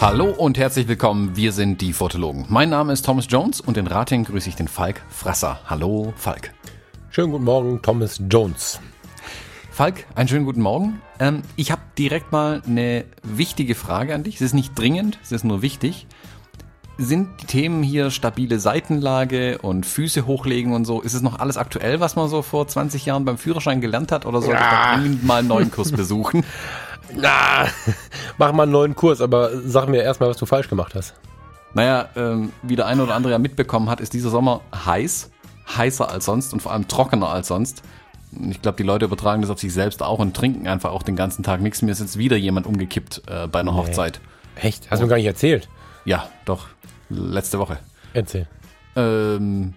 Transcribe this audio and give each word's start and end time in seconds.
Hallo 0.00 0.30
und 0.30 0.58
herzlich 0.58 0.88
willkommen, 0.88 1.36
wir 1.36 1.52
sind 1.52 1.80
die 1.80 1.92
Fotologen. 1.92 2.46
Mein 2.48 2.70
Name 2.70 2.92
ist 2.92 3.04
Thomas 3.04 3.26
Jones 3.28 3.60
und 3.60 3.76
in 3.76 3.86
Rating 3.86 4.24
grüße 4.24 4.48
ich 4.48 4.56
den 4.56 4.66
Falk 4.66 5.04
Frasser. 5.08 5.60
Hallo 5.66 6.12
Falk. 6.16 6.52
Schönen 7.10 7.30
guten 7.30 7.44
Morgen, 7.44 7.80
Thomas 7.80 8.20
Jones. 8.28 8.80
Falk, 9.70 10.06
einen 10.16 10.28
schönen 10.28 10.44
guten 10.44 10.62
Morgen. 10.62 11.00
Ähm, 11.20 11.42
ich 11.54 11.70
habe 11.70 11.82
direkt 11.96 12.32
mal 12.32 12.62
eine 12.66 13.04
wichtige 13.22 13.76
Frage 13.76 14.12
an 14.12 14.24
dich. 14.24 14.36
Es 14.36 14.40
ist 14.40 14.54
nicht 14.54 14.76
dringend, 14.76 15.20
es 15.22 15.30
ist 15.30 15.44
nur 15.44 15.62
wichtig. 15.62 16.08
Sind 17.00 17.40
die 17.40 17.46
Themen 17.46 17.84
hier 17.84 18.10
stabile 18.10 18.58
Seitenlage 18.58 19.58
und 19.58 19.86
Füße 19.86 20.26
hochlegen 20.26 20.72
und 20.72 20.84
so, 20.84 21.00
ist 21.00 21.14
es 21.14 21.22
noch 21.22 21.38
alles 21.38 21.56
aktuell, 21.56 22.00
was 22.00 22.16
man 22.16 22.28
so 22.28 22.42
vor 22.42 22.66
20 22.66 23.06
Jahren 23.06 23.24
beim 23.24 23.38
Führerschein 23.38 23.80
gelernt 23.80 24.10
hat 24.10 24.26
oder 24.26 24.42
sollte 24.42 24.60
ja. 24.60 24.66
ich 24.66 24.70
da 24.70 25.00
dringend 25.00 25.24
mal 25.24 25.38
einen 25.38 25.48
neuen 25.48 25.70
Kurs 25.70 25.92
besuchen? 25.92 26.44
Na, 27.14 27.66
mach 28.36 28.52
mal 28.52 28.64
einen 28.64 28.72
neuen 28.72 28.96
Kurs, 28.96 29.20
aber 29.20 29.50
sag 29.62 29.88
mir 29.88 30.02
erstmal, 30.02 30.28
was 30.28 30.38
du 30.38 30.46
falsch 30.46 30.68
gemacht 30.68 30.96
hast. 30.96 31.14
Naja, 31.72 32.08
ähm, 32.16 32.52
wie 32.62 32.74
der 32.74 32.86
eine 32.86 33.04
oder 33.04 33.14
andere 33.14 33.32
ja 33.32 33.38
mitbekommen 33.38 33.88
hat, 33.88 34.00
ist 34.00 34.12
dieser 34.12 34.30
Sommer 34.30 34.62
heiß, 34.74 35.30
heißer 35.76 36.10
als 36.10 36.24
sonst 36.24 36.52
und 36.52 36.60
vor 36.60 36.72
allem 36.72 36.88
trockener 36.88 37.28
als 37.28 37.48
sonst. 37.48 37.82
Ich 38.50 38.60
glaube, 38.60 38.76
die 38.76 38.82
Leute 38.82 39.04
übertragen 39.04 39.40
das 39.40 39.50
auf 39.50 39.60
sich 39.60 39.72
selbst 39.72 40.02
auch 40.02 40.18
und 40.18 40.36
trinken 40.36 40.66
einfach 40.66 40.90
auch 40.90 41.04
den 41.04 41.14
ganzen 41.16 41.44
Tag 41.44 41.60
nichts. 41.60 41.80
Mir 41.80 41.92
ist 41.92 42.00
jetzt 42.00 42.18
wieder 42.18 42.36
jemand 42.36 42.66
umgekippt 42.66 43.22
äh, 43.26 43.46
bei 43.46 43.60
einer 43.60 43.72
nee. 43.72 43.78
Hochzeit. 43.78 44.20
Echt? 44.56 44.90
Hast 44.90 44.98
du 44.98 45.04
mir 45.04 45.10
gar 45.10 45.16
nicht 45.16 45.26
erzählt? 45.26 45.68
Ja, 46.04 46.28
doch. 46.44 46.66
Letzte 47.08 47.58
Woche. 47.58 47.78
Erzähl. 48.12 48.46
Ähm, 48.96 49.74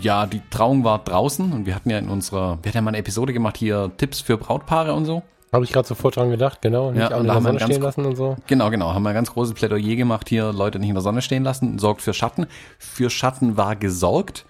ja, 0.00 0.26
die 0.26 0.42
Trauung 0.50 0.84
war 0.84 0.98
draußen 0.98 1.52
und 1.52 1.66
wir 1.66 1.74
hatten 1.74 1.90
ja 1.90 1.98
in 1.98 2.08
unserer, 2.08 2.58
wir 2.62 2.70
hatten 2.70 2.78
ja 2.78 2.82
mal 2.82 2.90
eine 2.90 2.98
Episode 2.98 3.32
gemacht 3.32 3.56
hier, 3.56 3.90
Tipps 3.96 4.20
für 4.20 4.36
Brautpaare 4.36 4.92
und 4.94 5.04
so. 5.04 5.22
Habe 5.52 5.64
ich 5.64 5.72
gerade 5.72 5.88
sofort 5.88 6.16
dran 6.16 6.30
gedacht, 6.30 6.60
genau. 6.60 6.90
Nicht 6.90 7.10
ja, 7.10 7.16
in 7.16 7.26
der 7.26 7.40
Sonne 7.40 7.60
stehen 7.60 7.80
lassen 7.80 8.04
und 8.04 8.16
so. 8.16 8.36
Genau, 8.46 8.70
genau. 8.70 8.92
Haben 8.92 9.02
wir 9.02 9.10
ein 9.10 9.14
ganz 9.14 9.32
großes 9.32 9.54
Plädoyer 9.54 9.96
gemacht, 9.96 10.28
hier 10.28 10.52
Leute 10.52 10.78
nicht 10.78 10.90
in 10.90 10.94
der 10.94 11.02
Sonne 11.02 11.22
stehen 11.22 11.42
lassen. 11.42 11.78
Sorgt 11.78 12.02
für 12.02 12.12
Schatten. 12.12 12.46
Für 12.78 13.08
Schatten 13.08 13.56
war 13.56 13.74
gesorgt. 13.74 14.44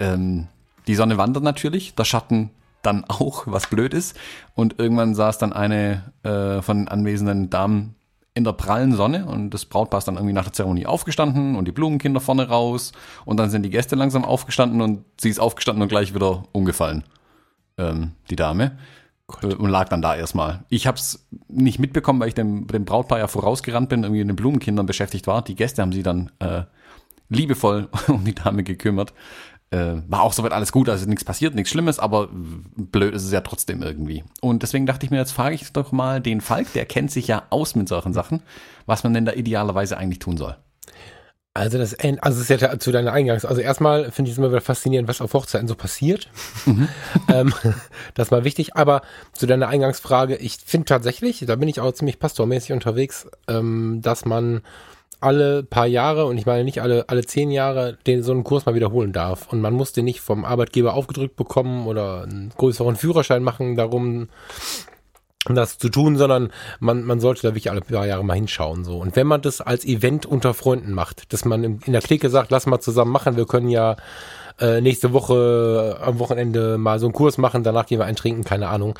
Ähm, 0.00 0.48
die 0.88 0.96
Sonne 0.96 1.16
wandert 1.16 1.44
natürlich, 1.44 1.94
der 1.94 2.04
Schatten 2.04 2.50
dann 2.82 3.04
auch, 3.06 3.44
was 3.46 3.68
blöd 3.68 3.94
ist. 3.94 4.18
Und 4.56 4.80
irgendwann 4.80 5.14
saß 5.14 5.38
dann 5.38 5.52
eine 5.52 6.12
äh, 6.24 6.60
von 6.60 6.78
den 6.78 6.88
anwesenden 6.88 7.48
Damen 7.48 7.94
in 8.34 8.44
der 8.44 8.52
prallen 8.52 8.94
Sonne 8.94 9.26
und 9.26 9.50
das 9.50 9.66
Brautpaar 9.66 9.98
ist 9.98 10.08
dann 10.08 10.16
irgendwie 10.16 10.32
nach 10.32 10.44
der 10.44 10.52
Zeremonie 10.52 10.86
aufgestanden 10.86 11.56
und 11.56 11.66
die 11.66 11.72
Blumenkinder 11.72 12.20
vorne 12.20 12.48
raus 12.48 12.92
und 13.24 13.38
dann 13.38 13.50
sind 13.50 13.62
die 13.62 13.70
Gäste 13.70 13.94
langsam 13.94 14.24
aufgestanden 14.24 14.80
und 14.80 15.04
sie 15.20 15.28
ist 15.28 15.38
aufgestanden 15.38 15.82
und 15.82 15.88
gleich 15.88 16.14
wieder 16.14 16.44
umgefallen, 16.52 17.04
ähm, 17.76 18.12
die 18.30 18.36
Dame. 18.36 18.78
Gott. 19.26 19.54
Und 19.54 19.70
lag 19.70 19.88
dann 19.88 20.02
da 20.02 20.14
erstmal. 20.14 20.64
Ich 20.68 20.86
habe 20.86 20.98
es 20.98 21.26
nicht 21.48 21.78
mitbekommen, 21.78 22.20
weil 22.20 22.28
ich 22.28 22.34
dem, 22.34 22.66
dem 22.66 22.84
Brautpaar 22.84 23.18
ja 23.18 23.28
vorausgerannt 23.28 23.88
bin, 23.88 24.02
irgendwie 24.02 24.20
mit 24.24 24.30
den 24.30 24.36
Blumenkindern 24.36 24.86
beschäftigt 24.86 25.26
war. 25.26 25.42
Die 25.42 25.54
Gäste 25.54 25.82
haben 25.82 25.92
sie 25.92 26.02
dann 26.02 26.30
äh, 26.38 26.62
liebevoll 27.28 27.88
um 28.08 28.24
die 28.24 28.34
Dame 28.34 28.62
gekümmert. 28.62 29.12
Äh, 29.72 30.02
war 30.06 30.22
auch 30.22 30.34
soweit 30.34 30.52
alles 30.52 30.70
gut, 30.70 30.90
also 30.90 31.06
nichts 31.06 31.24
passiert, 31.24 31.54
nichts 31.54 31.70
Schlimmes, 31.70 31.98
aber 31.98 32.28
blöd 32.30 33.14
ist 33.14 33.24
es 33.24 33.32
ja 33.32 33.40
trotzdem 33.40 33.82
irgendwie. 33.82 34.22
Und 34.42 34.62
deswegen 34.62 34.84
dachte 34.84 35.06
ich 35.06 35.10
mir, 35.10 35.16
jetzt 35.16 35.32
frage 35.32 35.54
ich 35.54 35.72
doch 35.72 35.92
mal 35.92 36.20
den 36.20 36.42
Falk, 36.42 36.70
der 36.74 36.84
kennt 36.84 37.10
sich 37.10 37.26
ja 37.26 37.44
aus 37.48 37.74
mit 37.74 37.88
solchen 37.88 38.12
Sachen, 38.12 38.42
was 38.84 39.02
man 39.02 39.14
denn 39.14 39.24
da 39.24 39.32
idealerweise 39.32 39.96
eigentlich 39.96 40.18
tun 40.18 40.36
soll. 40.36 40.56
Also 41.54 41.76
das, 41.78 41.94
also 41.94 42.18
das 42.20 42.50
ist 42.50 42.60
ja 42.60 42.78
zu 42.78 42.92
deiner 42.92 43.12
Eingangs. 43.12 43.46
Also 43.46 43.62
erstmal 43.62 44.10
finde 44.10 44.28
ich 44.28 44.34
es 44.34 44.38
immer 44.38 44.50
wieder 44.50 44.60
faszinierend, 44.60 45.08
was 45.08 45.20
auf 45.22 45.32
Hochzeiten 45.32 45.68
so 45.68 45.74
passiert. 45.74 46.28
Mhm. 46.66 46.88
ähm, 47.28 47.54
das 48.14 48.28
ist 48.28 48.30
mal 48.30 48.44
wichtig. 48.44 48.76
Aber 48.76 49.02
zu 49.32 49.46
deiner 49.46 49.68
Eingangsfrage, 49.68 50.36
ich 50.36 50.58
finde 50.64 50.86
tatsächlich, 50.86 51.44
da 51.46 51.56
bin 51.56 51.68
ich 51.68 51.80
auch 51.80 51.92
ziemlich 51.92 52.18
pastormäßig 52.18 52.72
unterwegs, 52.72 53.26
ähm, 53.48 54.00
dass 54.02 54.24
man 54.26 54.62
alle 55.22 55.62
paar 55.62 55.86
Jahre, 55.86 56.26
und 56.26 56.38
ich 56.38 56.46
meine 56.46 56.64
nicht 56.64 56.82
alle, 56.82 57.08
alle 57.08 57.24
zehn 57.24 57.50
Jahre, 57.50 57.98
den 58.06 58.22
so 58.22 58.32
einen 58.32 58.44
Kurs 58.44 58.66
mal 58.66 58.74
wiederholen 58.74 59.12
darf. 59.12 59.52
Und 59.52 59.60
man 59.60 59.74
muss 59.74 59.92
den 59.92 60.04
nicht 60.04 60.20
vom 60.20 60.44
Arbeitgeber 60.44 60.94
aufgedrückt 60.94 61.36
bekommen 61.36 61.86
oder 61.86 62.22
einen 62.22 62.52
größeren 62.56 62.96
Führerschein 62.96 63.42
machen, 63.42 63.76
darum 63.76 64.28
um 65.48 65.54
das 65.56 65.78
zu 65.78 65.88
tun, 65.88 66.16
sondern 66.16 66.52
man, 66.78 67.02
man 67.02 67.18
sollte 67.18 67.42
da 67.42 67.48
wirklich 67.48 67.70
alle 67.70 67.80
paar 67.80 68.06
Jahre 68.06 68.24
mal 68.24 68.34
hinschauen. 68.34 68.84
so. 68.84 68.98
Und 68.98 69.16
wenn 69.16 69.26
man 69.26 69.42
das 69.42 69.60
als 69.60 69.84
Event 69.84 70.24
unter 70.24 70.54
Freunden 70.54 70.92
macht, 70.92 71.32
dass 71.32 71.44
man 71.44 71.64
in, 71.64 71.80
der 71.92 72.00
Clique 72.00 72.30
sagt, 72.30 72.50
lass 72.50 72.66
mal 72.66 72.80
zusammen 72.80 73.10
machen, 73.10 73.36
wir 73.36 73.46
können 73.46 73.68
ja 73.68 73.96
äh, 74.60 74.80
nächste 74.80 75.12
Woche 75.12 75.98
am 76.00 76.18
Wochenende 76.18 76.78
mal 76.78 77.00
so 77.00 77.06
einen 77.06 77.12
Kurs 77.12 77.38
machen, 77.38 77.64
danach 77.64 77.86
gehen 77.86 77.98
wir 77.98 78.06
ein 78.06 78.16
trinken, 78.16 78.44
keine 78.44 78.68
Ahnung. 78.68 78.96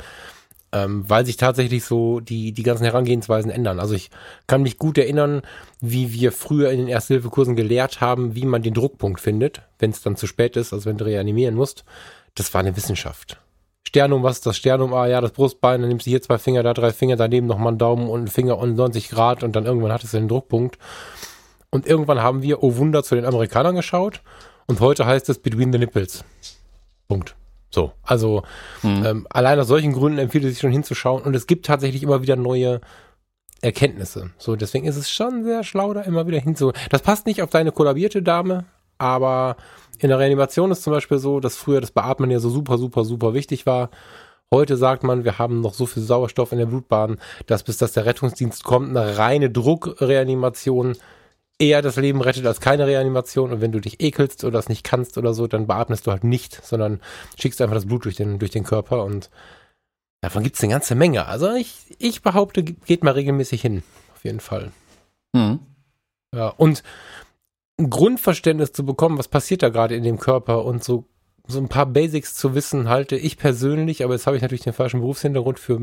Ähm, 0.75 1.05
weil 1.07 1.27
sich 1.27 1.37
tatsächlich 1.37 1.85
so 1.85 2.21
die, 2.21 2.53
die 2.53 2.63
ganzen 2.63 2.85
Herangehensweisen 2.85 3.51
ändern. 3.51 3.79
Also 3.79 3.95
ich 3.95 4.11
kann 4.47 4.63
mich 4.63 4.79
gut 4.79 4.97
erinnern, 4.97 5.43
wie 5.81 6.13
wir 6.15 6.33
früher 6.33 6.71
in 6.71 6.79
den 6.79 6.89
Ersthilfekursen 6.89 7.57
gelehrt 7.57 8.01
haben, 8.01 8.35
wie 8.35 8.47
man 8.47 8.63
den 8.63 8.73
Druckpunkt 8.73 9.21
findet, 9.21 9.63
wenn 9.79 9.91
es 9.91 10.01
dann 10.01 10.17
zu 10.17 10.27
spät 10.27 10.57
ist, 10.57 10.73
also 10.73 10.87
wenn 10.87 10.97
du 10.97 11.05
reanimieren 11.05 11.55
musst. 11.55 11.85
Das 12.35 12.55
war 12.55 12.61
eine 12.61 12.75
Wissenschaft. 12.75 13.39
Sternum, 13.87 14.23
was 14.23 14.39
ist 14.39 14.47
das 14.47 14.57
Sternum? 14.57 14.95
Ah 14.95 15.07
ja, 15.07 15.21
das 15.21 15.33
Brustbein, 15.33 15.83
dann 15.83 15.91
nimmst 15.91 16.07
du 16.07 16.11
hier 16.11 16.23
zwei 16.23 16.39
Finger, 16.39 16.63
da 16.63 16.73
drei 16.73 16.93
Finger, 16.93 17.17
daneben 17.17 17.47
nochmal 17.47 17.69
einen 17.69 17.79
Daumen 17.79 18.09
und 18.09 18.21
einen 18.21 18.29
Finger 18.29 18.57
und 18.57 18.75
90 18.75 19.11
Grad 19.11 19.43
und 19.43 19.55
dann 19.55 19.67
irgendwann 19.67 19.93
hattest 19.93 20.15
du 20.15 20.19
den 20.19 20.29
Druckpunkt. 20.29 20.79
Und 21.69 21.87
irgendwann 21.87 22.23
haben 22.23 22.43
wir, 22.43 22.63
oh 22.63 22.77
Wunder, 22.77 23.03
zu 23.03 23.15
den 23.15 23.27
Amerikanern 23.27 23.77
geschaut 23.77 24.23
und 24.67 24.81
heute 24.81 25.05
heißt 25.05 25.29
es 25.29 25.39
Between 25.39 25.73
the 25.73 25.79
Nipples. 25.79 26.25
Punkt. 27.09 27.35
So, 27.73 27.93
also 28.03 28.43
hm. 28.83 29.05
ähm, 29.05 29.27
allein 29.31 29.59
aus 29.59 29.69
solchen 29.69 29.93
Gründen 29.93 30.19
empfiehlt 30.19 30.45
es 30.45 30.51
sich 30.51 30.61
schon 30.61 30.73
hinzuschauen 30.73 31.23
und 31.23 31.35
es 31.35 31.47
gibt 31.47 31.67
tatsächlich 31.67 32.03
immer 32.03 32.23
wieder 32.23 32.37
neue 32.37 32.81
Erkenntnisse. 33.63 34.31
So, 34.39 34.57
deswegen 34.57 34.87
ist 34.87 34.97
es 34.97 35.11
schon 35.11 35.45
sehr 35.45 35.65
schlau, 35.65 35.95
da 35.95 36.03
immer 36.03 36.27
wieder 36.27 36.39
hinzu. 36.39 36.73
Das 36.91 37.01
passt 37.01 37.27
nicht 37.27 37.43
auf 37.43 37.51
deine 37.51 37.73
kollabierte 37.73 38.23
Dame, 38.23 38.67
aber 38.99 39.57
in 39.99 40.09
der 40.09 40.19
Reanimation 40.19 40.71
ist 40.71 40.83
zum 40.83 40.93
Beispiel 40.93 41.19
so, 41.19 41.41
dass 41.41 41.57
früher 41.57 41.81
das 41.81 41.93
Beatmen 41.93 42.31
ja 42.31 42.41
so 42.41 42.51
super, 42.51 42.77
super, 42.77 43.05
super 43.05 43.35
wichtig 43.35 43.65
war. 43.65 43.91
Heute 44.51 44.77
sagt 44.77 45.03
man, 45.03 45.25
wir 45.25 45.39
haben 45.39 45.63
noch 45.63 45.73
so 45.73 45.87
viel 45.87 46.03
Sauerstoff 46.03 46.53
in 46.53 46.59
der 46.59 46.67
Blutbahn, 46.67 47.19
dass 47.47 47.63
bis 47.63 47.79
das 47.79 47.93
der 47.93 48.05
Rettungsdienst 48.05 48.65
kommt, 48.65 48.91
eine 48.91 49.17
reine 49.17 49.49
Druckreanimation 49.49 50.97
eher 51.63 51.81
das 51.81 51.97
Leben 51.97 52.21
rettet 52.21 52.45
als 52.45 52.61
keine 52.61 52.87
Reanimation. 52.87 53.53
Und 53.53 53.61
wenn 53.61 53.73
du 53.73 53.81
dich 53.81 54.03
ekelst 54.03 54.43
oder 54.43 54.59
das 54.59 54.69
nicht 54.69 54.85
kannst 54.85 55.17
oder 55.17 55.33
so, 55.33 55.47
dann 55.47 55.69
beatmest 55.69 56.07
du 56.07 56.11
halt 56.11 56.25
nicht, 56.25 56.65
sondern 56.65 57.01
schickst 57.39 57.61
einfach 57.61 57.77
das 57.77 57.87
Blut 57.87 58.05
durch 58.05 58.17
den, 58.17 58.41
durch 58.41 58.51
den 58.51 58.65
Körper 58.65 59.05
und 59.05 59.31
davon 60.21 60.43
gibt 60.43 60.57
es 60.57 60.63
eine 60.63 60.73
ganze 60.73 60.97
Menge. 60.97 61.27
Also 61.27 61.55
ich, 61.55 61.97
ich 61.99 62.23
behaupte, 62.23 62.65
geht 62.65 63.05
mal 63.05 63.13
regelmäßig 63.13 63.63
hin. 63.63 63.83
Auf 64.13 64.25
jeden 64.25 64.41
Fall. 64.41 64.73
Mhm. 65.33 65.61
Ja, 66.35 66.49
und 66.49 66.83
ein 67.79 67.91
Grundverständnis 67.91 68.73
zu 68.73 68.85
bekommen, 68.85 69.19
was 69.19 69.29
passiert 69.29 69.63
da 69.63 69.69
gerade 69.69 69.95
in 69.95 70.03
dem 70.03 70.19
Körper 70.19 70.65
und 70.65 70.83
so, 70.83 71.05
so 71.47 71.59
ein 71.59 71.69
paar 71.69 71.87
Basics 71.87 72.35
zu 72.35 72.55
wissen, 72.55 72.89
halte 72.89 73.17
ich 73.17 73.37
persönlich, 73.37 74.05
aber 74.05 74.15
jetzt 74.15 74.27
habe 74.27 74.37
ich 74.37 74.43
natürlich 74.43 74.63
den 74.63 74.73
falschen 74.73 75.01
Berufshintergrund 75.01 75.59
für 75.59 75.75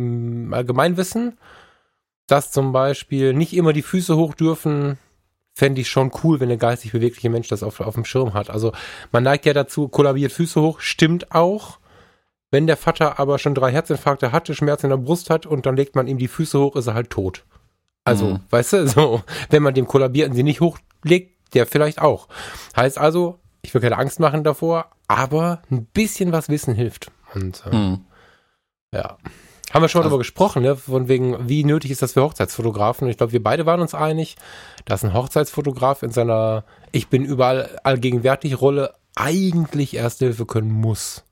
Allgemeinwissen, 0.51 1.37
dass 2.27 2.51
zum 2.51 2.71
Beispiel 2.71 3.33
nicht 3.33 3.53
immer 3.53 3.73
die 3.73 3.81
Füße 3.81 4.15
hoch 4.15 4.33
dürfen, 4.33 4.97
fände 5.53 5.81
ich 5.81 5.89
schon 5.89 6.11
cool, 6.23 6.39
wenn 6.39 6.49
der 6.49 6.57
geistig 6.57 6.91
bewegliche 6.91 7.29
Mensch 7.29 7.47
das 7.47 7.63
auf, 7.63 7.79
auf 7.79 7.95
dem 7.95 8.05
Schirm 8.05 8.33
hat. 8.33 8.49
Also 8.49 8.71
man 9.11 9.23
neigt 9.23 9.45
ja 9.45 9.53
dazu, 9.53 9.87
kollabiert 9.87 10.31
Füße 10.31 10.61
hoch, 10.61 10.79
stimmt 10.79 11.31
auch. 11.33 11.79
Wenn 12.51 12.65
der 12.65 12.77
Vater 12.77 13.19
aber 13.19 13.37
schon 13.37 13.53
drei 13.53 13.71
Herzinfarkte 13.71 14.31
hatte, 14.31 14.55
Schmerzen 14.55 14.87
in 14.87 14.91
der 14.91 14.97
Brust 14.97 15.29
hat 15.29 15.45
und 15.45 15.65
dann 15.65 15.75
legt 15.75 15.95
man 15.95 16.07
ihm 16.07 16.17
die 16.17 16.27
Füße 16.27 16.59
hoch, 16.59 16.75
ist 16.75 16.87
er 16.87 16.95
halt 16.95 17.09
tot. 17.11 17.45
Also, 18.05 18.25
mhm. 18.25 18.39
weißt 18.49 18.73
du, 18.73 18.87
so, 18.87 19.23
wenn 19.49 19.63
man 19.63 19.73
dem 19.73 19.87
kollabierten 19.87 20.35
sie 20.35 20.43
nicht 20.43 20.61
hochlegt, 20.61 21.53
der 21.53 21.67
vielleicht 21.67 22.01
auch. 22.01 22.27
Heißt 22.75 22.97
also, 22.97 23.39
ich 23.61 23.73
will 23.73 23.81
keine 23.81 23.97
Angst 23.97 24.19
machen 24.19 24.43
davor, 24.43 24.89
aber 25.07 25.61
ein 25.69 25.85
bisschen 25.85 26.31
was 26.31 26.49
wissen 26.49 26.73
hilft. 26.73 27.11
Und 27.33 27.63
äh, 27.71 27.75
mhm. 27.75 28.05
ja. 28.93 29.17
Haben 29.71 29.83
wir 29.83 29.89
schon 29.89 29.99
also, 29.99 30.09
darüber 30.09 30.19
gesprochen, 30.19 30.63
ne? 30.63 30.75
von 30.75 31.07
wegen, 31.07 31.47
wie 31.47 31.63
nötig 31.63 31.91
ist 31.91 32.01
das 32.01 32.13
für 32.13 32.23
Hochzeitsfotografen? 32.23 33.05
Und 33.05 33.11
ich 33.11 33.17
glaube, 33.17 33.33
wir 33.33 33.43
beide 33.43 33.65
waren 33.65 33.81
uns 33.81 33.93
einig, 33.93 34.35
dass 34.85 35.03
ein 35.03 35.13
Hochzeitsfotograf 35.13 36.03
in 36.03 36.11
seiner 36.11 36.63
Ich 36.91 37.07
bin 37.07 37.23
überall 37.23 37.79
allgegenwärtig 37.83 38.59
Rolle 38.59 38.93
eigentlich 39.15 39.95
Erste 39.95 40.25
Hilfe 40.25 40.45
können 40.45 40.71
muss. 40.71 41.23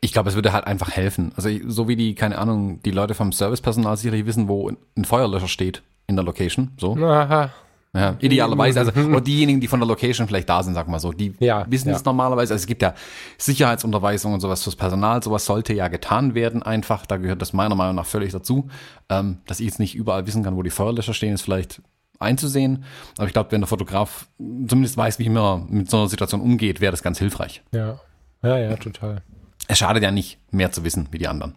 Ich 0.00 0.12
glaube, 0.12 0.28
es 0.28 0.34
würde 0.34 0.52
halt 0.52 0.66
einfach 0.66 0.90
helfen. 0.90 1.32
Also 1.36 1.48
so 1.66 1.88
wie 1.88 1.96
die, 1.96 2.14
keine 2.14 2.38
Ahnung, 2.38 2.82
die 2.82 2.90
Leute 2.90 3.14
vom 3.14 3.32
Servicepersonal 3.32 3.96
sicherlich 3.96 4.26
wissen, 4.26 4.48
wo 4.48 4.68
ein 4.68 5.04
Feuerlöscher 5.04 5.48
steht 5.48 5.82
in 6.06 6.16
der 6.16 6.24
Location. 6.24 6.72
So. 6.78 6.96
Aha. 6.96 7.50
Ja, 7.94 8.16
idealerweise, 8.20 8.80
also 8.80 8.92
oder 9.00 9.20
diejenigen, 9.20 9.60
die 9.60 9.68
von 9.68 9.80
der 9.80 9.88
Location 9.88 10.28
vielleicht 10.28 10.48
da 10.48 10.62
sind, 10.62 10.74
sag 10.74 10.88
mal 10.88 11.00
so, 11.00 11.12
die 11.12 11.34
ja, 11.40 11.66
wissen 11.68 11.88
ja. 11.88 11.96
es 11.96 12.04
normalerweise. 12.04 12.54
Also 12.54 12.62
es 12.62 12.66
gibt 12.66 12.82
ja 12.82 12.94
Sicherheitsunterweisungen 13.38 14.34
und 14.34 14.40
sowas 14.40 14.62
fürs 14.62 14.76
Personal, 14.76 15.22
sowas 15.22 15.44
sollte 15.44 15.74
ja 15.74 15.88
getan 15.88 16.34
werden 16.34 16.62
einfach. 16.62 17.06
Da 17.06 17.16
gehört 17.16 17.42
das 17.42 17.52
meiner 17.52 17.74
Meinung 17.74 17.96
nach 17.96 18.06
völlig 18.06 18.32
dazu. 18.32 18.68
Ähm, 19.08 19.38
dass 19.46 19.60
ich 19.60 19.66
jetzt 19.66 19.80
nicht 19.80 19.94
überall 19.94 20.26
wissen 20.26 20.42
kann, 20.42 20.56
wo 20.56 20.62
die 20.62 20.70
Feuerlöscher 20.70 21.14
stehen, 21.14 21.34
ist 21.34 21.42
vielleicht 21.42 21.82
einzusehen. 22.20 22.84
Aber 23.16 23.26
ich 23.26 23.32
glaube, 23.32 23.50
wenn 23.52 23.60
der 23.60 23.68
Fotograf 23.68 24.28
zumindest 24.38 24.96
weiß, 24.96 25.18
wie 25.18 25.28
man 25.28 25.66
mit 25.70 25.90
so 25.90 25.98
einer 25.98 26.08
Situation 26.08 26.40
umgeht, 26.40 26.80
wäre 26.80 26.92
das 26.92 27.02
ganz 27.02 27.18
hilfreich. 27.18 27.62
Ja. 27.72 27.98
Ja, 28.42 28.58
ja, 28.58 28.76
total. 28.76 29.22
Es 29.68 29.78
schadet 29.78 30.02
ja 30.02 30.10
nicht, 30.10 30.38
mehr 30.50 30.72
zu 30.72 30.84
wissen 30.84 31.08
wie 31.10 31.18
die 31.18 31.28
anderen. 31.28 31.56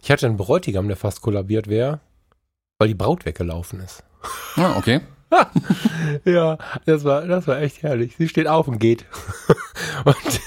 Ich 0.00 0.10
hatte 0.10 0.26
einen 0.26 0.36
Bräutigam, 0.36 0.88
der 0.88 0.96
fast 0.96 1.20
kollabiert 1.20 1.68
wäre, 1.68 2.00
weil 2.78 2.88
die 2.88 2.94
Braut 2.94 3.26
weggelaufen 3.26 3.80
ist. 3.80 4.02
Ah, 4.56 4.76
okay. 4.76 5.00
Ja, 6.24 6.58
das 6.86 7.04
war, 7.04 7.26
das 7.26 7.46
war 7.46 7.60
echt 7.60 7.82
herrlich. 7.82 8.16
Sie 8.16 8.28
steht 8.28 8.46
auf 8.46 8.68
und 8.68 8.78
geht. 8.78 9.06
und 10.04 10.40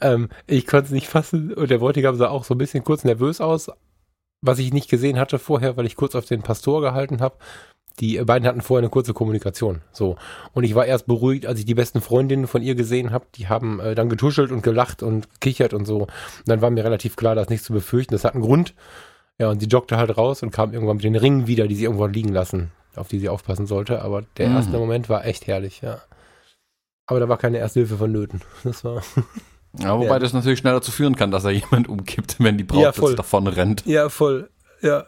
ähm, 0.00 0.28
ich 0.46 0.66
konnte 0.66 0.86
es 0.86 0.92
nicht 0.92 1.08
fassen. 1.08 1.52
Und 1.52 1.70
der 1.70 1.78
Bräutigam 1.78 2.16
sah 2.16 2.28
auch 2.28 2.44
so 2.44 2.54
ein 2.54 2.58
bisschen 2.58 2.84
kurz 2.84 3.04
nervös 3.04 3.40
aus, 3.40 3.70
was 4.42 4.58
ich 4.58 4.72
nicht 4.72 4.90
gesehen 4.90 5.18
hatte 5.18 5.38
vorher, 5.38 5.76
weil 5.76 5.86
ich 5.86 5.96
kurz 5.96 6.14
auf 6.14 6.24
den 6.24 6.42
Pastor 6.42 6.80
gehalten 6.80 7.20
habe. 7.20 7.36
Die 7.98 8.18
beiden 8.24 8.48
hatten 8.48 8.62
vorher 8.62 8.82
eine 8.82 8.90
kurze 8.90 9.12
Kommunikation. 9.12 9.82
So. 9.92 10.16
Und 10.54 10.64
ich 10.64 10.74
war 10.74 10.86
erst 10.86 11.06
beruhigt, 11.06 11.44
als 11.44 11.58
ich 11.58 11.66
die 11.66 11.74
besten 11.74 12.00
Freundinnen 12.00 12.46
von 12.46 12.62
ihr 12.62 12.74
gesehen 12.74 13.10
habe. 13.10 13.26
Die 13.34 13.48
haben 13.48 13.78
äh, 13.80 13.94
dann 13.94 14.08
getuschelt 14.08 14.52
und 14.52 14.62
gelacht 14.62 15.02
und 15.02 15.28
gekichert 15.34 15.74
und 15.74 15.84
so. 15.84 16.02
Und 16.02 16.10
dann 16.46 16.62
war 16.62 16.70
mir 16.70 16.84
relativ 16.84 17.16
klar, 17.16 17.34
da 17.34 17.42
ist 17.42 17.50
nichts 17.50 17.66
zu 17.66 17.74
befürchten. 17.74 18.14
Das 18.14 18.24
hat 18.24 18.34
einen 18.34 18.42
Grund. 18.42 18.74
Ja, 19.38 19.48
und 19.48 19.60
sie 19.60 19.68
joggte 19.68 19.96
halt 19.96 20.16
raus 20.16 20.42
und 20.42 20.50
kam 20.50 20.72
irgendwann 20.72 20.96
mit 20.96 21.04
den 21.04 21.16
Ringen 21.16 21.46
wieder, 21.46 21.66
die 21.66 21.74
sie 21.74 21.84
irgendwo 21.84 22.06
liegen 22.06 22.28
lassen, 22.28 22.72
auf 22.96 23.08
die 23.08 23.18
sie 23.18 23.28
aufpassen 23.28 23.66
sollte. 23.66 24.02
Aber 24.02 24.22
der 24.36 24.48
Mhm. 24.48 24.56
erste 24.56 24.78
Moment 24.78 25.08
war 25.08 25.24
echt 25.24 25.46
herrlich, 25.46 25.80
ja. 25.82 26.00
Aber 27.06 27.20
da 27.20 27.28
war 27.28 27.38
keine 27.38 27.58
erste 27.58 27.80
Hilfe 27.80 27.96
vonnöten. 27.98 28.40
Das 28.64 28.84
war. 28.84 29.02
Ja, 29.78 29.96
wobei 29.96 30.06
Ja. 30.14 30.18
das 30.18 30.32
natürlich 30.32 30.58
schnell 30.58 30.72
dazu 30.74 30.90
führen 30.90 31.14
kann, 31.16 31.30
dass 31.30 31.44
er 31.44 31.50
jemand 31.52 31.88
umkippt, 31.88 32.36
wenn 32.40 32.58
die 32.58 32.64
Braut 32.64 32.82
Ja, 32.82 32.92
voll. 32.92 33.14
davon 33.14 33.46
rennt. 33.46 33.84
Ja, 33.86 34.08
voll. 34.08 34.50
Ja. 34.82 35.04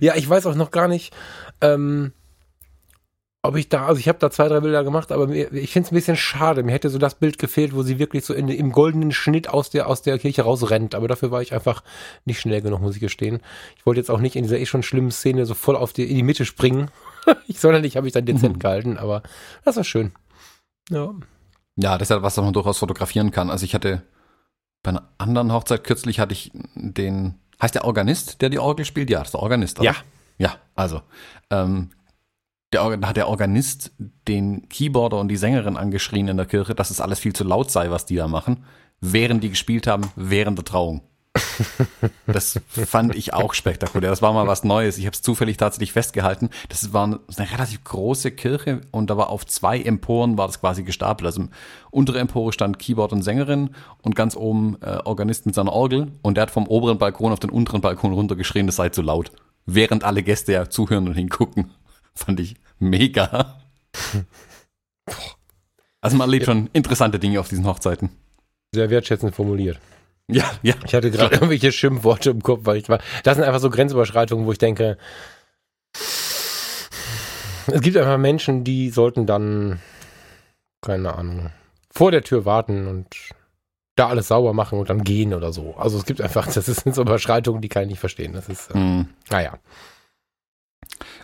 Ja, 0.00 0.14
ich 0.16 0.28
weiß 0.28 0.46
auch 0.46 0.54
noch 0.54 0.70
gar 0.70 0.88
nicht, 0.88 1.12
ähm, 1.60 2.12
ob 3.42 3.56
ich 3.56 3.68
da, 3.68 3.86
also 3.86 4.00
ich 4.00 4.08
habe 4.08 4.18
da 4.18 4.30
zwei, 4.30 4.48
drei 4.48 4.60
Bilder 4.60 4.82
gemacht, 4.84 5.12
aber 5.12 5.28
mir, 5.28 5.52
ich 5.52 5.72
finde 5.72 5.86
es 5.86 5.92
ein 5.92 5.94
bisschen 5.94 6.16
schade. 6.16 6.62
Mir 6.64 6.72
hätte 6.72 6.88
so 6.90 6.98
das 6.98 7.14
Bild 7.14 7.38
gefehlt, 7.38 7.74
wo 7.74 7.82
sie 7.82 7.98
wirklich 8.00 8.24
so 8.24 8.34
in, 8.34 8.48
im 8.48 8.72
goldenen 8.72 9.12
Schnitt 9.12 9.48
aus 9.48 9.70
der, 9.70 9.86
aus 9.86 10.02
der 10.02 10.18
Kirche 10.18 10.42
rausrennt. 10.42 10.94
Aber 10.96 11.06
dafür 11.08 11.30
war 11.30 11.42
ich 11.42 11.52
einfach 11.52 11.84
nicht 12.24 12.40
schnell 12.40 12.60
genug, 12.60 12.80
muss 12.80 12.94
ich 12.96 13.00
gestehen. 13.00 13.40
Ich 13.76 13.86
wollte 13.86 14.00
jetzt 14.00 14.10
auch 14.10 14.18
nicht 14.20 14.34
in 14.34 14.42
dieser 14.42 14.58
eh 14.58 14.66
schon 14.66 14.82
schlimmen 14.82 15.12
Szene 15.12 15.46
so 15.46 15.54
voll 15.54 15.76
auf 15.76 15.92
die, 15.92 16.08
in 16.10 16.16
die 16.16 16.22
Mitte 16.24 16.44
springen. 16.44 16.90
ich, 17.46 17.60
sondern 17.60 17.84
ich 17.84 17.96
habe 17.96 18.04
mich 18.04 18.12
dann 18.12 18.24
dezent 18.26 18.56
Mhm. 18.56 18.58
gehalten, 18.60 18.98
aber 18.98 19.22
das 19.64 19.76
war 19.76 19.84
schön. 19.84 20.12
Ja. 20.90 21.12
Ja, 21.76 21.98
das 21.98 22.06
ist 22.06 22.10
ja 22.10 22.22
was, 22.22 22.36
was 22.36 22.44
man 22.44 22.52
durchaus 22.54 22.78
fotografieren 22.78 23.30
kann. 23.30 23.50
Also 23.50 23.64
ich 23.64 23.74
hatte 23.74 24.02
bei 24.82 24.90
einer 24.90 25.08
anderen 25.18 25.52
Hochzeit 25.52 25.84
kürzlich 25.84 26.20
hatte 26.20 26.32
ich 26.32 26.52
den, 26.74 27.34
heißt 27.60 27.74
der 27.74 27.84
Organist, 27.84 28.40
der 28.40 28.48
die 28.50 28.58
Orgel 28.58 28.84
spielt? 28.84 29.10
Ja, 29.10 29.18
das 29.18 29.28
ist 29.28 29.32
der 29.34 29.42
Organist. 29.42 29.78
oder? 29.80 29.90
Ja. 29.90 29.96
Ja, 30.38 30.56
also 30.74 31.00
ähm, 31.50 31.90
der, 32.72 32.96
da 32.98 33.08
hat 33.08 33.16
der 33.16 33.28
Organist 33.28 33.92
den 34.28 34.68
Keyboarder 34.68 35.18
und 35.18 35.28
die 35.28 35.36
Sängerin 35.36 35.76
angeschrien 35.76 36.28
in 36.28 36.36
der 36.36 36.46
Kirche, 36.46 36.74
dass 36.74 36.90
es 36.90 37.00
alles 37.00 37.18
viel 37.20 37.32
zu 37.32 37.44
laut 37.44 37.70
sei, 37.70 37.90
was 37.90 38.04
die 38.06 38.16
da 38.16 38.28
machen, 38.28 38.64
während 39.00 39.42
die 39.42 39.50
gespielt 39.50 39.86
haben, 39.86 40.10
während 40.14 40.58
der 40.58 40.64
Trauung. 40.64 41.02
Das 42.26 42.60
fand 42.68 43.14
ich 43.14 43.34
auch 43.34 43.54
spektakulär. 43.54 44.10
Das 44.10 44.22
war 44.22 44.32
mal 44.32 44.46
was 44.46 44.64
Neues. 44.64 44.98
Ich 44.98 45.06
habe 45.06 45.14
es 45.14 45.22
zufällig 45.22 45.56
tatsächlich 45.56 45.92
festgehalten. 45.92 46.50
Das 46.68 46.92
war 46.92 47.04
eine 47.04 47.20
relativ 47.52 47.84
große 47.84 48.30
Kirche 48.32 48.80
und 48.90 49.10
da 49.10 49.16
war 49.16 49.30
auf 49.30 49.46
zwei 49.46 49.80
Emporen 49.80 50.38
war 50.38 50.46
das 50.46 50.60
quasi 50.60 50.82
gestapelt. 50.82 51.26
Also 51.26 51.48
untere 51.90 52.18
Empore 52.18 52.52
stand 52.52 52.78
Keyboard 52.78 53.12
und 53.12 53.22
Sängerin 53.22 53.70
und 54.02 54.16
ganz 54.16 54.36
oben 54.36 54.76
äh, 54.82 54.98
Organist 55.04 55.46
mit 55.46 55.54
seiner 55.54 55.72
Orgel 55.72 56.12
und 56.22 56.36
der 56.36 56.42
hat 56.42 56.50
vom 56.50 56.66
oberen 56.66 56.98
Balkon 56.98 57.32
auf 57.32 57.40
den 57.40 57.50
unteren 57.50 57.80
Balkon 57.80 58.12
runtergeschrien, 58.12 58.66
das 58.66 58.76
sei 58.76 58.88
zu 58.88 59.02
laut. 59.02 59.30
Während 59.66 60.04
alle 60.04 60.22
Gäste 60.22 60.52
ja 60.52 60.68
zuhören 60.68 61.08
und 61.08 61.14
hingucken. 61.14 61.70
Fand 62.14 62.40
ich 62.40 62.56
mega. 62.78 63.60
Also 66.00 66.16
man 66.16 66.28
erlebt 66.28 66.46
schon 66.46 66.70
interessante 66.72 67.18
Dinge 67.18 67.40
auf 67.40 67.48
diesen 67.48 67.66
Hochzeiten. 67.66 68.10
Sehr 68.72 68.90
wertschätzend 68.90 69.34
formuliert. 69.34 69.80
Ja, 70.30 70.50
ja. 70.62 70.74
Ich 70.84 70.94
hatte 70.94 71.10
gerade 71.10 71.34
irgendwelche 71.36 71.70
Schimpfworte 71.72 72.30
im 72.30 72.42
Kopf, 72.42 72.60
weil 72.64 72.78
ich 72.78 72.88
war. 72.88 72.98
Das 73.22 73.36
sind 73.36 73.44
einfach 73.44 73.60
so 73.60 73.70
Grenzüberschreitungen, 73.70 74.44
wo 74.46 74.52
ich 74.52 74.58
denke, 74.58 74.98
es 77.68 77.80
gibt 77.80 77.96
einfach 77.96 78.18
Menschen, 78.18 78.64
die 78.64 78.90
sollten 78.90 79.26
dann, 79.26 79.80
keine 80.80 81.14
Ahnung, 81.14 81.50
vor 81.92 82.10
der 82.10 82.22
Tür 82.22 82.44
warten 82.44 82.86
und 82.86 83.06
da 83.96 84.08
alles 84.08 84.28
sauber 84.28 84.52
machen 84.52 84.78
und 84.78 84.90
dann 84.90 85.04
gehen 85.04 85.32
oder 85.32 85.52
so. 85.52 85.74
Also 85.76 85.96
es 85.98 86.04
gibt 86.04 86.20
einfach, 86.20 86.46
das 86.52 86.66
sind 86.66 86.94
so 86.94 87.02
Überschreitungen, 87.02 87.62
die 87.62 87.68
kann 87.68 87.84
ich 87.84 87.88
nicht 87.90 88.00
verstehen. 88.00 88.32
Das 88.32 88.48
ist, 88.48 88.70
äh, 88.70 88.74
Hm. 88.74 89.08
naja. 89.30 89.58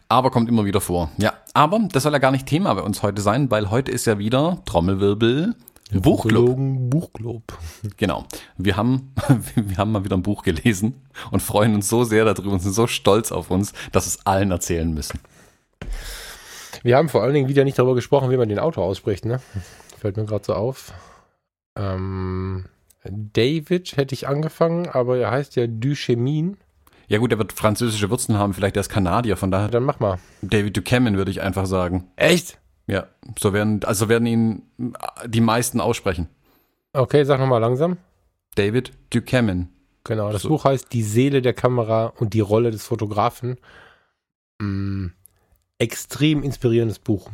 Aber 0.08 0.30
kommt 0.30 0.48
immer 0.48 0.64
wieder 0.64 0.80
vor. 0.80 1.10
Ja, 1.18 1.34
aber 1.54 1.80
das 1.92 2.02
soll 2.02 2.12
ja 2.12 2.18
gar 2.18 2.30
nicht 2.32 2.46
Thema 2.46 2.74
bei 2.74 2.82
uns 2.82 3.02
heute 3.02 3.22
sein, 3.22 3.50
weil 3.50 3.70
heute 3.70 3.90
ist 3.90 4.06
ja 4.06 4.18
wieder 4.18 4.60
Trommelwirbel 4.64 5.54
Buchclub. 6.00 6.56
Buchclub. 6.90 7.58
Genau. 7.96 8.24
Wir 8.56 8.76
haben, 8.76 9.12
wir 9.54 9.76
haben 9.76 9.92
mal 9.92 10.04
wieder 10.04 10.16
ein 10.16 10.22
Buch 10.22 10.42
gelesen 10.42 11.02
und 11.30 11.40
freuen 11.40 11.74
uns 11.74 11.88
so 11.88 12.04
sehr 12.04 12.24
darüber 12.24 12.52
und 12.52 12.60
sind 12.60 12.72
so 12.72 12.86
stolz 12.86 13.32
auf 13.32 13.50
uns, 13.50 13.72
dass 13.92 14.06
es 14.06 14.24
allen 14.26 14.50
erzählen 14.50 14.92
müssen. 14.92 15.20
Wir 16.82 16.96
haben 16.96 17.08
vor 17.08 17.22
allen 17.22 17.34
Dingen 17.34 17.48
wieder 17.48 17.64
nicht 17.64 17.78
darüber 17.78 17.94
gesprochen, 17.94 18.30
wie 18.30 18.36
man 18.36 18.48
den 18.48 18.58
Autor 18.58 18.84
ausspricht, 18.84 19.24
ne? 19.24 19.40
Fällt 19.98 20.16
mir 20.16 20.24
gerade 20.24 20.44
so 20.44 20.54
auf. 20.54 20.92
Ähm, 21.76 22.66
David 23.04 23.96
hätte 23.96 24.14
ich 24.14 24.28
angefangen, 24.28 24.88
aber 24.88 25.18
er 25.18 25.30
heißt 25.30 25.56
ja 25.56 25.66
Duchemin. 25.66 26.56
Ja 27.08 27.18
gut, 27.18 27.30
er 27.32 27.38
wird 27.38 27.52
französische 27.52 28.10
Wurzeln 28.10 28.38
haben, 28.38 28.54
vielleicht 28.54 28.76
er 28.76 28.80
ist 28.80 28.88
Kanadier, 28.88 29.36
von 29.36 29.50
daher 29.50 29.68
Dann 29.68 29.84
mach 29.84 30.00
mal. 30.00 30.18
David 30.40 30.76
Duchamin 30.76 31.16
würde 31.16 31.30
ich 31.30 31.42
einfach 31.42 31.66
sagen. 31.66 32.08
Echt? 32.16 32.58
Ja, 32.86 33.06
so 33.38 33.52
werden, 33.52 33.84
also 33.84 34.08
werden 34.08 34.26
ihn 34.26 34.62
die 35.26 35.40
meisten 35.40 35.80
aussprechen. 35.80 36.28
Okay, 36.92 37.24
sag 37.24 37.38
nochmal 37.40 37.60
langsam. 37.60 37.96
David 38.54 38.92
Duchamin. 39.10 39.68
Genau, 40.04 40.32
das 40.32 40.42
So. 40.42 40.48
Buch 40.48 40.64
heißt 40.64 40.92
Die 40.92 41.02
Seele 41.02 41.42
der 41.42 41.54
Kamera 41.54 42.06
und 42.06 42.34
die 42.34 42.40
Rolle 42.40 42.70
des 42.70 42.84
Fotografen. 42.84 43.56
Mm, 44.60 45.08
extrem 45.78 46.42
inspirierendes 46.42 46.98
Buch. 46.98 47.30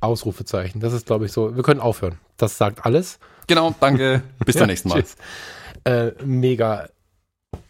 Ausrufezeichen. 0.00 0.80
Das 0.80 0.92
ist, 0.92 1.06
glaube 1.06 1.26
ich, 1.26 1.32
so. 1.32 1.54
Wir 1.56 1.62
können 1.62 1.80
aufhören. 1.80 2.18
Das 2.36 2.56
sagt 2.56 2.86
alles. 2.86 3.18
Genau, 3.46 3.74
danke. 3.80 4.22
Bis 4.46 4.56
zum 4.56 4.66
nächsten 4.68 4.88
Mal. 4.88 5.02
Tschüss. 5.02 5.16
Äh, 5.84 6.12
mega. 6.24 6.88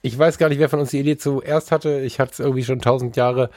Ich 0.02 0.18
weiß 0.18 0.38
gar 0.38 0.48
nicht, 0.48 0.58
wer 0.58 0.68
von 0.68 0.80
uns 0.80 0.90
die 0.90 1.00
Idee 1.00 1.16
zuerst 1.18 1.72
hatte. 1.72 2.00
Ich 2.00 2.20
hatte 2.20 2.32
es 2.32 2.38
irgendwie 2.38 2.64
schon 2.64 2.80
tausend 2.80 3.16
Jahre 3.16 3.50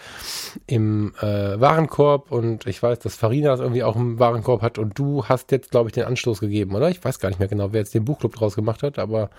im 0.67 1.13
äh, 1.21 1.59
Warenkorb 1.59 2.31
und 2.31 2.65
ich 2.67 2.81
weiß, 2.81 2.99
dass 2.99 3.15
Farina 3.15 3.53
es 3.53 3.59
irgendwie 3.59 3.83
auch 3.83 3.95
im 3.95 4.19
Warenkorb 4.19 4.61
hat 4.61 4.77
und 4.77 4.97
du 4.97 5.25
hast 5.25 5.51
jetzt, 5.51 5.71
glaube 5.71 5.89
ich, 5.89 5.93
den 5.93 6.05
Anstoß 6.05 6.39
gegeben, 6.39 6.75
oder? 6.75 6.89
Ich 6.89 7.03
weiß 7.03 7.19
gar 7.19 7.29
nicht 7.29 7.39
mehr 7.39 7.47
genau, 7.47 7.73
wer 7.73 7.79
jetzt 7.79 7.93
den 7.93 8.05
Buchclub 8.05 8.35
draus 8.35 8.55
gemacht 8.55 8.83
hat, 8.83 8.99
aber 8.99 9.29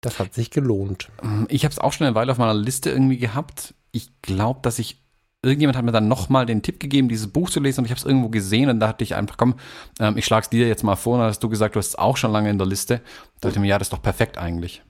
das 0.00 0.18
hat 0.18 0.34
sich 0.34 0.50
gelohnt. 0.50 1.08
Ich 1.48 1.64
habe 1.64 1.72
es 1.72 1.78
auch 1.78 1.92
schon 1.92 2.06
eine 2.06 2.14
Weile 2.14 2.32
auf 2.32 2.38
meiner 2.38 2.54
Liste 2.54 2.90
irgendwie 2.90 3.18
gehabt. 3.18 3.74
Ich 3.92 4.10
glaube, 4.20 4.60
dass 4.62 4.78
ich 4.78 5.00
irgendjemand 5.42 5.76
hat 5.76 5.84
mir 5.84 5.92
dann 5.92 6.08
nochmal 6.08 6.44
den 6.44 6.62
Tipp 6.62 6.80
gegeben, 6.80 7.08
dieses 7.08 7.28
Buch 7.28 7.50
zu 7.50 7.60
lesen 7.60 7.80
und 7.80 7.84
ich 7.86 7.92
habe 7.92 8.00
es 8.00 8.04
irgendwo 8.04 8.28
gesehen 8.28 8.68
und 8.68 8.80
da 8.80 8.88
hatte 8.88 9.04
ich 9.04 9.14
einfach, 9.14 9.36
komm, 9.36 9.54
ähm, 10.00 10.16
ich 10.16 10.24
schlag's 10.24 10.50
dir 10.50 10.66
jetzt 10.66 10.82
mal 10.82 10.96
vor, 10.96 11.14
und 11.14 11.20
dann 11.20 11.28
hast 11.28 11.42
du 11.42 11.48
gesagt, 11.48 11.76
du 11.76 11.78
hast 11.78 11.88
es 11.88 11.94
auch 11.94 12.16
schon 12.16 12.32
lange 12.32 12.50
in 12.50 12.58
der 12.58 12.66
Liste. 12.66 12.96
Da 13.40 13.48
dachte 13.48 13.56
ich 13.58 13.60
mir, 13.60 13.68
ja, 13.68 13.78
das 13.78 13.86
ist 13.86 13.92
doch 13.92 14.02
perfekt 14.02 14.38
eigentlich. 14.38 14.82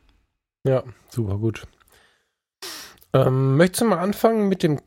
Ja, 0.66 0.82
super 1.08 1.38
gut. 1.38 1.66
Ähm, 3.12 3.56
möchtest 3.56 3.82
du 3.82 3.84
mal 3.86 3.98
anfangen 3.98 4.48
mit 4.48 4.62
dem 4.62 4.80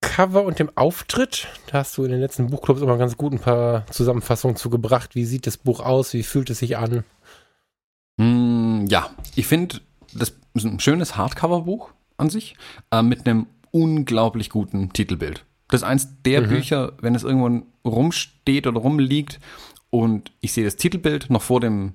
Cover 0.00 0.44
und 0.44 0.58
dem 0.58 0.70
Auftritt? 0.76 1.48
Da 1.68 1.78
hast 1.78 1.96
du 1.96 2.04
in 2.04 2.10
den 2.10 2.20
letzten 2.20 2.48
Buchclubs 2.48 2.80
immer 2.82 2.98
ganz 2.98 3.16
gut 3.16 3.32
ein 3.32 3.38
paar 3.38 3.86
Zusammenfassungen 3.86 4.56
zugebracht. 4.56 5.14
Wie 5.14 5.24
sieht 5.24 5.46
das 5.46 5.56
Buch 5.56 5.80
aus? 5.80 6.12
Wie 6.12 6.22
fühlt 6.22 6.50
es 6.50 6.58
sich 6.58 6.76
an? 6.76 7.04
Mm, 8.18 8.86
ja, 8.88 9.10
ich 9.34 9.46
finde, 9.46 9.80
das 10.14 10.34
ist 10.54 10.64
ein 10.64 10.80
schönes 10.80 11.16
Hardcover-Buch 11.16 11.90
an 12.18 12.30
sich 12.30 12.56
äh, 12.90 13.02
mit 13.02 13.26
einem 13.26 13.46
unglaublich 13.72 14.50
guten 14.50 14.92
Titelbild. 14.92 15.44
Das 15.68 15.80
ist 15.82 15.86
eins 15.86 16.08
der 16.24 16.42
Mhm. 16.42 16.48
Bücher, 16.48 16.92
wenn 17.00 17.14
es 17.14 17.24
irgendwo 17.24 17.66
rumsteht 17.88 18.66
oder 18.66 18.80
rumliegt 18.80 19.40
und 19.90 20.32
ich 20.40 20.52
sehe 20.52 20.64
das 20.64 20.76
Titelbild 20.76 21.30
noch 21.30 21.42
vor 21.42 21.60
dem 21.60 21.94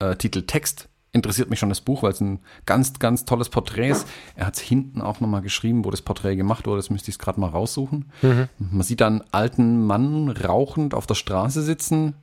äh, 0.00 0.14
Titeltext, 0.16 0.88
interessiert 1.12 1.50
mich 1.50 1.58
schon 1.58 1.68
das 1.68 1.80
Buch, 1.80 2.02
weil 2.02 2.12
es 2.12 2.20
ein 2.20 2.40
ganz, 2.66 2.98
ganz 2.98 3.24
tolles 3.24 3.48
Porträt 3.48 3.90
ist. 3.90 4.06
Er 4.36 4.46
hat 4.46 4.56
es 4.56 4.60
hinten 4.60 5.00
auch 5.00 5.20
nochmal 5.20 5.42
geschrieben, 5.42 5.84
wo 5.84 5.90
das 5.90 6.02
Porträt 6.02 6.36
gemacht 6.36 6.66
wurde. 6.66 6.78
Das 6.78 6.90
müsste 6.90 7.10
ich 7.10 7.18
gerade 7.18 7.40
mal 7.40 7.50
raussuchen. 7.50 8.10
Man 8.58 8.82
sieht 8.82 9.00
da 9.00 9.06
einen 9.08 9.24
alten 9.32 9.84
Mann 9.84 10.28
rauchend 10.28 10.94
auf 10.94 11.06
der 11.06 11.14
Straße 11.14 11.62
sitzen. 11.62 12.14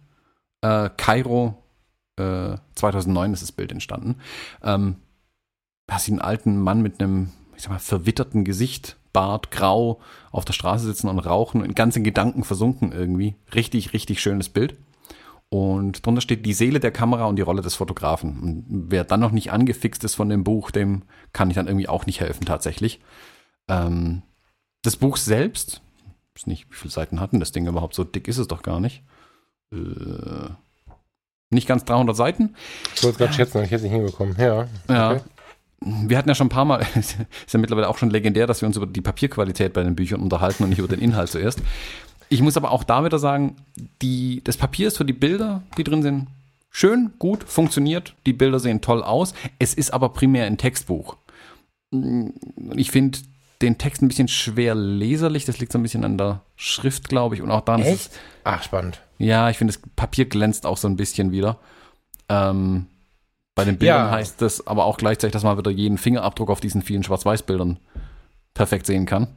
Äh, 0.62 0.90
Kairo, 0.96 1.64
äh, 2.18 2.58
2009 2.76 3.34
ist 3.34 3.44
das 3.44 3.52
Bild 3.52 3.72
entstanden. 3.72 4.16
Ähm, 4.64 4.96
da 5.88 6.00
sieht 6.00 6.14
einen 6.14 6.22
alten 6.22 6.60
Mann 6.60 6.82
mit 6.82 7.02
einem, 7.02 7.32
ich 7.56 7.64
sag 7.64 7.72
mal, 7.72 7.80
verwitterten 7.80 8.44
Gesicht, 8.44 8.98
Bart, 9.14 9.52
grau, 9.52 10.00
auf 10.32 10.46
der 10.46 10.54
Straße 10.54 10.86
sitzen 10.86 11.08
und 11.08 11.20
rauchen 11.20 11.62
und 11.62 11.76
ganz 11.76 11.96
in 11.96 12.04
Gedanken 12.04 12.44
versunken 12.44 12.92
irgendwie. 12.92 13.36
Richtig, 13.56 13.94
richtig 13.94 14.22
schönes 14.22 14.50
Bild. 14.50 14.76
Und 15.50 16.06
drunter 16.06 16.22
steht 16.22 16.46
die 16.46 16.54
Seele 16.54 16.80
der 16.80 16.92
Kamera 16.92 17.26
und 17.26 17.38
die 17.38 17.42
Rolle 17.42 17.62
des 17.62 17.76
Fotografen. 17.76 18.40
Und 18.40 18.66
wer 18.92 19.06
dann 19.06 19.22
noch 19.22 19.32
nicht 19.32 19.52
angefixt 19.52 20.04
ist 20.04 20.16
von 20.16 20.30
dem 20.30 20.44
Buch, 20.44 20.72
dem 20.72 21.04
kann 21.32 21.50
ich 21.50 21.56
dann 21.56 21.68
irgendwie 21.68 21.88
auch 21.88 22.06
nicht 22.06 22.20
helfen 22.20 22.46
tatsächlich. 22.46 23.00
Ähm, 23.70 24.24
das 24.82 24.98
Buch 24.98 25.16
selbst, 25.18 25.82
weiß 26.36 26.48
nicht, 26.48 26.70
wie 26.70 26.76
viele 26.76 26.92
Seiten 26.92 27.22
hatten 27.22 27.40
das 27.40 27.54
Ding 27.54 27.66
überhaupt? 27.66 27.96
So 27.96 28.04
dick 28.04 28.28
ist 28.28 28.38
es 28.38 28.48
doch 28.48 28.62
gar 28.62 28.82
nicht. 28.82 29.04
Äh, 29.72 30.50
nicht 31.50 31.68
ganz 31.68 31.86
300 31.86 32.16
Seiten. 32.16 32.56
Ich 32.96 33.04
wollte 33.04 33.20
gerade 33.20 33.34
schätzen, 33.34 33.60
ich 33.60 33.72
hätte 33.72 33.76
es 33.76 33.84
nicht 33.84 33.94
hinbekommen. 33.94 34.36
Ja. 34.38 34.68
Ja. 34.90 35.12
Okay. 35.12 35.22
Wir 35.80 36.18
hatten 36.18 36.28
ja 36.28 36.36
schon 36.36 36.48
ein 36.48 36.52
paar 36.52 36.66
Mal, 36.66 36.86
ist 36.96 37.18
ja 37.50 37.60
mittlerweile 37.60 37.88
auch 37.88 37.98
schon 37.98 38.10
legendär, 38.10 38.48
dass 38.48 38.62
wir 38.62 38.68
uns 38.68 38.76
über 38.76 38.88
die 38.88 39.02
Papierqualität 39.02 39.74
bei 39.74 39.84
den 39.84 39.96
Büchern 39.96 40.22
unterhalten 40.22 40.64
und 40.64 40.70
nicht 40.70 40.80
über 40.80 40.88
den 40.88 41.00
Inhalt 41.00 41.30
zuerst. 41.30 41.62
Ich 42.30 42.42
muss 42.42 42.58
aber 42.58 42.72
auch 42.72 42.84
da 42.84 43.06
wieder 43.06 43.20
sagen, 43.20 43.56
die, 44.02 44.42
das 44.44 44.58
Papier 44.58 44.90
ist 44.90 44.98
für 44.98 45.06
die 45.06 45.14
Bilder, 45.14 45.64
die 45.78 45.84
drin 45.84 46.02
sind, 46.02 46.28
schön, 46.70 47.14
gut, 47.20 47.44
funktioniert. 47.44 48.16
Die 48.26 48.34
Bilder 48.34 48.60
sehen 48.60 48.82
toll 48.82 49.04
aus. 49.04 49.34
Es 49.60 49.74
ist 49.74 49.94
aber 49.94 50.10
primär 50.10 50.46
ein 50.46 50.58
Textbuch. 50.58 51.16
Ich 52.76 52.92
finde 52.92 53.20
den 53.62 53.78
Text 53.78 54.02
ein 54.02 54.08
bisschen 54.08 54.28
schwer 54.28 54.76
leserlich. 54.76 55.46
Das 55.46 55.60
liegt 55.60 55.72
so 55.72 55.80
ein 55.80 55.84
bisschen 55.84 56.04
an 56.04 56.18
der 56.18 56.42
Schrift, 56.56 57.10
glaube 57.10 57.36
ich. 57.36 57.42
Und 57.42 57.52
auch 57.52 57.62
dann. 57.62 57.82
Echt? 57.82 58.12
Ach, 58.44 58.62
spannend. 58.62 59.02
Ja, 59.18 59.50
ich 59.50 59.58
finde, 59.58 59.74
das 59.74 59.82
Papier 59.96 60.26
glänzt 60.26 60.66
auch 60.66 60.78
so 60.78 60.88
ein 60.88 60.98
bisschen 60.98 61.32
wieder. 61.32 61.58
Ähm, 62.30 62.88
bei 63.56 63.66
den 63.66 63.78
Bildern 63.78 64.08
ja. 64.08 64.12
heißt 64.12 64.42
das 64.42 64.68
aber 64.68 64.86
auch 64.86 64.98
gleichzeitig, 64.98 65.34
dass 65.34 65.44
man 65.44 65.58
wieder 65.58 65.72
jeden 65.72 65.98
Fingerabdruck 65.98 66.50
auf 66.50 66.60
diesen 66.60 66.84
vielen 66.84 67.04
Schwarz-Weiß-Bildern 67.04 67.80
perfekt 68.54 68.86
sehen 68.86 69.06
kann. 69.08 69.28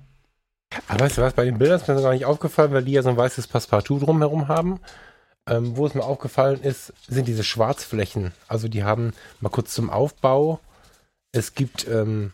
Aber 0.88 1.00
weißt 1.00 1.18
du 1.18 1.22
was, 1.22 1.34
bei 1.34 1.44
den 1.44 1.58
Bildern 1.58 1.80
ist 1.80 1.88
mir 1.88 2.00
gar 2.00 2.12
nicht 2.12 2.24
aufgefallen, 2.24 2.72
weil 2.72 2.84
die 2.84 2.92
ja 2.92 3.02
so 3.02 3.08
ein 3.08 3.16
weißes 3.16 3.48
Passepartout 3.48 4.00
drumherum 4.00 4.48
haben. 4.48 4.80
Ähm, 5.48 5.76
wo 5.76 5.86
es 5.86 5.94
mir 5.94 6.04
aufgefallen 6.04 6.60
ist, 6.62 6.92
sind 7.08 7.26
diese 7.26 7.42
Schwarzflächen. 7.42 8.32
Also 8.46 8.68
die 8.68 8.84
haben 8.84 9.12
mal 9.40 9.48
kurz 9.48 9.74
zum 9.74 9.90
Aufbau. 9.90 10.60
Es 11.32 11.54
gibt 11.54 11.88
ähm, 11.88 12.32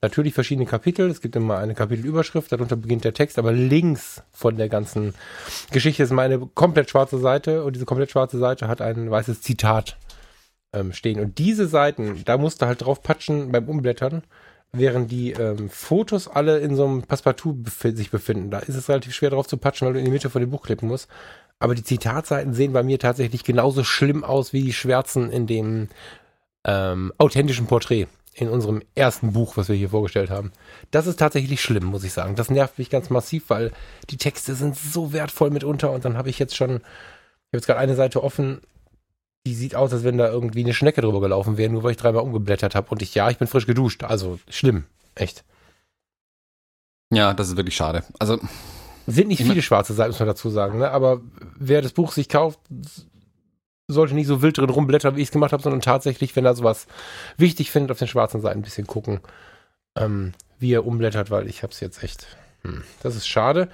natürlich 0.00 0.34
verschiedene 0.34 0.66
Kapitel. 0.66 1.10
Es 1.10 1.20
gibt 1.20 1.34
immer 1.34 1.58
eine 1.58 1.74
Kapitelüberschrift, 1.74 2.52
darunter 2.52 2.76
beginnt 2.76 3.04
der 3.04 3.14
Text, 3.14 3.38
aber 3.38 3.52
links 3.52 4.22
von 4.32 4.56
der 4.56 4.68
ganzen 4.68 5.14
Geschichte 5.72 6.04
ist 6.04 6.12
meine 6.12 6.38
komplett 6.38 6.90
schwarze 6.90 7.18
Seite 7.18 7.64
und 7.64 7.74
diese 7.74 7.86
komplett 7.86 8.10
schwarze 8.10 8.38
Seite 8.38 8.68
hat 8.68 8.80
ein 8.80 9.10
weißes 9.10 9.40
Zitat 9.40 9.96
ähm, 10.72 10.92
stehen. 10.92 11.20
Und 11.20 11.38
diese 11.38 11.66
Seiten, 11.66 12.22
da 12.24 12.38
musst 12.38 12.62
du 12.62 12.66
halt 12.66 12.82
drauf 12.82 13.02
patschen 13.02 13.50
beim 13.50 13.68
Umblättern, 13.68 14.22
während 14.74 15.10
die 15.10 15.32
ähm, 15.32 15.68
Fotos 15.70 16.28
alle 16.28 16.58
in 16.58 16.76
so 16.76 16.84
einem 16.84 17.02
Passepartout 17.02 17.54
bef 17.54 17.80
sich 17.96 18.10
befinden. 18.10 18.50
Da 18.50 18.58
ist 18.58 18.74
es 18.74 18.88
relativ 18.88 19.14
schwer 19.14 19.30
drauf 19.30 19.46
zu 19.46 19.56
patschen, 19.56 19.86
weil 19.86 19.94
du 19.94 19.98
in 19.98 20.04
die 20.04 20.10
Mitte 20.10 20.30
von 20.30 20.40
dem 20.40 20.50
Buch 20.50 20.62
klippen 20.62 20.88
musst. 20.88 21.08
Aber 21.58 21.74
die 21.74 21.84
Zitatseiten 21.84 22.54
sehen 22.54 22.72
bei 22.72 22.82
mir 22.82 22.98
tatsächlich 22.98 23.44
genauso 23.44 23.84
schlimm 23.84 24.24
aus 24.24 24.52
wie 24.52 24.62
die 24.62 24.72
Schwärzen 24.72 25.30
in 25.30 25.46
dem 25.46 25.88
ähm, 26.64 27.12
authentischen 27.18 27.66
Porträt 27.66 28.06
in 28.34 28.48
unserem 28.48 28.82
ersten 28.94 29.32
Buch, 29.32 29.56
was 29.56 29.68
wir 29.68 29.76
hier 29.76 29.90
vorgestellt 29.90 30.30
haben. 30.30 30.52
Das 30.90 31.06
ist 31.06 31.18
tatsächlich 31.18 31.60
schlimm, 31.60 31.84
muss 31.84 32.04
ich 32.04 32.12
sagen. 32.12 32.34
Das 32.34 32.50
nervt 32.50 32.78
mich 32.78 32.90
ganz 32.90 33.08
massiv, 33.08 33.44
weil 33.48 33.70
die 34.10 34.16
Texte 34.16 34.54
sind 34.54 34.76
so 34.76 35.12
wertvoll 35.12 35.50
mitunter 35.50 35.92
und 35.92 36.04
dann 36.04 36.16
habe 36.16 36.30
ich 36.30 36.38
jetzt 36.38 36.56
schon, 36.56 36.70
ich 36.70 36.76
habe 36.76 36.82
jetzt 37.52 37.66
gerade 37.66 37.80
eine 37.80 37.94
Seite 37.94 38.24
offen, 38.24 38.60
die 39.46 39.54
sieht 39.54 39.74
aus, 39.74 39.92
als 39.92 40.04
wenn 40.04 40.18
da 40.18 40.28
irgendwie 40.28 40.64
eine 40.64 40.74
Schnecke 40.74 41.02
drüber 41.02 41.20
gelaufen 41.20 41.56
wäre, 41.56 41.70
nur 41.70 41.82
weil 41.82 41.92
ich 41.92 41.96
dreimal 41.96 42.22
umgeblättert 42.22 42.74
habe 42.74 42.88
und 42.90 43.02
ich, 43.02 43.14
ja, 43.14 43.30
ich 43.30 43.38
bin 43.38 43.48
frisch 43.48 43.66
geduscht. 43.66 44.02
Also 44.04 44.38
schlimm, 44.48 44.84
echt. 45.14 45.44
Ja, 47.12 47.34
das 47.34 47.48
ist 47.48 47.56
wirklich 47.56 47.76
schade. 47.76 48.04
Also 48.18 48.38
sind 49.06 49.28
nicht 49.28 49.42
viele 49.42 49.60
schwarze 49.60 49.92
Seiten, 49.92 50.10
muss 50.10 50.18
man 50.18 50.28
dazu 50.28 50.48
sagen, 50.48 50.78
ne? 50.78 50.90
aber 50.90 51.20
wer 51.58 51.82
das 51.82 51.92
Buch 51.92 52.12
sich 52.12 52.30
kauft, 52.30 52.58
sollte 53.86 54.14
nicht 54.14 54.26
so 54.26 54.40
wild 54.40 54.56
drin 54.56 54.70
rumblättern, 54.70 55.14
wie 55.16 55.20
ich 55.20 55.28
es 55.28 55.32
gemacht 55.32 55.52
habe, 55.52 55.62
sondern 55.62 55.82
tatsächlich, 55.82 56.34
wenn 56.36 56.46
er 56.46 56.54
sowas 56.54 56.86
wichtig 57.36 57.70
findet, 57.70 57.90
auf 57.90 57.98
den 57.98 58.08
schwarzen 58.08 58.40
Seiten 58.40 58.60
ein 58.60 58.62
bisschen 58.62 58.86
gucken, 58.86 59.20
ähm, 59.94 60.32
wie 60.58 60.72
er 60.72 60.86
umblättert, 60.86 61.30
weil 61.30 61.48
ich 61.48 61.62
habe 61.62 61.72
es 61.72 61.80
jetzt 61.80 62.02
echt. 62.02 62.26
Hm, 62.62 62.82
das 63.02 63.14
ist 63.14 63.26
schade. 63.26 63.68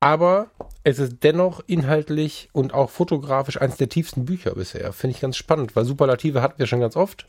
Aber 0.00 0.50
es 0.82 0.98
ist 0.98 1.22
dennoch 1.22 1.62
inhaltlich 1.66 2.48
und 2.52 2.72
auch 2.72 2.90
fotografisch 2.90 3.60
eines 3.60 3.76
der 3.76 3.90
tiefsten 3.90 4.24
Bücher 4.24 4.54
bisher. 4.54 4.92
Finde 4.92 5.14
ich 5.14 5.20
ganz 5.20 5.36
spannend, 5.36 5.76
weil 5.76 5.84
Superlative 5.84 6.40
hatten 6.40 6.58
wir 6.58 6.66
schon 6.66 6.80
ganz 6.80 6.96
oft. 6.96 7.26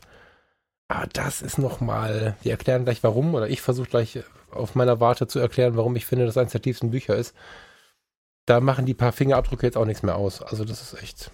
Aber 0.88 1.06
das 1.06 1.42
ist 1.42 1.58
nochmal, 1.58 2.36
wir 2.42 2.52
erklären 2.52 2.84
gleich 2.84 3.02
warum, 3.02 3.34
oder 3.34 3.48
ich 3.48 3.60
versuche 3.60 3.88
gleich 3.88 4.20
auf 4.50 4.74
meiner 4.74 5.00
Warte 5.00 5.26
zu 5.26 5.38
erklären, 5.38 5.76
warum 5.76 5.96
ich 5.96 6.06
finde, 6.06 6.26
dass 6.26 6.36
eines 6.36 6.52
der 6.52 6.62
tiefsten 6.62 6.90
Bücher 6.90 7.14
ist. 7.14 7.34
Da 8.46 8.60
machen 8.60 8.86
die 8.86 8.94
paar 8.94 9.12
Fingerabdrücke 9.12 9.66
jetzt 9.66 9.76
auch 9.76 9.84
nichts 9.84 10.02
mehr 10.02 10.16
aus. 10.16 10.42
Also 10.42 10.64
das 10.64 10.82
ist 10.82 11.02
echt 11.02 11.30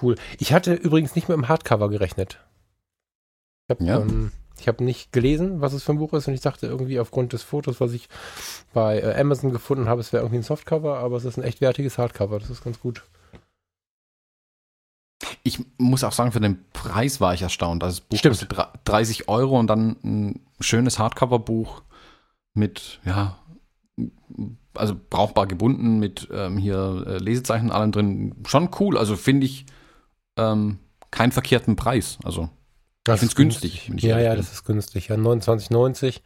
Cool. 0.00 0.16
Ich 0.38 0.52
hatte 0.52 0.74
übrigens 0.74 1.14
nicht 1.14 1.28
mit 1.28 1.36
dem 1.36 1.48
Hardcover 1.48 1.88
gerechnet. 1.90 2.38
Ich 3.66 3.76
habe 3.76 3.84
ja. 3.84 4.00
ähm, 4.00 4.32
hab 4.66 4.80
nicht 4.80 5.12
gelesen, 5.12 5.60
was 5.60 5.72
es 5.72 5.82
für 5.82 5.92
ein 5.92 5.98
Buch 5.98 6.12
ist 6.12 6.28
und 6.28 6.34
ich 6.34 6.40
dachte 6.40 6.66
irgendwie 6.66 7.00
aufgrund 7.00 7.32
des 7.32 7.42
Fotos, 7.42 7.80
was 7.80 7.92
ich 7.92 8.08
bei 8.72 9.00
äh, 9.00 9.20
Amazon 9.20 9.52
gefunden 9.52 9.88
habe, 9.88 10.00
es 10.00 10.12
wäre 10.12 10.22
irgendwie 10.22 10.38
ein 10.38 10.44
Softcover, 10.44 10.98
aber 10.98 11.16
es 11.16 11.24
ist 11.24 11.36
ein 11.36 11.44
echt 11.44 11.60
wertiges 11.60 11.98
Hardcover. 11.98 12.38
Das 12.38 12.50
ist 12.50 12.64
ganz 12.64 12.80
gut. 12.80 13.02
Ich 15.42 15.64
muss 15.78 16.04
auch 16.04 16.12
sagen, 16.12 16.32
für 16.32 16.40
den 16.40 16.64
Preis 16.72 17.20
war 17.20 17.34
ich 17.34 17.42
erstaunt. 17.42 17.82
Also 17.82 17.98
das 17.98 18.00
Buch 18.00 18.18
Stimmt. 18.18 18.48
kostet 18.48 18.78
30 18.84 19.28
Euro 19.28 19.58
und 19.58 19.66
dann 19.66 19.96
ein 20.04 20.40
schönes 20.60 20.98
Hardcover-Buch 20.98 21.82
mit, 22.54 23.00
ja, 23.04 23.38
also 24.74 24.94
brauchbar 25.10 25.46
gebunden 25.46 25.98
mit 25.98 26.28
ähm, 26.32 26.58
hier 26.58 27.04
äh, 27.06 27.18
Lesezeichen 27.18 27.70
allen 27.70 27.92
drin. 27.92 28.34
Schon 28.46 28.70
cool. 28.80 28.96
Also 28.96 29.16
finde 29.16 29.46
ich 29.46 29.66
ähm, 30.36 30.78
keinen 31.10 31.32
verkehrten 31.32 31.76
Preis. 31.76 32.18
Also 32.24 32.48
das 33.04 33.22
ich 33.22 33.34
finde 33.34 33.52
es 33.52 33.60
günstig. 33.60 33.86
günstig 33.86 34.10
ja, 34.10 34.18
ja, 34.20 34.30
bin. 34.30 34.38
das 34.38 34.52
ist 34.52 34.64
günstig. 34.64 35.08
Ja, 35.08 35.16
29,90. 35.16 36.20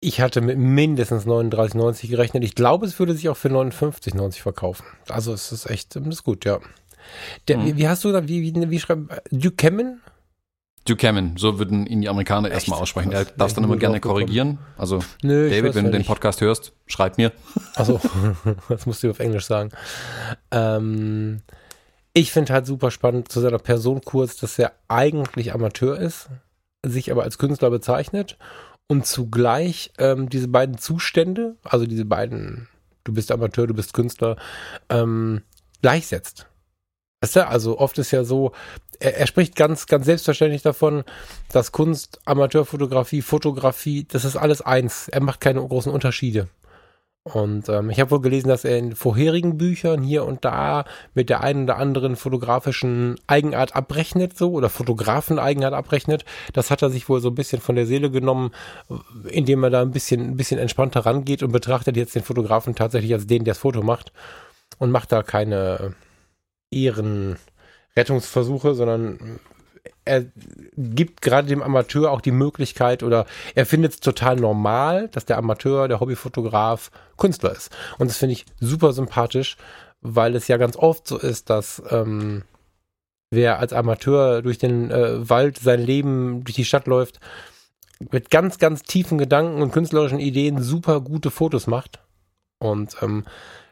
Ich 0.00 0.20
hatte 0.20 0.40
mit 0.40 0.58
mindestens 0.58 1.26
39,90 1.26 2.08
gerechnet. 2.08 2.42
Ich 2.42 2.56
glaube, 2.56 2.86
es 2.86 2.98
würde 2.98 3.14
sich 3.14 3.28
auch 3.28 3.36
für 3.36 3.48
59,90 3.48 4.40
verkaufen. 4.40 4.84
Also 5.08 5.32
es 5.32 5.52
ist 5.52 5.70
echt, 5.70 5.94
das 5.94 6.06
ist 6.06 6.24
gut, 6.24 6.44
ja. 6.44 6.58
Der, 7.46 7.58
mhm. 7.58 7.66
wie, 7.66 7.76
wie, 7.76 7.88
hast 7.88 8.02
du 8.04 8.12
da, 8.12 8.26
wie, 8.26 8.42
wie, 8.42 8.70
wie 8.70 8.80
schreiben, 8.80 9.08
Dukemin? 9.30 10.00
Dukemin, 10.84 11.36
so 11.36 11.60
würden 11.60 11.86
ihn 11.86 12.00
die 12.00 12.08
Amerikaner 12.08 12.48
Echt? 12.48 12.54
erstmal 12.54 12.80
aussprechen. 12.80 13.12
Er 13.12 13.24
darf 13.24 13.52
dann 13.52 13.62
immer 13.62 13.76
gerne 13.76 14.00
korrigieren. 14.00 14.58
Also, 14.76 14.98
Nö, 15.22 15.48
David, 15.48 15.76
wenn 15.76 15.84
du 15.84 15.90
den 15.92 16.04
Podcast 16.04 16.40
hörst, 16.40 16.72
schreib 16.86 17.18
mir. 17.18 17.30
Also, 17.76 18.00
das 18.68 18.86
musst 18.86 19.04
du 19.04 19.10
auf 19.10 19.20
Englisch 19.20 19.46
sagen. 19.46 19.70
Ähm, 20.50 21.42
ich 22.14 22.32
finde 22.32 22.52
halt 22.52 22.66
super 22.66 22.90
spannend 22.90 23.30
zu 23.30 23.40
seiner 23.40 23.58
Person 23.58 24.02
kurz, 24.02 24.36
dass 24.36 24.58
er 24.58 24.72
eigentlich 24.88 25.52
Amateur 25.54 25.98
ist, 25.98 26.28
sich 26.84 27.10
aber 27.10 27.22
als 27.22 27.38
Künstler 27.38 27.70
bezeichnet 27.70 28.36
und 28.88 29.06
zugleich 29.06 29.92
ähm, 29.98 30.28
diese 30.28 30.48
beiden 30.48 30.78
Zustände, 30.78 31.56
also 31.64 31.86
diese 31.86 32.04
beiden, 32.04 32.68
du 33.04 33.14
bist 33.14 33.32
Amateur, 33.32 33.66
du 33.66 33.74
bist 33.74 33.94
Künstler, 33.94 34.36
ähm, 34.90 35.42
gleichsetzt. 35.80 36.46
Weißt 37.22 37.36
du, 37.36 37.48
also 37.48 37.78
oft 37.78 37.98
ist 37.98 38.10
ja 38.10 38.24
so, 38.24 38.52
er, 38.98 39.16
er, 39.16 39.26
spricht 39.26 39.56
ganz, 39.56 39.86
ganz 39.86 40.06
selbstverständlich 40.06 40.62
davon, 40.62 41.04
dass 41.52 41.72
Kunst, 41.72 42.20
Amateurfotografie, 42.24 43.22
Fotografie, 43.22 44.04
das 44.04 44.24
ist 44.24 44.36
alles 44.36 44.60
eins. 44.60 45.08
Er 45.08 45.22
macht 45.22 45.40
keine 45.40 45.66
großen 45.66 45.92
Unterschiede. 45.92 46.48
Und 47.24 47.68
ähm, 47.68 47.90
ich 47.90 48.00
habe 48.00 48.10
wohl 48.10 48.20
gelesen, 48.20 48.48
dass 48.48 48.64
er 48.64 48.78
in 48.78 48.96
vorherigen 48.96 49.56
Büchern 49.56 50.02
hier 50.02 50.24
und 50.24 50.44
da 50.44 50.84
mit 51.14 51.30
der 51.30 51.44
einen 51.44 51.64
oder 51.64 51.76
anderen 51.76 52.16
fotografischen 52.16 53.14
Eigenart 53.28 53.76
abrechnet, 53.76 54.36
so 54.36 54.50
oder 54.50 54.68
Fotografen-Eigenart 54.68 55.72
abrechnet. 55.72 56.24
Das 56.52 56.72
hat 56.72 56.82
er 56.82 56.90
sich 56.90 57.08
wohl 57.08 57.20
so 57.20 57.28
ein 57.28 57.36
bisschen 57.36 57.60
von 57.60 57.76
der 57.76 57.86
Seele 57.86 58.10
genommen, 58.10 58.50
indem 59.28 59.62
er 59.62 59.70
da 59.70 59.82
ein 59.82 59.92
bisschen, 59.92 60.20
ein 60.20 60.36
bisschen 60.36 60.58
entspannter 60.58 61.06
rangeht 61.06 61.44
und 61.44 61.52
betrachtet 61.52 61.96
jetzt 61.96 62.16
den 62.16 62.24
Fotografen 62.24 62.74
tatsächlich 62.74 63.14
als 63.14 63.28
den, 63.28 63.44
der 63.44 63.52
das 63.52 63.58
Foto 63.58 63.82
macht 63.82 64.12
und 64.78 64.90
macht 64.90 65.12
da 65.12 65.22
keine 65.22 65.94
Ehrenrettungsversuche, 66.72 68.74
sondern 68.74 69.38
er 70.04 70.24
gibt 70.76 71.22
gerade 71.22 71.48
dem 71.48 71.62
Amateur 71.62 72.10
auch 72.10 72.20
die 72.20 72.32
Möglichkeit 72.32 73.02
oder 73.02 73.26
er 73.54 73.66
findet 73.66 73.92
es 73.92 74.00
total 74.00 74.36
normal, 74.36 75.08
dass 75.08 75.24
der 75.24 75.38
Amateur, 75.38 75.88
der 75.88 76.00
Hobbyfotograf 76.00 76.90
Künstler 77.16 77.52
ist. 77.52 77.70
Und 77.98 78.10
das 78.10 78.16
finde 78.16 78.34
ich 78.34 78.46
super 78.60 78.92
sympathisch, 78.92 79.56
weil 80.00 80.34
es 80.34 80.48
ja 80.48 80.56
ganz 80.56 80.76
oft 80.76 81.06
so 81.06 81.18
ist, 81.18 81.50
dass 81.50 81.82
ähm, 81.90 82.42
wer 83.30 83.60
als 83.60 83.72
Amateur 83.72 84.42
durch 84.42 84.58
den 84.58 84.90
äh, 84.90 85.28
Wald 85.28 85.58
sein 85.58 85.80
Leben 85.80 86.42
durch 86.44 86.56
die 86.56 86.64
Stadt 86.64 86.86
läuft, 86.86 87.20
mit 88.10 88.30
ganz, 88.30 88.58
ganz 88.58 88.82
tiefen 88.82 89.18
Gedanken 89.18 89.62
und 89.62 89.72
künstlerischen 89.72 90.18
Ideen 90.18 90.60
super 90.60 91.00
gute 91.00 91.30
Fotos 91.30 91.68
macht. 91.68 92.00
Und 92.58 92.96
ähm, 93.02 93.24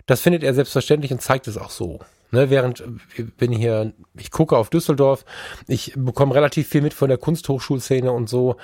das 0.06 0.20
findet 0.20 0.44
er 0.44 0.54
selbstverständlich 0.54 1.12
und 1.12 1.20
zeigt 1.20 1.48
es 1.48 1.58
auch 1.58 1.70
so. 1.70 2.00
Ne, 2.32 2.48
während 2.50 2.84
ich 3.16 3.34
bin 3.34 3.52
hier, 3.52 3.92
ich 4.16 4.30
gucke 4.30 4.56
auf 4.56 4.70
Düsseldorf, 4.70 5.24
ich 5.66 5.94
bekomme 5.96 6.34
relativ 6.34 6.68
viel 6.68 6.82
mit 6.82 6.94
von 6.94 7.08
der 7.08 7.18
Kunsthochschulszene 7.18 8.12
und 8.12 8.28
so. 8.28 8.56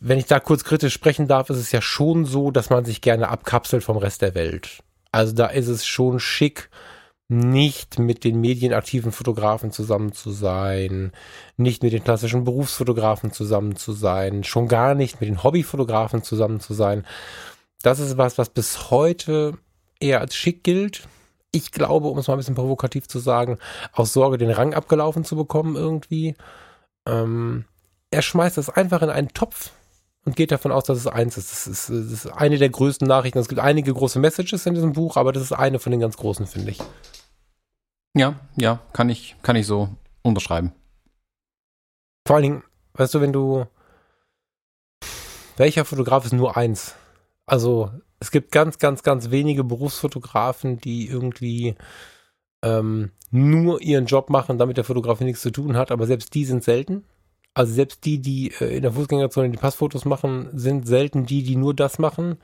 Wenn 0.00 0.18
ich 0.18 0.26
da 0.26 0.40
kurz 0.40 0.64
kritisch 0.64 0.94
sprechen 0.94 1.28
darf, 1.28 1.48
ist 1.48 1.58
es 1.58 1.72
ja 1.72 1.80
schon 1.80 2.24
so, 2.24 2.50
dass 2.50 2.70
man 2.70 2.84
sich 2.84 3.00
gerne 3.00 3.28
abkapselt 3.28 3.84
vom 3.84 3.96
Rest 3.96 4.22
der 4.22 4.34
Welt. 4.34 4.80
Also 5.12 5.32
da 5.32 5.46
ist 5.46 5.68
es 5.68 5.86
schon 5.86 6.18
schick, 6.20 6.68
nicht 7.28 7.98
mit 7.98 8.22
den 8.24 8.40
medienaktiven 8.40 9.10
Fotografen 9.10 9.72
zusammen 9.72 10.12
zu 10.12 10.30
sein, 10.30 11.12
nicht 11.56 11.82
mit 11.82 11.92
den 11.92 12.04
klassischen 12.04 12.44
Berufsfotografen 12.44 13.32
zusammen 13.32 13.74
zu 13.76 13.92
sein, 13.92 14.44
schon 14.44 14.68
gar 14.68 14.94
nicht 14.94 15.20
mit 15.20 15.28
den 15.28 15.42
Hobbyfotografen 15.42 16.22
zusammen 16.22 16.60
zu 16.60 16.74
sein. 16.74 17.04
das 17.82 18.00
ist 18.00 18.16
was, 18.16 18.38
was 18.38 18.50
bis 18.50 18.90
heute 18.90 19.58
eher 20.00 20.20
als 20.20 20.34
schick 20.36 20.64
gilt. 20.64 21.08
Ich 21.56 21.72
glaube, 21.72 22.08
um 22.08 22.18
es 22.18 22.28
mal 22.28 22.34
ein 22.34 22.38
bisschen 22.38 22.54
provokativ 22.54 23.08
zu 23.08 23.18
sagen, 23.18 23.58
aus 23.92 24.12
Sorge, 24.12 24.36
den 24.36 24.50
Rang 24.50 24.74
abgelaufen 24.74 25.24
zu 25.24 25.36
bekommen 25.36 25.74
irgendwie. 25.74 26.36
Ähm, 27.06 27.64
er 28.10 28.20
schmeißt 28.20 28.58
es 28.58 28.68
einfach 28.68 29.00
in 29.00 29.08
einen 29.08 29.28
Topf 29.28 29.70
und 30.26 30.36
geht 30.36 30.50
davon 30.52 30.70
aus, 30.70 30.84
dass 30.84 30.98
es 30.98 31.06
eins 31.06 31.38
ist. 31.38 31.50
Das 31.50 31.66
ist, 31.66 31.88
das 31.88 32.12
ist 32.12 32.26
eine 32.26 32.58
der 32.58 32.68
größten 32.68 33.08
Nachrichten. 33.08 33.38
Es 33.38 33.48
gibt 33.48 33.62
einige 33.62 33.94
große 33.94 34.18
Messages 34.18 34.66
in 34.66 34.74
diesem 34.74 34.92
Buch, 34.92 35.16
aber 35.16 35.32
das 35.32 35.44
ist 35.44 35.52
eine 35.52 35.78
von 35.78 35.92
den 35.92 36.00
ganz 36.00 36.18
großen, 36.18 36.46
finde 36.46 36.72
ich. 36.72 36.78
Ja, 38.14 38.34
ja, 38.56 38.80
kann 38.92 39.08
ich, 39.08 39.36
kann 39.42 39.56
ich 39.56 39.66
so 39.66 39.88
unterschreiben. 40.22 40.72
Vor 42.26 42.36
allen 42.36 42.42
Dingen, 42.42 42.64
weißt 42.94 43.14
du, 43.14 43.20
wenn 43.22 43.32
du. 43.32 43.66
Welcher 45.56 45.86
Fotograf 45.86 46.26
ist 46.26 46.32
nur 46.32 46.56
eins? 46.58 46.96
Also, 47.46 47.90
es 48.20 48.30
gibt 48.30 48.52
ganz, 48.52 48.78
ganz, 48.78 49.02
ganz 49.02 49.30
wenige 49.30 49.64
Berufsfotografen, 49.64 50.78
die 50.78 51.08
irgendwie 51.08 51.74
ähm, 52.62 53.10
nur 53.30 53.82
ihren 53.82 54.06
Job 54.06 54.30
machen, 54.30 54.58
damit 54.58 54.76
der 54.76 54.84
Fotografie 54.84 55.24
nichts 55.24 55.42
zu 55.42 55.50
tun 55.50 55.76
hat, 55.76 55.90
aber 55.90 56.06
selbst 56.06 56.34
die 56.34 56.44
sind 56.44 56.64
selten. 56.64 57.04
Also 57.54 57.72
selbst 57.72 58.04
die, 58.04 58.18
die 58.18 58.52
äh, 58.60 58.76
in 58.76 58.82
der 58.82 58.92
Fußgängerzone 58.92 59.50
die 59.50 59.58
Passfotos 59.58 60.04
machen, 60.04 60.48
sind 60.52 60.86
selten 60.86 61.26
die, 61.26 61.42
die 61.42 61.56
nur 61.56 61.74
das 61.74 61.98
machen. 61.98 62.38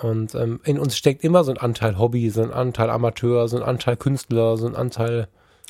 Und 0.00 0.34
ähm, 0.34 0.60
in 0.64 0.78
uns 0.78 0.96
steckt 0.96 1.22
immer 1.24 1.44
so 1.44 1.50
ein 1.50 1.58
Anteil 1.58 1.98
Hobby, 1.98 2.30
so 2.30 2.42
ein 2.42 2.52
Anteil 2.52 2.90
Amateur, 2.90 3.48
so 3.48 3.58
ein 3.58 3.62
Anteil 3.62 3.96
Künstler, 3.96 4.56
so 4.56 4.66
ein 4.66 4.76
Anteil 4.76 5.28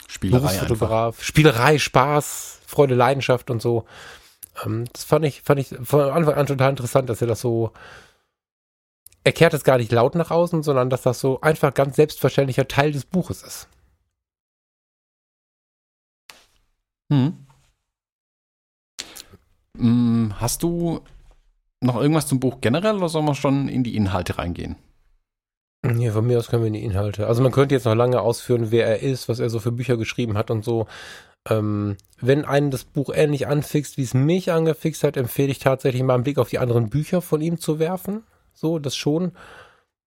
Spielerei 0.09 0.41
Berufsfotograf, 0.41 1.15
einfach. 1.15 1.25
Spielerei, 1.25 1.79
Spaß, 1.79 2.61
Freude, 2.67 2.95
Leidenschaft 2.95 3.51
und 3.51 3.63
so. 3.63 3.85
Ähm, 4.65 4.85
das 4.93 5.05
fand 5.05 5.25
ich, 5.25 5.43
fand 5.43 5.61
ich 5.61 5.75
von 5.83 6.01
Anfang 6.11 6.35
an 6.35 6.47
total 6.47 6.71
interessant, 6.71 7.09
dass 7.09 7.21
er 7.21 7.29
das 7.29 7.41
so 7.41 7.73
er 9.25 9.33
kehrt 9.33 9.55
es 9.55 9.65
gar 9.65 9.79
nicht 9.79 9.93
laut 9.93 10.15
nach 10.15 10.31
außen, 10.31 10.63
sondern 10.63 10.91
dass 10.91 11.03
das 11.03 11.21
so 11.21 11.41
einfach 11.41 11.75
ganz 11.75 11.97
selbstverständlicher 11.97 12.69
Teil 12.69 12.93
des 12.93 13.05
Buches 13.05 13.43
ist. 13.43 13.69
Hm. 17.13 17.47
Hm, 19.79 20.35
hast 20.39 20.63
du 20.63 21.01
noch 21.81 22.01
irgendwas 22.01 22.27
zum 22.27 22.41
Buch 22.41 22.61
generell 22.61 22.97
oder 22.97 23.09
sollen 23.09 23.27
wir 23.27 23.35
schon 23.35 23.69
in 23.69 23.85
die 23.85 23.97
Inhalte 23.97 24.39
reingehen? 24.39 24.77
Ja, 25.85 26.13
von 26.13 26.27
mir 26.27 26.39
aus 26.39 26.49
können 26.49 26.63
wir 26.63 26.69
in 26.69 26.75
die 26.75 26.85
Inhalte. 26.85 27.27
Also 27.27 27.43
man 27.43 27.51
könnte 27.51 27.75
jetzt 27.75 27.87
noch 27.87 27.95
lange 27.95 28.21
ausführen, 28.21 28.71
wer 28.71 28.87
er 28.87 29.01
ist, 29.01 29.29
was 29.29 29.41
er 29.41 29.51
so 29.51 29.59
für 29.59 29.73
Bücher 29.73 29.97
geschrieben 29.97 30.39
hat 30.39 30.51
und 30.51 30.65
so. 30.65 30.87
Ähm, 31.49 31.97
wenn 32.21 32.45
einen 32.45 32.71
das 32.71 32.85
Buch 32.85 33.11
ähnlich 33.13 33.49
anfixt, 33.49 33.97
wie 33.97 34.03
es 34.03 34.15
mich 34.15 34.53
angefixt 34.53 35.03
hat, 35.03 35.17
empfehle 35.17 35.51
ich 35.51 35.59
tatsächlich 35.59 36.05
mal 36.05 36.15
einen 36.15 36.23
Blick 36.23 36.39
auf 36.39 36.51
die 36.51 36.61
anderen 36.61 36.89
Bücher 36.89 37.21
von 37.21 37.41
ihm 37.41 37.59
zu 37.59 37.81
werfen. 37.81 38.23
So, 38.53 38.79
das 38.79 38.97
schon. 38.97 39.33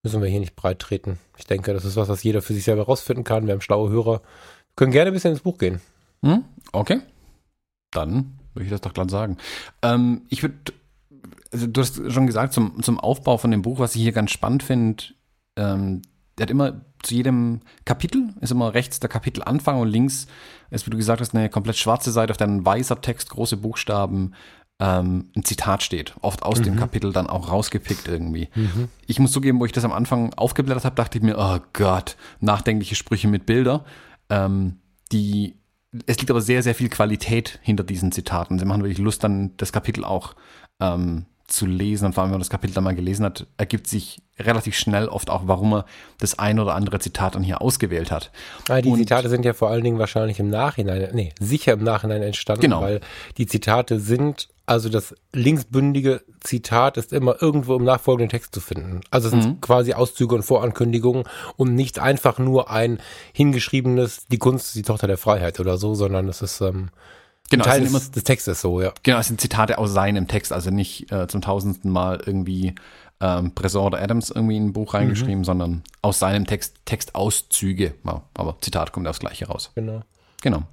Müssen 0.04 0.22
wir 0.22 0.30
hier 0.30 0.40
nicht 0.40 0.56
breit 0.56 0.80
treten. 0.80 1.20
Ich 1.38 1.46
denke, 1.46 1.74
das 1.74 1.84
ist 1.84 1.96
was, 1.96 2.10
was 2.10 2.24
jeder 2.24 2.42
für 2.42 2.54
sich 2.54 2.64
selber 2.64 2.84
rausfinden 2.84 3.24
kann. 3.24 3.48
Wir 3.48 3.54
haben 3.54 3.62
schlaue 3.62 3.90
Hörer. 3.90 4.22
Wir 4.22 4.76
können 4.76 4.92
gerne 4.92 5.10
ein 5.10 5.14
bisschen 5.14 5.32
ins 5.32 5.42
Buch 5.42 5.58
gehen. 5.58 5.82
Hm? 6.24 6.46
Okay. 6.72 7.02
Dann 7.92 8.40
würde 8.54 8.66
ich 8.66 8.72
das 8.72 8.82
doch 8.82 8.94
glatt 8.94 9.10
sagen. 9.10 9.38
Ähm, 9.82 10.22
ich 10.30 10.44
würde, 10.44 10.56
also 11.52 11.68
du 11.68 11.82
hast 11.82 12.12
schon 12.12 12.28
gesagt, 12.28 12.54
zum, 12.54 12.82
zum 12.84 13.00
Aufbau 13.00 13.38
von 13.38 13.52
dem 13.52 13.62
Buch, 13.62 13.80
was 13.80 13.96
ich 13.96 14.02
hier 14.02 14.12
ganz 14.12 14.32
spannend 14.32 14.64
finde, 14.64 15.04
ähm, 15.56 16.02
der 16.38 16.44
hat 16.44 16.52
immer 16.52 16.82
zu 17.02 17.16
jedem 17.16 17.62
Kapitel, 17.86 18.34
ist 18.42 18.52
immer 18.52 18.74
rechts 18.74 19.00
der 19.00 19.10
Kapitelanfang 19.10 19.80
und 19.80 19.88
links 19.88 20.28
ist, 20.70 20.86
wie 20.86 20.90
du 20.90 20.98
gesagt 20.98 21.22
hast, 21.22 21.34
eine 21.34 21.50
komplett 21.50 21.78
schwarze 21.78 22.12
Seite, 22.12 22.32
auf 22.32 22.38
der 22.38 22.48
ein 22.48 22.66
weißer 22.66 23.02
Text, 23.02 23.30
große 23.30 23.58
Buchstaben, 23.58 24.34
ähm, 24.80 25.30
ein 25.36 25.44
Zitat 25.44 25.84
steht. 25.84 26.16
Oft 26.22 26.44
aus 26.44 26.60
mhm. 26.60 26.64
dem 26.64 26.76
Kapitel 26.78 27.14
dann 27.14 27.28
auch 27.28 27.50
rausgepickt 27.50 28.08
irgendwie. 28.08 28.50
Mhm. 28.56 28.90
Ich 29.08 29.20
muss 29.20 29.32
zugeben, 29.32 29.60
wo 29.60 29.66
ich 29.66 29.72
das 29.72 29.86
am 29.86 29.94
Anfang 29.94 30.34
aufgeblättert 30.34 30.86
habe, 30.86 30.96
dachte 30.96 31.18
ich 31.18 31.24
mir, 31.24 31.38
oh 31.38 31.60
Gott, 31.74 32.18
nachdenkliche 32.42 32.96
Sprüche 32.96 33.28
mit 33.28 33.46
Bilder. 33.46 33.86
Ähm, 34.30 34.80
die 35.12 35.56
es 36.08 36.18
liegt 36.18 36.30
aber 36.30 36.42
sehr, 36.42 36.62
sehr 36.64 36.76
viel 36.76 36.90
Qualität 36.90 37.60
hinter 37.62 37.84
diesen 37.84 38.12
Zitaten. 38.12 38.60
Sie 38.60 38.66
machen 38.66 38.84
wirklich 38.84 38.98
Lust, 38.98 39.24
dann 39.24 39.56
das 39.58 39.72
Kapitel 39.72 40.04
auch 40.04 40.36
ähm, 40.82 41.26
zu 41.48 41.66
lesen. 41.66 42.08
Und 42.08 42.14
vor 42.14 42.24
allem, 42.24 42.32
wenn 42.32 42.36
man 42.36 42.42
das 42.42 42.50
Kapitel 42.50 42.74
dann 42.74 42.84
mal 42.84 42.96
gelesen 42.96 43.24
hat, 43.24 43.48
ergibt 43.58 43.88
sich 43.88 44.22
relativ 44.40 44.76
schnell 44.76 45.08
oft 45.08 45.30
auch, 45.30 45.44
warum 45.46 45.74
er 45.74 45.86
das 46.20 46.38
ein 46.40 46.60
oder 46.60 46.76
andere 46.76 47.00
Zitat 47.00 47.36
dann 47.36 47.44
hier 47.44 47.62
ausgewählt 47.62 48.12
hat. 48.12 48.32
Ah, 48.68 48.82
die 48.82 48.90
und, 48.90 48.98
Zitate 48.98 49.30
sind 49.30 49.46
ja 49.46 49.54
vor 49.54 49.70
allen 49.70 49.84
Dingen 49.84 50.00
wahrscheinlich 50.00 50.40
im 50.40 50.50
Nachhinein, 50.50 51.10
nee, 51.14 51.34
sicher 51.40 51.74
im 51.74 51.84
Nachhinein 51.84 52.22
entstanden, 52.24 52.64
genau. 52.64 52.82
weil 52.82 53.00
die 53.38 53.46
Zitate 53.46 54.00
sind, 54.00 54.50
also 54.66 54.90
das 54.90 55.16
linksbündige 55.34 56.22
Zitat 56.40 56.98
ist 56.98 57.14
immer 57.14 57.42
irgendwo 57.42 57.76
im 57.76 57.84
nachfolgenden 57.84 58.30
Text 58.30 58.54
zu 58.54 58.62
finden. 58.62 59.02
Also 59.12 59.28
es 59.28 59.32
sind 59.32 59.46
mhm. 59.46 59.62
quasi 59.62 59.94
Auszüge 59.94 60.36
und 60.36 60.44
Vorankündigungen 60.44 61.26
und 61.56 61.76
nicht 61.76 62.00
einfach 62.00 62.40
nur 62.40 62.70
ein 62.72 63.00
hingeschriebenes, 63.34 64.28
die 64.28 64.38
Kunst 64.38 64.68
ist 64.68 64.76
die 64.76 64.82
Tochter 64.82 65.08
der 65.08 65.18
Freiheit 65.18 65.60
oder 65.60 65.78
so, 65.78 65.94
sondern 65.94 66.28
es 66.28 66.42
ist 66.42 66.62
ähm, 66.62 66.90
Genau, 67.52 67.64
Teil 67.64 67.82
des, 67.82 67.90
immer, 67.90 68.00
des 68.00 68.24
Textes 68.24 68.62
so, 68.62 68.82
ja. 68.82 68.92
Genau, 69.04 69.20
es 69.20 69.28
sind 69.28 69.40
Zitate 69.40 69.78
aus 69.78 69.94
seinem 69.94 70.28
Text, 70.28 70.52
also 70.52 70.72
nicht 70.72 71.12
äh, 71.12 71.28
zum 71.28 71.42
tausendsten 71.42 71.92
Mal 71.92 72.20
irgendwie 72.26 72.74
ähm, 73.22 73.52
Bresson 73.54 73.86
oder 73.86 74.02
Adams 74.02 74.32
irgendwie 74.32 74.58
in 74.58 74.68
ein 74.68 74.74
Buch 74.74 74.96
reingeschrieben, 74.96 75.40
mhm. 75.40 75.46
sondern 75.46 75.84
aus 76.02 76.18
seinem 76.18 76.48
Text, 76.48 76.78
Textauszüge. 76.86 77.94
Ja, 78.04 78.24
aber 78.34 78.58
Zitat 78.62 78.94
kommt 78.94 79.08
aufs 79.08 79.20
Gleiche 79.20 79.48
raus. 79.48 79.72
Genau. 79.76 80.02
Genau. 80.42 80.64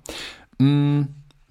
Mm, 0.59 1.03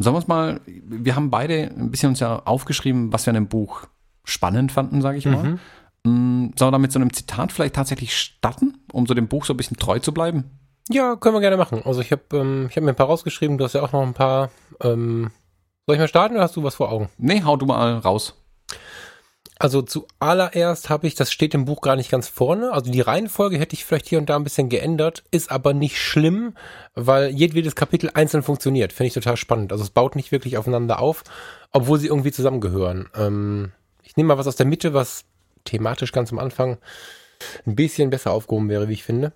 sagen 0.02 0.16
wir 0.16 0.20
uns 0.20 0.28
mal, 0.28 0.62
wir 0.66 1.16
haben 1.16 1.30
beide 1.30 1.72
ein 1.78 1.92
bisschen 1.92 2.10
uns 2.10 2.20
ja 2.20 2.42
aufgeschrieben, 2.46 3.12
was 3.14 3.26
wir 3.26 3.32
an 3.32 3.36
dem 3.36 3.48
Buch 3.48 3.88
spannend 4.24 4.72
fanden, 4.72 5.02
sage 5.02 5.18
ich 5.18 5.26
mal. 5.26 5.44
Mhm. 5.44 5.60
Mm, 6.04 6.54
sollen 6.56 6.70
wir 6.70 6.72
da 6.72 6.78
mit 6.80 6.92
so 6.92 7.00
einem 7.00 7.14
Zitat 7.14 7.52
vielleicht 7.52 7.76
tatsächlich 7.76 8.16
starten, 8.18 8.80
um 8.92 9.06
so 9.06 9.14
dem 9.14 9.28
Buch 9.28 9.46
so 9.46 9.54
ein 9.54 9.58
bisschen 9.58 9.78
treu 9.78 10.00
zu 10.00 10.14
bleiben? 10.14 10.46
Ja, 10.90 11.16
können 11.16 11.36
wir 11.36 11.42
gerne 11.42 11.58
machen. 11.58 11.82
Also 11.86 12.02
ich 12.02 12.12
habe 12.12 12.24
ähm, 12.34 12.70
hab 12.76 12.84
mir 12.84 12.90
ein 12.90 12.96
paar 12.96 13.08
rausgeschrieben, 13.08 13.58
du 13.58 13.64
hast 13.64 13.74
ja 13.74 13.82
auch 13.82 13.92
noch 13.92 14.02
ein 14.02 14.14
paar. 14.14 14.50
Ähm, 14.82 15.32
soll 15.86 15.96
ich 15.96 16.00
mal 16.00 16.08
starten 16.08 16.36
oder 16.36 16.44
hast 16.44 16.56
du 16.56 16.64
was 16.64 16.76
vor 16.76 16.92
Augen? 16.92 17.10
Nee, 17.18 17.44
hau 17.44 17.56
du 17.56 17.66
mal 17.66 17.98
raus. 17.98 18.36
Also 19.62 19.84
zuallererst 19.84 20.90
habe 20.90 21.06
ich, 21.06 21.14
das 21.14 21.32
steht 21.32 21.54
im 21.54 21.66
Buch 21.66 21.82
gar 21.82 21.96
nicht 21.96 22.10
ganz 22.10 22.28
vorne, 22.28 22.74
also 22.74 22.92
die 22.92 23.00
Reihenfolge 23.00 23.60
hätte 23.60 23.76
ich 23.76 23.86
vielleicht 23.86 24.10
hier 24.10 24.18
und 24.18 24.28
da 24.28 24.36
ein 24.36 24.44
bisschen 24.44 24.70
geändert, 24.70 25.24
ist 25.30 25.52
aber 25.52 25.74
nicht 25.74 26.00
schlimm, 26.00 26.56
weil 26.96 27.30
jedwedes 27.30 27.76
Kapitel 27.76 28.10
einzeln 28.12 28.42
funktioniert. 28.42 28.92
Finde 28.92 29.10
ich 29.10 29.14
total 29.14 29.38
spannend. 29.38 29.72
Also 29.72 29.84
es 29.84 29.92
baut 29.92 30.16
nicht 30.16 30.32
wirklich 30.32 30.58
aufeinander 30.58 30.98
auf, 30.98 31.24
obwohl 31.72 32.00
sie 32.00 32.08
irgendwie 32.08 32.32
zusammengehören. 32.32 33.08
Ähm, 33.16 33.72
ich 34.02 34.18
nehme 34.18 34.30
mal 34.30 34.40
was 34.40 34.48
aus 34.48 34.56
der 34.56 34.66
Mitte, 34.66 34.96
was 34.96 35.26
thematisch 35.64 36.12
ganz 36.12 36.32
am 36.32 36.40
Anfang 36.40 36.80
ein 37.68 37.76
bisschen 37.76 38.10
besser 38.10 38.32
aufgehoben 38.32 38.68
wäre, 38.68 38.88
wie 38.88 38.94
ich 38.94 39.04
finde. 39.04 39.32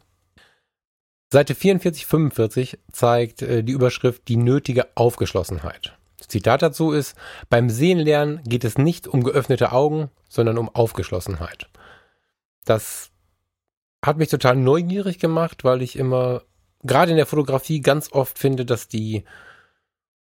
Seite 1.32 1.54
44, 1.54 2.08
45 2.08 2.80
zeigt 2.92 3.44
äh, 3.44 3.64
die 3.64 3.74
Überschrift 3.74 4.28
die 4.28 4.38
nötige 4.38 4.88
Aufgeschlossenheit. 4.96 5.95
Zitat 6.18 6.62
dazu 6.62 6.92
ist, 6.92 7.16
beim 7.50 7.70
Sehenlernen 7.70 8.42
geht 8.44 8.64
es 8.64 8.78
nicht 8.78 9.08
um 9.08 9.24
geöffnete 9.24 9.72
Augen, 9.72 10.10
sondern 10.30 10.58
um 10.58 10.70
Aufgeschlossenheit. 10.70 11.68
Das 12.64 13.12
hat 14.04 14.18
mich 14.18 14.30
total 14.30 14.56
neugierig 14.56 15.20
gemacht, 15.20 15.64
weil 15.64 15.82
ich 15.82 15.98
immer, 15.98 16.44
gerade 16.84 17.12
in 17.12 17.18
der 17.18 17.26
Fotografie, 17.26 17.82
ganz 17.82 18.12
oft 18.12 18.40
finde, 18.40 18.66
dass 18.66 18.88
die, 18.88 19.24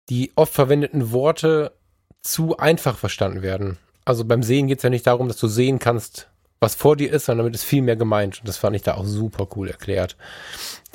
die 0.10 0.32
oft 0.36 0.54
verwendeten 0.54 1.12
Worte 1.12 1.74
zu 2.22 2.58
einfach 2.58 2.98
verstanden 2.98 3.42
werden. 3.42 3.78
Also 4.06 4.26
beim 4.26 4.44
Sehen 4.44 4.68
geht 4.68 4.80
es 4.80 4.84
ja 4.84 4.90
nicht 4.90 5.08
darum, 5.08 5.28
dass 5.28 5.38
du 5.38 5.48
sehen 5.48 5.80
kannst, 5.80 6.30
was 6.60 6.76
vor 6.76 6.96
dir 6.96 7.12
ist, 7.12 7.26
sondern 7.26 7.46
damit 7.46 7.56
ist 7.56 7.64
viel 7.64 7.82
mehr 7.82 7.96
gemeint. 7.96 8.40
Und 8.40 8.48
das 8.48 8.58
fand 8.58 8.76
ich 8.76 8.82
da 8.82 8.96
auch 8.96 9.06
super 9.06 9.48
cool 9.56 9.70
erklärt. 9.70 10.16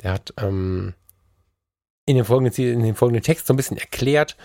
Der 0.01 0.13
hat 0.13 0.33
ähm, 0.37 0.93
in, 2.05 2.15
dem 2.15 2.25
folgenden, 2.25 2.65
in 2.65 2.83
dem 2.83 2.95
folgenden 2.95 3.23
Text 3.23 3.47
so 3.47 3.53
ein 3.53 3.57
bisschen 3.57 3.77
erklärt, 3.77 4.37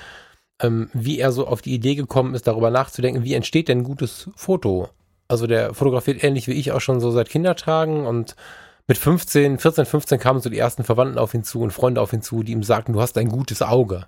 ähm, 0.61 0.91
wie 0.93 1.19
er 1.19 1.33
so 1.33 1.47
auf 1.47 1.63
die 1.63 1.75
Idee 1.75 1.95
gekommen 1.95 2.35
ist, 2.35 2.47
darüber 2.47 2.71
nachzudenken, 2.71 3.25
wie 3.25 3.35
entsteht 3.35 3.69
denn 3.69 3.79
ein 3.79 3.85
gutes 3.85 4.31
Foto. 4.37 4.89
Also 5.29 5.47
der 5.47 5.75
fotografiert 5.75 6.23
ähnlich 6.23 6.47
wie 6.47 6.53
ich 6.53 6.73
auch 6.73 6.81
schon 6.81 7.01
so 7.01 7.11
seit 7.11 7.29
Kindertagen 7.29 8.07
und 8.07 8.37
mit 8.87 8.99
15, 8.99 9.59
14, 9.59 9.85
15 9.85 10.21
kamen 10.21 10.41
so 10.41 10.49
die 10.49 10.59
ersten 10.59 10.85
Verwandten 10.85 11.19
auf 11.19 11.35
ihn 11.35 11.43
zu 11.43 11.61
und 11.61 11.73
Freunde 11.73 12.01
auf 12.01 12.13
ihn 12.13 12.23
zu, 12.23 12.45
die 12.45 12.53
ihm 12.53 12.63
sagten, 12.63 12.93
du 12.93 13.01
hast 13.01 13.19
ein 13.19 13.29
gutes 13.29 13.61
Auge. 13.61 14.07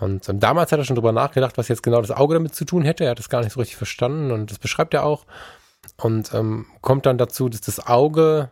Und 0.00 0.28
ähm, 0.28 0.40
damals 0.40 0.72
hat 0.72 0.78
er 0.78 0.84
schon 0.84 0.96
drüber 0.96 1.12
nachgedacht, 1.12 1.58
was 1.58 1.68
jetzt 1.68 1.82
genau 1.82 2.00
das 2.00 2.10
Auge 2.10 2.34
damit 2.34 2.54
zu 2.54 2.64
tun 2.64 2.82
hätte. 2.82 3.04
Er 3.04 3.10
hat 3.10 3.20
es 3.20 3.28
gar 3.28 3.42
nicht 3.42 3.52
so 3.52 3.60
richtig 3.60 3.76
verstanden 3.76 4.30
und 4.30 4.50
das 4.50 4.58
beschreibt 4.58 4.94
er 4.94 5.04
auch. 5.04 5.26
Und 5.98 6.32
ähm, 6.32 6.66
kommt 6.80 7.06
dann 7.06 7.18
dazu, 7.18 7.48
dass 7.48 7.60
das 7.60 7.86
Auge 7.86 8.50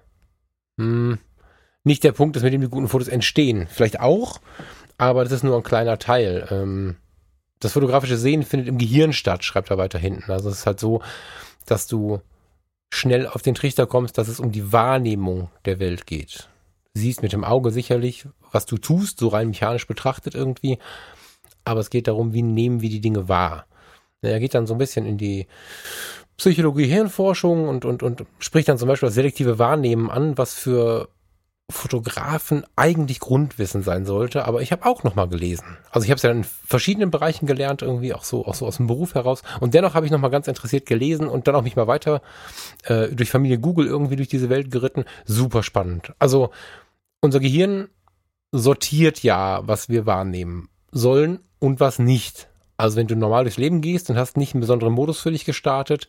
mh, 0.77 0.85
hm, 0.85 1.19
nicht 1.85 2.05
der 2.05 2.12
Punkt 2.12 2.37
ist, 2.37 2.43
mit 2.43 2.53
dem 2.53 2.61
die 2.61 2.69
guten 2.69 2.88
Fotos 2.88 3.09
entstehen. 3.09 3.67
Vielleicht 3.69 4.01
auch, 4.01 4.41
aber 5.03 5.25
das 5.25 5.33
ist 5.33 5.43
nur 5.43 5.57
ein 5.57 5.65
kleiner 5.65 5.99
Teil. 5.99 6.47
Ähm, 6.53 6.95
das 7.59 7.73
fotografische 7.73 8.17
Sehen 8.17 8.45
findet 8.45 8.69
im 8.69 8.79
Gehirn 8.79 9.12
statt, 9.12 9.43
schreibt 9.43 9.71
er 9.71 9.79
weiter 9.79 9.99
hinten. 9.99 10.31
Also 10.31 10.49
es 10.49 10.61
ist 10.61 10.67
halt 10.67 10.79
so, 10.79 11.03
dass 11.67 11.88
du 11.88 12.21
schnell 12.95 13.27
auf 13.27 13.43
den 13.43 13.57
Trichter 13.57 13.88
kommst, 13.88 14.17
dass 14.17 14.29
es 14.29 14.38
um 14.38 14.53
die 14.53 14.73
Wahrnehmung 14.73 15.51
der 15.65 15.81
Welt 15.81 16.07
geht. 16.07 16.49
Siehst 16.95 17.21
mit 17.21 17.33
dem 17.33 17.43
Auge 17.43 17.73
sicherlich, 17.73 18.29
was 18.53 18.65
du 18.65 18.79
tust, 18.79 19.19
so 19.19 19.27
rein 19.27 19.49
mechanisch 19.49 19.88
betrachtet 19.88 20.37
irgendwie. 20.37 20.79
Aber 21.65 21.81
es 21.81 21.91
geht 21.91 22.07
darum, 22.07 22.33
wie 22.33 22.43
nehmen 22.43 22.81
wir 22.81 22.91
die 22.91 23.01
Dinge 23.01 23.29
wahr. 23.29 23.67
Er 24.21 24.38
geht 24.38 24.55
dann 24.55 24.69
so 24.69 24.75
ein 24.75 24.79
bisschen 24.79 25.05
in 25.05 25.19
die 25.19 25.49
Psychologie, 26.37 26.87
Hirnforschung 26.87 27.69
und, 27.69 27.85
und, 27.85 28.05
und 28.05 28.25
spricht 28.38 28.69
dann 28.69 28.79
zum 28.79 28.87
Beispiel 28.87 29.09
das 29.09 29.15
selektive 29.15 29.59
Wahrnehmen 29.59 30.11
an, 30.11 30.38
was 30.38 30.55
für 30.55 31.09
Fotografen 31.70 32.64
eigentlich 32.77 33.18
Grundwissen 33.18 33.83
sein 33.83 34.05
sollte, 34.05 34.44
aber 34.44 34.62
ich 34.62 34.72
habe 34.72 34.85
auch 34.85 35.05
noch 35.05 35.14
mal 35.14 35.29
gelesen. 35.29 35.79
Also 35.90 36.05
ich 36.05 36.11
habe 36.11 36.16
es 36.16 36.22
ja 36.22 36.31
in 36.31 36.44
verschiedenen 36.44 37.11
Bereichen 37.11 37.46
gelernt, 37.46 37.83
irgendwie 37.83 38.14
auch 38.14 38.25
so, 38.25 38.44
auch 38.46 38.55
so 38.55 38.66
aus 38.66 38.77
dem 38.77 38.87
Beruf 38.87 39.14
heraus. 39.14 39.42
Und 39.61 39.75
dennoch 39.75 39.94
habe 39.94 40.05
ich 40.05 40.12
noch 40.12 40.20
mal 40.20 40.29
ganz 40.29 40.48
interessiert 40.48 40.87
gelesen 40.87 41.29
und 41.29 41.48
dann 41.48 41.55
auch 41.55 41.62
mich 41.62 41.77
mal 41.77 41.87
weiter 41.87 42.20
äh, 42.85 43.09
durch 43.09 43.31
Familie 43.31 43.59
Google 43.59 43.87
irgendwie 43.87 44.16
durch 44.16 44.29
diese 44.29 44.51
Welt 44.51 44.70
geritten. 44.70 45.05
Super 45.25 45.62
spannend. 45.62 46.12
Also 46.18 46.51
unser 47.20 47.40
Gehirn 47.40 47.88
sortiert 48.53 49.22
ja, 49.22 49.66
was 49.66 49.88
wir 49.88 50.05
wahrnehmen 50.05 50.68
sollen 50.90 51.40
und 51.59 51.81
was 51.81 51.98
nicht. 51.98 52.48
Also 52.77 52.96
wenn 52.96 53.07
du 53.07 53.16
normal 53.16 53.44
durchs 53.44 53.59
Leben 53.59 53.81
gehst 53.81 54.11
und 54.11 54.16
hast 54.16 54.37
nicht 54.37 54.55
einen 54.55 54.61
besonderen 54.61 54.92
Modus 54.92 55.20
für 55.20 55.31
dich 55.31 55.44
gestartet, 55.44 56.09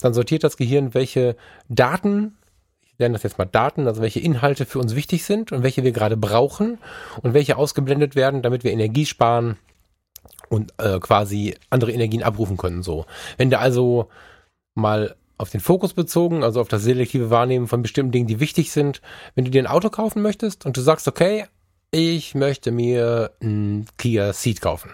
dann 0.00 0.14
sortiert 0.14 0.44
das 0.44 0.56
Gehirn, 0.56 0.94
welche 0.94 1.36
Daten 1.68 2.36
nennen 2.98 3.14
das 3.14 3.22
jetzt 3.22 3.38
mal 3.38 3.44
Daten, 3.44 3.86
also 3.86 4.02
welche 4.02 4.20
Inhalte 4.20 4.66
für 4.66 4.78
uns 4.78 4.94
wichtig 4.94 5.24
sind 5.24 5.52
und 5.52 5.62
welche 5.62 5.82
wir 5.82 5.92
gerade 5.92 6.16
brauchen 6.16 6.78
und 7.22 7.34
welche 7.34 7.56
ausgeblendet 7.56 8.14
werden, 8.14 8.42
damit 8.42 8.64
wir 8.64 8.72
Energie 8.72 9.06
sparen 9.06 9.56
und 10.48 10.72
äh, 10.78 10.98
quasi 11.00 11.56
andere 11.70 11.92
Energien 11.92 12.22
abrufen 12.22 12.56
können. 12.56 12.82
So, 12.82 13.06
wenn 13.38 13.50
du 13.50 13.58
also 13.58 14.08
mal 14.74 15.16
auf 15.38 15.50
den 15.50 15.60
Fokus 15.60 15.94
bezogen, 15.94 16.44
also 16.44 16.60
auf 16.60 16.68
das 16.68 16.82
selektive 16.82 17.30
Wahrnehmen 17.30 17.66
von 17.66 17.82
bestimmten 17.82 18.12
Dingen, 18.12 18.26
die 18.28 18.40
wichtig 18.40 18.70
sind, 18.70 19.02
wenn 19.34 19.44
du 19.44 19.50
dir 19.50 19.62
ein 19.62 19.66
Auto 19.66 19.90
kaufen 19.90 20.22
möchtest 20.22 20.66
und 20.66 20.76
du 20.76 20.80
sagst, 20.80 21.08
okay, 21.08 21.46
ich 21.90 22.34
möchte 22.34 22.70
mir 22.70 23.32
ein 23.42 23.86
Kia 23.98 24.32
Ceed 24.32 24.60
kaufen 24.60 24.90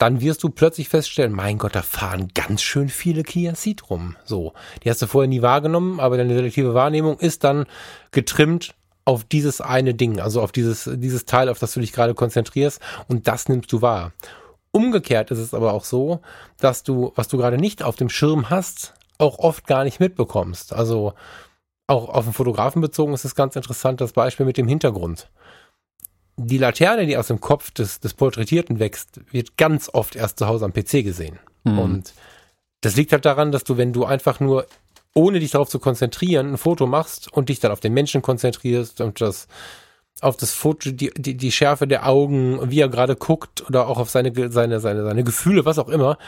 dann 0.00 0.22
wirst 0.22 0.42
du 0.42 0.48
plötzlich 0.48 0.88
feststellen, 0.88 1.32
mein 1.32 1.58
Gott, 1.58 1.74
da 1.74 1.82
fahren 1.82 2.28
ganz 2.34 2.62
schön 2.62 2.88
viele 2.88 3.22
Kia 3.22 3.54
Ceed 3.54 3.90
rum. 3.90 4.16
So, 4.24 4.54
die 4.82 4.88
hast 4.88 5.02
du 5.02 5.06
vorher 5.06 5.28
nie 5.28 5.42
wahrgenommen, 5.42 6.00
aber 6.00 6.16
deine 6.16 6.34
selektive 6.34 6.72
Wahrnehmung 6.72 7.18
ist 7.18 7.44
dann 7.44 7.66
getrimmt 8.10 8.74
auf 9.04 9.24
dieses 9.24 9.60
eine 9.60 9.92
Ding, 9.92 10.18
also 10.18 10.40
auf 10.40 10.52
dieses, 10.52 10.88
dieses 10.94 11.26
Teil, 11.26 11.50
auf 11.50 11.58
das 11.58 11.74
du 11.74 11.80
dich 11.80 11.92
gerade 11.92 12.14
konzentrierst 12.14 12.80
und 13.08 13.28
das 13.28 13.50
nimmst 13.50 13.70
du 13.72 13.82
wahr. 13.82 14.12
Umgekehrt 14.70 15.30
ist 15.32 15.38
es 15.38 15.52
aber 15.52 15.74
auch 15.74 15.84
so, 15.84 16.20
dass 16.58 16.82
du, 16.82 17.12
was 17.14 17.28
du 17.28 17.36
gerade 17.36 17.58
nicht 17.58 17.82
auf 17.82 17.96
dem 17.96 18.08
Schirm 18.08 18.48
hast, 18.48 18.94
auch 19.18 19.38
oft 19.38 19.66
gar 19.66 19.84
nicht 19.84 20.00
mitbekommst. 20.00 20.72
Also 20.72 21.12
auch 21.86 22.08
auf 22.08 22.24
den 22.24 22.32
Fotografen 22.32 22.80
bezogen 22.80 23.12
ist 23.12 23.26
es 23.26 23.34
ganz 23.34 23.54
interessant, 23.54 24.00
das 24.00 24.12
Beispiel 24.12 24.46
mit 24.46 24.56
dem 24.56 24.68
Hintergrund 24.68 25.28
die 26.36 26.58
Laterne, 26.58 27.06
die 27.06 27.16
aus 27.16 27.28
dem 27.28 27.40
Kopf 27.40 27.70
des, 27.70 28.00
des 28.00 28.14
Porträtierten 28.14 28.78
wächst, 28.78 29.20
wird 29.30 29.56
ganz 29.56 29.90
oft 29.92 30.16
erst 30.16 30.38
zu 30.38 30.46
Hause 30.46 30.64
am 30.64 30.72
PC 30.72 31.04
gesehen. 31.04 31.38
Mhm. 31.64 31.78
Und 31.78 32.14
das 32.80 32.96
liegt 32.96 33.12
halt 33.12 33.24
daran, 33.24 33.52
dass 33.52 33.64
du, 33.64 33.76
wenn 33.76 33.92
du 33.92 34.04
einfach 34.04 34.40
nur, 34.40 34.66
ohne 35.14 35.40
dich 35.40 35.50
darauf 35.50 35.68
zu 35.68 35.78
konzentrieren, 35.78 36.52
ein 36.52 36.58
Foto 36.58 36.86
machst 36.86 37.32
und 37.32 37.48
dich 37.48 37.60
dann 37.60 37.72
auf 37.72 37.80
den 37.80 37.92
Menschen 37.92 38.22
konzentrierst 38.22 39.00
und 39.00 39.20
das 39.20 39.48
auf 40.20 40.36
das 40.36 40.52
Foto, 40.52 40.90
die, 40.90 41.10
die, 41.16 41.36
die 41.36 41.52
Schärfe 41.52 41.86
der 41.86 42.06
Augen, 42.06 42.58
wie 42.70 42.80
er 42.80 42.88
gerade 42.88 43.16
guckt 43.16 43.64
oder 43.68 43.88
auch 43.88 43.98
auf 43.98 44.10
seine, 44.10 44.32
seine, 44.50 44.80
seine, 44.80 45.04
seine 45.04 45.24
Gefühle, 45.24 45.64
was 45.64 45.78
auch 45.78 45.88
immer, 45.88 46.18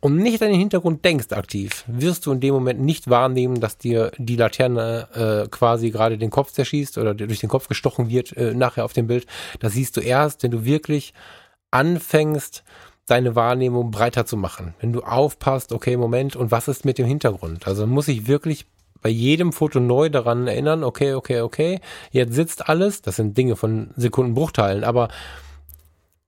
und 0.00 0.16
nicht 0.16 0.42
an 0.42 0.50
den 0.50 0.58
Hintergrund 0.58 1.04
denkst 1.04 1.32
aktiv, 1.32 1.84
wirst 1.86 2.26
du 2.26 2.32
in 2.32 2.40
dem 2.40 2.52
Moment 2.52 2.80
nicht 2.80 3.08
wahrnehmen, 3.08 3.60
dass 3.60 3.78
dir 3.78 4.12
die 4.18 4.36
Laterne 4.36 5.44
äh, 5.44 5.48
quasi 5.48 5.90
gerade 5.90 6.18
den 6.18 6.30
Kopf 6.30 6.52
zerschießt 6.52 6.98
oder 6.98 7.14
durch 7.14 7.40
den 7.40 7.48
Kopf 7.48 7.68
gestochen 7.68 8.10
wird 8.10 8.36
äh, 8.36 8.52
nachher 8.52 8.84
auf 8.84 8.92
dem 8.92 9.06
Bild. 9.06 9.26
Das 9.60 9.72
siehst 9.72 9.96
du 9.96 10.00
erst, 10.00 10.42
wenn 10.42 10.50
du 10.50 10.64
wirklich 10.64 11.14
anfängst, 11.70 12.64
deine 13.06 13.34
Wahrnehmung 13.34 13.90
breiter 13.90 14.26
zu 14.26 14.36
machen. 14.36 14.74
Wenn 14.80 14.92
du 14.92 15.02
aufpasst, 15.02 15.72
okay, 15.72 15.96
Moment, 15.96 16.36
und 16.36 16.50
was 16.50 16.68
ist 16.68 16.84
mit 16.84 16.98
dem 16.98 17.06
Hintergrund? 17.06 17.66
Also 17.66 17.86
muss 17.86 18.08
ich 18.08 18.26
wirklich 18.26 18.66
bei 19.04 19.10
jedem 19.10 19.52
Foto 19.52 19.80
neu 19.80 20.08
daran 20.08 20.46
erinnern, 20.46 20.82
okay, 20.82 21.12
okay, 21.12 21.42
okay, 21.42 21.80
jetzt 22.10 22.32
sitzt 22.32 22.70
alles, 22.70 23.02
das 23.02 23.16
sind 23.16 23.36
Dinge 23.36 23.54
von 23.54 23.90
Sekundenbruchteilen, 23.96 24.82
aber 24.82 25.08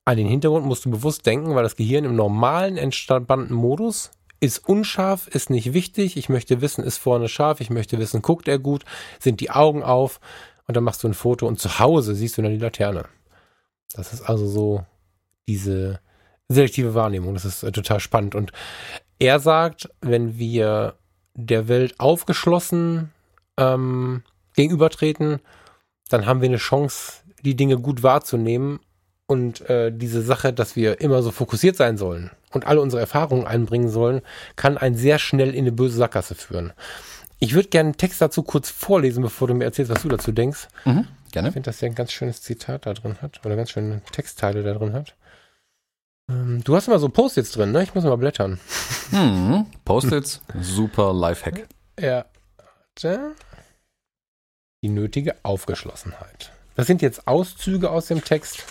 an 0.04 0.18
den 0.18 0.26
Hintergrund 0.26 0.66
musst 0.66 0.84
du 0.84 0.90
bewusst 0.90 1.24
denken, 1.24 1.54
weil 1.54 1.62
das 1.62 1.76
Gehirn 1.76 2.04
im 2.04 2.14
normalen, 2.14 2.76
entspannten 2.76 3.56
Modus 3.56 4.10
ist 4.40 4.68
unscharf, 4.68 5.26
ist 5.26 5.48
nicht 5.48 5.72
wichtig, 5.72 6.18
ich 6.18 6.28
möchte 6.28 6.60
wissen, 6.60 6.84
ist 6.84 6.98
vorne 6.98 7.30
scharf, 7.30 7.62
ich 7.62 7.70
möchte 7.70 7.98
wissen, 7.98 8.20
guckt 8.20 8.46
er 8.46 8.58
gut, 8.58 8.84
sind 9.20 9.40
die 9.40 9.50
Augen 9.50 9.82
auf 9.82 10.20
und 10.68 10.76
dann 10.76 10.84
machst 10.84 11.02
du 11.02 11.08
ein 11.08 11.14
Foto 11.14 11.46
und 11.46 11.58
zu 11.58 11.78
Hause 11.78 12.14
siehst 12.14 12.36
du 12.36 12.42
dann 12.42 12.52
die 12.52 12.58
Laterne. 12.58 13.06
Das 13.94 14.12
ist 14.12 14.20
also 14.20 14.46
so 14.46 14.84
diese 15.48 15.98
selektive 16.48 16.94
Wahrnehmung, 16.94 17.32
das 17.32 17.46
ist 17.46 17.62
äh, 17.62 17.72
total 17.72 18.00
spannend. 18.00 18.34
Und 18.34 18.52
er 19.18 19.40
sagt, 19.40 19.88
wenn 20.02 20.38
wir 20.38 20.98
der 21.36 21.68
Welt 21.68 22.00
aufgeschlossen 22.00 23.12
ähm, 23.56 24.22
gegenübertreten, 24.54 25.40
dann 26.08 26.26
haben 26.26 26.40
wir 26.40 26.48
eine 26.48 26.56
Chance, 26.56 27.22
die 27.42 27.54
Dinge 27.54 27.78
gut 27.78 28.02
wahrzunehmen 28.02 28.80
und 29.26 29.60
äh, 29.68 29.92
diese 29.92 30.22
Sache, 30.22 30.52
dass 30.52 30.76
wir 30.76 31.00
immer 31.00 31.22
so 31.22 31.30
fokussiert 31.30 31.76
sein 31.76 31.96
sollen 31.96 32.30
und 32.52 32.66
alle 32.66 32.80
unsere 32.80 33.00
Erfahrungen 33.00 33.46
einbringen 33.46 33.88
sollen, 33.88 34.22
kann 34.56 34.78
einen 34.78 34.96
sehr 34.96 35.18
schnell 35.18 35.54
in 35.54 35.64
eine 35.64 35.72
böse 35.72 35.96
Sackgasse 35.96 36.34
führen. 36.34 36.72
Ich 37.38 37.54
würde 37.54 37.68
gerne 37.68 37.88
einen 37.88 37.96
Text 37.98 38.22
dazu 38.22 38.42
kurz 38.42 38.70
vorlesen, 38.70 39.22
bevor 39.22 39.48
du 39.48 39.54
mir 39.54 39.64
erzählst, 39.64 39.92
was 39.92 40.02
du 40.02 40.08
dazu 40.08 40.32
denkst. 40.32 40.68
Mhm, 40.84 41.06
gerne. 41.32 41.48
Ich 41.48 41.52
finde, 41.52 41.70
dass 41.70 41.82
er 41.82 41.90
ein 41.90 41.94
ganz 41.94 42.12
schönes 42.12 42.40
Zitat 42.40 42.86
da 42.86 42.94
drin 42.94 43.16
hat 43.20 43.44
oder 43.44 43.56
ganz 43.56 43.70
schöne 43.70 44.00
Textteile 44.12 44.62
da 44.62 44.72
drin 44.72 44.94
hat. 44.94 45.14
Ähm, 46.28 46.62
du 46.64 46.74
hast 46.74 46.88
immer 46.88 46.98
so 46.98 47.08
Post-its 47.08 47.52
drin, 47.52 47.72
ne? 47.72 47.82
Ich 47.82 47.94
muss 47.94 48.04
mal 48.04 48.16
blättern. 48.16 48.58
Hm, 49.10 49.66
Post-its, 49.84 50.40
super 50.60 51.12
Lifehack. 51.12 51.68
Ja. 52.00 52.24
Die 54.82 54.88
nötige 54.88 55.36
Aufgeschlossenheit. 55.42 56.52
Das 56.74 56.86
sind 56.86 57.02
jetzt 57.02 57.28
Auszüge 57.28 57.90
aus 57.90 58.06
dem 58.06 58.24
Text. 58.24 58.64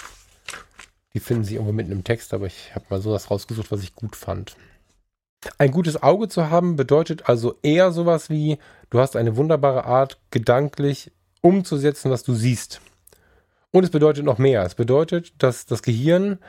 Die 1.13 1.19
finden 1.19 1.43
sich 1.43 1.53
irgendwo 1.53 1.71
mitten 1.71 1.91
im 1.91 2.03
Text, 2.03 2.33
aber 2.33 2.45
ich 2.47 2.75
habe 2.75 2.85
mal 2.89 3.01
sowas 3.01 3.31
rausgesucht, 3.31 3.71
was 3.71 3.81
ich 3.81 3.95
gut 3.95 4.15
fand. 4.15 4.57
Ein 5.57 5.71
gutes 5.71 6.01
Auge 6.01 6.27
zu 6.27 6.49
haben 6.49 6.75
bedeutet 6.75 7.29
also 7.29 7.57
eher 7.61 7.91
sowas 7.91 8.29
wie, 8.29 8.57
du 8.89 8.99
hast 8.99 9.15
eine 9.15 9.37
wunderbare 9.37 9.85
Art, 9.85 10.19
gedanklich 10.31 11.11
umzusetzen, 11.41 12.11
was 12.11 12.23
du 12.23 12.33
siehst. 12.33 12.81
Und 13.71 13.83
es 13.83 13.91
bedeutet 13.91 14.25
noch 14.25 14.39
mehr. 14.39 14.63
Es 14.63 14.75
bedeutet, 14.75 15.33
dass 15.37 15.65
das 15.65 15.83
Gehirn 15.83 16.39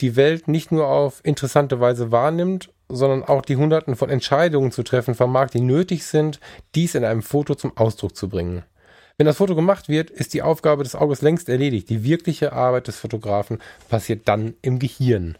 die 0.00 0.16
Welt 0.16 0.48
nicht 0.48 0.72
nur 0.72 0.86
auf 0.88 1.20
interessante 1.24 1.80
Weise 1.80 2.10
wahrnimmt, 2.10 2.70
sondern 2.88 3.22
auch 3.22 3.42
die 3.42 3.56
Hunderten 3.56 3.96
von 3.96 4.10
Entscheidungen 4.10 4.72
zu 4.72 4.82
treffen 4.82 5.14
vermag, 5.14 5.50
die 5.50 5.60
nötig 5.60 6.04
sind, 6.04 6.40
dies 6.74 6.94
in 6.94 7.04
einem 7.04 7.22
Foto 7.22 7.54
zum 7.54 7.76
Ausdruck 7.76 8.16
zu 8.16 8.28
bringen. 8.28 8.64
Wenn 9.16 9.26
das 9.26 9.36
Foto 9.36 9.54
gemacht 9.54 9.88
wird, 9.88 10.10
ist 10.10 10.34
die 10.34 10.42
Aufgabe 10.42 10.82
des 10.82 10.96
Auges 10.96 11.22
längst 11.22 11.48
erledigt. 11.48 11.88
Die 11.88 12.02
wirkliche 12.02 12.52
Arbeit 12.52 12.88
des 12.88 12.98
Fotografen 12.98 13.58
passiert 13.88 14.26
dann 14.26 14.54
im 14.60 14.80
Gehirn. 14.80 15.38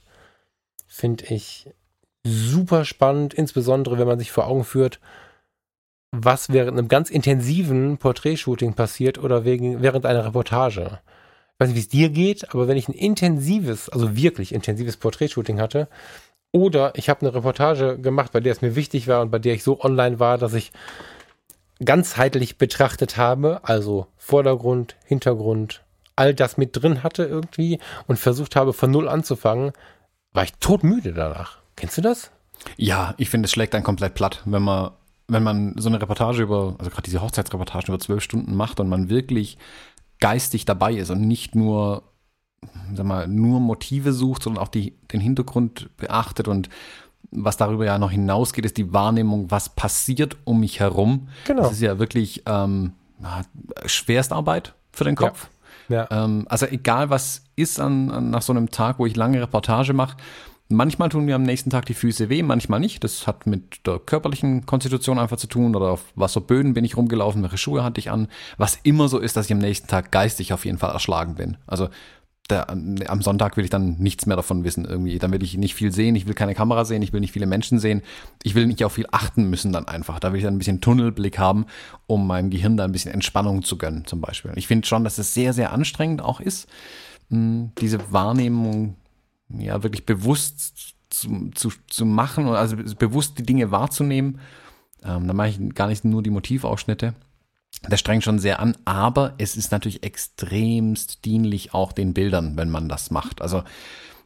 Finde 0.87 1.25
ich 1.27 1.69
super 2.23 2.85
spannend, 2.85 3.35
insbesondere 3.35 3.99
wenn 3.99 4.07
man 4.07 4.19
sich 4.21 4.31
vor 4.31 4.47
Augen 4.47 4.65
führt, 4.65 5.01
was 6.13 6.51
während 6.51 6.79
einem 6.79 6.87
ganz 6.87 7.11
intensiven 7.11 7.99
Porträtshooting 7.99 8.75
passiert 8.75 9.19
oder 9.19 9.45
wegen, 9.45 9.83
während 9.83 10.07
einer 10.07 10.25
Reportage 10.25 11.01
ich 11.55 11.61
weiß 11.61 11.69
nicht, 11.69 11.77
wie 11.77 11.81
es 11.81 11.89
dir 11.89 12.09
geht, 12.11 12.53
aber 12.53 12.67
wenn 12.67 12.77
ich 12.77 12.89
ein 12.89 12.95
intensives, 12.95 13.89
also 13.89 14.17
wirklich 14.17 14.53
intensives 14.53 14.97
Porträtshooting 14.97 15.61
hatte, 15.61 15.89
oder 16.51 16.93
ich 16.97 17.09
habe 17.09 17.21
eine 17.23 17.35
Reportage 17.35 17.99
gemacht, 17.99 18.33
bei 18.33 18.41
der 18.41 18.53
es 18.53 18.63
mir 18.63 18.77
wichtig 18.77 19.07
war 19.09 19.23
und 19.23 19.31
bei 19.31 19.39
der 19.39 19.55
ich 19.55 19.63
so 19.63 19.81
online 19.81 20.19
war, 20.21 20.39
dass 20.39 20.55
ich 20.55 20.73
ganzheitlich 21.85 22.59
betrachtet 22.59 23.17
habe, 23.17 23.61
also 23.63 24.07
Vordergrund, 24.17 24.97
Hintergrund, 25.05 25.83
all 26.17 26.35
das 26.35 26.57
mit 26.57 26.81
drin 26.81 27.03
hatte 27.03 27.25
irgendwie 27.25 27.79
und 28.07 28.19
versucht 28.19 28.57
habe, 28.57 28.73
von 28.73 28.91
null 28.91 29.09
anzufangen, 29.09 29.73
war 30.33 30.45
ich 30.45 30.53
todmüde 30.61 31.13
danach. 31.13 31.59
Kennst 31.77 31.99
du 31.99 32.03
das? 32.03 32.31
Ja, 32.77 33.15
ich 33.19 33.31
finde, 33.31 33.47
es 33.47 33.53
schlägt 33.53 33.75
einen 33.75 33.85
komplett 33.85 34.15
platt, 34.15 34.43
wenn 34.45 34.63
man, 34.63 34.91
wenn 35.29 35.43
man 35.43 35.75
so 35.77 35.89
eine 35.89 36.01
Reportage 36.01 36.43
über, 36.43 36.77
also 36.79 36.91
gerade 36.91 37.03
diese 37.03 37.21
Hochzeitsreportagen 37.21 37.89
über 37.89 38.01
zwölf 38.01 38.23
Stunden 38.23 38.55
macht 38.55 38.81
und 38.81 38.89
man 38.89 39.09
wirklich 39.09 39.59
geistig 40.21 40.65
dabei 40.65 40.95
ist 40.95 41.11
und 41.11 41.21
nicht 41.21 41.55
nur, 41.55 42.03
sag 42.95 43.07
mal, 43.07 43.29
nur 43.29 43.61
Motive 43.61 44.13
sucht, 44.13 44.43
sondern 44.43 44.63
auch 44.63 44.69
die, 44.69 44.95
den 45.13 45.21
Hintergrund 45.21 45.91
beachtet 45.97 46.49
und 46.49 46.69
was 47.31 47.57
darüber 47.57 47.85
ja 47.85 47.99
noch 47.99 48.11
hinausgeht, 48.11 48.65
ist 48.65 48.77
die 48.77 48.93
Wahrnehmung, 48.93 49.51
was 49.51 49.69
passiert 49.69 50.37
um 50.45 50.61
mich 50.61 50.81
herum. 50.81 51.29
Genau. 51.47 51.63
Das 51.63 51.73
ist 51.73 51.81
ja 51.81 51.99
wirklich 51.99 52.43
ähm, 52.47 52.93
Schwerstarbeit 53.87 54.75
für 54.93 55.05
den 55.05 55.17
Kopf. 55.17 55.49
Ja. 55.89 56.07
ja. 56.11 56.25
Ähm, 56.25 56.47
also 56.49 56.67
egal 56.67 57.11
was 57.11 57.43
ist 57.57 57.81
an, 57.81 58.11
an, 58.11 58.31
nach 58.31 58.43
so 58.43 58.53
einem 58.53 58.71
Tag, 58.71 58.99
wo 58.99 59.07
ich 59.07 59.17
lange 59.17 59.41
Reportage 59.41 59.93
mache, 59.93 60.17
Manchmal 60.75 61.09
tun 61.09 61.25
mir 61.25 61.37
am 61.37 61.43
nächsten 61.43 61.71
Tag 61.71 61.87
die 61.87 61.95
Füße 61.95 62.29
weh, 62.29 62.43
manchmal 62.43 62.81
nicht. 62.81 63.05
Das 63.05 63.27
hat 63.27 63.47
mit 63.47 63.87
der 63.87 63.99
körperlichen 63.99 64.67
Konstitution 64.67 65.19
einfach 65.19 65.37
zu 65.37 65.47
tun 65.47 65.75
oder 65.77 65.93
auf 65.93 66.05
was 66.15 66.33
für 66.33 66.41
Böden 66.41 66.75
bin 66.75 66.85
ich 66.85 66.97
rumgelaufen, 66.97 67.43
welche 67.43 67.59
Schuhe 67.59 67.85
hatte 67.85 68.01
ich 68.01 68.11
an. 68.11 68.29
Was 68.57 68.79
immer 68.83 69.09
so 69.09 69.19
ist, 69.19 69.37
dass 69.37 69.47
ich 69.47 69.53
am 69.53 69.59
nächsten 69.59 69.89
Tag 69.89 70.11
geistig 70.13 70.53
auf 70.53 70.65
jeden 70.65 70.79
Fall 70.79 70.91
erschlagen 70.91 71.37
bin. 71.37 71.57
Also 71.67 71.89
der, 72.51 72.69
am 72.69 73.23
Sonntag 73.23 73.57
will 73.57 73.65
ich 73.65 73.71
dann 73.71 73.97
nichts 73.99 74.27
mehr 74.27 74.37
davon 74.37 74.65
wissen 74.65 74.85
irgendwie. 74.85 75.19
Dann 75.19 75.33
will 75.33 75.43
ich 75.43 75.57
nicht 75.57 75.75
viel 75.75 75.93
sehen, 75.93 76.15
ich 76.15 76.27
will 76.27 76.35
keine 76.35 76.55
Kamera 76.55 76.85
sehen, 76.85 77.01
ich 77.01 77.13
will 77.13 77.21
nicht 77.21 77.33
viele 77.33 77.47
Menschen 77.47 77.79
sehen. 77.79 78.03
Ich 78.43 78.55
will 78.55 78.67
nicht 78.67 78.85
auf 78.85 78.93
viel 78.93 79.07
achten 79.13 79.49
müssen 79.49 79.73
dann 79.73 79.89
einfach. 79.89 80.21
Da 80.21 80.33
will 80.33 80.39
ich 80.39 80.45
dann 80.45 80.55
ein 80.55 80.59
bisschen 80.59 80.81
Tunnelblick 80.81 81.39
haben, 81.39 81.67
um 82.07 82.27
meinem 82.27 82.51
Gehirn 82.51 82.77
da 82.77 82.85
ein 82.85 82.93
bisschen 82.93 83.13
Entspannung 83.13 83.63
zu 83.63 83.79
gönnen 83.79 84.05
zum 84.05 84.21
Beispiel. 84.21 84.53
Ich 84.57 84.67
finde 84.67 84.87
schon, 84.87 85.05
dass 85.05 85.19
es 85.19 85.33
sehr, 85.33 85.55
sehr 85.55 85.73
anstrengend 85.73 86.21
auch 86.21 86.41
ist, 86.41 86.69
diese 87.31 88.13
Wahrnehmung 88.13 88.97
ja 89.49 89.83
wirklich 89.83 90.07
bewusst 90.07 90.95
zu, 91.11 91.51
zu, 91.55 91.73
zu 91.89 92.07
machen, 92.07 92.47
also 92.49 92.77
bewusst 92.77 93.39
die 93.39 93.45
Dinge 93.45 93.71
wahrzunehmen. 93.71 94.41
Ähm, 95.05 95.27
da 95.27 95.35
mache 95.35 95.49
ich 95.49 95.75
gar 95.75 95.89
nicht 95.89 96.05
nur 96.05 96.23
die 96.23 96.31
Motivausschnitte 96.31 97.15
das 97.89 98.01
strengt 98.01 98.25
schon 98.25 98.39
sehr 98.39 98.61
an, 98.61 98.77
aber 98.85 99.35
es 99.39 99.57
ist 99.57 99.73
natürlich 99.73 100.03
extremst 100.03 101.25
dienlich 101.25 101.75
auch 101.75 101.93
den 101.93 102.15
Bildern, 102.15 102.57
wenn 102.57 102.71
man 102.71 102.89
das 102.89 103.11
macht. 103.11 103.43
Also 103.43 103.63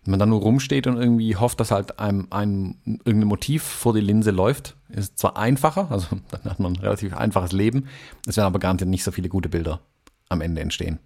wenn 0.04 0.12
man 0.12 0.20
da 0.20 0.26
nur 0.26 0.40
rumsteht 0.40 0.87
und 0.87 0.96
irgendwie 0.96 1.37
hofft, 1.37 1.59
dass 1.61 1.70
halt 1.70 1.98
einem, 1.98 2.28
einem 2.31 2.76
irgendein 2.85 3.28
Motiv 3.28 3.62
vor 3.62 3.94
die 3.94 4.00
Linse 4.00 4.31
läuft, 4.31 4.76
ist 4.88 5.18
zwar 5.18 5.37
einfacher, 5.37 5.90
also 5.90 6.07
dann 6.31 6.44
hat 6.44 6.61
man 6.61 6.72
ein 6.74 6.81
relativ 6.81 7.16
einfaches 7.16 7.52
Leben, 7.52 7.88
es 8.26 8.37
werden 8.37 8.46
aber 8.46 8.59
garantiert 8.59 8.90
nicht 8.90 9.04
so 9.04 9.11
viele 9.11 9.28
gute 9.28 9.48
Bilder 9.48 9.81
am 10.28 10.40
Ende 10.40 10.61
entstehen. 10.61 10.98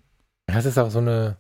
Das 0.47 0.65
ist 0.65 0.79
auch 0.79 0.91
so 0.91 0.99
eine 0.99 1.37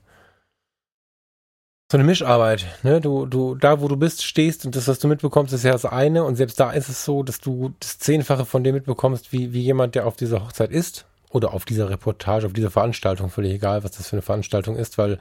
so 1.92 1.98
eine 1.98 2.04
Mischarbeit, 2.04 2.64
ne? 2.84 3.02
Du, 3.02 3.26
du, 3.26 3.54
da 3.54 3.82
wo 3.82 3.86
du 3.86 3.98
bist, 3.98 4.24
stehst 4.24 4.64
und 4.64 4.74
das, 4.74 4.88
was 4.88 4.98
du 4.98 5.08
mitbekommst, 5.08 5.52
ist 5.52 5.62
ja 5.62 5.72
das 5.72 5.84
eine. 5.84 6.24
Und 6.24 6.36
selbst 6.36 6.58
da 6.58 6.70
ist 6.70 6.88
es 6.88 7.04
so, 7.04 7.22
dass 7.22 7.38
du 7.38 7.74
das 7.80 7.98
Zehnfache 7.98 8.46
von 8.46 8.64
dem 8.64 8.74
mitbekommst, 8.74 9.30
wie, 9.30 9.52
wie 9.52 9.60
jemand, 9.60 9.94
der 9.94 10.06
auf 10.06 10.16
dieser 10.16 10.42
Hochzeit 10.42 10.70
ist 10.70 11.04
oder 11.30 11.52
auf 11.52 11.66
dieser 11.66 11.90
Reportage, 11.90 12.46
auf 12.46 12.54
dieser 12.54 12.70
Veranstaltung, 12.70 13.28
völlig 13.28 13.52
egal, 13.52 13.84
was 13.84 13.90
das 13.90 14.08
für 14.08 14.14
eine 14.14 14.22
Veranstaltung 14.22 14.76
ist, 14.76 14.96
weil 14.96 15.18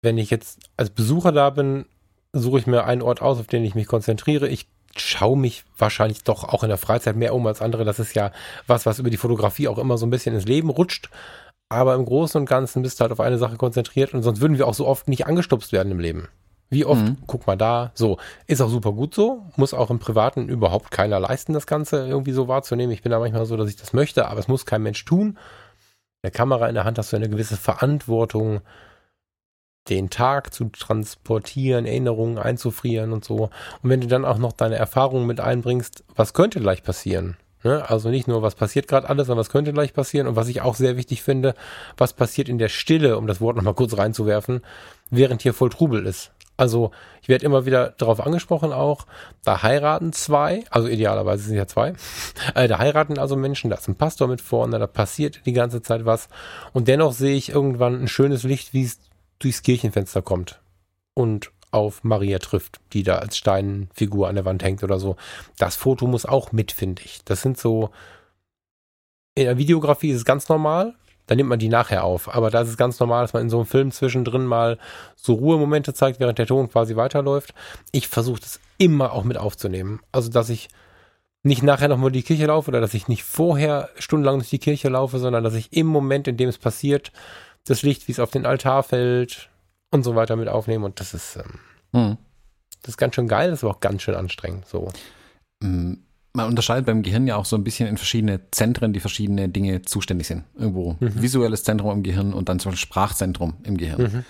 wenn 0.00 0.16
ich 0.16 0.30
jetzt 0.30 0.58
als 0.78 0.88
Besucher 0.88 1.32
da 1.32 1.50
bin, 1.50 1.84
suche 2.32 2.58
ich 2.58 2.66
mir 2.66 2.84
einen 2.84 3.02
Ort 3.02 3.20
aus, 3.20 3.38
auf 3.38 3.46
den 3.46 3.62
ich 3.62 3.74
mich 3.74 3.88
konzentriere. 3.88 4.48
Ich 4.48 4.66
schaue 4.96 5.36
mich 5.36 5.64
wahrscheinlich 5.76 6.24
doch 6.24 6.44
auch 6.44 6.62
in 6.62 6.70
der 6.70 6.78
Freizeit 6.78 7.16
mehr 7.16 7.34
um 7.34 7.46
als 7.46 7.60
andere. 7.60 7.84
Das 7.84 7.98
ist 7.98 8.14
ja 8.14 8.32
was, 8.66 8.86
was 8.86 8.98
über 8.98 9.10
die 9.10 9.18
Fotografie 9.18 9.68
auch 9.68 9.76
immer 9.76 9.98
so 9.98 10.06
ein 10.06 10.10
bisschen 10.10 10.34
ins 10.34 10.46
Leben 10.46 10.70
rutscht 10.70 11.10
aber 11.68 11.94
im 11.94 12.04
Großen 12.04 12.40
und 12.40 12.48
Ganzen 12.48 12.82
bist 12.82 12.98
du 12.98 13.02
halt 13.02 13.12
auf 13.12 13.20
eine 13.20 13.38
Sache 13.38 13.56
konzentriert 13.56 14.14
und 14.14 14.22
sonst 14.22 14.40
würden 14.40 14.58
wir 14.58 14.66
auch 14.66 14.74
so 14.74 14.86
oft 14.86 15.08
nicht 15.08 15.26
angestupst 15.26 15.72
werden 15.72 15.92
im 15.92 16.00
Leben. 16.00 16.28
Wie 16.68 16.84
oft, 16.84 17.02
mhm. 17.02 17.18
guck 17.26 17.46
mal 17.46 17.56
da, 17.56 17.92
so, 17.94 18.18
ist 18.46 18.60
auch 18.60 18.68
super 18.68 18.92
gut 18.92 19.14
so, 19.14 19.44
muss 19.56 19.72
auch 19.72 19.90
im 19.90 20.00
Privaten 20.00 20.48
überhaupt 20.48 20.90
keiner 20.90 21.20
leisten, 21.20 21.52
das 21.52 21.66
Ganze 21.66 22.06
irgendwie 22.08 22.32
so 22.32 22.48
wahrzunehmen. 22.48 22.92
Ich 22.92 23.02
bin 23.02 23.12
da 23.12 23.20
manchmal 23.20 23.46
so, 23.46 23.56
dass 23.56 23.68
ich 23.68 23.76
das 23.76 23.92
möchte, 23.92 24.26
aber 24.26 24.40
es 24.40 24.48
muss 24.48 24.66
kein 24.66 24.82
Mensch 24.82 25.04
tun. 25.04 25.38
Der 26.24 26.32
Kamera 26.32 26.68
in 26.68 26.74
der 26.74 26.84
Hand 26.84 26.98
hast 26.98 27.12
du 27.12 27.16
eine 27.16 27.28
gewisse 27.28 27.56
Verantwortung, 27.56 28.62
den 29.88 30.10
Tag 30.10 30.52
zu 30.52 30.68
transportieren, 30.70 31.86
Erinnerungen 31.86 32.38
einzufrieren 32.38 33.12
und 33.12 33.24
so. 33.24 33.50
Und 33.82 33.90
wenn 33.90 34.00
du 34.00 34.08
dann 34.08 34.24
auch 34.24 34.38
noch 34.38 34.52
deine 34.52 34.74
Erfahrungen 34.74 35.26
mit 35.26 35.38
einbringst, 35.38 36.02
was 36.16 36.34
könnte 36.34 36.60
gleich 36.60 36.82
passieren? 36.82 37.36
Ne? 37.66 37.90
Also 37.90 38.10
nicht 38.10 38.28
nur, 38.28 38.42
was 38.42 38.54
passiert 38.54 38.86
gerade 38.86 39.08
alles, 39.08 39.26
sondern 39.26 39.40
was 39.40 39.50
könnte 39.50 39.72
gleich 39.72 39.92
passieren. 39.92 40.28
Und 40.28 40.36
was 40.36 40.46
ich 40.46 40.60
auch 40.60 40.76
sehr 40.76 40.96
wichtig 40.96 41.22
finde, 41.22 41.56
was 41.96 42.12
passiert 42.12 42.48
in 42.48 42.58
der 42.58 42.68
Stille, 42.68 43.18
um 43.18 43.26
das 43.26 43.40
Wort 43.40 43.56
nochmal 43.56 43.74
kurz 43.74 43.98
reinzuwerfen, 43.98 44.62
während 45.10 45.42
hier 45.42 45.52
voll 45.52 45.70
Trubel 45.70 46.06
ist. 46.06 46.30
Also 46.56 46.92
ich 47.22 47.28
werde 47.28 47.44
immer 47.44 47.66
wieder 47.66 47.90
darauf 47.98 48.24
angesprochen 48.24 48.72
auch, 48.72 49.06
da 49.44 49.64
heiraten 49.64 50.12
zwei, 50.12 50.64
also 50.70 50.86
idealerweise 50.86 51.42
sind 51.42 51.56
ja 51.56 51.66
zwei, 51.66 51.94
äh, 52.54 52.68
da 52.68 52.78
heiraten 52.78 53.18
also 53.18 53.34
Menschen, 53.34 53.68
da 53.68 53.76
ist 53.76 53.88
ein 53.88 53.96
Pastor 53.96 54.28
mit 54.28 54.40
vorne, 54.40 54.78
da 54.78 54.86
passiert 54.86 55.40
die 55.44 55.52
ganze 55.52 55.82
Zeit 55.82 56.06
was 56.06 56.28
und 56.72 56.88
dennoch 56.88 57.12
sehe 57.12 57.36
ich 57.36 57.50
irgendwann 57.50 58.00
ein 58.00 58.08
schönes 58.08 58.44
Licht, 58.44 58.72
wie 58.72 58.84
es 58.84 59.00
durchs 59.38 59.62
Kirchenfenster 59.62 60.22
kommt. 60.22 60.60
Und 61.12 61.50
auf 61.76 62.02
Maria 62.02 62.38
trifft, 62.38 62.80
die 62.92 63.02
da 63.02 63.16
als 63.16 63.36
Steinfigur 63.36 64.28
an 64.28 64.34
der 64.34 64.44
Wand 64.44 64.64
hängt 64.64 64.82
oder 64.82 64.98
so. 64.98 65.16
Das 65.58 65.76
Foto 65.76 66.06
muss 66.06 66.26
auch 66.26 66.52
mit, 66.52 66.72
finde 66.72 67.02
ich. 67.04 67.22
Das 67.24 67.42
sind 67.42 67.58
so. 67.58 67.90
In 69.34 69.44
der 69.44 69.58
Videografie 69.58 70.10
ist 70.10 70.16
es 70.16 70.24
ganz 70.24 70.48
normal, 70.48 70.94
da 71.26 71.34
nimmt 71.34 71.50
man 71.50 71.58
die 71.58 71.68
nachher 71.68 72.04
auf. 72.04 72.34
Aber 72.34 72.50
da 72.50 72.62
ist 72.62 72.70
es 72.70 72.78
ganz 72.78 72.98
normal, 72.98 73.22
dass 73.22 73.34
man 73.34 73.42
in 73.42 73.50
so 73.50 73.58
einem 73.58 73.66
Film 73.66 73.90
zwischendrin 73.90 74.46
mal 74.46 74.78
so 75.14 75.34
Ruhemomente 75.34 75.92
zeigt, 75.92 76.20
während 76.20 76.38
der 76.38 76.46
Ton 76.46 76.70
quasi 76.70 76.96
weiterläuft. 76.96 77.52
Ich 77.92 78.08
versuche 78.08 78.40
das 78.40 78.60
immer 78.78 79.12
auch 79.12 79.24
mit 79.24 79.36
aufzunehmen. 79.36 80.00
Also, 80.10 80.30
dass 80.30 80.48
ich 80.48 80.68
nicht 81.42 81.62
nachher 81.62 81.88
nochmal 81.88 82.10
die 82.10 82.22
Kirche 82.22 82.46
laufe 82.46 82.70
oder 82.70 82.80
dass 82.80 82.94
ich 82.94 83.08
nicht 83.08 83.22
vorher 83.22 83.90
stundenlang 83.98 84.38
durch 84.38 84.50
die 84.50 84.58
Kirche 84.58 84.88
laufe, 84.88 85.18
sondern 85.18 85.44
dass 85.44 85.54
ich 85.54 85.72
im 85.72 85.86
Moment, 85.86 86.26
in 86.26 86.36
dem 86.36 86.48
es 86.48 86.58
passiert, 86.58 87.12
das 87.64 87.82
Licht, 87.82 88.08
wie 88.08 88.12
es 88.12 88.20
auf 88.20 88.30
den 88.30 88.46
Altar 88.46 88.82
fällt, 88.82 89.50
und 89.90 90.02
so 90.02 90.14
weiter 90.14 90.36
mit 90.36 90.48
aufnehmen. 90.48 90.84
Und 90.84 91.00
das 91.00 91.14
ist, 91.14 91.36
ähm, 91.36 91.60
mhm. 91.92 92.18
das 92.82 92.90
ist 92.90 92.96
ganz 92.96 93.14
schön 93.14 93.28
geil, 93.28 93.50
das 93.50 93.60
ist 93.60 93.64
aber 93.64 93.74
auch 93.74 93.80
ganz 93.80 94.02
schön 94.02 94.14
anstrengend. 94.14 94.66
So. 94.66 94.90
Mhm. 95.62 96.02
Man 96.32 96.48
unterscheidet 96.48 96.84
beim 96.84 97.02
Gehirn 97.02 97.26
ja 97.26 97.36
auch 97.36 97.46
so 97.46 97.56
ein 97.56 97.64
bisschen 97.64 97.88
in 97.88 97.96
verschiedene 97.96 98.50
Zentren, 98.50 98.92
die 98.92 99.00
verschiedene 99.00 99.48
Dinge 99.48 99.82
zuständig 99.82 100.26
sind. 100.26 100.44
Irgendwo 100.54 100.96
mhm. 101.00 101.22
visuelles 101.22 101.64
Zentrum 101.64 101.92
im 101.92 102.02
Gehirn 102.02 102.34
und 102.34 102.48
dann 102.48 102.58
zum 102.58 102.72
Beispiel 102.72 102.86
Sprachzentrum 102.86 103.54
im 103.62 103.78
Gehirn. 103.78 104.24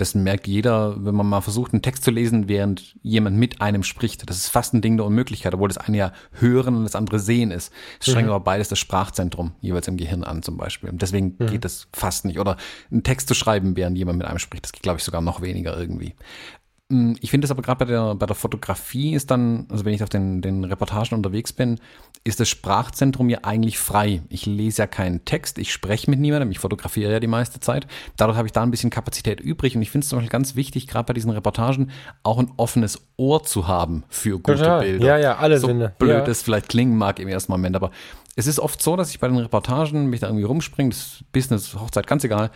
Das 0.00 0.14
merkt 0.14 0.46
jeder, 0.46 1.04
wenn 1.04 1.14
man 1.14 1.26
mal 1.26 1.42
versucht, 1.42 1.74
einen 1.74 1.82
Text 1.82 2.04
zu 2.04 2.10
lesen, 2.10 2.48
während 2.48 2.96
jemand 3.02 3.36
mit 3.36 3.60
einem 3.60 3.82
spricht. 3.82 4.30
Das 4.30 4.38
ist 4.38 4.48
fast 4.48 4.72
ein 4.72 4.80
Ding 4.80 4.96
der 4.96 5.04
Unmöglichkeit, 5.04 5.52
obwohl 5.52 5.68
das 5.68 5.76
eine 5.76 5.98
ja 5.98 6.12
hören 6.32 6.74
und 6.74 6.84
das 6.84 6.94
andere 6.94 7.18
sehen 7.18 7.50
ist. 7.50 7.70
Es 8.00 8.06
strengt 8.06 8.26
mhm. 8.26 8.32
aber 8.32 8.42
beides 8.42 8.68
das 8.68 8.78
Sprachzentrum 8.78 9.52
jeweils 9.60 9.88
im 9.88 9.98
Gehirn 9.98 10.24
an, 10.24 10.42
zum 10.42 10.56
Beispiel. 10.56 10.88
Deswegen 10.94 11.36
mhm. 11.38 11.48
geht 11.48 11.66
das 11.66 11.86
fast 11.92 12.24
nicht. 12.24 12.38
Oder 12.38 12.56
einen 12.90 13.02
Text 13.02 13.28
zu 13.28 13.34
schreiben, 13.34 13.76
während 13.76 13.98
jemand 13.98 14.16
mit 14.16 14.26
einem 14.26 14.38
spricht, 14.38 14.64
das 14.64 14.72
geht, 14.72 14.82
glaube 14.82 15.00
ich, 15.00 15.04
sogar 15.04 15.20
noch 15.20 15.42
weniger 15.42 15.78
irgendwie. 15.78 16.14
Hm, 16.90 17.16
ich 17.20 17.30
finde 17.30 17.44
es 17.44 17.50
aber 17.52 17.62
gerade 17.62 17.84
bei 17.84 17.90
der, 17.90 18.14
bei 18.16 18.26
der 18.26 18.34
Fotografie 18.34 19.14
ist 19.14 19.30
dann, 19.30 19.66
also 19.70 19.84
wenn 19.84 19.94
ich 19.94 20.02
auf 20.02 20.08
den, 20.08 20.42
den 20.42 20.64
Reportagen 20.64 21.14
unterwegs 21.14 21.52
bin, 21.52 21.78
ist 22.24 22.40
das 22.40 22.48
Sprachzentrum 22.48 23.30
ja 23.30 23.38
eigentlich 23.44 23.78
frei. 23.78 24.22
Ich 24.28 24.44
lese 24.44 24.82
ja 24.82 24.86
keinen 24.86 25.24
Text, 25.24 25.58
ich 25.58 25.72
spreche 25.72 26.10
mit 26.10 26.18
niemandem, 26.18 26.50
ich 26.50 26.58
fotografiere 26.58 27.12
ja 27.12 27.20
die 27.20 27.28
meiste 27.28 27.60
Zeit. 27.60 27.86
Dadurch 28.16 28.36
habe 28.36 28.46
ich 28.46 28.52
da 28.52 28.62
ein 28.62 28.72
bisschen 28.72 28.90
Kapazität 28.90 29.40
übrig 29.40 29.76
und 29.76 29.82
ich 29.82 29.90
finde 29.90 30.04
es 30.04 30.08
zum 30.08 30.18
Beispiel 30.18 30.30
ganz 30.30 30.56
wichtig, 30.56 30.88
gerade 30.88 31.06
bei 31.06 31.14
diesen 31.14 31.30
Reportagen, 31.30 31.90
auch 32.24 32.38
ein 32.38 32.50
offenes 32.56 33.00
Ohr 33.16 33.44
zu 33.44 33.68
haben 33.68 34.02
für 34.08 34.40
gute 34.40 34.58
Total. 34.58 34.80
Bilder. 34.80 35.06
Ja, 35.06 35.16
ja, 35.16 35.36
alle 35.36 35.58
so 35.58 35.68
Sinne. 35.68 35.94
blöd 35.98 36.10
ja. 36.10 36.26
es 36.26 36.42
vielleicht 36.42 36.68
klingen 36.68 36.98
mag 36.98 37.20
im 37.20 37.28
ersten 37.28 37.52
Moment, 37.52 37.76
aber 37.76 37.92
es 38.34 38.48
ist 38.48 38.58
oft 38.58 38.82
so, 38.82 38.96
dass 38.96 39.10
ich 39.10 39.20
bei 39.20 39.28
den 39.28 39.36
Reportagen 39.36 40.06
mich 40.06 40.20
da 40.20 40.26
irgendwie 40.26 40.44
rumspringe, 40.44 40.90
das 40.90 41.24
Business, 41.32 41.74
Hochzeit, 41.74 42.06
ganz 42.06 42.24
egal, 42.24 42.50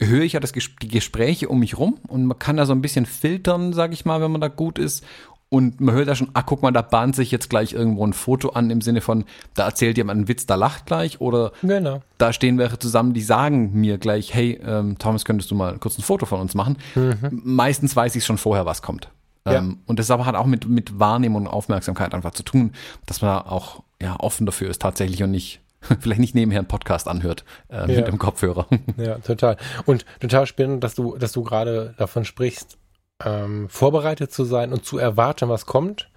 höre 0.00 0.22
ich 0.22 0.32
ja 0.32 0.40
das, 0.40 0.52
die 0.52 0.88
Gespräche 0.88 1.48
um 1.48 1.60
mich 1.60 1.78
rum 1.78 1.98
und 2.08 2.24
man 2.24 2.38
kann 2.38 2.56
da 2.56 2.66
so 2.66 2.72
ein 2.72 2.82
bisschen 2.82 3.06
filtern, 3.06 3.72
sag 3.72 3.92
ich 3.92 4.04
mal, 4.04 4.20
wenn 4.20 4.32
man 4.32 4.40
da 4.40 4.48
gut 4.48 4.78
ist. 4.78 5.04
Und 5.52 5.80
man 5.80 5.96
hört 5.96 6.06
ja 6.06 6.14
schon, 6.14 6.30
ah, 6.32 6.42
guck 6.42 6.62
mal, 6.62 6.70
da 6.70 6.80
bahnt 6.80 7.16
sich 7.16 7.32
jetzt 7.32 7.50
gleich 7.50 7.72
irgendwo 7.72 8.06
ein 8.06 8.12
Foto 8.12 8.50
an 8.50 8.70
im 8.70 8.80
Sinne 8.80 9.00
von, 9.00 9.24
da 9.54 9.66
erzählt 9.66 9.96
jemand 9.96 10.18
einen 10.18 10.28
Witz, 10.28 10.46
da 10.46 10.54
lacht 10.54 10.86
gleich. 10.86 11.20
Oder 11.20 11.50
genau. 11.60 12.02
da 12.18 12.32
stehen 12.32 12.56
welche 12.56 12.78
zusammen, 12.78 13.14
die 13.14 13.20
sagen 13.20 13.72
mir 13.72 13.98
gleich, 13.98 14.32
hey, 14.32 14.60
ähm, 14.64 14.96
Thomas, 14.98 15.24
könntest 15.24 15.50
du 15.50 15.56
mal 15.56 15.76
kurz 15.78 15.98
ein 15.98 16.02
Foto 16.02 16.24
von 16.24 16.40
uns 16.40 16.54
machen? 16.54 16.78
Mhm. 16.94 17.42
Meistens 17.42 17.96
weiß 17.96 18.14
ich 18.14 18.24
schon 18.24 18.38
vorher, 18.38 18.64
was 18.64 18.80
kommt. 18.80 19.08
Ja. 19.44 19.54
Ähm, 19.54 19.78
und 19.86 19.98
das 19.98 20.12
aber 20.12 20.24
hat 20.24 20.36
auch 20.36 20.46
mit, 20.46 20.68
mit 20.68 21.00
Wahrnehmung 21.00 21.42
und 21.42 21.48
Aufmerksamkeit 21.48 22.14
einfach 22.14 22.30
zu 22.30 22.44
tun, 22.44 22.70
dass 23.06 23.20
man 23.20 23.30
da 23.30 23.50
auch 23.50 23.82
ja, 24.00 24.20
offen 24.20 24.46
dafür 24.46 24.70
ist 24.70 24.80
tatsächlich 24.80 25.24
und 25.24 25.32
nicht 25.32 25.60
vielleicht 26.00 26.20
nicht 26.20 26.34
nebenher 26.34 26.60
einen 26.60 26.68
Podcast 26.68 27.08
anhört 27.08 27.44
äh, 27.68 27.76
ja. 27.76 27.86
mit 27.86 28.08
dem 28.08 28.18
Kopfhörer. 28.18 28.66
Ja, 28.96 29.18
total. 29.18 29.56
Und 29.86 30.04
total 30.20 30.46
spannend, 30.46 30.84
dass 30.84 30.94
du, 30.94 31.16
dass 31.16 31.32
du 31.32 31.42
gerade 31.42 31.94
davon 31.96 32.24
sprichst, 32.24 32.78
ähm, 33.24 33.68
vorbereitet 33.68 34.32
zu 34.32 34.44
sein 34.44 34.72
und 34.72 34.84
zu 34.84 34.98
erwarten, 34.98 35.48
was 35.48 35.66
kommt, 35.66 36.10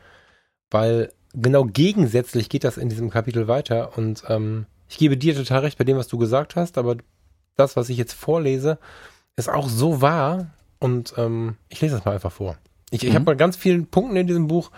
weil 0.69 1.11
genau 1.33 1.65
gegensätzlich 1.65 2.49
geht 2.49 2.63
das 2.63 2.77
in 2.77 2.89
diesem 2.89 3.09
Kapitel 3.09 3.47
weiter. 3.47 3.97
Und 3.97 4.23
ähm, 4.27 4.65
ich 4.89 4.97
gebe 4.97 5.17
dir 5.17 5.35
total 5.35 5.61
recht 5.61 5.77
bei 5.77 5.83
dem, 5.83 5.97
was 5.97 6.07
du 6.07 6.17
gesagt 6.17 6.55
hast, 6.55 6.77
aber 6.77 6.97
das, 7.55 7.75
was 7.75 7.89
ich 7.89 7.97
jetzt 7.97 8.13
vorlese, 8.13 8.79
ist 9.35 9.49
auch 9.49 9.67
so 9.67 10.01
wahr. 10.01 10.47
Und 10.79 11.13
ähm, 11.17 11.55
ich 11.69 11.81
lese 11.81 11.95
das 11.95 12.05
mal 12.05 12.13
einfach 12.13 12.31
vor. 12.31 12.57
Ich, 12.91 13.03
mhm. 13.03 13.09
ich 13.09 13.15
habe 13.15 13.25
bei 13.25 13.35
ganz 13.35 13.55
vielen 13.55 13.87
Punkten 13.87 14.15
in 14.17 14.27
diesem 14.27 14.47
Buch 14.47 14.71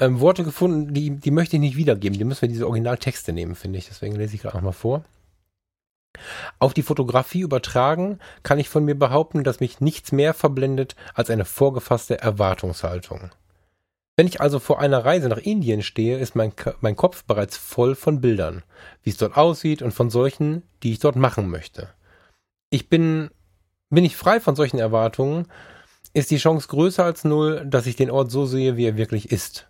ähm, 0.00 0.20
Worte 0.20 0.44
gefunden, 0.44 0.92
die, 0.92 1.10
die 1.10 1.30
möchte 1.30 1.56
ich 1.56 1.60
nicht 1.60 1.76
wiedergeben. 1.76 2.18
Die 2.18 2.24
müssen 2.24 2.42
wir 2.42 2.48
diese 2.48 2.66
Originaltexte 2.66 3.32
nehmen, 3.32 3.54
finde 3.54 3.78
ich. 3.78 3.86
Deswegen 3.86 4.16
lese 4.16 4.34
ich 4.34 4.42
gerade 4.42 4.56
nochmal 4.56 4.72
vor. 4.72 5.04
Auf 6.58 6.74
die 6.74 6.82
Fotografie 6.82 7.40
übertragen 7.40 8.18
kann 8.42 8.58
ich 8.58 8.68
von 8.68 8.84
mir 8.84 8.98
behaupten, 8.98 9.44
dass 9.44 9.60
mich 9.60 9.80
nichts 9.80 10.10
mehr 10.10 10.34
verblendet 10.34 10.96
als 11.14 11.30
eine 11.30 11.44
vorgefasste 11.44 12.20
Erwartungshaltung. 12.20 13.30
Wenn 14.16 14.26
ich 14.26 14.40
also 14.40 14.58
vor 14.58 14.80
einer 14.80 15.04
Reise 15.04 15.28
nach 15.28 15.38
Indien 15.38 15.82
stehe, 15.82 16.18
ist 16.18 16.34
mein, 16.34 16.52
mein 16.80 16.96
Kopf 16.96 17.24
bereits 17.24 17.56
voll 17.56 17.94
von 17.94 18.20
Bildern, 18.20 18.62
wie 19.02 19.10
es 19.10 19.16
dort 19.16 19.36
aussieht 19.36 19.82
und 19.82 19.92
von 19.92 20.10
solchen, 20.10 20.62
die 20.82 20.92
ich 20.92 20.98
dort 20.98 21.16
machen 21.16 21.48
möchte. 21.48 21.88
Ich 22.70 22.88
bin, 22.88 23.30
bin 23.88 24.04
ich 24.04 24.16
frei 24.16 24.40
von 24.40 24.56
solchen 24.56 24.78
Erwartungen, 24.78 25.46
ist 26.12 26.30
die 26.30 26.38
Chance 26.38 26.68
größer 26.68 27.04
als 27.04 27.24
null, 27.24 27.64
dass 27.64 27.86
ich 27.86 27.96
den 27.96 28.10
Ort 28.10 28.30
so 28.30 28.44
sehe, 28.44 28.76
wie 28.76 28.84
er 28.84 28.96
wirklich 28.96 29.30
ist. 29.30 29.69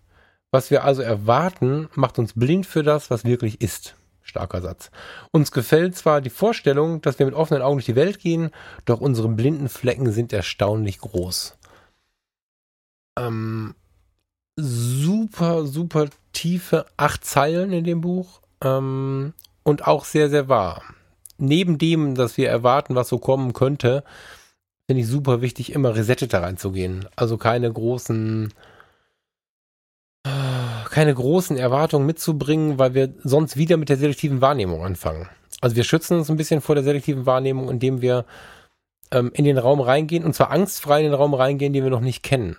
Was 0.52 0.70
wir 0.70 0.84
also 0.84 1.02
erwarten, 1.02 1.88
macht 1.94 2.18
uns 2.18 2.32
blind 2.34 2.66
für 2.66 2.82
das, 2.82 3.10
was 3.10 3.24
wirklich 3.24 3.60
ist. 3.60 3.94
Starker 4.22 4.60
Satz. 4.60 4.90
Uns 5.32 5.50
gefällt 5.52 5.96
zwar 5.96 6.20
die 6.20 6.30
Vorstellung, 6.30 7.00
dass 7.02 7.18
wir 7.18 7.26
mit 7.26 7.34
offenen 7.34 7.62
Augen 7.62 7.76
durch 7.76 7.86
die 7.86 7.96
Welt 7.96 8.18
gehen, 8.18 8.50
doch 8.84 9.00
unsere 9.00 9.28
blinden 9.28 9.68
Flecken 9.68 10.12
sind 10.12 10.32
erstaunlich 10.32 10.98
groß. 10.98 11.56
Ähm, 13.18 13.74
super, 14.56 15.66
super 15.66 16.06
tiefe 16.32 16.86
acht 16.96 17.24
Zeilen 17.24 17.72
in 17.72 17.84
dem 17.84 18.00
Buch 18.00 18.40
ähm, 18.62 19.32
und 19.62 19.86
auch 19.86 20.04
sehr, 20.04 20.30
sehr 20.30 20.48
wahr. 20.48 20.82
Neben 21.38 21.78
dem, 21.78 22.14
dass 22.14 22.36
wir 22.36 22.48
erwarten, 22.48 22.94
was 22.94 23.08
so 23.08 23.18
kommen 23.18 23.52
könnte, 23.52 24.04
finde 24.86 25.02
ich 25.02 25.08
super 25.08 25.40
wichtig, 25.40 25.72
immer 25.72 25.94
resettet 25.94 26.32
da 26.32 26.40
reinzugehen. 26.40 27.08
Also 27.16 27.36
keine 27.38 27.72
großen 27.72 28.52
keine 30.90 31.14
großen 31.14 31.56
Erwartungen 31.56 32.06
mitzubringen, 32.06 32.78
weil 32.78 32.94
wir 32.94 33.14
sonst 33.22 33.56
wieder 33.56 33.76
mit 33.76 33.88
der 33.88 33.96
selektiven 33.96 34.40
Wahrnehmung 34.40 34.84
anfangen. 34.84 35.28
Also 35.60 35.76
wir 35.76 35.84
schützen 35.84 36.18
uns 36.18 36.30
ein 36.30 36.36
bisschen 36.36 36.60
vor 36.60 36.74
der 36.74 36.84
selektiven 36.84 37.26
Wahrnehmung, 37.26 37.70
indem 37.70 38.00
wir 38.02 38.24
ähm, 39.10 39.30
in 39.34 39.44
den 39.44 39.58
Raum 39.58 39.80
reingehen 39.80 40.24
und 40.24 40.34
zwar 40.34 40.50
angstfrei 40.50 40.98
in 40.98 41.06
den 41.06 41.14
Raum 41.14 41.34
reingehen, 41.34 41.72
den 41.72 41.84
wir 41.84 41.90
noch 41.90 42.00
nicht 42.00 42.22
kennen. 42.22 42.56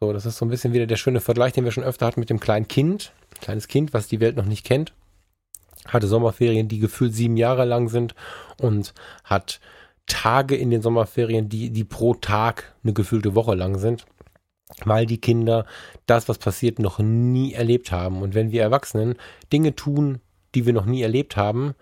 So, 0.00 0.12
das 0.12 0.26
ist 0.26 0.38
so 0.38 0.44
ein 0.44 0.50
bisschen 0.50 0.72
wieder 0.72 0.86
der 0.86 0.96
schöne 0.96 1.20
Vergleich, 1.20 1.52
den 1.52 1.64
wir 1.64 1.72
schon 1.72 1.84
öfter 1.84 2.06
hatten 2.06 2.20
mit 2.20 2.30
dem 2.30 2.40
kleinen 2.40 2.68
Kind. 2.68 3.12
Kleines 3.40 3.68
Kind, 3.68 3.92
was 3.92 4.08
die 4.08 4.20
Welt 4.20 4.36
noch 4.36 4.44
nicht 4.44 4.64
kennt, 4.64 4.92
hatte 5.86 6.06
Sommerferien, 6.06 6.68
die 6.68 6.78
gefühlt 6.78 7.14
sieben 7.14 7.36
Jahre 7.36 7.64
lang 7.64 7.88
sind 7.88 8.14
und 8.60 8.94
hat 9.24 9.60
Tage 10.06 10.56
in 10.56 10.70
den 10.70 10.82
Sommerferien, 10.82 11.48
die, 11.48 11.70
die 11.70 11.84
pro 11.84 12.14
Tag 12.14 12.74
eine 12.82 12.92
gefühlte 12.92 13.34
Woche 13.34 13.54
lang 13.54 13.78
sind 13.78 14.06
weil 14.84 15.06
die 15.06 15.20
Kinder 15.20 15.66
das, 16.10 16.28
was 16.28 16.38
passiert, 16.38 16.78
noch 16.78 16.98
nie 16.98 17.52
erlebt 17.52 17.92
haben. 17.92 18.22
Und 18.22 18.34
wenn 18.34 18.50
wir 18.50 18.62
Erwachsenen 18.62 19.16
Dinge 19.52 19.74
tun, 19.74 20.20
die 20.54 20.66
wir 20.66 20.72
noch 20.72 20.86
nie 20.86 21.02
erlebt 21.02 21.36
haben, 21.36 21.74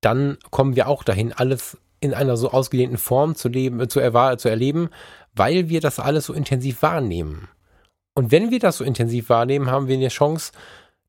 dann 0.00 0.36
kommen 0.50 0.76
wir 0.76 0.88
auch 0.88 1.02
dahin, 1.02 1.32
alles 1.32 1.78
in 2.00 2.12
einer 2.12 2.36
so 2.36 2.50
ausgedehnten 2.50 2.98
Form 2.98 3.34
zu 3.34 3.48
leben, 3.48 3.80
äh, 3.80 3.88
zu, 3.88 4.00
zu 4.36 4.48
erleben, 4.48 4.90
weil 5.34 5.68
wir 5.68 5.80
das 5.80 5.98
alles 5.98 6.26
so 6.26 6.34
intensiv 6.34 6.82
wahrnehmen. 6.82 7.48
Und 8.14 8.30
wenn 8.30 8.50
wir 8.50 8.60
das 8.60 8.76
so 8.76 8.84
intensiv 8.84 9.30
wahrnehmen, 9.30 9.70
haben 9.70 9.88
wir 9.88 9.96
eine 9.96 10.08
Chance, 10.08 10.52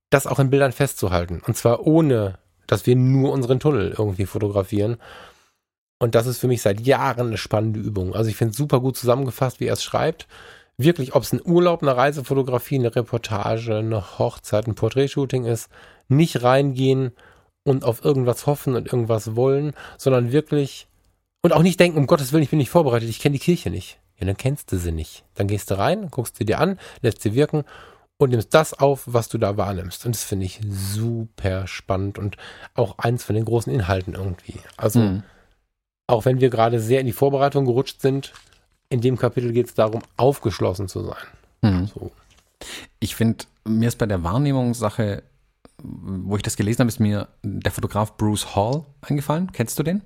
das 0.10 0.26
auch 0.26 0.39
in 0.39 0.50
Bildern 0.50 0.72
festzuhalten. 0.72 1.41
Und 1.46 1.58
zwar 1.58 1.86
ohne, 1.86 2.39
dass 2.68 2.86
wir 2.86 2.96
nur 2.96 3.32
unseren 3.32 3.60
Tunnel 3.60 3.94
irgendwie 3.98 4.26
fotografieren. 4.26 4.98
Und 6.00 6.15
das 6.15 6.26
ist 6.26 6.39
für 6.39 6.48
mich 6.48 6.62
seit 6.62 6.82
Jahren 6.82 7.28
eine 7.28 7.38
spannende 7.38 7.80
Übung. 7.80 8.15
Also 8.15 8.30
ich 8.30 8.38
finde 8.38 8.52
es 8.52 8.58
super 8.58 8.80
gut 8.80 8.98
zusammengefasst, 8.98 9.60
wie 9.60 9.68
er 9.68 9.74
es 9.74 9.84
schreibt 9.84 10.28
wirklich, 10.77 11.15
ob 11.15 11.23
es 11.23 11.33
ein 11.33 11.41
Urlaub, 11.43 11.81
eine 11.81 11.95
Reisefotografie, 11.95 12.75
eine 12.75 12.95
Reportage, 12.95 13.77
eine 13.77 14.19
Hochzeit, 14.19 14.67
ein 14.67 14.75
Porträtshooting 14.75 15.45
ist, 15.45 15.69
nicht 16.07 16.43
reingehen 16.43 17.11
und 17.63 17.83
auf 17.83 18.03
irgendwas 18.03 18.45
hoffen 18.45 18.75
und 18.75 18.88
irgendwas 18.88 19.35
wollen, 19.35 19.73
sondern 19.97 20.31
wirklich 20.31 20.88
und 21.45 21.53
auch 21.53 21.61
nicht 21.61 21.79
denken, 21.79 21.99
um 21.99 22.07
Gottes 22.07 22.33
Willen, 22.33 22.41
ich 22.41 22.49
bin 22.49 22.57
nicht 22.57 22.71
vorbereitet, 22.71 23.07
ich 23.07 23.19
kenne 23.19 23.33
die 23.33 23.39
Kirche 23.39 23.69
nicht. 23.69 23.99
Ja, 24.19 24.25
dann 24.25 24.35
kennst 24.35 24.71
du 24.71 24.77
sie 24.77 24.91
nicht. 24.91 25.25
Dann 25.35 25.47
gehst 25.47 25.69
du 25.69 25.77
rein, 25.77 26.09
guckst 26.09 26.39
du 26.39 26.43
dir 26.43 26.59
an, 26.59 26.79
lässt 27.01 27.21
sie 27.21 27.35
wirken 27.35 27.65
und 28.17 28.31
nimmst 28.31 28.51
das 28.55 28.73
auf, 28.73 29.03
was 29.05 29.29
du 29.29 29.38
da 29.38 29.55
wahrnimmst. 29.55 30.07
Und 30.07 30.15
das 30.15 30.23
finde 30.23 30.47
ich 30.47 30.59
super 30.71 31.67
spannend 31.67 32.17
und 32.17 32.38
auch 32.73 32.97
eins 32.97 33.23
von 33.23 33.35
den 33.35 33.45
großen 33.45 33.71
Inhalten 33.71 34.15
irgendwie. 34.15 34.59
Also, 34.75 35.01
mhm. 35.01 35.23
auch 36.07 36.25
wenn 36.25 36.41
wir 36.41 36.49
gerade 36.49 36.79
sehr 36.79 37.01
in 37.01 37.05
die 37.05 37.13
Vorbereitung 37.13 37.65
gerutscht 37.65 38.01
sind, 38.01 38.33
in 38.89 39.02
dem 39.02 39.17
Kapitel 39.17 39.52
geht 39.52 39.67
es 39.67 39.74
darum, 39.74 40.02
aufgeschlossen 40.17 40.88
zu 40.88 41.04
sein. 41.04 41.15
Mhm. 41.62 41.88
So. 41.88 42.12
Ich 43.00 43.15
finde, 43.15 43.45
mir 43.65 43.88
ist 43.88 43.98
bei 43.98 44.06
der 44.06 44.24
Wahrnehmungssache, 44.24 45.24
wo 45.82 46.36
ich 46.36 46.43
das 46.43 46.56
gelesen 46.56 46.80
habe, 46.80 46.89
ist 46.89 47.00
mir 47.00 47.28
der 47.43 47.71
Fotograf 47.71 48.17
Bruce 48.17 48.56
Hall 48.56 48.86
eingefallen. 49.02 49.52
Kennst 49.52 49.78
du 49.80 49.84
den? 49.84 50.02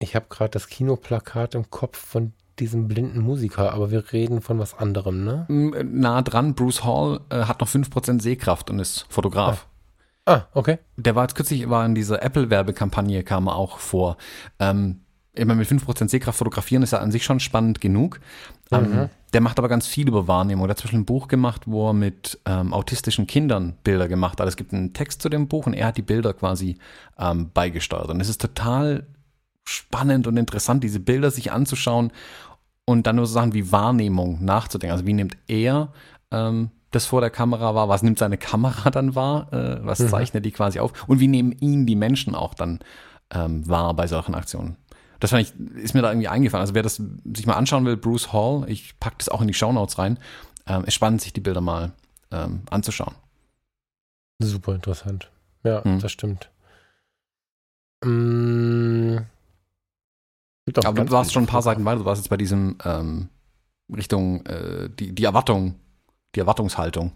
Ich 0.00 0.14
habe 0.14 0.26
gerade 0.28 0.50
das 0.50 0.68
Kinoplakat 0.68 1.54
im 1.54 1.70
Kopf 1.70 1.98
von 1.98 2.32
diesem 2.58 2.88
blinden 2.88 3.20
Musiker, 3.20 3.72
aber 3.72 3.90
wir 3.90 4.12
reden 4.12 4.40
von 4.40 4.58
was 4.58 4.74
anderem, 4.74 5.24
ne? 5.24 5.46
Nah 5.48 6.22
dran, 6.22 6.54
Bruce 6.54 6.84
Hall 6.84 7.20
äh, 7.30 7.44
hat 7.44 7.60
noch 7.60 7.68
5% 7.68 8.20
Sehkraft 8.20 8.70
und 8.70 8.78
ist 8.78 9.06
Fotograf. 9.08 9.66
Ah. 10.24 10.34
ah, 10.34 10.46
okay. 10.54 10.78
Der 10.96 11.14
war 11.14 11.24
jetzt 11.24 11.34
kürzlich, 11.34 11.68
war 11.68 11.84
in 11.86 11.94
dieser 11.94 12.22
Apple-Werbekampagne, 12.22 13.22
kam 13.22 13.48
er 13.48 13.56
auch 13.56 13.78
vor. 13.78 14.16
Ähm, 14.58 15.00
immer 15.38 15.54
mit 15.54 15.68
5% 15.68 16.08
Sehkraft 16.08 16.38
fotografieren 16.38 16.82
ist 16.82 16.92
ja 16.92 16.98
an 16.98 17.10
sich 17.10 17.24
schon 17.24 17.40
spannend 17.40 17.80
genug. 17.80 18.20
Ähm, 18.70 18.90
mhm. 18.90 19.08
der 19.32 19.40
macht 19.40 19.58
aber 19.58 19.68
ganz 19.68 19.86
viel 19.86 20.08
über 20.08 20.28
Wahrnehmung. 20.28 20.66
Er 20.66 20.70
hat 20.70 20.78
zum 20.78 20.84
Beispiel 20.84 21.00
ein 21.00 21.06
Buch 21.06 21.28
gemacht, 21.28 21.62
wo 21.66 21.88
er 21.88 21.94
mit 21.94 22.38
ähm, 22.44 22.72
autistischen 22.72 23.26
Kindern 23.26 23.74
Bilder 23.82 24.08
gemacht 24.08 24.40
hat. 24.40 24.48
Es 24.48 24.56
gibt 24.56 24.72
einen 24.74 24.92
Text 24.92 25.22
zu 25.22 25.28
dem 25.28 25.48
Buch 25.48 25.66
und 25.66 25.74
er 25.74 25.86
hat 25.86 25.96
die 25.96 26.02
Bilder 26.02 26.34
quasi 26.34 26.76
ähm, 27.18 27.50
beigesteuert. 27.52 28.10
Und 28.10 28.20
es 28.20 28.28
ist 28.28 28.40
total 28.40 29.06
spannend 29.64 30.26
und 30.26 30.36
interessant, 30.36 30.82
diese 30.82 31.00
Bilder 31.00 31.30
sich 31.30 31.52
anzuschauen 31.52 32.10
und 32.84 33.06
dann 33.06 33.16
nur 33.16 33.26
so 33.26 33.34
Sachen 33.34 33.52
wie 33.52 33.70
Wahrnehmung 33.70 34.44
nachzudenken. 34.44 34.92
Also 34.92 35.06
wie 35.06 35.12
nimmt 35.12 35.36
er 35.46 35.92
ähm, 36.30 36.70
das 36.90 37.06
vor 37.06 37.20
der 37.20 37.30
Kamera 37.30 37.74
wahr? 37.74 37.88
Was 37.88 38.02
nimmt 38.02 38.18
seine 38.18 38.38
Kamera 38.38 38.90
dann 38.92 39.14
wahr? 39.14 39.52
Äh, 39.52 39.84
was 39.84 39.98
mhm. 40.00 40.08
zeichnet 40.08 40.44
die 40.44 40.52
quasi 40.52 40.78
auf? 40.78 40.92
Und 41.06 41.20
wie 41.20 41.28
nehmen 41.28 41.52
ihn 41.52 41.86
die 41.86 41.96
Menschen 41.96 42.34
auch 42.34 42.54
dann 42.54 42.80
ähm, 43.30 43.68
wahr 43.68 43.94
bei 43.94 44.06
solchen 44.06 44.34
Aktionen? 44.34 44.76
Das 45.20 45.30
fand 45.30 45.42
ich, 45.42 45.76
ist 45.82 45.94
mir 45.94 46.02
da 46.02 46.10
irgendwie 46.10 46.28
eingefallen. 46.28 46.60
Also 46.60 46.74
wer 46.74 46.82
das 46.82 47.02
sich 47.34 47.46
mal 47.46 47.54
anschauen 47.54 47.84
will, 47.84 47.96
Bruce 47.96 48.32
Hall, 48.32 48.64
ich 48.68 48.98
packe 49.00 49.16
das 49.18 49.28
auch 49.28 49.40
in 49.40 49.48
die 49.48 49.54
Shownotes 49.54 49.98
rein. 49.98 50.18
Ähm, 50.66 50.84
ist 50.84 50.94
spannend, 50.94 51.22
sich 51.22 51.32
die 51.32 51.40
Bilder 51.40 51.60
mal 51.60 51.92
ähm, 52.30 52.62
anzuschauen. 52.70 53.14
Super 54.40 54.74
interessant. 54.74 55.30
Ja, 55.64 55.82
hm. 55.82 55.98
das 56.00 56.12
stimmt. 56.12 56.50
Mmh. 58.04 59.22
Aber 60.84 61.04
du 61.04 61.10
warst 61.10 61.32
schon 61.32 61.44
ein 61.44 61.48
paar 61.48 61.62
Seiten 61.62 61.84
weiter, 61.84 62.00
du 62.00 62.04
warst 62.04 62.22
jetzt 62.22 62.28
bei 62.28 62.36
diesem 62.36 62.76
ähm, 62.84 63.28
Richtung 63.94 64.44
äh, 64.46 64.90
die, 64.90 65.14
die 65.14 65.24
Erwartung, 65.24 65.74
die 66.34 66.40
Erwartungshaltung. 66.40 67.12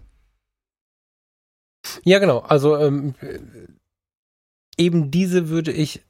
Ja, 2.05 2.19
genau. 2.19 2.39
Also 2.39 2.77
ähm, 2.79 3.15
eben 4.79 5.11
diese 5.11 5.49
würde 5.49 5.73
ich 5.73 6.03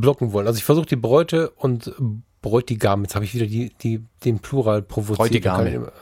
blocken 0.00 0.32
wollen. 0.32 0.46
Also 0.46 0.58
ich 0.58 0.64
versuche 0.64 0.86
die 0.86 0.96
Bräute 0.96 1.50
und 1.50 1.92
Bräutigam, 2.44 3.04
jetzt 3.04 3.14
habe 3.14 3.24
ich 3.24 3.34
wieder 3.34 3.46
die, 3.46 3.72
die, 3.80 4.04
den 4.22 4.38
Plural 4.38 4.82
provoziert. 4.82 5.16
Bräutigame. 5.16 5.92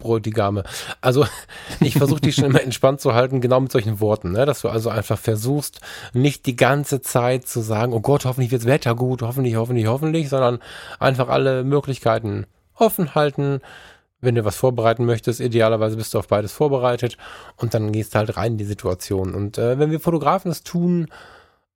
Bräutigame. 0.00 0.64
Also 1.00 1.24
ich 1.80 1.96
versuche 1.96 2.20
die 2.20 2.32
schon 2.32 2.46
immer 2.46 2.62
entspannt 2.62 3.00
zu 3.00 3.14
halten, 3.14 3.40
genau 3.40 3.60
mit 3.60 3.70
solchen 3.70 4.00
Worten, 4.00 4.32
ne? 4.32 4.44
dass 4.44 4.62
du 4.62 4.68
also 4.68 4.90
einfach 4.90 5.18
versuchst, 5.18 5.80
nicht 6.12 6.46
die 6.46 6.56
ganze 6.56 7.00
Zeit 7.00 7.46
zu 7.46 7.60
sagen, 7.60 7.92
oh 7.92 8.00
Gott, 8.00 8.24
hoffentlich 8.24 8.50
wird's 8.50 8.66
Wetter 8.66 8.96
gut, 8.96 9.22
hoffentlich, 9.22 9.54
hoffentlich, 9.54 9.86
hoffentlich, 9.86 10.28
sondern 10.28 10.58
einfach 10.98 11.28
alle 11.28 11.62
Möglichkeiten 11.62 12.46
offen 12.74 13.14
halten. 13.14 13.60
Wenn 14.20 14.34
du 14.34 14.44
was 14.44 14.56
vorbereiten 14.56 15.04
möchtest, 15.04 15.38
idealerweise 15.38 15.96
bist 15.96 16.12
du 16.12 16.18
auf 16.18 16.26
beides 16.26 16.52
vorbereitet 16.52 17.18
und 17.56 17.72
dann 17.72 17.92
gehst 17.92 18.14
du 18.14 18.18
halt 18.18 18.36
rein 18.36 18.52
in 18.52 18.58
die 18.58 18.64
Situation. 18.64 19.32
Und 19.32 19.58
äh, 19.58 19.78
wenn 19.78 19.92
wir 19.92 20.00
Fotografen 20.00 20.50
es 20.50 20.64
tun, 20.64 21.06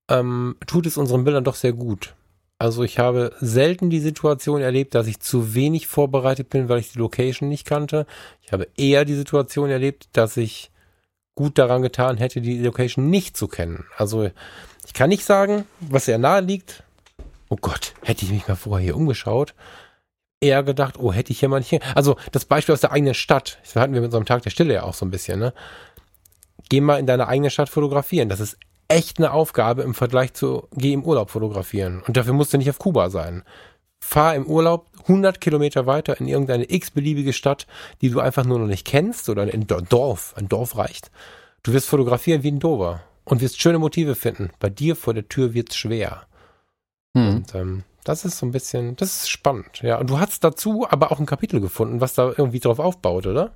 ähm, 0.09 0.57
tut 0.67 0.87
es 0.87 0.97
unseren 0.97 1.25
Bildern 1.25 1.45
doch 1.45 1.55
sehr 1.55 1.73
gut. 1.73 2.15
Also 2.59 2.83
ich 2.83 2.99
habe 2.99 3.33
selten 3.41 3.89
die 3.89 4.01
Situation 4.01 4.61
erlebt, 4.61 4.95
dass 4.95 5.07
ich 5.07 5.21
zu 5.21 5.55
wenig 5.55 5.87
vorbereitet 5.87 6.51
bin, 6.51 6.69
weil 6.69 6.81
ich 6.81 6.93
die 6.93 6.99
Location 6.99 7.49
nicht 7.49 7.67
kannte. 7.67 8.05
Ich 8.43 8.53
habe 8.53 8.67
eher 8.77 9.05
die 9.05 9.15
Situation 9.15 9.71
erlebt, 9.71 10.09
dass 10.13 10.37
ich 10.37 10.73
gut 11.37 11.57
daran 11.57 11.83
getan 11.83 12.17
hätte, 12.17 12.41
die 12.41 12.59
Location 12.59 13.11
nicht 13.11 13.37
zu 13.37 13.47
kennen. 13.47 13.85
Also 13.97 14.29
ich 14.85 14.93
kann 14.93 15.09
nicht 15.09 15.25
sagen, 15.25 15.67
was 15.79 16.07
sehr 16.07 16.19
nahe 16.19 16.41
liegt. 16.41 16.83
Oh 17.49 17.57
Gott, 17.61 17.95
hätte 18.03 18.25
ich 18.25 18.33
mich 18.33 18.49
mal 18.49 18.57
vorher 18.57 18.87
hier 18.87 18.97
umgeschaut. 18.97 19.55
Eher 20.41 20.65
gedacht, 20.65 20.99
oh, 20.99 21.13
hätte 21.13 21.33
ich 21.33 21.39
hier 21.39 21.49
mal 21.49 21.61
nicht. 21.61 21.81
Also 21.97 22.17
das 22.33 22.45
Beispiel 22.45 22.73
aus 22.73 22.81
der 22.81 22.91
eigenen 22.91 23.15
Stadt. 23.15 23.59
Das 23.63 23.77
hatten 23.77 23.95
wir 23.95 24.01
mit 24.01 24.13
einem 24.13 24.25
Tag 24.25 24.43
der 24.43 24.51
Stille 24.51 24.75
ja 24.75 24.83
auch 24.83 24.95
so 24.95 25.07
ein 25.07 25.13
bisschen, 25.13 25.39
ne? 25.39 25.55
Geh 26.69 26.81
mal 26.81 26.99
in 26.99 27.07
deine 27.07 27.29
eigene 27.29 27.51
Stadt 27.51 27.69
fotografieren. 27.69 28.29
Das 28.29 28.41
ist 28.41 28.59
echt 28.89 29.19
eine 29.19 29.33
Aufgabe 29.33 29.83
im 29.83 29.95
Vergleich 29.95 30.33
zu 30.33 30.69
geh 30.73 30.93
im 30.93 31.05
Urlaub 31.05 31.31
fotografieren. 31.31 32.03
Und 32.07 32.17
dafür 32.17 32.33
musst 32.33 32.53
du 32.53 32.59
nicht 32.59 32.71
auf 32.71 32.79
Kuba 32.79 33.11
sein. 33.11 33.45
Fahr 34.01 34.35
im 34.35 34.47
Urlaub 34.47 34.87
100 35.03 35.41
Kilometer 35.41 35.87
weiter 35.87 36.19
in 36.21 36.29
irgendeine 36.29 36.71
x-beliebige 36.71 37.33
Stadt, 37.33 37.67
die 38.01 38.11
du 38.11 38.21
einfach 38.21 38.45
nur 38.45 38.59
noch 38.59 38.67
nicht 38.67 38.87
kennst 38.87 39.29
oder 39.29 39.43
ein 39.43 39.67
Dorf, 39.67 40.35
ein 40.37 40.49
Dorf 40.49 40.77
reicht. 40.77 41.11
Du 41.63 41.73
wirst 41.73 41.89
fotografieren 41.89 42.43
wie 42.43 42.51
ein 42.51 42.61
Dover 42.61 43.03
und 43.25 43.41
wirst 43.41 43.61
schöne 43.61 43.79
Motive 43.79 44.15
finden. 44.15 44.51
Bei 44.61 44.71
dir 44.71 44.97
vor 44.97 45.15
der 45.15 45.29
Tür 45.29 45.53
wird's 45.53 45.77
schwer. 45.77 46.27
Hm. 47.17 47.29
Und 47.37 47.55
ähm, 47.55 47.85
das 48.05 48.25
ist 48.25 48.39
so 48.39 48.47
ein 48.47 48.53
bisschen, 48.53 48.97
das 48.97 49.23
ist 49.23 49.31
spannend. 49.31 49.83
Ja, 49.83 49.99
und 49.99 50.09
du 50.09 50.19
hast 50.19 50.45
dazu 50.45 50.87
aber 50.89 51.13
auch 51.13 51.21
ein 51.21 51.27
Kapitel 51.27 51.61
gefunden, 51.61 52.01
was 52.01 52.15
da 52.15 52.33
irgendwie 52.37 52.61
drauf 52.61 52.79
aufbaut, 52.79 53.27
oder? 53.27 53.53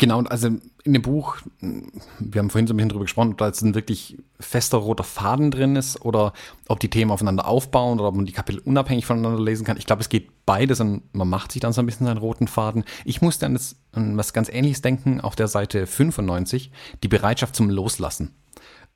Genau, 0.00 0.22
also 0.22 0.46
in 0.84 0.92
dem 0.92 1.02
Buch, 1.02 1.38
wir 1.60 2.38
haben 2.38 2.50
vorhin 2.50 2.68
so 2.68 2.72
ein 2.72 2.76
bisschen 2.76 2.88
drüber 2.90 3.04
gesprochen, 3.04 3.32
ob 3.32 3.38
da 3.38 3.48
jetzt 3.48 3.62
ein 3.62 3.74
wirklich 3.74 4.16
fester 4.38 4.78
roter 4.78 5.02
Faden 5.02 5.50
drin 5.50 5.74
ist 5.74 6.00
oder 6.02 6.32
ob 6.68 6.78
die 6.78 6.88
Themen 6.88 7.10
aufeinander 7.10 7.48
aufbauen 7.48 7.98
oder 7.98 8.08
ob 8.08 8.14
man 8.14 8.24
die 8.24 8.32
Kapitel 8.32 8.60
unabhängig 8.64 9.06
voneinander 9.06 9.42
lesen 9.42 9.66
kann. 9.66 9.76
Ich 9.76 9.86
glaube, 9.86 10.00
es 10.00 10.08
geht 10.08 10.46
beides 10.46 10.78
und 10.80 11.02
man 11.12 11.28
macht 11.28 11.50
sich 11.50 11.60
dann 11.60 11.72
so 11.72 11.82
ein 11.82 11.86
bisschen 11.86 12.06
seinen 12.06 12.18
roten 12.18 12.46
Faden. 12.46 12.84
Ich 13.04 13.22
musste 13.22 13.46
an, 13.46 13.54
das, 13.54 13.74
an 13.90 14.16
was 14.16 14.32
ganz 14.32 14.48
ähnliches 14.48 14.82
denken 14.82 15.20
auf 15.20 15.34
der 15.34 15.48
Seite 15.48 15.88
95, 15.88 16.70
die 17.02 17.08
Bereitschaft 17.08 17.56
zum 17.56 17.68
Loslassen. 17.68 18.36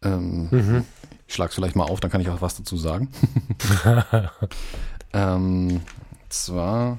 Ähm, 0.03 0.49
mhm. 0.53 0.85
Ich 1.27 1.35
schlage 1.35 1.49
es 1.49 1.57
vielleicht 1.57 1.75
mal 1.75 1.85
auf, 1.85 1.99
dann 1.99 2.13
kann 2.13 2.21
ich 2.21 2.29
auch 2.29 2.43
was 2.43 2.55
dazu 2.55 2.77
sagen. 2.77 3.09
ähm, 5.13 5.81
zwar 6.29 6.99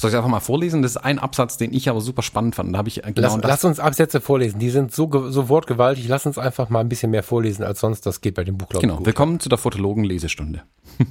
soll 0.00 0.10
ich 0.10 0.16
einfach 0.16 0.28
mal 0.28 0.40
vorlesen? 0.40 0.82
Das 0.82 0.92
ist 0.92 0.96
ein 0.98 1.18
Absatz, 1.18 1.56
den 1.56 1.72
ich 1.72 1.88
aber 1.88 2.00
super 2.00 2.22
spannend 2.22 2.54
fand. 2.54 2.72
Da 2.72 2.78
habe 2.78 2.88
ich 2.88 3.04
äh, 3.04 3.12
genau 3.12 3.34
lass, 3.34 3.42
lass, 3.42 3.64
uns 3.64 3.80
Absätze 3.80 4.20
vorlesen. 4.20 4.60
Die 4.60 4.70
sind 4.70 4.92
so, 4.92 5.30
so 5.30 5.48
wortgewaltig. 5.48 6.06
Lass 6.08 6.24
uns 6.24 6.38
einfach 6.38 6.70
mal 6.70 6.80
ein 6.80 6.88
bisschen 6.88 7.10
mehr 7.10 7.24
vorlesen 7.24 7.64
als 7.64 7.80
sonst. 7.80 8.06
Das 8.06 8.20
geht 8.20 8.34
bei 8.34 8.44
dem 8.44 8.56
Buch, 8.58 8.68
glaube 8.68 8.86
Genau. 8.86 8.98
Gut. 8.98 9.06
Willkommen 9.06 9.40
zu 9.40 9.48
der 9.48 9.58
Fotologen-Lesestunde. 9.58 10.62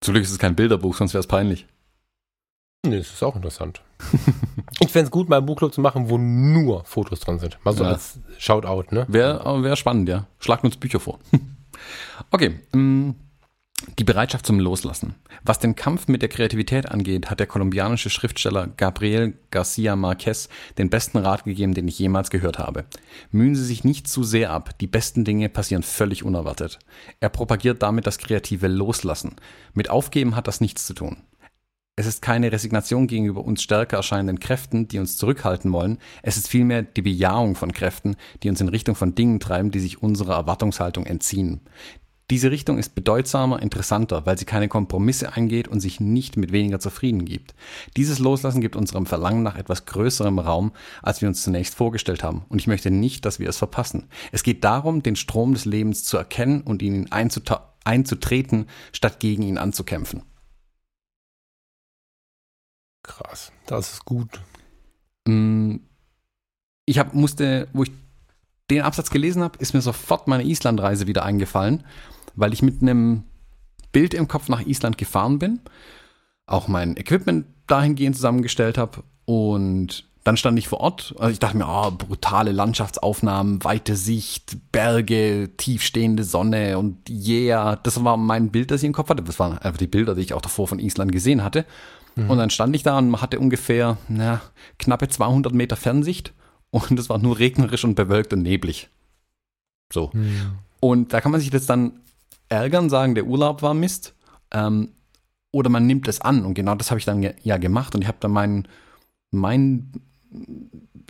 Zum 0.00 0.14
Glück 0.14 0.24
ist 0.24 0.30
es 0.30 0.38
kein 0.38 0.56
Bilderbuch, 0.56 0.96
sonst 0.96 1.12
wäre 1.12 1.20
es 1.20 1.26
peinlich. 1.26 1.66
Nee, 2.86 2.96
das 2.96 3.10
ist 3.10 3.22
auch 3.22 3.36
interessant. 3.36 3.82
ich 4.80 4.90
fände 4.90 5.04
es 5.04 5.10
gut, 5.10 5.28
mal 5.28 5.36
ein 5.36 5.46
Buchclub 5.46 5.74
zu 5.74 5.82
machen, 5.82 6.08
wo 6.08 6.16
nur 6.16 6.84
Fotos 6.84 7.20
drin 7.20 7.38
sind. 7.38 7.58
Mal 7.62 7.74
so 7.74 7.84
ja. 7.84 7.90
als 7.90 8.18
Shoutout, 8.38 8.94
ne? 8.94 9.04
Wäre 9.08 9.62
wär 9.62 9.76
spannend, 9.76 10.08
ja. 10.08 10.26
Schlagt 10.38 10.64
uns 10.64 10.78
Bücher 10.78 11.00
vor. 11.00 11.18
okay. 12.30 12.60
Ähm, 12.72 13.16
die 13.98 14.04
Bereitschaft 14.04 14.46
zum 14.46 14.60
Loslassen. 14.60 15.14
Was 15.42 15.58
den 15.58 15.74
Kampf 15.74 16.08
mit 16.08 16.22
der 16.22 16.28
Kreativität 16.28 16.90
angeht, 16.90 17.30
hat 17.30 17.40
der 17.40 17.46
kolumbianische 17.46 18.10
Schriftsteller 18.10 18.68
Gabriel 18.76 19.34
Garcia 19.50 19.96
Marquez 19.96 20.48
den 20.78 20.90
besten 20.90 21.18
Rat 21.18 21.44
gegeben, 21.44 21.74
den 21.74 21.88
ich 21.88 21.98
jemals 21.98 22.30
gehört 22.30 22.58
habe. 22.58 22.84
Mühen 23.30 23.54
Sie 23.54 23.64
sich 23.64 23.84
nicht 23.84 24.08
zu 24.08 24.22
sehr 24.22 24.50
ab, 24.50 24.78
die 24.78 24.86
besten 24.86 25.24
Dinge 25.24 25.48
passieren 25.48 25.82
völlig 25.82 26.24
unerwartet. 26.24 26.78
Er 27.20 27.28
propagiert 27.28 27.82
damit 27.82 28.06
das 28.06 28.18
kreative 28.18 28.68
Loslassen. 28.68 29.36
Mit 29.74 29.90
Aufgeben 29.90 30.36
hat 30.36 30.46
das 30.46 30.60
nichts 30.60 30.86
zu 30.86 30.94
tun. 30.94 31.18
Es 31.96 32.06
ist 32.06 32.22
keine 32.22 32.50
Resignation 32.50 33.06
gegenüber 33.06 33.44
uns 33.44 33.62
stärker 33.62 33.98
erscheinenden 33.98 34.40
Kräften, 34.40 34.88
die 34.88 34.98
uns 34.98 35.18
zurückhalten 35.18 35.70
wollen. 35.70 35.98
Es 36.22 36.38
ist 36.38 36.48
vielmehr 36.48 36.82
die 36.82 37.02
Bejahung 37.02 37.56
von 37.56 37.72
Kräften, 37.72 38.16
die 38.42 38.48
uns 38.48 38.60
in 38.62 38.68
Richtung 38.68 38.94
von 38.94 39.14
Dingen 39.14 39.38
treiben, 39.38 39.70
die 39.70 39.80
sich 39.80 40.02
unserer 40.02 40.34
Erwartungshaltung 40.36 41.04
entziehen. 41.04 41.60
Diese 42.30 42.52
Richtung 42.52 42.78
ist 42.78 42.94
bedeutsamer, 42.94 43.60
interessanter, 43.60 44.24
weil 44.24 44.38
sie 44.38 44.44
keine 44.44 44.68
Kompromisse 44.68 45.32
eingeht 45.32 45.66
und 45.66 45.80
sich 45.80 45.98
nicht 45.98 46.36
mit 46.36 46.52
weniger 46.52 46.78
zufrieden 46.78 47.24
gibt. 47.24 47.54
Dieses 47.96 48.20
Loslassen 48.20 48.60
gibt 48.60 48.76
unserem 48.76 49.04
Verlangen 49.04 49.42
nach 49.42 49.56
etwas 49.56 49.84
größerem 49.84 50.38
Raum, 50.38 50.70
als 51.02 51.20
wir 51.20 51.28
uns 51.28 51.42
zunächst 51.42 51.74
vorgestellt 51.74 52.22
haben. 52.22 52.44
Und 52.48 52.60
ich 52.60 52.68
möchte 52.68 52.92
nicht, 52.92 53.24
dass 53.24 53.40
wir 53.40 53.48
es 53.48 53.58
verpassen. 53.58 54.08
Es 54.30 54.44
geht 54.44 54.62
darum, 54.62 55.02
den 55.02 55.16
Strom 55.16 55.54
des 55.54 55.64
Lebens 55.64 56.04
zu 56.04 56.16
erkennen 56.16 56.60
und 56.60 56.82
in 56.82 56.94
ihn 56.94 57.12
einzutreten, 57.84 58.66
statt 58.92 59.18
gegen 59.18 59.42
ihn 59.42 59.58
anzukämpfen. 59.58 60.22
Krass, 63.02 63.50
das 63.66 63.94
ist 63.94 64.04
gut. 64.04 64.40
Mm, 65.26 65.78
ich 66.86 67.00
hab, 67.00 67.12
musste, 67.12 67.66
wo 67.72 67.82
ich 67.82 67.90
den 68.70 68.82
Absatz 68.82 69.10
gelesen 69.10 69.42
habe, 69.42 69.58
ist 69.58 69.74
mir 69.74 69.80
sofort 69.80 70.28
meine 70.28 70.44
Islandreise 70.44 71.08
wieder 71.08 71.24
eingefallen 71.24 71.82
weil 72.34 72.52
ich 72.52 72.62
mit 72.62 72.82
einem 72.82 73.24
Bild 73.92 74.14
im 74.14 74.28
Kopf 74.28 74.48
nach 74.48 74.64
Island 74.64 74.98
gefahren 74.98 75.38
bin, 75.38 75.60
auch 76.46 76.68
mein 76.68 76.96
Equipment 76.96 77.46
dahingehend 77.66 78.16
zusammengestellt 78.16 78.78
habe 78.78 79.02
und 79.24 80.10
dann 80.24 80.36
stand 80.36 80.58
ich 80.58 80.68
vor 80.68 80.80
Ort. 80.80 81.14
Also 81.18 81.32
ich 81.32 81.38
dachte 81.38 81.56
mir, 81.56 81.66
oh, 81.66 81.90
brutale 81.90 82.52
Landschaftsaufnahmen, 82.52 83.64
weite 83.64 83.96
Sicht, 83.96 84.58
Berge, 84.70 85.50
tiefstehende 85.56 86.24
Sonne 86.24 86.78
und 86.78 87.08
yeah, 87.08 87.76
das 87.76 88.04
war 88.04 88.16
mein 88.16 88.50
Bild, 88.50 88.70
das 88.70 88.82
ich 88.82 88.86
im 88.86 88.92
Kopf 88.92 89.08
hatte. 89.08 89.22
Das 89.22 89.38
waren 89.38 89.56
einfach 89.58 89.78
die 89.78 89.86
Bilder, 89.86 90.14
die 90.14 90.20
ich 90.22 90.34
auch 90.34 90.42
davor 90.42 90.68
von 90.68 90.78
Island 90.78 91.12
gesehen 91.12 91.42
hatte. 91.42 91.64
Mhm. 92.16 92.30
Und 92.30 92.38
dann 92.38 92.50
stand 92.50 92.76
ich 92.76 92.82
da 92.82 92.98
und 92.98 93.20
hatte 93.22 93.40
ungefähr 93.40 93.96
na, 94.08 94.42
knappe 94.78 95.08
200 95.08 95.54
Meter 95.54 95.76
Fernsicht 95.76 96.34
und 96.70 96.98
es 96.98 97.08
war 97.08 97.18
nur 97.18 97.38
regnerisch 97.38 97.84
und 97.84 97.94
bewölkt 97.94 98.32
und 98.32 98.42
neblig. 98.42 98.90
So. 99.92 100.10
Mhm. 100.12 100.58
Und 100.80 101.12
da 101.12 101.20
kann 101.20 101.32
man 101.32 101.40
sich 101.40 101.50
das 101.50 101.66
dann 101.66 101.92
ärgern, 102.50 102.90
sagen, 102.90 103.14
der 103.14 103.26
Urlaub 103.26 103.62
war 103.62 103.72
Mist. 103.72 104.14
Ähm, 104.52 104.90
oder 105.52 105.70
man 105.70 105.86
nimmt 105.86 106.06
es 106.06 106.20
an. 106.20 106.44
Und 106.44 106.54
genau 106.54 106.74
das 106.74 106.90
habe 106.90 106.98
ich 106.98 107.06
dann 107.06 107.26
ja 107.42 107.56
gemacht. 107.56 107.94
Und 107.94 108.02
ich 108.02 108.08
habe 108.08 108.18
dann 108.20 108.30
mein, 108.30 108.68
mein, 109.30 109.92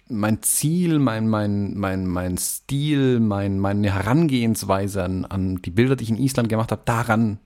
mein 0.08 0.42
Ziel, 0.42 0.98
mein, 0.98 1.28
mein, 1.28 1.76
mein, 1.76 2.06
mein 2.06 2.38
Stil, 2.38 3.20
mein, 3.20 3.58
meine 3.58 3.92
Herangehensweise 3.92 5.02
an, 5.02 5.24
an 5.24 5.56
die 5.62 5.70
Bilder, 5.70 5.96
die 5.96 6.04
ich 6.04 6.10
in 6.10 6.18
Island 6.18 6.48
gemacht 6.48 6.72
habe, 6.72 6.82
daran 6.84 7.38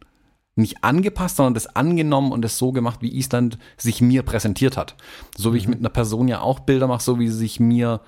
nicht 0.57 0.85
angepasst, 0.85 1.37
sondern 1.37 1.55
das 1.55 1.75
angenommen 1.75 2.31
und 2.31 2.45
es 2.45 2.59
so 2.59 2.71
gemacht, 2.71 3.03
wie 3.03 3.17
Island 3.17 3.59
sich 3.77 4.01
mir 4.01 4.23
präsentiert 4.23 4.77
hat. 4.77 4.95
So 5.37 5.53
wie 5.53 5.57
mhm. 5.57 5.61
ich 5.61 5.69
mit 5.69 5.79
einer 5.81 5.89
Person 5.89 6.29
ja 6.29 6.41
auch 6.41 6.61
Bilder 6.61 6.87
mache, 6.87 7.03
so 7.03 7.19
wie 7.19 7.29
sie 7.29 7.37
sich 7.37 7.59
mir 7.59 8.01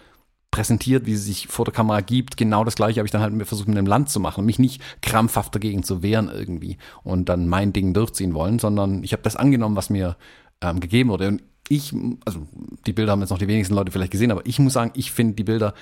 präsentiert, 0.50 1.06
wie 1.06 1.14
sie 1.16 1.24
sich 1.24 1.48
vor 1.48 1.64
der 1.64 1.74
Kamera 1.74 2.00
gibt. 2.00 2.36
Genau 2.36 2.64
das 2.64 2.76
gleiche 2.76 3.00
habe 3.00 3.06
ich 3.06 3.12
dann 3.12 3.20
halt 3.20 3.46
versucht 3.46 3.68
mit 3.68 3.76
einem 3.76 3.86
Land 3.86 4.08
zu 4.08 4.20
machen, 4.20 4.46
mich 4.46 4.58
nicht 4.58 4.80
krampfhaft 5.02 5.54
dagegen 5.54 5.82
zu 5.82 6.02
wehren 6.02 6.30
irgendwie 6.32 6.78
und 7.02 7.28
dann 7.28 7.48
mein 7.48 7.72
Ding 7.72 7.92
durchziehen 7.92 8.34
wollen, 8.34 8.58
sondern 8.58 9.04
ich 9.04 9.12
habe 9.12 9.22
das 9.22 9.36
angenommen, 9.36 9.76
was 9.76 9.90
mir 9.90 10.16
ähm, 10.62 10.80
gegeben 10.80 11.10
wurde. 11.10 11.28
Und 11.28 11.42
ich, 11.68 11.94
also 12.24 12.46
die 12.86 12.92
Bilder 12.92 13.12
haben 13.12 13.20
jetzt 13.20 13.30
noch 13.30 13.38
die 13.38 13.48
wenigsten 13.48 13.74
Leute 13.74 13.92
vielleicht 13.92 14.12
gesehen, 14.12 14.30
aber 14.30 14.46
ich 14.46 14.58
muss 14.58 14.72
sagen, 14.72 14.92
ich 14.94 15.12
finde 15.12 15.34
die 15.34 15.44
Bilder 15.44 15.74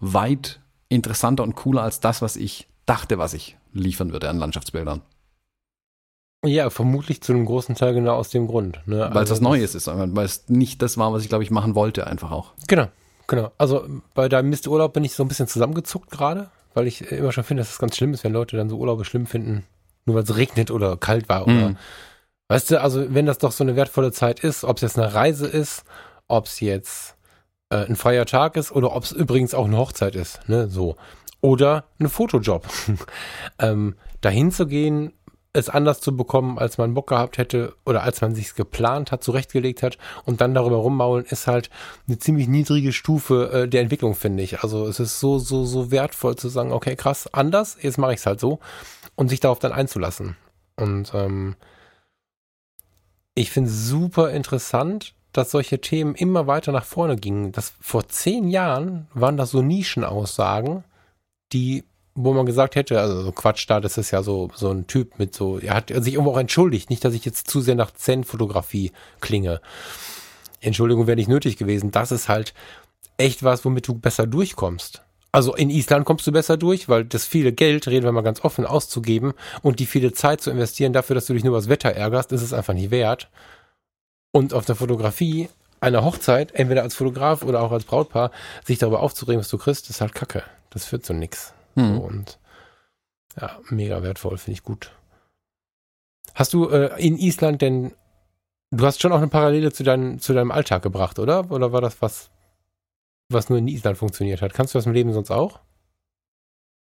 weit 0.00 0.60
interessanter 0.88 1.42
und 1.42 1.54
cooler 1.54 1.82
als 1.82 2.00
das, 2.00 2.22
was 2.22 2.36
ich 2.36 2.68
dachte, 2.86 3.18
was 3.18 3.34
ich 3.34 3.56
liefern 3.72 4.12
würde 4.12 4.28
an 4.28 4.38
Landschaftsbildern. 4.38 5.02
Ja, 6.44 6.70
vermutlich 6.70 7.22
zu 7.22 7.32
einem 7.32 7.44
großen 7.44 7.74
Teil 7.74 7.94
genau 7.94 8.14
aus 8.14 8.28
dem 8.28 8.46
Grund. 8.46 8.80
Ne? 8.86 8.98
Weil 8.98 9.24
es 9.24 9.30
also 9.30 9.32
was 9.32 9.40
Neues 9.40 9.74
ist, 9.74 9.86
weil 9.88 10.24
es 10.24 10.48
nicht 10.48 10.80
das 10.80 10.96
war, 10.96 11.12
was 11.12 11.22
ich, 11.22 11.28
glaube 11.28 11.44
ich, 11.44 11.50
machen 11.50 11.74
wollte, 11.74 12.06
einfach 12.06 12.30
auch. 12.30 12.52
Genau, 12.68 12.88
Genau. 13.26 13.52
Also 13.58 13.86
bei 14.14 14.28
deinem 14.28 14.50
Misturlaub 14.50 14.92
bin 14.92 15.04
ich 15.04 15.14
so 15.14 15.24
ein 15.24 15.28
bisschen 15.28 15.48
zusammengezuckt 15.48 16.10
gerade, 16.10 16.50
weil 16.74 16.86
ich 16.86 17.10
immer 17.10 17.32
schon 17.32 17.44
finde, 17.44 17.62
dass 17.62 17.72
es 17.72 17.78
ganz 17.78 17.96
schlimm 17.96 18.12
ist, 18.12 18.24
wenn 18.24 18.32
Leute 18.32 18.56
dann 18.56 18.68
so 18.68 18.78
Urlaube 18.78 19.04
schlimm 19.04 19.26
finden, 19.26 19.64
nur 20.04 20.16
weil 20.16 20.22
es 20.22 20.36
regnet 20.36 20.70
oder 20.70 20.96
kalt 20.96 21.28
war 21.28 21.44
oder 21.44 21.70
mhm. 21.70 21.76
weißt 22.48 22.70
du, 22.70 22.80
also 22.80 23.12
wenn 23.14 23.26
das 23.26 23.38
doch 23.38 23.52
so 23.52 23.64
eine 23.64 23.76
wertvolle 23.76 24.12
Zeit 24.12 24.40
ist, 24.40 24.64
ob 24.64 24.76
es 24.76 24.82
jetzt 24.82 24.98
eine 24.98 25.12
Reise 25.12 25.46
ist, 25.46 25.84
ob 26.28 26.46
es 26.46 26.60
jetzt 26.60 27.16
äh, 27.70 27.84
ein 27.84 27.96
freier 27.96 28.26
Tag 28.26 28.56
ist 28.56 28.72
oder 28.72 28.94
ob 28.94 29.04
es 29.04 29.12
übrigens 29.12 29.54
auch 29.54 29.66
eine 29.66 29.78
Hochzeit 29.78 30.14
ist, 30.14 30.48
ne, 30.48 30.68
so. 30.68 30.96
Oder 31.40 31.84
ein 32.00 32.08
Fotojob. 32.08 32.66
ähm, 33.58 33.94
dahin 34.20 34.50
zu 34.50 34.66
gehen, 34.66 35.12
es 35.56 35.68
anders 35.68 36.00
zu 36.00 36.16
bekommen, 36.16 36.58
als 36.58 36.78
man 36.78 36.94
Bock 36.94 37.08
gehabt 37.08 37.38
hätte 37.38 37.74
oder 37.84 38.02
als 38.02 38.20
man 38.20 38.34
sich 38.34 38.54
geplant 38.54 39.10
hat, 39.10 39.24
zurechtgelegt 39.24 39.82
hat 39.82 39.98
und 40.24 40.40
dann 40.40 40.54
darüber 40.54 40.76
rummaulen, 40.76 41.24
ist 41.24 41.46
halt 41.46 41.70
eine 42.06 42.18
ziemlich 42.18 42.46
niedrige 42.46 42.92
Stufe 42.92 43.50
äh, 43.52 43.68
der 43.68 43.80
Entwicklung, 43.80 44.14
finde 44.14 44.42
ich. 44.42 44.62
Also 44.62 44.86
es 44.86 45.00
ist 45.00 45.18
so, 45.18 45.38
so, 45.38 45.64
so 45.64 45.90
wertvoll 45.90 46.36
zu 46.36 46.48
sagen, 46.48 46.72
okay, 46.72 46.94
krass, 46.94 47.32
anders, 47.32 47.78
jetzt 47.80 47.98
mache 47.98 48.12
ich 48.12 48.20
es 48.20 48.26
halt 48.26 48.38
so 48.38 48.60
und 49.14 49.28
sich 49.28 49.40
darauf 49.40 49.58
dann 49.58 49.72
einzulassen. 49.72 50.36
Und 50.76 51.12
ähm, 51.14 51.56
ich 53.34 53.50
finde 53.50 53.70
es 53.70 53.86
super 53.86 54.30
interessant, 54.30 55.14
dass 55.32 55.50
solche 55.50 55.80
Themen 55.80 56.14
immer 56.14 56.46
weiter 56.46 56.72
nach 56.72 56.84
vorne 56.84 57.16
gingen. 57.16 57.52
Das 57.52 57.74
vor 57.80 58.08
zehn 58.08 58.48
Jahren 58.48 59.08
waren 59.14 59.36
das 59.36 59.50
so 59.50 59.62
Nischenaussagen, 59.62 60.84
die 61.52 61.84
wo 62.16 62.32
man 62.32 62.46
gesagt 62.46 62.74
hätte, 62.74 63.00
also 63.00 63.22
so 63.22 63.32
Quatsch 63.32 63.68
da, 63.68 63.80
das 63.80 63.98
ist 63.98 64.10
ja 64.10 64.22
so, 64.22 64.50
so 64.54 64.70
ein 64.70 64.86
Typ 64.86 65.18
mit 65.18 65.34
so, 65.34 65.58
er 65.58 65.74
hat 65.74 65.90
sich 65.90 66.14
irgendwo 66.14 66.32
auch 66.32 66.38
entschuldigt, 66.38 66.90
nicht, 66.90 67.04
dass 67.04 67.14
ich 67.14 67.24
jetzt 67.24 67.48
zu 67.48 67.60
sehr 67.60 67.74
nach 67.74 67.92
Zen-Fotografie 67.92 68.92
klinge. 69.20 69.60
Entschuldigung 70.60 71.06
wäre 71.06 71.16
nicht 71.16 71.28
nötig 71.28 71.56
gewesen. 71.56 71.90
Das 71.90 72.10
ist 72.10 72.28
halt 72.28 72.54
echt 73.18 73.42
was, 73.42 73.64
womit 73.64 73.86
du 73.86 73.94
besser 73.94 74.26
durchkommst. 74.26 75.02
Also 75.30 75.54
in 75.54 75.68
Island 75.68 76.06
kommst 76.06 76.26
du 76.26 76.32
besser 76.32 76.56
durch, 76.56 76.88
weil 76.88 77.04
das 77.04 77.26
viele 77.26 77.52
Geld, 77.52 77.86
reden 77.88 78.06
wir 78.06 78.12
mal 78.12 78.22
ganz 78.22 78.42
offen, 78.42 78.64
auszugeben 78.64 79.34
und 79.60 79.80
die 79.80 79.86
viele 79.86 80.12
Zeit 80.12 80.40
zu 80.40 80.50
investieren 80.50 80.94
dafür, 80.94 81.14
dass 81.14 81.26
du 81.26 81.34
dich 81.34 81.44
nur 81.44 81.50
über 81.50 81.58
das 81.58 81.68
Wetter 81.68 81.90
ärgerst, 81.90 82.32
ist 82.32 82.42
es 82.42 82.54
einfach 82.54 82.72
nicht 82.72 82.90
wert. 82.90 83.28
Und 84.32 84.54
auf 84.54 84.64
der 84.64 84.76
Fotografie 84.76 85.50
einer 85.80 86.04
Hochzeit, 86.04 86.52
entweder 86.52 86.82
als 86.82 86.94
Fotograf 86.94 87.42
oder 87.42 87.60
auch 87.60 87.72
als 87.72 87.84
Brautpaar, 87.84 88.30
sich 88.64 88.78
darüber 88.78 89.00
aufzuregen, 89.00 89.40
was 89.40 89.48
du 89.48 89.58
kriegst, 89.58 89.90
ist 89.90 90.00
halt 90.00 90.14
Kacke. 90.14 90.42
Das 90.70 90.86
führt 90.86 91.04
zu 91.04 91.12
nichts. 91.12 91.52
Mhm. 91.76 91.94
So, 91.94 92.02
und 92.02 92.38
ja, 93.40 93.58
mega 93.70 94.02
wertvoll, 94.02 94.36
finde 94.38 94.58
ich 94.58 94.62
gut. 94.62 94.90
Hast 96.34 96.52
du 96.52 96.68
äh, 96.68 97.00
in 97.00 97.16
Island 97.16 97.62
denn, 97.62 97.92
du 98.70 98.84
hast 98.84 99.00
schon 99.00 99.12
auch 99.12 99.18
eine 99.18 99.28
Parallele 99.28 99.72
zu, 99.72 99.84
dein, 99.84 100.18
zu 100.18 100.34
deinem 100.34 100.50
Alltag 100.50 100.82
gebracht, 100.82 101.18
oder? 101.18 101.50
Oder 101.50 101.72
war 101.72 101.80
das 101.80 102.02
was, 102.02 102.30
was 103.28 103.48
nur 103.48 103.58
in 103.58 103.68
Island 103.68 103.96
funktioniert 103.96 104.42
hat? 104.42 104.52
Kannst 104.52 104.74
du 104.74 104.78
das 104.78 104.86
im 104.86 104.92
Leben 104.92 105.12
sonst 105.12 105.30
auch? 105.30 105.60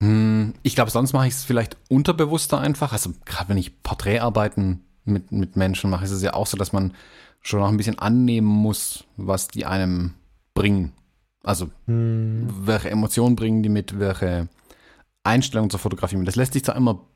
Hm, 0.02 0.54
ich 0.64 0.76
glaube, 0.76 0.92
sonst 0.92 1.14
mache 1.14 1.28
ich 1.28 1.34
es 1.34 1.44
vielleicht 1.44 1.78
unterbewusster 1.90 2.60
einfach. 2.60 2.94
Also 2.94 3.12
gerade 3.26 3.50
wenn 3.50 3.58
ich 3.58 3.84
Porträtarbeiten 3.84 4.84
mit, 5.06 5.32
mit 5.32 5.56
Menschen 5.56 5.90
mache, 5.90 6.06
ist 6.06 6.12
es 6.12 6.24
ja 6.24 6.34
auch 6.34 6.48
so, 6.48 6.58
dass 6.58 6.74
man 6.74 6.94
schon 7.42 7.60
noch 7.60 7.68
ein 7.68 7.78
bisschen 7.78 8.00
annehmen 8.00 8.48
muss, 8.48 9.06
was 9.18 9.48
die 9.48 9.66
einem 9.66 10.14
bringen. 10.54 10.94
Also 11.44 11.70
hm. 11.86 12.48
welche 12.66 12.90
Emotionen 12.90 13.36
bringen 13.36 13.64
die 13.64 13.70
mit, 13.70 14.00
welche 14.00 14.48
Einstellung 15.24 15.70
zur 15.70 15.80
Fotografie 15.80 16.22
Das 16.24 16.36
lässt 16.36 16.54
sich 16.54 16.64
zwar 16.64 16.76
immer 16.76 17.08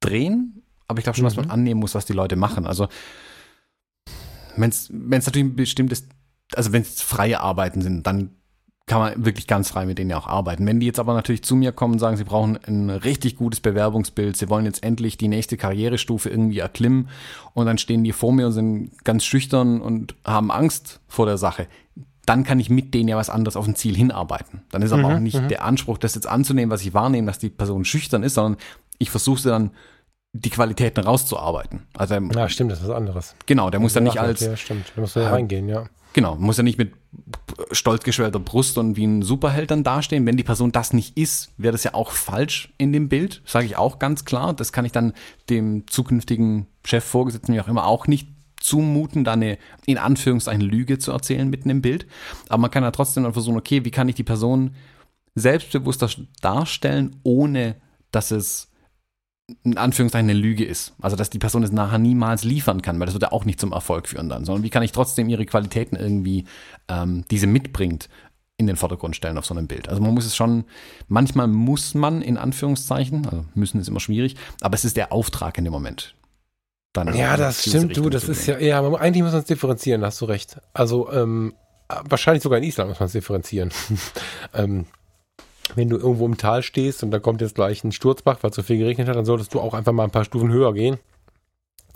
drehen, 0.00 0.62
aber 0.88 0.98
ich 0.98 1.04
glaube 1.04 1.16
schon, 1.16 1.24
mhm. 1.24 1.28
dass 1.28 1.36
man 1.36 1.46
mhm. 1.46 1.50
annehmen 1.52 1.80
muss, 1.80 1.94
was 1.94 2.04
die 2.04 2.12
Leute 2.12 2.36
machen. 2.36 2.66
Also 2.66 2.88
wenn 4.56 4.70
es 4.70 4.90
natürlich 4.90 5.46
ein 5.46 5.56
bestimmtes, 5.56 6.06
also 6.54 6.72
wenn 6.72 6.82
es 6.82 7.00
freie 7.00 7.40
Arbeiten 7.40 7.80
sind, 7.80 8.06
dann 8.06 8.32
kann 8.86 9.00
man 9.00 9.24
wirklich 9.24 9.46
ganz 9.46 9.70
frei 9.70 9.86
mit 9.86 9.98
denen 9.98 10.10
ja 10.10 10.18
auch 10.18 10.26
arbeiten. 10.26 10.66
Wenn 10.66 10.80
die 10.80 10.86
jetzt 10.86 10.98
aber 10.98 11.14
natürlich 11.14 11.44
zu 11.44 11.54
mir 11.54 11.72
kommen 11.72 11.94
und 11.94 11.98
sagen, 12.00 12.16
sie 12.16 12.24
brauchen 12.24 12.58
ein 12.66 12.90
richtig 12.90 13.36
gutes 13.36 13.60
Bewerbungsbild, 13.60 14.36
sie 14.36 14.48
wollen 14.48 14.64
jetzt 14.64 14.82
endlich 14.82 15.16
die 15.16 15.28
nächste 15.28 15.56
Karrierestufe 15.56 16.28
irgendwie 16.28 16.58
erklimmen 16.58 17.08
und 17.54 17.66
dann 17.66 17.78
stehen 17.78 18.04
die 18.04 18.12
vor 18.12 18.32
mir 18.32 18.46
und 18.46 18.52
sind 18.52 19.04
ganz 19.04 19.24
schüchtern 19.24 19.80
und 19.80 20.16
haben 20.24 20.50
Angst 20.50 21.00
vor 21.06 21.26
der 21.26 21.38
Sache, 21.38 21.68
dann 22.26 22.44
kann 22.44 22.60
ich 22.60 22.70
mit 22.70 22.94
denen 22.94 23.08
ja 23.08 23.16
was 23.16 23.30
anderes 23.30 23.56
auf 23.56 23.66
ein 23.66 23.74
Ziel 23.74 23.96
hinarbeiten. 23.96 24.62
Dann 24.70 24.82
ist 24.82 24.92
aber 24.92 25.08
mhm, 25.08 25.16
auch 25.16 25.18
nicht 25.18 25.40
mhm. 25.40 25.48
der 25.48 25.64
Anspruch, 25.64 25.98
das 25.98 26.14
jetzt 26.14 26.26
anzunehmen, 26.26 26.70
was 26.70 26.82
ich 26.82 26.94
wahrnehme, 26.94 27.26
dass 27.26 27.38
die 27.38 27.50
Person 27.50 27.84
schüchtern 27.84 28.22
ist, 28.22 28.34
sondern 28.34 28.60
ich 28.98 29.10
versuche 29.10 29.40
sie 29.40 29.48
dann 29.48 29.70
die 30.32 30.50
Qualitäten 30.50 31.04
rauszuarbeiten. 31.04 31.82
Also 31.94 32.14
ja, 32.14 32.48
stimmt, 32.48 32.72
das 32.72 32.80
ist 32.80 32.88
was 32.88 32.96
anderes. 32.96 33.34
Genau, 33.46 33.70
der 33.70 33.80
muss 33.80 33.92
dann 33.92 34.04
nicht 34.04 34.18
als 34.18 34.40
ja, 34.40 34.56
stimmt, 34.56 34.92
da 34.94 35.00
muss 35.00 35.14
ja 35.14 35.28
reingehen, 35.28 35.68
ja. 35.68 35.84
Genau, 36.14 36.36
muss 36.36 36.58
ja 36.58 36.62
nicht 36.62 36.78
mit 36.78 36.92
stolz 37.70 38.04
geschwellter 38.04 38.38
Brust 38.38 38.76
und 38.76 38.96
wie 38.96 39.06
ein 39.06 39.22
Superheld 39.22 39.70
dann 39.70 39.82
dastehen. 39.82 40.26
Wenn 40.26 40.36
die 40.36 40.44
Person 40.44 40.70
das 40.70 40.92
nicht 40.92 41.16
ist, 41.16 41.52
wäre 41.56 41.72
das 41.72 41.84
ja 41.84 41.94
auch 41.94 42.10
falsch 42.10 42.72
in 42.76 42.92
dem 42.92 43.08
Bild, 43.08 43.42
sage 43.46 43.66
ich 43.66 43.76
auch 43.76 43.98
ganz 43.98 44.24
klar. 44.24 44.52
Das 44.52 44.72
kann 44.72 44.84
ich 44.84 44.92
dann 44.92 45.14
dem 45.48 45.86
zukünftigen 45.86 46.66
Chef, 46.84 47.04
Vorgesetzten, 47.04 47.54
wie 47.54 47.60
auch 47.60 47.68
immer, 47.68 47.86
auch 47.86 48.06
nicht 48.06 48.28
zumuten, 48.62 49.24
da 49.24 49.32
eine 49.32 49.58
in 49.86 49.98
Anführungszeichen 49.98 50.62
Lüge 50.62 50.98
zu 50.98 51.12
erzählen 51.12 51.48
mitten 51.48 51.70
im 51.70 51.82
Bild. 51.82 52.06
Aber 52.48 52.60
man 52.60 52.70
kann 52.70 52.82
ja 52.82 52.90
trotzdem 52.90 53.24
dann 53.24 53.32
versuchen, 53.32 53.56
okay, 53.56 53.84
wie 53.84 53.90
kann 53.90 54.08
ich 54.08 54.14
die 54.14 54.24
Person 54.24 54.74
selbstbewusster 55.34 56.08
darstellen, 56.40 57.16
ohne 57.22 57.76
dass 58.10 58.30
es 58.30 58.68
in 59.64 59.76
Anführungszeichen 59.76 60.30
eine 60.30 60.38
Lüge 60.38 60.64
ist. 60.64 60.94
Also 61.00 61.16
dass 61.16 61.30
die 61.30 61.38
Person 61.38 61.62
es 61.62 61.72
nachher 61.72 61.98
niemals 61.98 62.44
liefern 62.44 62.82
kann, 62.82 62.98
weil 62.98 63.06
das 63.06 63.14
wird 63.14 63.24
ja 63.24 63.32
auch 63.32 63.44
nicht 63.44 63.60
zum 63.60 63.72
Erfolg 63.72 64.08
führen 64.08 64.28
dann, 64.28 64.44
sondern 64.44 64.62
wie 64.62 64.70
kann 64.70 64.82
ich 64.82 64.92
trotzdem 64.92 65.28
ihre 65.28 65.46
Qualitäten 65.46 65.96
irgendwie, 65.96 66.44
ähm, 66.88 67.24
diese 67.30 67.46
mitbringt, 67.46 68.08
in 68.58 68.66
den 68.66 68.76
Vordergrund 68.76 69.16
stellen 69.16 69.38
auf 69.38 69.46
so 69.46 69.54
einem 69.54 69.66
Bild. 69.66 69.88
Also 69.88 70.00
man 70.00 70.14
muss 70.14 70.24
es 70.24 70.36
schon, 70.36 70.64
manchmal 71.08 71.48
muss 71.48 71.94
man 71.94 72.22
in 72.22 72.36
Anführungszeichen, 72.36 73.26
also 73.26 73.44
müssen 73.54 73.80
ist 73.80 73.88
immer 73.88 74.00
schwierig, 74.00 74.36
aber 74.60 74.74
es 74.74 74.84
ist 74.84 74.96
der 74.96 75.12
Auftrag 75.12 75.58
in 75.58 75.64
dem 75.64 75.72
Moment. 75.72 76.14
Dann 76.92 77.14
ja, 77.16 77.36
das 77.36 77.62
stimmt, 77.62 77.96
du, 77.96 78.10
das 78.10 78.28
ist 78.28 78.46
ja, 78.46 78.58
ja, 78.58 78.82
eigentlich 78.94 79.22
muss 79.22 79.32
man 79.32 79.40
es 79.40 79.46
differenzieren, 79.46 80.04
hast 80.04 80.20
du 80.20 80.26
recht. 80.26 80.58
Also 80.74 81.10
ähm, 81.10 81.54
wahrscheinlich 81.88 82.42
sogar 82.42 82.58
in 82.58 82.64
Island 82.64 82.90
muss 82.90 83.00
man 83.00 83.06
es 83.06 83.12
differenzieren. 83.12 83.70
ähm, 84.54 84.86
wenn 85.74 85.88
du 85.88 85.96
irgendwo 85.96 86.26
im 86.26 86.36
Tal 86.36 86.62
stehst 86.62 87.02
und 87.02 87.10
da 87.10 87.18
kommt 87.18 87.40
jetzt 87.40 87.54
gleich 87.54 87.82
ein 87.82 87.92
Sturzbach, 87.92 88.38
weil 88.42 88.52
so 88.52 88.62
viel 88.62 88.78
geregnet 88.78 89.08
hat, 89.08 89.16
dann 89.16 89.24
solltest 89.24 89.54
du 89.54 89.60
auch 89.60 89.72
einfach 89.72 89.92
mal 89.92 90.04
ein 90.04 90.10
paar 90.10 90.24
Stufen 90.24 90.50
höher 90.50 90.74
gehen, 90.74 90.98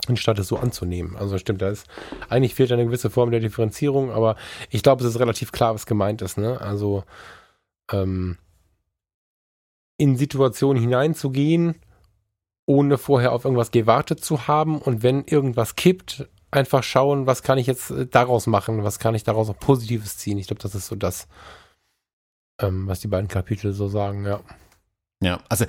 anstatt 0.07 0.39
es 0.39 0.47
so 0.47 0.57
anzunehmen. 0.57 1.15
Also 1.15 1.37
stimmt, 1.37 1.61
da 1.61 1.69
ist, 1.69 1.85
eigentlich 2.29 2.55
fehlt 2.55 2.71
eine 2.71 2.85
gewisse 2.85 3.11
Form 3.11 3.29
der 3.29 3.39
Differenzierung, 3.39 4.11
aber 4.11 4.35
ich 4.71 4.81
glaube, 4.81 5.03
es 5.03 5.09
ist 5.09 5.19
relativ 5.19 5.51
klar, 5.51 5.75
was 5.75 5.85
gemeint 5.85 6.23
ist, 6.23 6.37
ne? 6.37 6.59
Also, 6.59 7.03
ähm, 7.91 8.37
in 9.97 10.15
Situationen 10.15 10.81
hineinzugehen, 10.81 11.75
ohne 12.67 12.99
vorher 12.99 13.31
auf 13.31 13.45
irgendwas 13.45 13.71
gewartet 13.71 14.23
zu 14.23 14.47
haben 14.47 14.79
und 14.79 15.01
wenn 15.01 15.23
irgendwas 15.23 15.75
kippt, 15.75 16.27
einfach 16.51 16.83
schauen, 16.83 17.25
was 17.25 17.41
kann 17.41 17.57
ich 17.57 17.65
jetzt 17.65 17.89
äh, 17.89 18.05
daraus 18.05 18.45
machen, 18.45 18.83
was 18.83 18.99
kann 18.99 19.15
ich 19.15 19.23
daraus 19.23 19.49
auch 19.49 19.57
Positives 19.57 20.17
ziehen. 20.17 20.37
Ich 20.37 20.47
glaube, 20.47 20.61
das 20.61 20.75
ist 20.75 20.87
so 20.87 20.95
das, 20.95 21.27
ähm, 22.61 22.87
was 22.87 22.99
die 22.99 23.07
beiden 23.07 23.27
Kapitel 23.27 23.73
so 23.73 23.87
sagen, 23.87 24.25
ja. 24.25 24.41
Ja, 25.21 25.39
also 25.49 25.65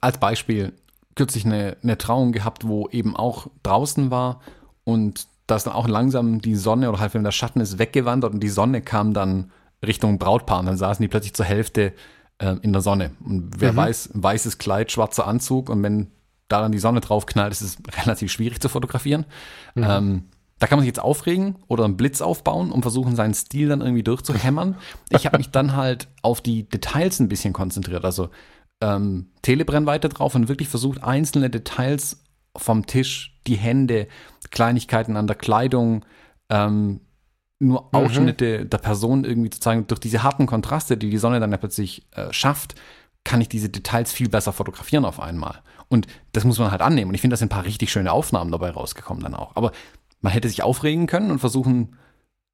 als 0.00 0.18
Beispiel 0.18 0.72
kürzlich 1.16 1.44
eine, 1.44 1.76
eine 1.82 1.98
Trauung 1.98 2.32
gehabt, 2.32 2.66
wo 2.66 2.88
eben 2.88 3.14
auch 3.14 3.48
draußen 3.62 4.10
war 4.10 4.40
und 4.84 5.26
da 5.46 5.56
ist 5.56 5.66
dann 5.66 5.74
auch 5.74 5.88
langsam 5.88 6.40
die 6.40 6.54
Sonne 6.54 6.88
oder 6.88 7.00
halt 7.00 7.14
wenn 7.14 7.24
der 7.24 7.32
Schatten 7.32 7.60
ist 7.60 7.78
weggewandert 7.78 8.34
und 8.34 8.40
die 8.40 8.48
Sonne 8.48 8.82
kam 8.82 9.14
dann 9.14 9.50
Richtung 9.84 10.18
Brautpaar 10.18 10.60
und 10.60 10.66
dann 10.66 10.76
saßen 10.76 11.02
die 11.02 11.08
plötzlich 11.08 11.34
zur 11.34 11.46
Hälfte 11.46 11.92
äh, 12.38 12.56
in 12.62 12.72
der 12.72 12.82
Sonne. 12.82 13.12
Und 13.24 13.52
wer 13.58 13.72
mhm. 13.72 13.76
weiß, 13.76 14.10
weißes 14.14 14.58
Kleid, 14.58 14.92
schwarzer 14.92 15.26
Anzug 15.26 15.68
und 15.70 15.82
wenn 15.82 16.10
da 16.48 16.62
dann 16.62 16.72
die 16.72 16.78
Sonne 16.78 17.00
drauf 17.00 17.26
knallt, 17.26 17.52
ist 17.52 17.60
es 17.60 17.78
relativ 18.02 18.32
schwierig 18.32 18.60
zu 18.60 18.68
fotografieren. 18.68 19.26
Mhm. 19.74 19.84
Ähm, 19.84 20.22
da 20.58 20.66
kann 20.66 20.78
man 20.78 20.82
sich 20.82 20.88
jetzt 20.88 21.00
aufregen 21.00 21.56
oder 21.68 21.84
einen 21.84 21.96
Blitz 21.96 22.20
aufbauen 22.20 22.72
und 22.72 22.82
versuchen, 22.82 23.14
seinen 23.14 23.34
Stil 23.34 23.68
dann 23.68 23.80
irgendwie 23.80 24.02
durchzuhämmern. 24.02 24.76
Ich 25.10 25.24
habe 25.24 25.38
mich 25.38 25.50
dann 25.50 25.76
halt 25.76 26.08
auf 26.22 26.40
die 26.40 26.68
Details 26.68 27.20
ein 27.20 27.28
bisschen 27.28 27.52
konzentriert. 27.52 28.04
Also 28.04 28.30
ähm, 28.80 29.28
Telebrennweite 29.42 30.08
drauf 30.08 30.34
und 30.34 30.48
wirklich 30.48 30.68
versucht, 30.68 31.02
einzelne 31.02 31.50
Details 31.50 32.24
vom 32.56 32.86
Tisch, 32.86 33.38
die 33.46 33.56
Hände, 33.56 34.08
Kleinigkeiten 34.50 35.16
an 35.16 35.26
der 35.26 35.36
Kleidung, 35.36 36.04
ähm, 36.50 37.00
nur 37.58 37.82
mhm. 37.82 37.88
Ausschnitte 37.92 38.60
mhm. 38.60 38.70
der 38.70 38.78
Person 38.78 39.24
irgendwie 39.24 39.50
zu 39.50 39.60
zeigen. 39.60 39.86
Durch 39.86 40.00
diese 40.00 40.22
harten 40.22 40.46
Kontraste, 40.46 40.96
die 40.96 41.10
die 41.10 41.18
Sonne 41.18 41.40
dann 41.40 41.50
ja 41.50 41.56
plötzlich 41.56 42.06
äh, 42.12 42.32
schafft, 42.32 42.74
kann 43.24 43.40
ich 43.40 43.48
diese 43.48 43.68
Details 43.68 44.12
viel 44.12 44.28
besser 44.28 44.52
fotografieren 44.52 45.04
auf 45.04 45.20
einmal. 45.20 45.60
Und 45.88 46.06
das 46.32 46.44
muss 46.44 46.58
man 46.58 46.70
halt 46.70 46.82
annehmen. 46.82 47.10
Und 47.10 47.14
ich 47.14 47.20
finde, 47.20 47.34
da 47.34 47.38
sind 47.38 47.48
ein 47.48 47.56
paar 47.56 47.64
richtig 47.64 47.90
schöne 47.90 48.12
Aufnahmen 48.12 48.50
dabei 48.50 48.70
rausgekommen 48.70 49.22
dann 49.22 49.34
auch. 49.34 49.56
Aber 49.56 49.72
man 50.20 50.32
hätte 50.32 50.48
sich 50.48 50.62
aufregen 50.62 51.06
können 51.06 51.30
und 51.30 51.38
versuchen 51.38 51.96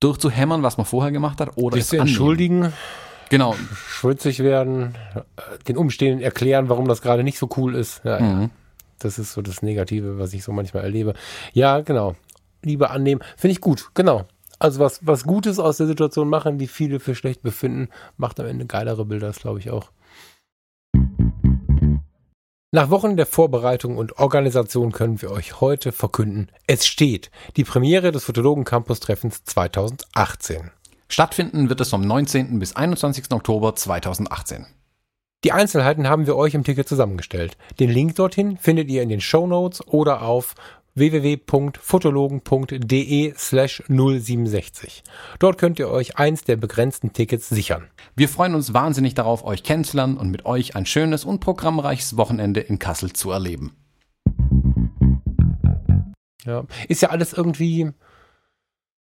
durchzuhämmern, 0.00 0.62
was 0.62 0.76
man 0.76 0.86
vorher 0.86 1.12
gemacht 1.12 1.40
hat, 1.40 1.57
oder 1.57 1.80
sich 1.80 1.98
entschuldigen. 1.98 2.72
Genau. 3.30 3.55
Schulzig 3.88 4.40
werden, 4.40 4.94
den 5.66 5.76
Umstehenden 5.76 6.22
erklären, 6.22 6.68
warum 6.68 6.86
das 6.86 7.02
gerade 7.02 7.24
nicht 7.24 7.38
so 7.38 7.48
cool 7.57 7.74
ist. 7.74 8.02
Ja, 8.05 8.20
mhm. 8.20 8.42
ja. 8.42 8.50
Das 8.98 9.18
ist 9.18 9.32
so 9.32 9.42
das 9.42 9.62
Negative, 9.62 10.18
was 10.18 10.32
ich 10.34 10.44
so 10.44 10.52
manchmal 10.52 10.84
erlebe. 10.84 11.14
Ja, 11.52 11.80
genau. 11.80 12.14
Liebe 12.62 12.90
annehmen. 12.90 13.22
Finde 13.36 13.52
ich 13.52 13.61
gut. 13.61 13.90
Genau. 13.94 14.26
Also 14.65 14.81
was, 14.81 15.07
was 15.07 15.25
Gutes 15.25 15.59
aus 15.59 15.77
der 15.77 15.87
Situation 15.87 16.31
machen, 16.31 16.57
die 16.57 16.69
viele 16.69 16.99
für 16.99 17.15
schlecht 17.15 17.43
befinden, 17.43 17.91
macht 18.17 18.41
am 18.41 18.47
Ende 18.47 18.65
geilere 18.65 19.05
Bilder, 19.05 19.27
das 19.27 19.41
glaube 19.41 19.59
ich 19.59 19.69
auch. 19.69 19.91
Nach 22.73 22.89
Wochen 22.89 23.19
der 23.19 23.27
Vorbereitung 23.27 23.99
und 23.99 24.19
Organisation 24.19 24.91
können 24.91 25.21
wir 25.21 25.33
euch 25.33 25.61
heute 25.61 25.93
verkünden, 25.93 26.49
es 26.67 26.87
steht 26.87 27.31
die 27.59 27.65
Premiere 27.65 28.11
des 28.11 28.25
Fotologen 28.25 28.65
Campus 28.65 29.01
Treffens 29.01 29.45
2018. 29.45 30.71
Stattfinden 31.11 31.69
wird 31.69 31.83
es 31.83 31.91
vom 31.91 32.01
19. 32.01 32.59
bis 32.59 32.75
21. 32.75 33.33
Oktober 33.33 33.77
2018. 33.77 34.65
Die 35.45 35.53
Einzelheiten 35.53 36.09
haben 36.09 36.27
wir 36.27 36.37
euch 36.37 36.55
im 36.55 36.65
Ticket 36.65 36.89
zusammengestellt. 36.89 37.59
Den 37.81 37.91
Link 37.91 38.15
dorthin 38.15 38.57
findet 38.57 38.89
ihr 38.89 39.03
in 39.03 39.11
den 39.11 39.21
Show 39.21 39.47
Notes 39.47 39.87
oder 39.87 40.23
auf 40.23 40.55
www.fotologen.de 40.95 43.34
slash 43.36 43.82
067. 43.88 45.03
Dort 45.38 45.59
könnt 45.59 45.78
ihr 45.78 45.88
euch 45.88 46.16
eins 46.16 46.45
der 46.45 46.57
begrenzten 46.57 47.12
Tickets 47.12 47.49
sichern. 47.49 47.90
Wir 48.14 48.28
freuen 48.28 48.55
uns 48.55 48.74
wahnsinnig 48.74 49.14
darauf, 49.14 49.45
euch 49.45 49.64
kennenzulernen 49.64 50.16
und 50.16 50.30
mit 50.30 50.47
euch 50.47 50.76
ein 50.76 50.86
schönes 50.86 51.24
und 51.24 51.40
programmreiches 51.40 52.16
Wochenende 52.16 52.61
in 52.61 52.78
Kassel 52.78 53.12
zu 53.12 53.32
erleben. 53.32 53.74
Ja, 56.45 56.64
ist 56.88 57.03
ja 57.03 57.11
alles 57.11 57.32
irgendwie, 57.32 57.90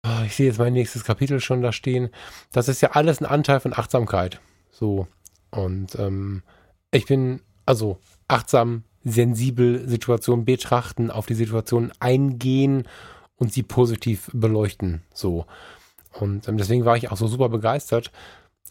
oh, 0.05 0.21
ich 0.25 0.35
sehe 0.35 0.47
jetzt 0.47 0.59
mein 0.59 0.73
nächstes 0.73 1.03
Kapitel 1.03 1.41
schon 1.41 1.61
da 1.61 1.73
stehen. 1.73 2.09
Das 2.51 2.69
ist 2.69 2.81
ja 2.81 2.91
alles 2.91 3.19
ein 3.19 3.25
Anteil 3.25 3.59
von 3.59 3.73
Achtsamkeit. 3.73 4.39
So. 4.71 5.07
Und 5.49 5.97
ähm, 5.99 6.43
ich 6.91 7.07
bin, 7.07 7.41
also 7.65 7.97
achtsam 8.27 8.83
sensibel 9.03 9.87
Situationen 9.87 10.45
betrachten, 10.45 11.11
auf 11.11 11.25
die 11.25 11.33
Situation 11.33 11.91
eingehen 11.99 12.87
und 13.37 13.51
sie 13.51 13.63
positiv 13.63 14.29
beleuchten. 14.33 15.01
So. 15.13 15.45
Und 16.19 16.47
ähm, 16.47 16.57
deswegen 16.57 16.85
war 16.85 16.95
ich 16.95 17.11
auch 17.11 17.17
so 17.17 17.27
super 17.27 17.49
begeistert, 17.49 18.11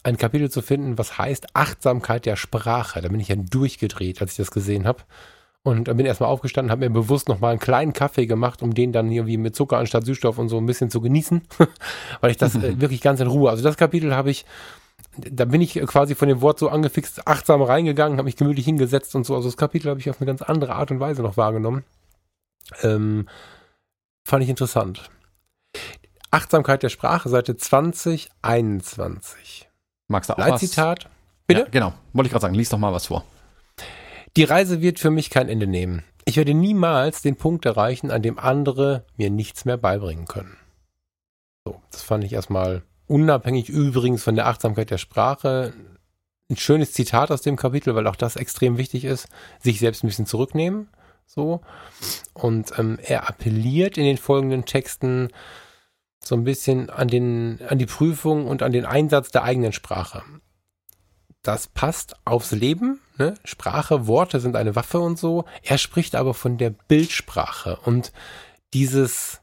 ein 0.04 0.16
Kapitel 0.16 0.50
zu 0.50 0.62
finden, 0.62 0.98
was 0.98 1.18
heißt 1.18 1.54
Achtsamkeit 1.54 2.26
der 2.26 2.36
Sprache. 2.36 3.00
Da 3.00 3.08
bin 3.08 3.20
ich 3.20 3.28
ja 3.28 3.36
durchgedreht, 3.36 4.20
als 4.20 4.32
ich 4.32 4.36
das 4.36 4.50
gesehen 4.50 4.86
habe. 4.86 5.02
Und 5.64 5.86
dann 5.86 5.96
bin 5.96 6.06
erstmal 6.06 6.28
aufgestanden, 6.28 6.72
habe 6.72 6.88
mir 6.88 6.90
bewusst 6.90 7.28
nochmal 7.28 7.52
einen 7.52 7.60
kleinen 7.60 7.92
Kaffee 7.92 8.26
gemacht, 8.26 8.62
um 8.62 8.74
den 8.74 8.92
dann 8.92 9.12
irgendwie 9.12 9.36
mit 9.36 9.54
Zucker 9.54 9.78
anstatt 9.78 10.04
Süßstoff 10.04 10.38
und 10.38 10.48
so 10.48 10.58
ein 10.58 10.66
bisschen 10.66 10.90
zu 10.90 11.00
genießen, 11.00 11.42
weil 12.20 12.32
ich 12.32 12.36
das 12.36 12.56
äh, 12.56 12.80
wirklich 12.80 13.00
ganz 13.00 13.20
in 13.20 13.28
Ruhe. 13.28 13.50
Also 13.50 13.62
das 13.62 13.76
Kapitel 13.76 14.14
habe 14.14 14.32
ich 14.32 14.44
da 15.16 15.44
bin 15.44 15.60
ich 15.60 15.74
quasi 15.86 16.14
von 16.14 16.28
dem 16.28 16.40
Wort 16.40 16.58
so 16.58 16.68
angefixt, 16.68 17.26
achtsam 17.26 17.62
reingegangen, 17.62 18.18
habe 18.18 18.26
mich 18.26 18.36
gemütlich 18.36 18.64
hingesetzt 18.64 19.14
und 19.14 19.24
so. 19.24 19.34
Also 19.34 19.48
das 19.48 19.56
Kapitel 19.56 19.90
habe 19.90 20.00
ich 20.00 20.08
auf 20.08 20.20
eine 20.20 20.26
ganz 20.26 20.42
andere 20.42 20.74
Art 20.74 20.90
und 20.90 21.00
Weise 21.00 21.22
noch 21.22 21.36
wahrgenommen. 21.36 21.84
Ähm, 22.82 23.28
fand 24.26 24.42
ich 24.42 24.48
interessant. 24.48 25.10
Achtsamkeit 26.30 26.82
der 26.82 26.88
Sprache, 26.88 27.28
Seite 27.28 27.56
2021. 27.56 29.68
Magst 30.08 30.30
du 30.30 30.34
auch 30.34 30.38
Leitzitat? 30.38 31.04
was? 31.04 31.12
Bitte? 31.46 31.60
Ja, 31.60 31.68
genau, 31.70 31.92
wollte 32.12 32.28
ich 32.28 32.32
gerade 32.32 32.42
sagen, 32.42 32.54
lies 32.54 32.70
doch 32.70 32.78
mal 32.78 32.92
was 32.92 33.06
vor. 33.06 33.24
Die 34.36 34.44
Reise 34.44 34.80
wird 34.80 34.98
für 34.98 35.10
mich 35.10 35.28
kein 35.28 35.50
Ende 35.50 35.66
nehmen. 35.66 36.04
Ich 36.24 36.38
werde 36.38 36.54
niemals 36.54 37.20
den 37.20 37.36
Punkt 37.36 37.66
erreichen, 37.66 38.10
an 38.10 38.22
dem 38.22 38.38
andere 38.38 39.04
mir 39.16 39.28
nichts 39.28 39.66
mehr 39.66 39.76
beibringen 39.76 40.26
können. 40.26 40.56
So, 41.66 41.82
das 41.90 42.02
fand 42.02 42.24
ich 42.24 42.32
erstmal 42.32 42.82
unabhängig 43.12 43.68
übrigens 43.68 44.22
von 44.22 44.36
der 44.36 44.46
Achtsamkeit 44.46 44.90
der 44.90 44.96
Sprache, 44.96 45.74
ein 46.48 46.56
schönes 46.56 46.92
Zitat 46.92 47.30
aus 47.30 47.42
dem 47.42 47.56
Kapitel, 47.56 47.94
weil 47.94 48.06
auch 48.06 48.16
das 48.16 48.36
extrem 48.36 48.78
wichtig 48.78 49.04
ist, 49.04 49.28
sich 49.60 49.80
selbst 49.80 50.02
ein 50.02 50.06
bisschen 50.06 50.24
zurücknehmen. 50.24 50.88
So. 51.26 51.60
Und 52.32 52.78
ähm, 52.78 52.98
er 53.02 53.28
appelliert 53.28 53.98
in 53.98 54.04
den 54.04 54.16
folgenden 54.16 54.64
Texten 54.64 55.28
so 56.24 56.34
ein 56.34 56.44
bisschen 56.44 56.88
an 56.88 57.08
den, 57.08 57.60
an 57.68 57.78
die 57.78 57.86
Prüfung 57.86 58.46
und 58.46 58.62
an 58.62 58.72
den 58.72 58.86
Einsatz 58.86 59.30
der 59.30 59.44
eigenen 59.44 59.72
Sprache. 59.72 60.22
Das 61.42 61.66
passt 61.66 62.16
aufs 62.24 62.52
Leben. 62.52 63.00
Ne? 63.18 63.34
Sprache, 63.44 64.06
Worte 64.06 64.40
sind 64.40 64.56
eine 64.56 64.74
Waffe 64.74 65.00
und 65.00 65.18
so. 65.18 65.44
Er 65.62 65.76
spricht 65.76 66.14
aber 66.14 66.32
von 66.32 66.56
der 66.56 66.70
Bildsprache 66.70 67.76
und 67.84 68.10
dieses 68.72 69.41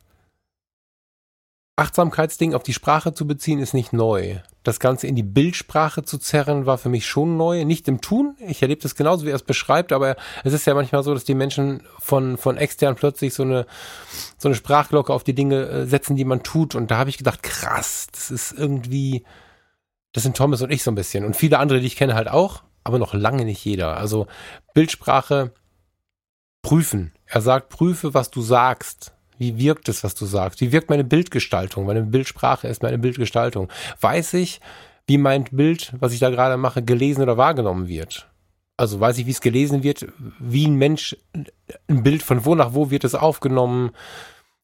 Achtsamkeitsding 1.79 2.53
auf 2.53 2.63
die 2.63 2.73
Sprache 2.73 3.13
zu 3.13 3.25
beziehen 3.25 3.59
ist 3.59 3.73
nicht 3.73 3.93
neu. 3.93 4.37
Das 4.63 4.79
Ganze 4.79 5.07
in 5.07 5.15
die 5.15 5.23
Bildsprache 5.23 6.03
zu 6.03 6.17
zerren 6.17 6.65
war 6.65 6.77
für 6.77 6.89
mich 6.89 7.07
schon 7.07 7.37
neu. 7.37 7.63
Nicht 7.63 7.87
im 7.87 8.01
Tun. 8.01 8.35
Ich 8.45 8.61
erlebe 8.61 8.81
das 8.81 8.95
genauso, 8.95 9.25
wie 9.25 9.29
er 9.29 9.35
es 9.35 9.43
beschreibt, 9.43 9.93
aber 9.93 10.17
es 10.43 10.53
ist 10.53 10.67
ja 10.67 10.73
manchmal 10.73 11.03
so, 11.03 11.13
dass 11.13 11.23
die 11.23 11.35
Menschen 11.35 11.81
von, 11.99 12.37
von 12.37 12.57
extern 12.57 12.95
plötzlich 12.95 13.33
so 13.33 13.43
eine, 13.43 13.65
so 14.37 14.49
eine 14.49 14.55
Sprachglocke 14.55 15.13
auf 15.13 15.23
die 15.23 15.33
Dinge 15.33 15.67
äh, 15.67 15.85
setzen, 15.85 16.15
die 16.15 16.25
man 16.25 16.43
tut. 16.43 16.75
Und 16.75 16.91
da 16.91 16.97
habe 16.97 17.09
ich 17.09 17.17
gedacht, 17.17 17.41
krass, 17.41 18.07
das 18.11 18.29
ist 18.29 18.51
irgendwie, 18.51 19.23
das 20.11 20.23
sind 20.23 20.35
Thomas 20.35 20.61
und 20.61 20.71
ich 20.71 20.83
so 20.83 20.91
ein 20.91 20.95
bisschen. 20.95 21.23
Und 21.23 21.35
viele 21.35 21.59
andere, 21.59 21.79
die 21.79 21.87
ich 21.87 21.95
kenne, 21.95 22.15
halt 22.15 22.27
auch, 22.27 22.63
aber 22.83 22.99
noch 22.99 23.13
lange 23.13 23.45
nicht 23.45 23.63
jeder. 23.63 23.97
Also 23.97 24.27
Bildsprache 24.73 25.53
prüfen. 26.61 27.13
Er 27.25 27.41
sagt, 27.41 27.69
prüfe, 27.69 28.13
was 28.13 28.31
du 28.31 28.41
sagst. 28.41 29.13
Wie 29.39 29.57
wirkt 29.57 29.89
es, 29.89 30.03
was 30.03 30.15
du 30.15 30.25
sagst? 30.25 30.61
Wie 30.61 30.71
wirkt 30.71 30.89
meine 30.89 31.05
Bildgestaltung? 31.05 31.85
Meine 31.85 32.03
Bildsprache 32.03 32.67
ist 32.67 32.83
meine 32.83 32.99
Bildgestaltung. 32.99 33.69
Weiß 34.01 34.33
ich, 34.35 34.59
wie 35.07 35.17
mein 35.17 35.45
Bild, 35.45 35.93
was 35.99 36.13
ich 36.13 36.19
da 36.19 36.29
gerade 36.29 36.57
mache, 36.57 36.83
gelesen 36.83 37.23
oder 37.23 37.37
wahrgenommen 37.37 37.87
wird? 37.87 38.27
Also 38.75 38.99
weiß 38.99 39.17
ich, 39.17 39.25
wie 39.25 39.31
es 39.31 39.41
gelesen 39.41 39.81
wird, 39.81 40.07
wie 40.39 40.67
ein 40.67 40.75
Mensch 40.75 41.15
ein 41.87 42.03
Bild 42.03 42.21
von 42.21 42.45
wo 42.45 42.53
nach 42.53 42.73
wo 42.73 42.91
wird 42.91 43.05
es 43.05 43.15
aufgenommen? 43.15 43.91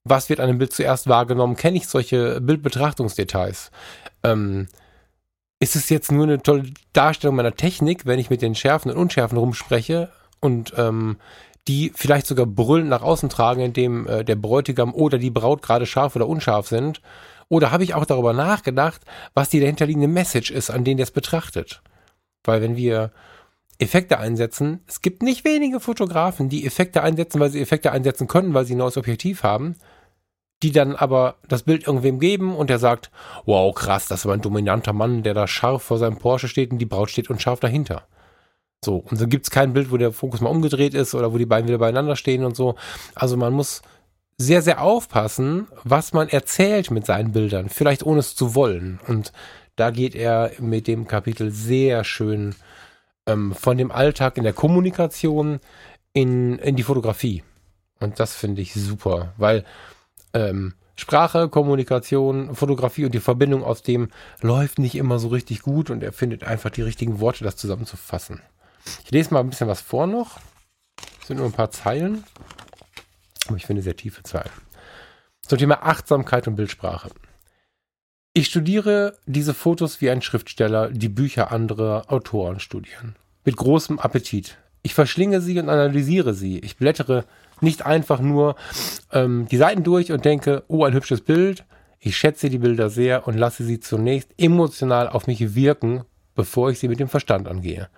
Was 0.04 0.30
wird 0.30 0.40
an 0.40 0.50
einem 0.50 0.58
Bild 0.58 0.74
zuerst 0.74 1.08
wahrgenommen? 1.08 1.56
Kenne 1.56 1.78
ich 1.78 1.88
solche 1.88 2.40
Bildbetrachtungsdetails? 2.42 3.72
Ähm, 4.24 4.68
ist 5.60 5.76
es 5.76 5.90
jetzt 5.90 6.12
nur 6.12 6.24
eine 6.24 6.42
tolle 6.42 6.66
Darstellung 6.94 7.38
meiner 7.38 7.56
Technik, 7.56 8.06
wenn 8.06 8.20
ich 8.20 8.30
mit 8.30 8.42
den 8.42 8.56
Schärfen 8.56 8.92
und 8.92 8.98
Unschärfen 8.98 9.38
rumspreche 9.38 10.10
und 10.42 10.74
ähm, 10.78 11.18
die 11.68 11.91
vielleicht 11.95 12.28
sogar 12.28 12.45
brüllend 12.45 12.89
nach 12.89 13.01
außen 13.01 13.30
tragen, 13.30 13.61
indem 13.61 14.07
äh, 14.07 14.24
der 14.24 14.36
Bräutigam 14.36 14.93
oder 14.93 15.18
die 15.18 15.32
Braut 15.32 15.61
gerade 15.61 15.86
scharf 15.86 16.16
oder 16.16 16.28
unscharf 16.28 16.68
sind? 16.68 17.01
Oder 17.47 17.72
habe 17.72 17.84
ich 17.84 17.93
auch 17.93 18.05
darüber 18.05 18.34
nachgedacht, 18.34 19.01
was 19.34 19.49
die 19.49 19.59
dahinterliegende 19.59 20.07
Message 20.07 20.51
ist, 20.51 20.70
an 20.70 20.84
denen 20.84 20.99
das 20.99 21.11
betrachtet? 21.11 21.82
Weil 22.43 22.61
wenn 22.61 22.76
wir 22.76 23.11
Effekte 23.78 24.20
einsetzen, 24.20 24.82
es 24.88 25.01
gibt 25.01 25.22
nicht 25.22 25.43
wenige 25.43 25.80
Fotografen, 25.80 26.49
die 26.49 26.66
Effekte 26.66 27.03
einsetzen, 27.03 27.39
weil 27.39 27.49
sie 27.49 27.61
Effekte 27.61 27.91
einsetzen 27.91 28.28
können, 28.28 28.53
weil 28.53 28.66
sie 28.66 28.76
ein 28.76 28.80
neues 28.80 28.97
Objektiv 28.97 29.43
haben, 29.43 29.76
die 30.63 30.72
dann 30.72 30.95
aber 30.95 31.36
das 31.47 31.63
Bild 31.63 31.86
irgendwem 31.86 32.20
geben 32.20 32.55
und 32.55 32.70
der 32.70 32.80
sagt, 32.80 33.11
wow, 33.45 33.74
krass, 33.76 34.07
das 34.07 34.26
war 34.26 34.34
ein 34.34 34.41
dominanter 34.41 34.93
Mann, 34.93 35.24
der 35.24 35.34
da 35.34 35.47
scharf 35.47 35.84
vor 35.84 35.97
seinem 35.97 36.18
Porsche 36.18 36.47
steht 36.47 36.72
und 36.72 36.78
die 36.78 36.86
Braut 36.86 37.09
steht 37.09 37.30
unscharf 37.30 37.59
dahinter. 37.59 38.07
So, 38.86 38.98
und 38.98 39.18
so 39.18 39.28
gibt 39.28 39.46
es 39.46 39.52
kein 39.52 39.74
Bild, 39.74 39.92
wo 39.92 39.98
der 39.98 40.14
Fokus 40.14 40.42
mal 40.42 40.50
umgedreht 40.50 40.94
ist 40.94 41.14
oder 41.16 41.34
wo 41.34 41.38
die 41.38 41.46
beiden 41.46 41.68
wieder 41.68 41.80
beieinander 41.80 42.16
stehen 42.16 42.46
und 42.46 42.56
so. 42.56 42.76
Also 43.16 43.36
man 43.36 43.52
muss 43.52 43.82
sehr, 44.38 44.62
sehr 44.62 44.82
aufpassen, 44.82 45.68
was 45.84 46.14
man 46.14 46.30
erzählt 46.30 46.92
mit 46.92 47.06
seinen 47.06 47.32
Bildern, 47.32 47.70
vielleicht 47.70 48.06
ohne 48.06 48.20
es 48.20 48.36
zu 48.36 48.54
wollen. 48.54 49.00
Und 49.08 49.34
da 49.76 49.90
geht 49.90 50.16
er 50.16 50.52
mit 50.60 50.88
dem 50.88 51.08
Kapitel 51.08 51.52
sehr 51.52 52.04
schön 52.04 52.56
ähm, 53.26 53.54
von 53.54 53.78
dem 53.78 53.92
Alltag 53.92 54.38
in 54.38 54.44
der 54.44 54.54
Kommunikation 54.54 55.60
in, 56.14 56.60
in 56.60 56.76
die 56.76 56.84
Fotografie. 56.84 57.44
Und 58.00 58.20
das 58.20 58.36
finde 58.36 58.62
ich 58.62 58.74
super, 58.74 59.34
weil 59.38 59.66
ähm, 60.34 60.74
Sprache, 60.96 61.50
Kommunikation, 61.50 62.56
Fotografie 62.56 63.06
und 63.06 63.14
die 63.14 63.20
Verbindung 63.20 63.64
aus 63.64 63.82
dem 63.82 64.10
läuft 64.42 64.80
nicht 64.80 64.96
immer 64.96 65.18
so 65.18 65.30
richtig 65.30 65.62
gut 65.62 65.90
und 65.90 66.04
er 66.04 66.14
findet 66.14 66.44
einfach 66.44 66.70
die 66.70 66.84
richtigen 66.84 67.20
Worte, 67.20 67.44
das 67.44 67.58
zusammenzufassen. 67.58 68.42
Ich 69.04 69.12
lese 69.12 69.34
mal 69.34 69.40
ein 69.40 69.50
bisschen 69.50 69.68
was 69.68 69.82
vor 69.82 70.08
noch. 70.08 70.40
Das 71.20 71.28
sind 71.28 71.38
nur 71.38 71.46
ein 71.46 71.52
paar 71.52 71.72
Zeilen. 71.72 72.24
Aber 73.48 73.58
ich 73.58 73.66
finde 73.66 73.82
sehr 73.82 73.96
tiefe 73.96 74.24
Zeilen. 74.24 74.52
Zum 75.42 75.58
Thema 75.58 75.84
Achtsamkeit 75.84 76.48
und 76.48 76.56
Bildsprache. 76.56 77.10
Ich 78.34 78.48
studiere 78.48 79.18
diese 79.26 79.54
Fotos 79.54 80.02
wie 80.02 80.10
ein 80.10 80.22
Schriftsteller, 80.22 80.90
die 80.90 81.10
Bücher 81.10 81.52
anderer 81.52 82.12
Autoren 82.12 82.60
studieren. 82.60 83.16
Mit 83.46 83.56
großem 83.56 84.00
Appetit. 84.00 84.58
Ich 84.82 84.94
verschlinge 84.94 85.40
sie 85.42 85.58
und 85.60 85.70
analysiere 85.70 86.34
sie. 86.34 86.60
Ich 86.60 86.78
blättere 86.78 87.26
nicht 87.62 87.86
einfach 87.86 88.20
nur 88.20 88.56
ähm, 89.12 89.48
die 89.50 89.58
Seiten 89.58 89.84
durch 89.84 90.12
und 90.12 90.26
denke, 90.26 90.64
oh, 90.68 90.84
ein 90.84 90.94
hübsches 90.94 91.22
Bild. 91.22 91.64
Ich 92.00 92.18
schätze 92.18 92.50
die 92.50 92.58
Bilder 92.58 92.90
sehr 92.90 93.28
und 93.28 93.38
lasse 93.38 93.64
sie 93.64 93.80
zunächst 93.80 94.30
emotional 94.38 95.08
auf 95.08 95.28
mich 95.28 95.56
wirken, 95.56 96.04
bevor 96.36 96.70
ich 96.70 96.80
sie 96.80 96.88
mit 96.88 97.00
dem 97.00 97.08
Verstand 97.08 97.48
angehe. 97.48 97.90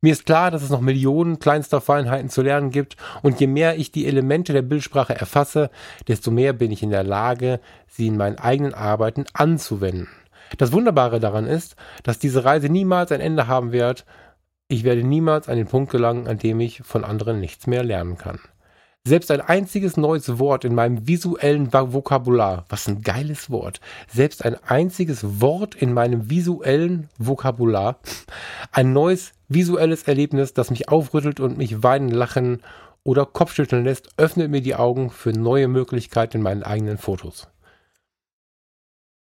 Mir 0.00 0.12
ist 0.12 0.26
klar, 0.26 0.52
dass 0.52 0.62
es 0.62 0.70
noch 0.70 0.80
Millionen 0.80 1.40
kleinster 1.40 1.80
Feinheiten 1.80 2.28
zu 2.30 2.42
lernen 2.42 2.70
gibt 2.70 2.96
und 3.22 3.40
je 3.40 3.48
mehr 3.48 3.78
ich 3.78 3.90
die 3.90 4.06
Elemente 4.06 4.52
der 4.52 4.62
Bildsprache 4.62 5.18
erfasse, 5.18 5.70
desto 6.06 6.30
mehr 6.30 6.52
bin 6.52 6.70
ich 6.70 6.84
in 6.84 6.90
der 6.90 7.02
Lage, 7.02 7.58
sie 7.88 8.06
in 8.06 8.16
meinen 8.16 8.38
eigenen 8.38 8.74
Arbeiten 8.74 9.24
anzuwenden. 9.32 10.06
Das 10.56 10.70
Wunderbare 10.70 11.18
daran 11.18 11.46
ist, 11.46 11.74
dass 12.04 12.20
diese 12.20 12.44
Reise 12.44 12.68
niemals 12.68 13.10
ein 13.10 13.20
Ende 13.20 13.48
haben 13.48 13.72
wird. 13.72 14.04
Ich 14.68 14.84
werde 14.84 15.02
niemals 15.02 15.48
an 15.48 15.56
den 15.56 15.66
Punkt 15.66 15.90
gelangen, 15.90 16.28
an 16.28 16.38
dem 16.38 16.60
ich 16.60 16.82
von 16.82 17.04
anderen 17.04 17.40
nichts 17.40 17.66
mehr 17.66 17.82
lernen 17.82 18.16
kann. 18.16 18.38
Selbst 19.04 19.32
ein 19.32 19.40
einziges 19.40 19.96
neues 19.96 20.38
Wort 20.38 20.64
in 20.64 20.74
meinem 20.76 21.08
visuellen 21.08 21.72
Vokabular, 21.72 22.66
was 22.68 22.86
ein 22.86 23.02
geiles 23.02 23.50
Wort, 23.50 23.80
selbst 24.06 24.44
ein 24.44 24.56
einziges 24.62 25.40
Wort 25.40 25.74
in 25.74 25.92
meinem 25.92 26.30
visuellen 26.30 27.08
Vokabular, 27.18 27.98
ein 28.70 28.92
neues 28.92 29.32
visuelles 29.48 30.04
Erlebnis, 30.04 30.54
das 30.54 30.70
mich 30.70 30.88
aufrüttelt 30.88 31.40
und 31.40 31.58
mich 31.58 31.82
weinen, 31.82 32.10
lachen 32.10 32.62
oder 33.02 33.26
Kopfschütteln 33.26 33.84
lässt, 33.84 34.10
öffnet 34.18 34.50
mir 34.50 34.60
die 34.60 34.74
Augen 34.74 35.10
für 35.10 35.32
neue 35.32 35.68
Möglichkeiten 35.68 36.38
in 36.38 36.42
meinen 36.42 36.62
eigenen 36.62 36.98
Fotos. 36.98 37.48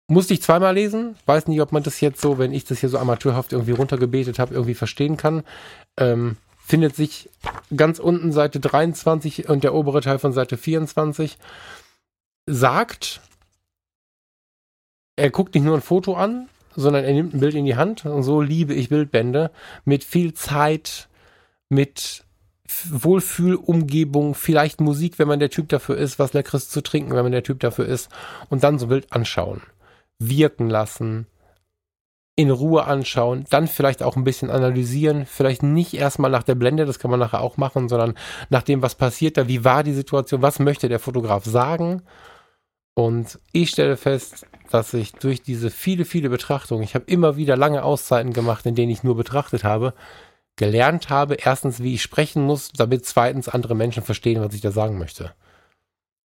Musste 0.08 0.34
ich 0.34 0.42
zweimal 0.42 0.74
lesen, 0.74 1.16
weiß 1.26 1.46
nicht, 1.46 1.60
ob 1.60 1.72
man 1.72 1.82
das 1.82 2.00
jetzt 2.00 2.20
so, 2.20 2.38
wenn 2.38 2.52
ich 2.52 2.64
das 2.64 2.78
hier 2.78 2.88
so 2.88 2.98
amateurhaft 2.98 3.52
irgendwie 3.52 3.72
runtergebetet 3.72 4.38
habe, 4.38 4.54
irgendwie 4.54 4.74
verstehen 4.74 5.16
kann. 5.16 5.42
Ähm, 5.96 6.36
findet 6.58 6.94
sich 6.94 7.28
ganz 7.74 7.98
unten 7.98 8.32
Seite 8.32 8.60
23 8.60 9.48
und 9.48 9.64
der 9.64 9.74
obere 9.74 10.00
Teil 10.00 10.18
von 10.18 10.32
Seite 10.32 10.56
24. 10.56 11.38
Sagt, 12.46 13.20
er 15.16 15.30
guckt 15.30 15.54
nicht 15.54 15.64
nur 15.64 15.76
ein 15.76 15.82
Foto 15.82 16.14
an, 16.14 16.48
sondern 16.74 17.04
er 17.04 17.12
nimmt 17.12 17.34
ein 17.34 17.40
Bild 17.40 17.54
in 17.54 17.64
die 17.64 17.76
Hand 17.76 18.04
und 18.04 18.22
so 18.22 18.40
liebe 18.40 18.74
ich 18.74 18.88
Bildbände 18.88 19.50
mit 19.84 20.04
viel 20.04 20.34
Zeit, 20.34 21.08
mit 21.68 22.24
Wohlfühlumgebung, 22.90 24.34
vielleicht 24.34 24.80
Musik, 24.80 25.18
wenn 25.18 25.28
man 25.28 25.40
der 25.40 25.50
Typ 25.50 25.68
dafür 25.68 25.96
ist, 25.96 26.18
was 26.18 26.32
Leckeres 26.32 26.68
zu 26.68 26.82
trinken, 26.82 27.14
wenn 27.14 27.24
man 27.24 27.32
der 27.32 27.42
Typ 27.42 27.60
dafür 27.60 27.86
ist 27.86 28.10
und 28.48 28.64
dann 28.64 28.78
so 28.78 28.86
ein 28.86 28.90
Bild 28.90 29.12
anschauen, 29.12 29.62
wirken 30.18 30.70
lassen, 30.70 31.26
in 32.34 32.50
Ruhe 32.50 32.84
anschauen, 32.84 33.44
dann 33.50 33.68
vielleicht 33.68 34.02
auch 34.02 34.16
ein 34.16 34.24
bisschen 34.24 34.50
analysieren, 34.50 35.26
vielleicht 35.26 35.62
nicht 35.62 35.94
erstmal 35.94 36.30
nach 36.30 36.42
der 36.42 36.54
Blende, 36.54 36.86
das 36.86 36.98
kann 36.98 37.10
man 37.10 37.20
nachher 37.20 37.42
auch 37.42 37.58
machen, 37.58 37.88
sondern 37.88 38.14
nach 38.48 38.62
dem, 38.62 38.80
was 38.80 38.94
passiert 38.94 39.36
da, 39.36 39.48
wie 39.48 39.64
war 39.64 39.82
die 39.82 39.92
Situation, 39.92 40.40
was 40.40 40.58
möchte 40.58 40.88
der 40.88 40.98
Fotograf 40.98 41.44
sagen. 41.44 42.02
Und 42.94 43.38
ich 43.52 43.70
stelle 43.70 43.96
fest, 43.96 44.46
dass 44.70 44.94
ich 44.94 45.12
durch 45.12 45.42
diese 45.42 45.70
viele, 45.70 46.04
viele 46.04 46.28
Betrachtungen, 46.28 46.82
ich 46.82 46.94
habe 46.94 47.04
immer 47.06 47.36
wieder 47.36 47.56
lange 47.56 47.84
Auszeiten 47.84 48.32
gemacht, 48.32 48.66
in 48.66 48.74
denen 48.74 48.92
ich 48.92 49.02
nur 49.02 49.16
betrachtet 49.16 49.64
habe, 49.64 49.94
gelernt 50.56 51.08
habe, 51.08 51.34
erstens, 51.34 51.82
wie 51.82 51.94
ich 51.94 52.02
sprechen 52.02 52.42
muss, 52.42 52.72
damit 52.72 53.06
zweitens 53.06 53.48
andere 53.48 53.74
Menschen 53.74 54.02
verstehen, 54.02 54.42
was 54.42 54.54
ich 54.54 54.60
da 54.60 54.70
sagen 54.70 54.98
möchte. 54.98 55.32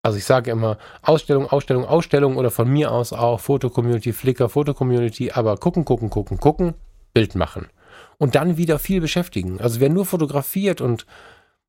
Also 0.01 0.17
ich 0.17 0.25
sage 0.25 0.51
immer 0.51 0.77
Ausstellung, 1.01 1.47
Ausstellung, 1.47 1.85
Ausstellung 1.85 2.37
oder 2.37 2.51
von 2.51 2.69
mir 2.69 2.91
aus 2.91 3.13
auch 3.13 3.39
Foto-Community, 3.39 4.13
Flickr, 4.13 4.49
Foto-Community, 4.49 5.31
aber 5.31 5.57
gucken, 5.57 5.85
gucken, 5.85 6.09
gucken, 6.09 6.37
gucken, 6.37 6.75
Bild 7.13 7.35
machen. 7.35 7.67
Und 8.17 8.35
dann 8.35 8.57
wieder 8.57 8.79
viel 8.79 9.01
beschäftigen. 9.01 9.59
Also 9.59 9.79
wer 9.79 9.89
nur 9.89 10.05
fotografiert 10.05 10.81
und 10.81 11.05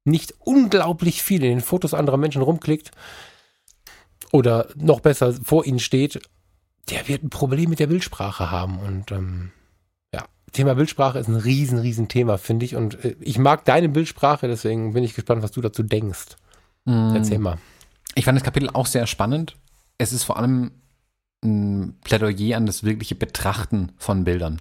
nicht 0.05 0.35
unglaublich 0.41 1.23
viel 1.23 1.43
in 1.43 1.51
den 1.51 1.61
Fotos 1.61 1.95
anderer 1.95 2.17
Menschen 2.17 2.43
rumklickt 2.43 2.91
oder 4.33 4.69
noch 4.77 5.01
besser 5.01 5.33
vor 5.33 5.67
ihnen 5.67 5.79
steht, 5.79 6.21
der 6.91 7.09
wird 7.09 7.23
ein 7.23 7.31
Problem 7.31 7.71
mit 7.71 7.81
der 7.81 7.87
Bildsprache 7.87 8.51
haben. 8.51 8.79
Und 8.79 9.13
ähm, 9.13 9.51
ja, 10.13 10.25
Thema 10.53 10.75
Bildsprache 10.75 11.19
ist 11.19 11.29
ein 11.29 11.37
riesen, 11.37 11.79
riesen 11.79 12.09
Thema, 12.09 12.39
finde 12.39 12.65
ich. 12.65 12.77
Und 12.77 13.05
äh, 13.05 13.17
ich 13.21 13.39
mag 13.39 13.65
deine 13.65 13.89
Bildsprache, 13.89 14.49
deswegen 14.49 14.93
bin 14.93 15.05
ich 15.05 15.15
gespannt, 15.15 15.43
was 15.43 15.53
du 15.53 15.61
dazu 15.61 15.83
denkst. 15.83 16.37
Mm. 16.85 17.15
Erzähl 17.15 17.39
mal. 17.39 17.59
Ich 18.15 18.25
fand 18.25 18.37
das 18.37 18.45
Kapitel 18.45 18.71
auch 18.73 18.87
sehr 18.87 19.07
spannend. 19.07 19.57
Es 19.99 20.13
ist 20.13 20.25
vor 20.25 20.39
allem 20.39 20.73
ein 21.45 21.97
Plädoyer 22.03 22.57
an 22.57 22.67
das 22.67 22.83
wirkliche 22.83 23.15
Betrachten 23.15 23.93
von 23.97 24.25
Bildern. 24.25 24.61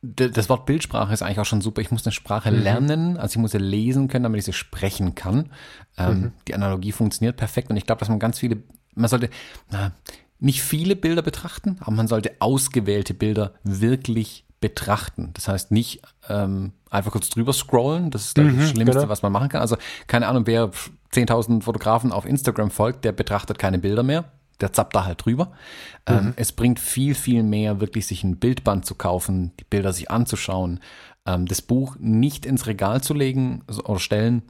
Das 0.00 0.48
Wort 0.48 0.66
Bildsprache 0.66 1.12
ist 1.12 1.22
eigentlich 1.22 1.40
auch 1.40 1.44
schon 1.44 1.60
super. 1.60 1.80
Ich 1.80 1.90
muss 1.90 2.06
eine 2.06 2.12
Sprache 2.12 2.52
mhm. 2.52 2.62
lernen, 2.62 3.16
also 3.16 3.32
ich 3.32 3.38
muss 3.38 3.50
sie 3.50 3.58
lesen 3.58 4.06
können, 4.08 4.22
damit 4.22 4.38
ich 4.38 4.44
sie 4.44 4.52
sprechen 4.52 5.16
kann. 5.16 5.50
Ähm, 5.96 6.20
mhm. 6.20 6.32
Die 6.46 6.54
Analogie 6.54 6.92
funktioniert 6.92 7.36
perfekt 7.36 7.70
und 7.70 7.76
ich 7.76 7.84
glaube, 7.84 7.98
dass 7.98 8.08
man 8.08 8.20
ganz 8.20 8.38
viele, 8.38 8.62
man 8.94 9.08
sollte, 9.08 9.30
na, 9.70 9.92
nicht 10.40 10.62
viele 10.62 10.96
Bilder 10.96 11.22
betrachten, 11.22 11.78
aber 11.80 11.92
man 11.92 12.08
sollte 12.08 12.32
ausgewählte 12.38 13.14
Bilder 13.14 13.54
wirklich 13.64 14.44
betrachten. 14.60 15.30
Das 15.34 15.48
heißt 15.48 15.70
nicht 15.70 16.02
ähm, 16.28 16.72
einfach 16.90 17.12
kurz 17.12 17.28
drüber 17.28 17.52
scrollen, 17.52 18.10
das 18.10 18.26
ist 18.26 18.38
mhm, 18.38 18.58
das 18.58 18.70
Schlimmste, 18.70 18.98
genau. 18.98 19.08
was 19.08 19.22
man 19.22 19.32
machen 19.32 19.48
kann. 19.48 19.60
Also 19.60 19.76
keine 20.06 20.26
Ahnung, 20.26 20.46
wer 20.46 20.70
10.000 21.12 21.62
Fotografen 21.62 22.12
auf 22.12 22.24
Instagram 22.26 22.70
folgt, 22.70 23.04
der 23.04 23.12
betrachtet 23.12 23.58
keine 23.58 23.78
Bilder 23.78 24.02
mehr. 24.02 24.24
Der 24.60 24.72
zappt 24.72 24.96
da 24.96 25.04
halt 25.04 25.24
drüber. 25.24 25.52
Ähm, 26.06 26.14
mhm. 26.14 26.20
Ähm, 26.20 26.32
es 26.36 26.52
bringt 26.52 26.80
viel, 26.80 27.14
viel 27.14 27.44
mehr, 27.44 27.80
wirklich 27.80 28.06
sich 28.06 28.24
ein 28.24 28.38
Bildband 28.38 28.84
zu 28.84 28.96
kaufen, 28.96 29.52
die 29.60 29.64
Bilder 29.64 29.92
sich 29.92 30.10
anzuschauen, 30.10 30.80
ähm, 31.26 31.46
das 31.46 31.62
Buch 31.62 31.96
nicht 32.00 32.44
ins 32.44 32.66
Regal 32.66 33.00
zu 33.00 33.14
legen 33.14 33.62
oder 33.84 34.00
stellen, 34.00 34.42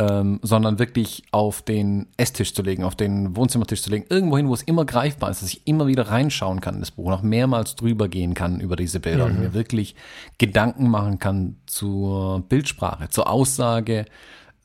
ähm, 0.00 0.40
sondern 0.40 0.78
wirklich 0.78 1.24
auf 1.30 1.60
den 1.60 2.06
Esstisch 2.16 2.54
zu 2.54 2.62
legen, 2.62 2.84
auf 2.84 2.96
den 2.96 3.36
Wohnzimmertisch 3.36 3.82
zu 3.82 3.90
legen, 3.90 4.06
irgendwo 4.08 4.38
hin, 4.38 4.48
wo 4.48 4.54
es 4.54 4.62
immer 4.62 4.86
greifbar 4.86 5.30
ist, 5.30 5.42
dass 5.42 5.52
ich 5.52 5.66
immer 5.66 5.86
wieder 5.86 6.08
reinschauen 6.08 6.62
kann 6.62 6.76
in 6.76 6.80
das 6.80 6.90
Buch, 6.90 7.10
noch 7.10 7.20
mehrmals 7.20 7.76
drüber 7.76 8.08
gehen 8.08 8.32
kann 8.32 8.60
über 8.60 8.76
diese 8.76 8.98
Bilder 8.98 9.26
mhm. 9.26 9.34
und 9.34 9.40
mir 9.40 9.52
wirklich 9.52 9.94
Gedanken 10.38 10.88
machen 10.88 11.18
kann 11.18 11.56
zur 11.66 12.40
Bildsprache, 12.48 13.10
zur 13.10 13.28
Aussage, 13.28 14.06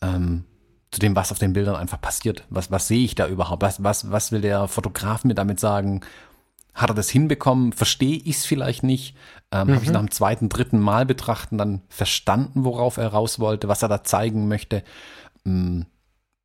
ähm, 0.02 0.46
zu 0.90 1.02
dem, 1.02 1.18
was 1.18 1.34
auf 1.34 1.40
den 1.40 1.52
Bildern 1.52 1.76
einfach 1.76 2.00
passiert. 2.00 2.46
Was, 2.50 2.72
was 2.72 2.88
sehe 2.88 3.04
ich 3.04 3.16
da 3.16 3.28
überhaupt? 3.28 3.62
Was, 3.62 3.84
was, 3.84 4.12
was 4.12 4.32
will 4.32 4.40
der 4.40 4.70
Fotograf 4.70 5.26
mir 5.26 5.36
damit 5.36 5.60
sagen? 5.60 6.00
Hat 6.74 6.90
er 6.90 6.96
das 6.96 7.10
hinbekommen? 7.10 7.74
Verstehe 7.74 8.18
ich 8.18 8.38
es 8.38 8.46
vielleicht 8.46 8.84
nicht? 8.84 9.18
Ähm, 9.52 9.68
mhm. 9.68 9.76
Habe 9.76 9.84
ich 9.84 9.92
nach 9.92 10.00
dem 10.00 10.12
zweiten, 10.12 10.48
dritten 10.48 10.80
Mal 10.80 11.06
betrachten 11.06 11.58
dann 11.58 11.82
verstanden, 11.90 12.64
worauf 12.64 12.96
er 12.96 13.10
raus 13.10 13.40
wollte, 13.40 13.68
was 13.68 13.82
er 13.82 13.90
da 13.90 14.06
zeigen 14.06 14.48
möchte? 14.48 14.84
Mm, 15.46 15.84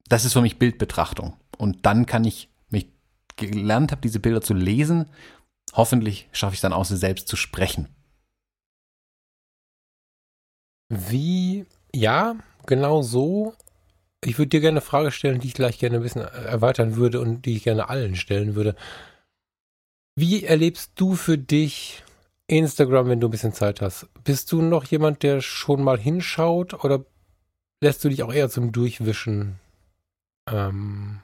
das 0.09 0.24
ist 0.24 0.32
für 0.32 0.42
mich 0.42 0.59
Bildbetrachtung. 0.59 1.36
Und 1.59 1.84
dann 1.84 2.07
kann 2.07 2.24
ich 2.24 2.48
mich 2.68 2.88
gelernt 3.36 3.90
habe, 3.90 4.01
diese 4.01 4.20
Bilder 4.20 4.40
zu 4.40 4.55
lesen. 4.55 5.11
Hoffentlich 5.72 6.28
schaffe 6.32 6.55
ich 6.55 6.61
dann 6.61 6.72
auch, 6.72 6.84
sie 6.84 6.96
selbst 6.96 7.28
zu 7.28 7.36
sprechen. 7.36 7.88
Wie, 10.88 11.66
ja, 11.94 12.36
genau 12.66 13.03
so. 13.03 13.55
Ich 14.24 14.38
würde 14.38 14.48
dir 14.48 14.61
gerne 14.61 14.80
eine 14.80 14.86
Frage 14.86 15.12
stellen, 15.12 15.40
die 15.40 15.48
ich 15.48 15.55
gleich 15.55 15.78
gerne 15.78 15.96
ein 15.96 16.03
bisschen 16.03 16.22
erweitern 16.22 16.96
würde 16.96 17.20
und 17.20 17.46
die 17.46 17.57
ich 17.57 17.64
gerne 17.64 17.88
allen 17.88 18.16
stellen 18.16 18.55
würde. 18.55 18.74
Wie 20.16 20.44
erlebst 20.44 20.92
du 20.96 21.14
für 21.14 21.38
dich 21.38 22.03
Instagram, 22.48 23.09
wenn 23.09 23.20
du 23.20 23.28
ein 23.28 23.30
bisschen 23.30 23.55
Zeit 23.55 23.80
hast? 23.80 24.09
Bist 24.24 24.51
du 24.53 24.61
noch 24.61 24.84
jemand, 24.84 25.22
der 25.22 25.40
schon 25.40 25.82
mal 25.82 25.98
hinschaut 25.98 26.84
oder 26.84 27.05
lässt 27.81 28.05
du 28.05 28.09
dich 28.09 28.22
auch 28.22 28.33
eher 28.33 28.49
zum 28.49 28.72
Durchwischen 28.72 29.59
ähm, 30.49 31.20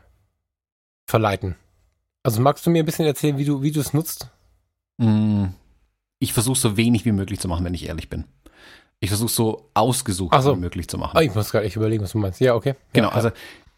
verleiten? 1.06 1.56
Also 2.22 2.40
magst 2.40 2.66
du 2.66 2.70
mir 2.70 2.82
ein 2.82 2.86
bisschen 2.86 3.06
erzählen, 3.06 3.38
wie 3.38 3.44
du 3.44 3.62
wie 3.62 3.70
du 3.70 3.80
es 3.80 3.92
nutzt? 3.92 4.30
Mm, 4.98 5.46
ich 6.18 6.32
versuche 6.32 6.58
so 6.58 6.76
wenig 6.76 7.04
wie 7.04 7.12
möglich 7.12 7.38
zu 7.38 7.48
machen, 7.48 7.64
wenn 7.64 7.74
ich 7.74 7.86
ehrlich 7.86 8.08
bin. 8.08 8.24
Ich 8.98 9.10
versuche 9.10 9.30
so 9.30 9.70
ausgesucht 9.74 10.40
so. 10.42 10.56
wie 10.56 10.60
möglich 10.60 10.88
zu 10.88 10.98
machen. 10.98 11.16
Oh, 11.16 11.20
ich 11.20 11.34
muss 11.34 11.50
gerade 11.52 11.66
echt 11.66 11.76
überlegen, 11.76 12.02
was 12.02 12.12
du 12.12 12.18
meinst. 12.18 12.40
Ja, 12.40 12.54
okay. 12.54 12.74
Genau, 12.92 13.08
ja, 13.08 13.14
also 13.14 13.30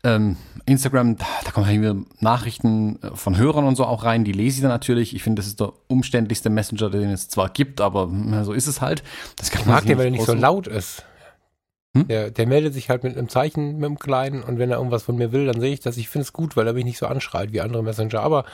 ähm, 0.05 0.37
Instagram, 0.65 1.17
da, 1.17 1.27
da 1.45 1.51
kommen 1.51 1.67
halt 1.67 2.23
Nachrichten 2.23 3.03
äh, 3.03 3.17
von 3.17 3.37
Hörern 3.37 3.65
und 3.65 3.75
so 3.75 3.85
auch 3.85 4.05
rein, 4.05 4.25
die 4.25 4.33
lese 4.33 4.57
ich 4.57 4.63
dann 4.63 4.71
natürlich. 4.71 5.15
Ich 5.15 5.25
finde, 5.25 5.41
das 5.41 5.49
ist 5.49 5.59
der 5.59 5.73
umständlichste 5.89 6.51
Messenger, 6.51 6.91
den 6.91 7.11
es 7.11 7.29
zwar 7.29 7.49
gibt, 7.49 7.81
aber 7.81 8.05
hm, 8.05 8.45
so 8.45 8.53
ist 8.53 8.69
es 8.69 8.81
halt. 8.81 9.03
Das 9.37 9.51
kann 9.51 9.63
ich 9.63 9.67
mag 9.67 9.85
den, 9.85 9.99
weil 9.99 10.07
er 10.07 10.11
nicht 10.13 10.25
so 10.25 10.35
laut 10.35 10.69
ist. 10.69 11.05
Hm? 12.01 12.09
Der, 12.09 12.31
der, 12.31 12.47
meldet 12.47 12.75
sich 12.75 12.91
halt 12.91 13.05
mit 13.05 13.17
einem 13.17 13.29
Zeichen, 13.29 13.77
mit 13.77 13.85
einem 13.85 13.99
kleinen 13.99 14.43
und 14.43 14.59
wenn 14.59 14.71
er 14.71 14.79
irgendwas 14.79 15.03
von 15.03 15.17
mir 15.17 15.33
will, 15.33 15.47
dann 15.47 15.61
sehe 15.61 15.73
ich 15.73 15.81
das. 15.81 15.97
Ich 15.97 16.09
finde 16.09 16.25
es 16.25 16.33
gut, 16.33 16.57
weil 16.57 16.67
er 16.67 16.73
mich 16.73 16.85
nicht 16.85 16.99
so 16.99 17.07
anschreit 17.07 17.53
wie 17.53 17.61
andere 17.61 17.83
Messenger. 17.83 18.21
Aber 18.21 18.45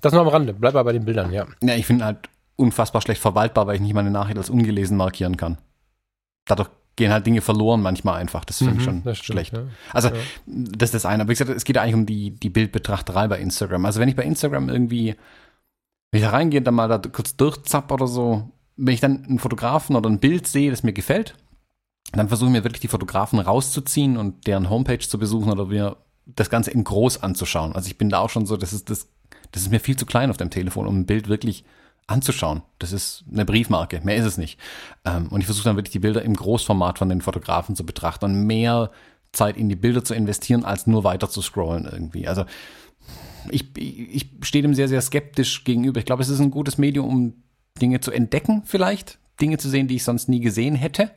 das 0.00 0.12
nur 0.12 0.22
am 0.22 0.28
Rande. 0.28 0.54
Bleib 0.54 0.74
mal 0.74 0.82
bei 0.82 0.92
den 0.92 1.04
Bildern, 1.04 1.32
ja. 1.32 1.46
Ja, 1.62 1.74
ich 1.74 1.86
finde 1.86 2.04
halt 2.04 2.28
unfassbar 2.56 3.02
schlecht 3.02 3.20
verwaltbar, 3.20 3.66
weil 3.66 3.76
ich 3.76 3.80
nicht 3.80 3.94
meine 3.94 4.10
Nachricht 4.10 4.38
als 4.38 4.50
ungelesen 4.50 4.96
markieren 4.96 5.36
kann. 5.36 5.58
Dadurch 6.46 6.70
gehen 6.96 7.12
halt 7.12 7.26
Dinge 7.26 7.40
verloren 7.40 7.80
manchmal 7.80 8.20
einfach. 8.20 8.44
Das 8.44 8.58
finde 8.58 8.74
ich 8.74 8.86
mhm, 8.86 9.02
schon 9.02 9.14
schlecht. 9.14 9.54
Ja. 9.54 9.64
Also, 9.92 10.08
ja. 10.08 10.14
das 10.46 10.88
ist 10.88 10.94
das 10.94 11.06
eine. 11.06 11.22
Aber 11.22 11.30
wie 11.30 11.34
gesagt, 11.34 11.50
es 11.50 11.64
geht 11.64 11.78
eigentlich 11.78 11.94
um 11.94 12.06
die, 12.06 12.32
die 12.32 12.50
Bildbetrachterei 12.50 13.28
bei 13.28 13.38
Instagram. 13.38 13.84
Also, 13.86 14.00
wenn 14.00 14.08
ich 14.08 14.16
bei 14.16 14.24
Instagram 14.24 14.68
irgendwie, 14.68 15.14
wenn 16.10 16.20
ich 16.20 16.26
da 16.26 16.30
reingehe, 16.30 16.62
dann 16.62 16.74
mal 16.74 16.88
da 16.88 16.98
kurz 16.98 17.36
durchzapp 17.36 17.90
oder 17.90 18.06
so, 18.06 18.50
wenn 18.76 18.94
ich 18.94 19.00
dann 19.00 19.24
einen 19.24 19.38
Fotografen 19.38 19.96
oder 19.96 20.10
ein 20.10 20.18
Bild 20.20 20.46
sehe, 20.46 20.70
das 20.70 20.82
mir 20.82 20.92
gefällt, 20.92 21.34
dann 22.10 22.28
versuche 22.28 22.48
ich 22.48 22.52
mir 22.52 22.64
wirklich 22.64 22.80
die 22.80 22.88
Fotografen 22.88 23.38
rauszuziehen 23.38 24.16
und 24.16 24.46
deren 24.46 24.68
Homepage 24.68 24.98
zu 24.98 25.18
besuchen 25.18 25.50
oder 25.50 25.66
mir 25.66 25.96
das 26.26 26.50
Ganze 26.50 26.70
in 26.70 26.84
groß 26.84 27.22
anzuschauen. 27.22 27.72
Also 27.72 27.88
ich 27.88 27.98
bin 27.98 28.10
da 28.10 28.18
auch 28.18 28.30
schon 28.30 28.46
so, 28.46 28.56
das 28.56 28.72
ist 28.72 28.90
das, 28.90 29.08
das 29.52 29.62
ist 29.62 29.70
mir 29.70 29.80
viel 29.80 29.96
zu 29.96 30.06
klein 30.06 30.30
auf 30.30 30.36
dem 30.36 30.50
Telefon, 30.50 30.86
um 30.86 31.00
ein 31.00 31.06
Bild 31.06 31.28
wirklich 31.28 31.64
anzuschauen. 32.06 32.62
Das 32.78 32.92
ist 32.92 33.24
eine 33.30 33.44
Briefmarke, 33.44 34.00
mehr 34.02 34.16
ist 34.16 34.24
es 34.24 34.38
nicht. 34.38 34.58
Ähm, 35.04 35.28
und 35.28 35.40
ich 35.40 35.46
versuche 35.46 35.64
dann 35.64 35.76
wirklich 35.76 35.92
die 35.92 35.98
Bilder 36.00 36.22
im 36.22 36.34
Großformat 36.34 36.98
von 36.98 37.08
den 37.08 37.20
Fotografen 37.20 37.76
zu 37.76 37.86
betrachten 37.86 38.24
und 38.26 38.46
mehr 38.46 38.90
Zeit 39.32 39.56
in 39.56 39.68
die 39.68 39.76
Bilder 39.76 40.04
zu 40.04 40.14
investieren, 40.14 40.64
als 40.64 40.86
nur 40.86 41.04
weiter 41.04 41.30
zu 41.30 41.40
scrollen 41.40 41.88
irgendwie. 41.90 42.28
Also 42.28 42.44
ich, 43.50 43.76
ich 43.76 44.30
stehe 44.42 44.62
dem 44.62 44.74
sehr, 44.74 44.88
sehr 44.88 45.00
skeptisch 45.00 45.64
gegenüber. 45.64 45.98
Ich 45.98 46.06
glaube, 46.06 46.22
es 46.22 46.28
ist 46.28 46.40
ein 46.40 46.50
gutes 46.50 46.78
Medium, 46.78 47.08
um 47.08 47.34
Dinge 47.80 48.00
zu 48.00 48.12
entdecken 48.12 48.62
vielleicht, 48.64 49.18
Dinge 49.40 49.58
zu 49.58 49.68
sehen, 49.68 49.88
die 49.88 49.96
ich 49.96 50.04
sonst 50.04 50.28
nie 50.28 50.40
gesehen 50.40 50.74
hätte. 50.74 51.10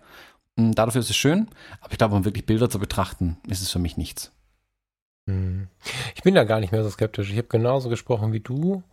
Hm, 0.59 0.73
dafür 0.73 1.01
ist 1.01 1.09
es 1.09 1.15
schön, 1.15 1.49
aber 1.81 1.91
ich 1.91 1.97
glaube, 1.97 2.15
um 2.15 2.25
wirklich 2.25 2.45
Bilder 2.45 2.69
zu 2.69 2.79
betrachten, 2.79 3.37
ist 3.47 3.61
es 3.61 3.71
für 3.71 3.79
mich 3.79 3.97
nichts. 3.97 4.31
Hm. 5.27 5.67
Ich 6.15 6.23
bin 6.23 6.35
da 6.35 6.43
gar 6.43 6.59
nicht 6.59 6.71
mehr 6.71 6.83
so 6.83 6.89
skeptisch. 6.89 7.31
Ich 7.31 7.37
habe 7.37 7.47
genauso 7.47 7.89
gesprochen 7.89 8.31
wie 8.33 8.39
du 8.39 8.83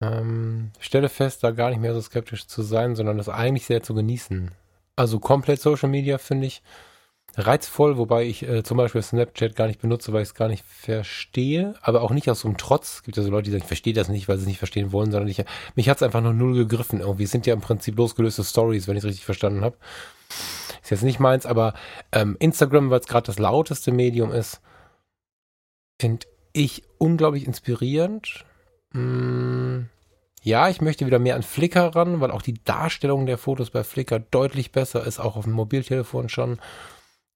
ähm, 0.00 0.70
stelle 0.78 1.08
fest, 1.08 1.44
da 1.44 1.50
gar 1.50 1.70
nicht 1.70 1.80
mehr 1.80 1.94
so 1.94 2.00
skeptisch 2.00 2.46
zu 2.46 2.62
sein, 2.62 2.96
sondern 2.96 3.18
das 3.18 3.28
eigentlich 3.28 3.66
sehr 3.66 3.82
zu 3.82 3.94
genießen. 3.94 4.50
Also 4.96 5.18
komplett 5.18 5.60
Social 5.60 5.88
Media 5.88 6.18
finde 6.18 6.46
ich 6.46 6.62
reizvoll, 7.36 7.96
wobei 7.96 8.24
ich 8.24 8.42
äh, 8.42 8.62
zum 8.64 8.76
Beispiel 8.76 9.02
Snapchat 9.02 9.54
gar 9.54 9.68
nicht 9.68 9.80
benutze, 9.80 10.12
weil 10.12 10.22
ich 10.22 10.30
es 10.30 10.34
gar 10.34 10.48
nicht 10.48 10.64
verstehe, 10.64 11.74
aber 11.82 12.02
auch 12.02 12.10
nicht 12.10 12.28
aus 12.28 12.40
so 12.40 12.48
einem 12.48 12.56
Trotz. 12.56 12.96
Es 12.96 13.02
gibt 13.02 13.16
ja 13.16 13.22
so 13.22 13.30
Leute, 13.30 13.44
die 13.44 13.50
sagen, 13.52 13.62
ich 13.62 13.68
verstehe 13.68 13.92
das 13.92 14.08
nicht, 14.08 14.28
weil 14.28 14.36
sie 14.36 14.42
es 14.42 14.48
nicht 14.48 14.58
verstehen 14.58 14.90
wollen, 14.90 15.12
sondern 15.12 15.28
ich, 15.28 15.44
mich 15.74 15.88
hat 15.88 15.98
es 15.98 16.02
einfach 16.02 16.22
nur 16.22 16.32
null 16.32 16.54
gegriffen 16.54 17.00
irgendwie. 17.00 17.24
Es 17.24 17.30
sind 17.30 17.46
ja 17.46 17.54
im 17.54 17.60
Prinzip 17.60 17.96
losgelöste 17.96 18.42
Stories, 18.42 18.88
wenn 18.88 18.96
ich 18.96 19.04
es 19.04 19.08
richtig 19.08 19.24
verstanden 19.24 19.62
habe. 19.62 19.76
Ist 20.82 20.90
jetzt 20.90 21.02
nicht 21.02 21.20
meins, 21.20 21.46
aber 21.46 21.74
ähm, 22.12 22.36
Instagram, 22.38 22.90
weil 22.90 23.00
es 23.00 23.06
gerade 23.06 23.26
das 23.26 23.38
lauteste 23.38 23.92
Medium 23.92 24.32
ist, 24.32 24.60
finde 26.00 26.26
ich 26.52 26.82
unglaublich 26.98 27.46
inspirierend 27.46 28.44
Mm, 28.92 29.84
ja, 30.42 30.68
ich 30.68 30.80
möchte 30.80 31.06
wieder 31.06 31.18
mehr 31.18 31.36
an 31.36 31.42
Flickr 31.42 31.94
ran, 31.94 32.20
weil 32.20 32.30
auch 32.30 32.42
die 32.42 32.62
Darstellung 32.64 33.26
der 33.26 33.38
Fotos 33.38 33.70
bei 33.70 33.84
Flickr 33.84 34.20
deutlich 34.20 34.72
besser 34.72 35.04
ist, 35.06 35.20
auch 35.20 35.36
auf 35.36 35.44
dem 35.44 35.52
Mobiltelefon 35.52 36.28
schon. 36.28 36.58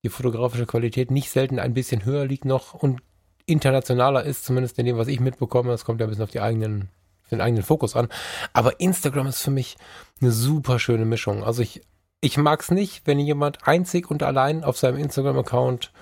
Die 0.02 0.08
fotografische 0.08 0.66
Qualität 0.66 1.10
nicht 1.10 1.30
selten 1.30 1.58
ein 1.58 1.74
bisschen 1.74 2.04
höher 2.04 2.26
liegt 2.26 2.44
noch 2.44 2.74
und 2.74 3.02
internationaler 3.46 4.24
ist, 4.24 4.44
zumindest 4.44 4.78
in 4.78 4.86
dem, 4.86 4.96
was 4.96 5.08
ich 5.08 5.20
mitbekomme. 5.20 5.70
Das 5.70 5.84
kommt 5.84 6.00
ja 6.00 6.06
ein 6.06 6.10
bisschen 6.10 6.24
auf 6.24 6.30
die 6.30 6.40
eigenen, 6.40 6.88
den 7.30 7.40
eigenen 7.40 7.62
Fokus 7.62 7.96
an. 7.96 8.08
Aber 8.52 8.80
Instagram 8.80 9.26
ist 9.28 9.42
für 9.42 9.50
mich 9.50 9.76
eine 10.20 10.32
super 10.32 10.78
schöne 10.78 11.04
Mischung. 11.04 11.44
Also 11.44 11.62
ich, 11.62 11.82
ich 12.24 12.38
mag 12.38 12.62
es 12.62 12.70
nicht, 12.70 13.06
wenn 13.06 13.18
jemand 13.18 13.68
einzig 13.68 14.10
und 14.10 14.22
allein 14.22 14.64
auf 14.64 14.78
seinem 14.78 14.96
Instagram-Account 14.96 15.92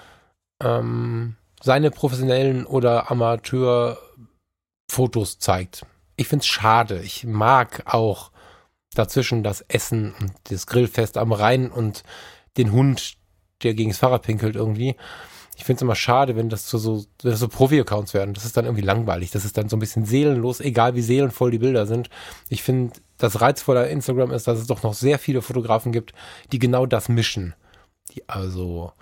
ähm, 0.63 1.35
seine 1.61 1.91
professionellen 1.91 2.65
oder 2.65 3.11
Amateur 3.11 3.99
Fotos 4.89 5.41
zeigt. 5.41 5.85
Ich 6.15 6.29
finde 6.29 6.43
es 6.43 6.47
schade. 6.47 7.01
Ich 7.03 7.25
mag 7.25 7.83
auch 7.87 8.31
dazwischen 8.95 9.43
das 9.43 9.63
Essen 9.63 10.15
und 10.21 10.33
das 10.45 10.69
Grillfest 10.69 11.19
am 11.19 11.33
Rhein 11.33 11.73
und 11.73 12.05
den 12.57 12.71
Hund, 12.71 13.15
der 13.65 13.75
gegen 13.75 13.91
das 13.91 13.99
Fahrrad 13.99 14.23
pinkelt 14.23 14.55
irgendwie. 14.55 14.95
Ich 15.57 15.65
finde 15.65 15.79
es 15.79 15.83
immer 15.83 15.95
schade, 15.95 16.35
wenn 16.35 16.49
das 16.49 16.67
zu 16.67 16.79
so, 16.79 17.05
so 17.23 17.49
Profi-Accounts 17.49 18.15
werden. 18.15 18.35
Das 18.35 18.45
ist 18.45 18.57
dann 18.57 18.65
irgendwie 18.65 18.85
langweilig. 18.85 19.31
Das 19.31 19.45
ist 19.45 19.59
dann 19.59 19.69
so 19.69 19.77
ein 19.77 19.81
bisschen 19.81 20.07
seelenlos, 20.07 20.61
egal 20.61 20.95
wie 20.95 21.03
seelenvoll 21.03 21.51
die 21.51 21.59
Bilder 21.59 21.87
sind. 21.87 22.09
Ich 22.49 22.63
finde, 22.63 22.95
das 23.19 23.41
Reizvolle 23.41 23.89
Instagram 23.89 24.31
ist, 24.31 24.49
dass 24.49 24.59
es 24.59 24.67
doch 24.67 24.83
noch 24.83 24.95
sehr 24.95 25.19
viele 25.19 25.43
Fotografen 25.43 25.93
gibt, 25.93 26.15
die 26.53 26.59
genau 26.59 26.87
das 26.87 27.09
mischen. 27.09 27.55
Die 28.11 28.29
also 28.29 28.93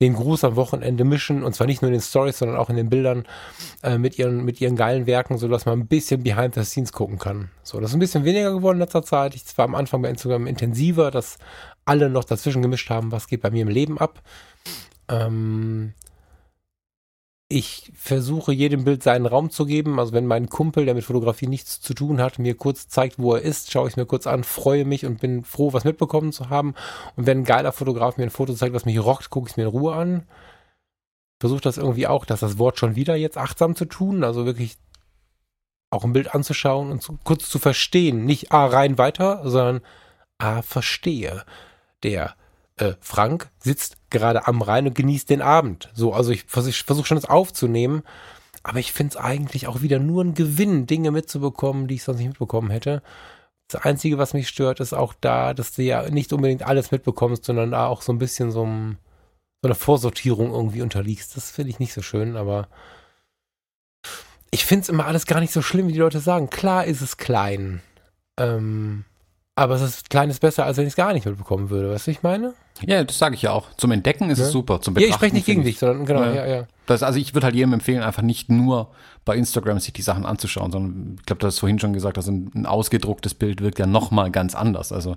den 0.00 0.14
Gruß 0.14 0.44
am 0.44 0.56
Wochenende 0.56 1.04
mischen 1.04 1.42
und 1.42 1.54
zwar 1.54 1.66
nicht 1.66 1.82
nur 1.82 1.90
in 1.90 1.94
den 1.94 2.00
Stories, 2.00 2.38
sondern 2.38 2.56
auch 2.56 2.70
in 2.70 2.76
den 2.76 2.88
Bildern 2.88 3.26
äh, 3.82 3.98
mit 3.98 4.18
ihren 4.18 4.44
mit 4.44 4.60
ihren 4.60 4.76
geilen 4.76 5.06
Werken, 5.06 5.36
so 5.36 5.46
dass 5.46 5.66
man 5.66 5.80
ein 5.80 5.88
bisschen 5.88 6.22
behind 6.22 6.54
the 6.54 6.64
scenes 6.64 6.92
gucken 6.92 7.18
kann. 7.18 7.50
So, 7.62 7.80
das 7.80 7.90
ist 7.90 7.96
ein 7.96 8.00
bisschen 8.00 8.24
weniger 8.24 8.52
geworden 8.52 8.76
in 8.76 8.80
letzter 8.80 9.02
Zeit. 9.02 9.34
Ich 9.34 9.42
war 9.58 9.66
am 9.66 9.74
Anfang 9.74 10.00
bei 10.00 10.08
Instagram 10.08 10.46
intensiver, 10.46 11.10
dass 11.10 11.36
alle 11.84 12.08
noch 12.08 12.24
dazwischen 12.24 12.62
gemischt 12.62 12.88
haben, 12.88 13.12
was 13.12 13.26
geht 13.26 13.42
bei 13.42 13.50
mir 13.50 13.62
im 13.62 13.68
Leben 13.68 13.98
ab. 13.98 14.22
Ähm, 15.10 15.92
ich 17.52 17.90
versuche 17.96 18.52
jedem 18.52 18.84
Bild 18.84 19.02
seinen 19.02 19.26
Raum 19.26 19.50
zu 19.50 19.66
geben. 19.66 19.98
Also 19.98 20.12
wenn 20.12 20.26
mein 20.26 20.48
Kumpel, 20.48 20.84
der 20.84 20.94
mit 20.94 21.02
Fotografie 21.02 21.48
nichts 21.48 21.80
zu 21.80 21.94
tun 21.94 22.20
hat, 22.20 22.38
mir 22.38 22.54
kurz 22.54 22.88
zeigt, 22.88 23.18
wo 23.18 23.34
er 23.34 23.42
ist, 23.42 23.72
schaue 23.72 23.88
ich 23.88 23.96
mir 23.96 24.06
kurz 24.06 24.28
an, 24.28 24.44
freue 24.44 24.84
mich 24.84 25.04
und 25.04 25.20
bin 25.20 25.42
froh, 25.42 25.72
was 25.72 25.82
mitbekommen 25.82 26.32
zu 26.32 26.48
haben. 26.48 26.74
Und 27.16 27.26
wenn 27.26 27.38
ein 27.38 27.44
geiler 27.44 27.72
Fotograf 27.72 28.16
mir 28.16 28.24
ein 28.24 28.30
Foto 28.30 28.54
zeigt, 28.54 28.72
was 28.72 28.84
mich 28.84 29.02
rockt, 29.02 29.30
gucke 29.30 29.48
ich 29.48 29.54
es 29.54 29.56
mir 29.56 29.64
in 29.64 29.70
Ruhe 29.70 29.94
an. 29.94 30.28
Versuche 31.40 31.60
das 31.60 31.76
irgendwie 31.76 32.06
auch, 32.06 32.24
dass 32.24 32.40
das 32.40 32.58
Wort 32.58 32.78
schon 32.78 32.94
wieder 32.94 33.16
jetzt 33.16 33.36
achtsam 33.36 33.74
zu 33.74 33.86
tun. 33.86 34.22
Also 34.22 34.46
wirklich 34.46 34.78
auch 35.90 36.04
ein 36.04 36.12
Bild 36.12 36.32
anzuschauen 36.32 36.92
und 36.92 37.02
zu, 37.02 37.18
kurz 37.24 37.50
zu 37.50 37.58
verstehen. 37.58 38.26
Nicht 38.26 38.52
ah, 38.52 38.66
rein 38.66 38.96
weiter, 38.96 39.40
sondern 39.44 39.80
ah, 40.38 40.62
verstehe. 40.62 41.44
Der 42.04 42.36
äh, 42.80 42.94
Frank 43.00 43.50
sitzt 43.58 43.96
gerade 44.10 44.46
am 44.46 44.62
Rhein 44.62 44.86
und 44.86 44.94
genießt 44.94 45.30
den 45.30 45.42
Abend. 45.42 45.90
So, 45.94 46.12
also 46.12 46.32
ich 46.32 46.44
versuche 46.44 46.84
versuch 46.84 47.06
schon 47.06 47.16
das 47.16 47.28
aufzunehmen, 47.28 48.02
aber 48.62 48.78
ich 48.78 48.92
finde 48.92 49.12
es 49.12 49.16
eigentlich 49.16 49.66
auch 49.66 49.82
wieder 49.82 49.98
nur 49.98 50.24
ein 50.24 50.34
Gewinn, 50.34 50.86
Dinge 50.86 51.10
mitzubekommen, 51.10 51.88
die 51.88 51.96
ich 51.96 52.04
sonst 52.04 52.18
nicht 52.18 52.28
mitbekommen 52.28 52.70
hätte. 52.70 53.02
Das 53.68 53.82
Einzige, 53.82 54.18
was 54.18 54.34
mich 54.34 54.48
stört, 54.48 54.80
ist 54.80 54.94
auch 54.94 55.14
da, 55.20 55.54
dass 55.54 55.72
du 55.72 55.82
ja 55.82 56.08
nicht 56.10 56.32
unbedingt 56.32 56.62
alles 56.62 56.90
mitbekommst, 56.90 57.44
sondern 57.44 57.70
da 57.70 57.86
auch 57.86 58.02
so 58.02 58.12
ein 58.12 58.18
bisschen 58.18 58.50
so, 58.50 58.64
ein, 58.64 58.98
so 59.62 59.68
eine 59.68 59.76
Vorsortierung 59.76 60.50
irgendwie 60.50 60.82
unterliegst. 60.82 61.36
Das 61.36 61.50
finde 61.50 61.70
ich 61.70 61.78
nicht 61.78 61.92
so 61.92 62.02
schön, 62.02 62.36
aber 62.36 62.68
ich 64.50 64.64
finde 64.64 64.82
es 64.82 64.88
immer 64.88 65.06
alles 65.06 65.26
gar 65.26 65.40
nicht 65.40 65.52
so 65.52 65.62
schlimm, 65.62 65.86
wie 65.86 65.92
die 65.92 65.98
Leute 65.98 66.20
sagen. 66.20 66.50
Klar 66.50 66.86
ist 66.86 67.00
es 67.00 67.16
klein. 67.16 67.80
Ähm, 68.38 69.04
aber 69.60 69.74
es 69.74 69.82
ist 69.82 70.08
klein 70.08 70.30
ist 70.30 70.40
besser, 70.40 70.64
als 70.64 70.78
wenn 70.78 70.84
ich 70.84 70.92
es 70.92 70.96
gar 70.96 71.12
nicht 71.12 71.26
mitbekommen 71.26 71.68
würde. 71.68 71.90
Weißt 71.90 72.06
du, 72.06 72.10
ich 72.12 72.22
meine? 72.22 72.54
Ja, 72.80 73.04
das 73.04 73.18
sage 73.18 73.34
ich 73.34 73.42
ja 73.42 73.52
auch. 73.52 73.66
Zum 73.76 73.90
Entdecken 73.92 74.30
ist 74.30 74.38
ja. 74.38 74.46
es 74.46 74.52
super. 74.52 74.80
Zum 74.80 74.94
Betrachten. 74.94 75.10
Ja, 75.10 75.14
ich 75.14 75.14
spreche 75.16 75.34
nicht 75.34 75.44
gegen 75.44 75.64
dich, 75.64 75.78
sondern 75.78 76.06
genau, 76.06 76.22
ja, 76.22 76.34
ja. 76.34 76.46
ja. 76.46 76.66
Das, 76.86 77.02
also 77.02 77.18
ich 77.18 77.34
würde 77.34 77.44
halt 77.44 77.54
jedem 77.54 77.74
empfehlen, 77.74 78.02
einfach 78.02 78.22
nicht 78.22 78.48
nur 78.48 78.88
bei 79.26 79.36
Instagram 79.36 79.78
sich 79.78 79.92
die 79.92 80.00
Sachen 80.00 80.24
anzuschauen, 80.24 80.72
sondern 80.72 81.16
ich 81.20 81.26
glaube, 81.26 81.40
du 81.40 81.46
hast 81.46 81.58
vorhin 81.58 81.78
schon 81.78 81.92
gesagt, 81.92 82.16
dass 82.16 82.26
ein, 82.26 82.50
ein 82.54 82.64
ausgedrucktes 82.64 83.34
Bild 83.34 83.60
wirkt 83.60 83.78
ja 83.78 83.86
nochmal 83.86 84.30
ganz 84.30 84.54
anders. 84.54 84.92
Also 84.92 85.14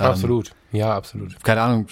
absolut, 0.00 0.52
ja, 0.72 0.94
absolut. 0.94 1.42
Keine 1.42 1.62
Ahnung, 1.62 1.86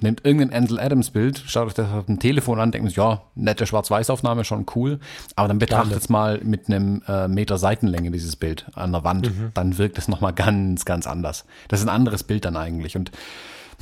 nehmt 0.00 0.24
irgendein 0.24 0.52
Ansel 0.52 0.78
Adams 0.78 1.10
Bild, 1.10 1.42
schaut 1.46 1.68
euch 1.68 1.74
das 1.74 1.90
auf 1.90 2.06
dem 2.06 2.18
Telefon 2.18 2.60
an, 2.60 2.70
denkt 2.70 2.94
ja, 2.96 3.22
nette 3.34 3.66
Schwarz-Weiß-Aufnahme, 3.66 4.44
schon 4.44 4.66
cool, 4.74 5.00
aber 5.36 5.48
dann 5.48 5.58
betrachtet 5.58 5.96
es 5.96 6.08
mal 6.08 6.40
mit 6.42 6.68
einem 6.68 7.02
äh, 7.08 7.28
Meter 7.28 7.58
Seitenlänge 7.58 8.10
dieses 8.10 8.36
Bild 8.36 8.66
an 8.74 8.92
der 8.92 9.04
Wand, 9.04 9.26
mhm. 9.26 9.50
dann 9.54 9.78
wirkt 9.78 9.98
es 9.98 10.08
nochmal 10.08 10.32
ganz, 10.32 10.84
ganz 10.84 11.06
anders. 11.06 11.44
Das 11.68 11.80
ist 11.80 11.86
ein 11.86 11.94
anderes 11.94 12.24
Bild 12.24 12.44
dann 12.44 12.56
eigentlich 12.56 12.96
und 12.96 13.10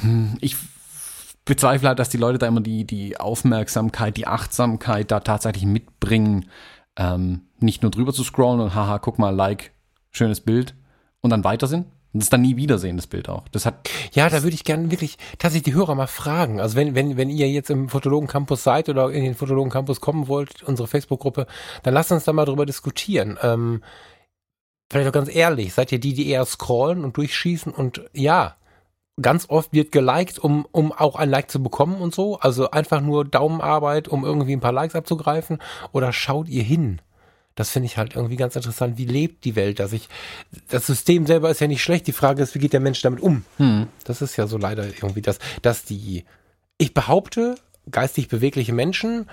hm, 0.01 0.37
ich 0.41 0.57
bezweifle 1.45 1.89
halt, 1.89 1.99
dass 1.99 2.09
die 2.09 2.19
Leute 2.19 2.39
da 2.39 2.47
immer 2.47 2.61
die, 2.61 2.85
die 2.85 3.19
Aufmerksamkeit, 3.19 4.17
die 4.17 4.27
Achtsamkeit 4.27 5.11
da 5.11 5.21
tatsächlich 5.21 5.65
mitbringen, 5.65 6.47
ähm, 6.97 7.43
nicht 7.59 7.83
nur 7.83 7.91
drüber 7.91 8.13
zu 8.13 8.23
scrollen 8.23 8.61
und 8.61 8.75
haha, 8.75 8.99
guck 8.99 9.19
mal, 9.19 9.35
like, 9.35 9.73
schönes 10.11 10.41
Bild 10.41 10.75
und 11.21 11.31
dann 11.31 11.45
weiter 11.45 11.67
sind, 11.67 11.87
und 12.13 12.23
das 12.23 12.29
dann 12.29 12.43
nie 12.43 12.57
wiedersehen, 12.57 12.97
das 12.97 13.07
Bild 13.07 13.29
auch. 13.29 13.49
Das 13.49 13.65
hat. 13.65 13.89
Ja, 14.13 14.29
da 14.29 14.43
würde 14.43 14.55
ich 14.55 14.65
gerne 14.65 14.91
wirklich 14.91 15.17
tatsächlich 15.39 15.73
die 15.73 15.75
Hörer 15.75 15.95
mal 15.95 16.07
fragen. 16.07 16.61
Also 16.61 16.77
wenn, 16.77 16.95
wenn, 16.95 17.17
wenn 17.17 17.31
ihr 17.31 17.49
jetzt 17.49 17.71
im 17.71 17.89
Fotologen 17.89 18.29
Campus 18.29 18.63
seid 18.63 18.89
oder 18.89 19.11
in 19.11 19.25
den 19.25 19.35
Fotologen 19.35 19.73
Campus 19.73 20.01
kommen 20.01 20.29
wollt, 20.29 20.63
unsere 20.63 20.89
Facebook-Gruppe, 20.89 21.47
dann 21.83 21.95
lasst 21.95 22.13
uns 22.13 22.25
da 22.25 22.33
mal 22.33 22.45
drüber 22.45 22.67
diskutieren. 22.67 23.39
Ähm, 23.43 23.83
vielleicht 24.91 25.09
auch 25.09 25.13
ganz 25.13 25.35
ehrlich, 25.35 25.73
seid 25.73 25.91
ihr 25.91 26.01
die, 26.01 26.13
die 26.13 26.29
eher 26.29 26.45
scrollen 26.45 27.05
und 27.05 27.17
durchschießen 27.17 27.73
und 27.73 28.03
ja, 28.13 28.57
ganz 29.21 29.47
oft 29.49 29.73
wird 29.73 29.93
geliked, 29.93 30.39
um, 30.39 30.67
um 30.71 30.93
auch 30.93 31.17
ein 31.17 31.31
Like 31.31 31.51
zu 31.51 31.63
bekommen 31.63 31.97
und 31.97 32.15
so. 32.15 32.39
Also 32.39 32.71
einfach 32.71 33.01
nur 33.01 33.25
Daumenarbeit, 33.25 34.09
um 34.09 34.25
irgendwie 34.25 34.53
ein 34.53 34.61
paar 34.61 34.73
Likes 34.73 34.95
abzugreifen. 34.95 35.59
Oder 35.93 36.13
schaut 36.13 36.49
ihr 36.49 36.63
hin? 36.63 37.01
Das 37.55 37.71
finde 37.71 37.87
ich 37.87 37.97
halt 37.97 38.17
irgendwie 38.17 38.37
ganz 38.37 38.57
interessant. 38.57 38.99
Wie 38.99 39.05
lebt 39.05 39.45
die 39.45 39.57
Welt? 39.57 39.79
Dass 39.79 39.93
ich, 39.93 40.09
das 40.71 40.87
System 40.87 41.27
selber 41.27 41.51
ist 41.51 41.61
ja 41.61 41.67
nicht 41.67 41.83
schlecht. 41.83 42.07
Die 42.07 42.13
Frage 42.13 42.43
ist, 42.43 42.55
wie 42.55 42.59
geht 42.59 42.73
der 42.73 42.81
Mensch 42.81 43.03
damit 43.03 43.21
um? 43.21 43.45
Hm. 43.59 43.89
Das 44.05 44.23
ist 44.23 44.37
ja 44.37 44.47
so 44.47 44.59
leider 44.59 44.85
irgendwie 44.85 45.23
das, 45.23 45.39
dass 45.61 45.85
die, 45.85 46.25
ich 46.79 46.95
behaupte, 46.95 47.57
geistig 47.91 48.29
bewegliche 48.29 48.73
Menschen 48.73 49.27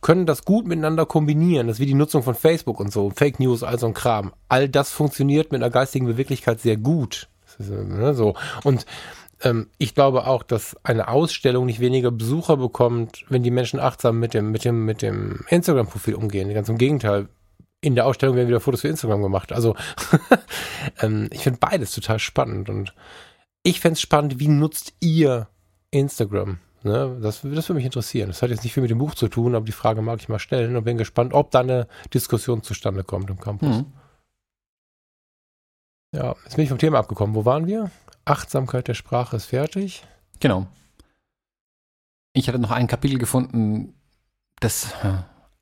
können 0.00 0.26
das 0.26 0.44
gut 0.44 0.66
miteinander 0.66 1.06
kombinieren. 1.06 1.66
Das 1.66 1.76
ist 1.76 1.80
wie 1.80 1.86
die 1.86 1.94
Nutzung 1.94 2.22
von 2.22 2.34
Facebook 2.34 2.78
und 2.78 2.92
so, 2.92 3.10
Fake 3.10 3.40
News, 3.40 3.62
all 3.62 3.78
so 3.78 3.86
ein 3.86 3.94
Kram. 3.94 4.34
All 4.48 4.68
das 4.68 4.90
funktioniert 4.90 5.50
mit 5.50 5.62
einer 5.62 5.70
geistigen 5.70 6.04
Beweglichkeit 6.04 6.60
sehr 6.60 6.76
gut. 6.76 7.28
Ist, 7.58 7.70
ne, 7.70 8.12
so. 8.12 8.34
Und 8.64 8.84
ähm, 9.42 9.68
ich 9.78 9.94
glaube 9.94 10.26
auch, 10.26 10.42
dass 10.42 10.76
eine 10.82 11.08
Ausstellung 11.08 11.64
nicht 11.64 11.80
weniger 11.80 12.10
Besucher 12.10 12.58
bekommt, 12.58 13.24
wenn 13.30 13.42
die 13.42 13.50
Menschen 13.50 13.80
achtsam 13.80 14.20
mit 14.20 14.34
dem, 14.34 14.50
mit 14.50 14.66
dem, 14.66 14.84
mit 14.84 15.00
dem 15.00 15.40
Instagram-Profil 15.48 16.14
umgehen. 16.14 16.52
Ganz 16.52 16.68
im 16.68 16.76
Gegenteil 16.76 17.28
in 17.84 17.94
der 17.94 18.06
Ausstellung 18.06 18.34
werden 18.34 18.48
wieder 18.48 18.60
Fotos 18.60 18.80
für 18.80 18.88
Instagram 18.88 19.22
gemacht. 19.22 19.52
Also 19.52 19.76
ähm, 21.02 21.28
ich 21.30 21.42
finde 21.42 21.58
beides 21.60 21.92
total 21.92 22.18
spannend 22.18 22.70
und 22.70 22.94
ich 23.62 23.80
fände 23.80 23.94
es 23.94 24.00
spannend, 24.00 24.40
wie 24.40 24.48
nutzt 24.48 24.94
ihr 25.00 25.48
Instagram? 25.90 26.58
Ne? 26.82 27.18
Das, 27.20 27.42
das 27.42 27.68
würde 27.68 27.74
mich 27.74 27.84
interessieren. 27.84 28.28
Das 28.28 28.40
hat 28.40 28.48
jetzt 28.48 28.64
nicht 28.64 28.72
viel 28.72 28.80
mit 28.80 28.90
dem 28.90 28.98
Buch 28.98 29.14
zu 29.14 29.28
tun, 29.28 29.54
aber 29.54 29.66
die 29.66 29.72
Frage 29.72 30.00
mag 30.00 30.18
ich 30.20 30.30
mal 30.30 30.38
stellen 30.38 30.76
und 30.76 30.84
bin 30.84 30.96
gespannt, 30.96 31.34
ob 31.34 31.50
da 31.50 31.60
eine 31.60 31.86
Diskussion 32.12 32.62
zustande 32.62 33.04
kommt 33.04 33.28
im 33.28 33.38
Campus. 33.38 33.78
Mhm. 33.78 33.92
Ja, 36.14 36.34
jetzt 36.44 36.56
bin 36.56 36.62
ich 36.62 36.70
vom 36.70 36.78
Thema 36.78 36.98
abgekommen. 36.98 37.34
Wo 37.34 37.44
waren 37.44 37.66
wir? 37.66 37.90
Achtsamkeit 38.24 38.88
der 38.88 38.94
Sprache 38.94 39.36
ist 39.36 39.46
fertig. 39.46 40.06
Genau. 40.40 40.66
Ich 42.32 42.48
hatte 42.48 42.58
noch 42.58 42.70
ein 42.70 42.86
Kapitel 42.86 43.18
gefunden, 43.18 43.94
das 44.60 44.94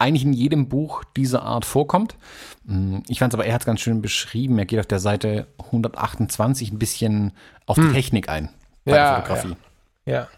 eigentlich 0.03 0.25
in 0.25 0.33
jedem 0.33 0.69
Buch 0.69 1.05
dieser 1.17 1.43
Art 1.43 1.65
vorkommt. 1.65 2.17
Mm, 2.65 2.99
ich 3.09 3.19
fand 3.19 3.33
es 3.33 3.39
aber, 3.39 3.47
er 3.47 3.55
hat 3.55 3.63
es 3.63 3.67
ganz 3.67 3.81
schön 3.81 4.03
beschrieben. 4.03 4.59
Er 4.59 4.67
geht 4.67 4.81
auf 4.81 4.87
der 4.87 5.01
Seite 5.01 5.47
128 5.59 6.73
ein 6.73 6.79
bisschen 6.79 7.33
auf 7.67 7.77
die 7.77 7.83
hm. 7.83 7.93
Technik 7.93 8.29
ein 8.29 8.51
bei 8.85 8.93
ja, 8.93 8.97
der 8.97 9.17
Fotografie. 9.17 9.57
Ja. 10.05 10.13
ja. 10.13 10.29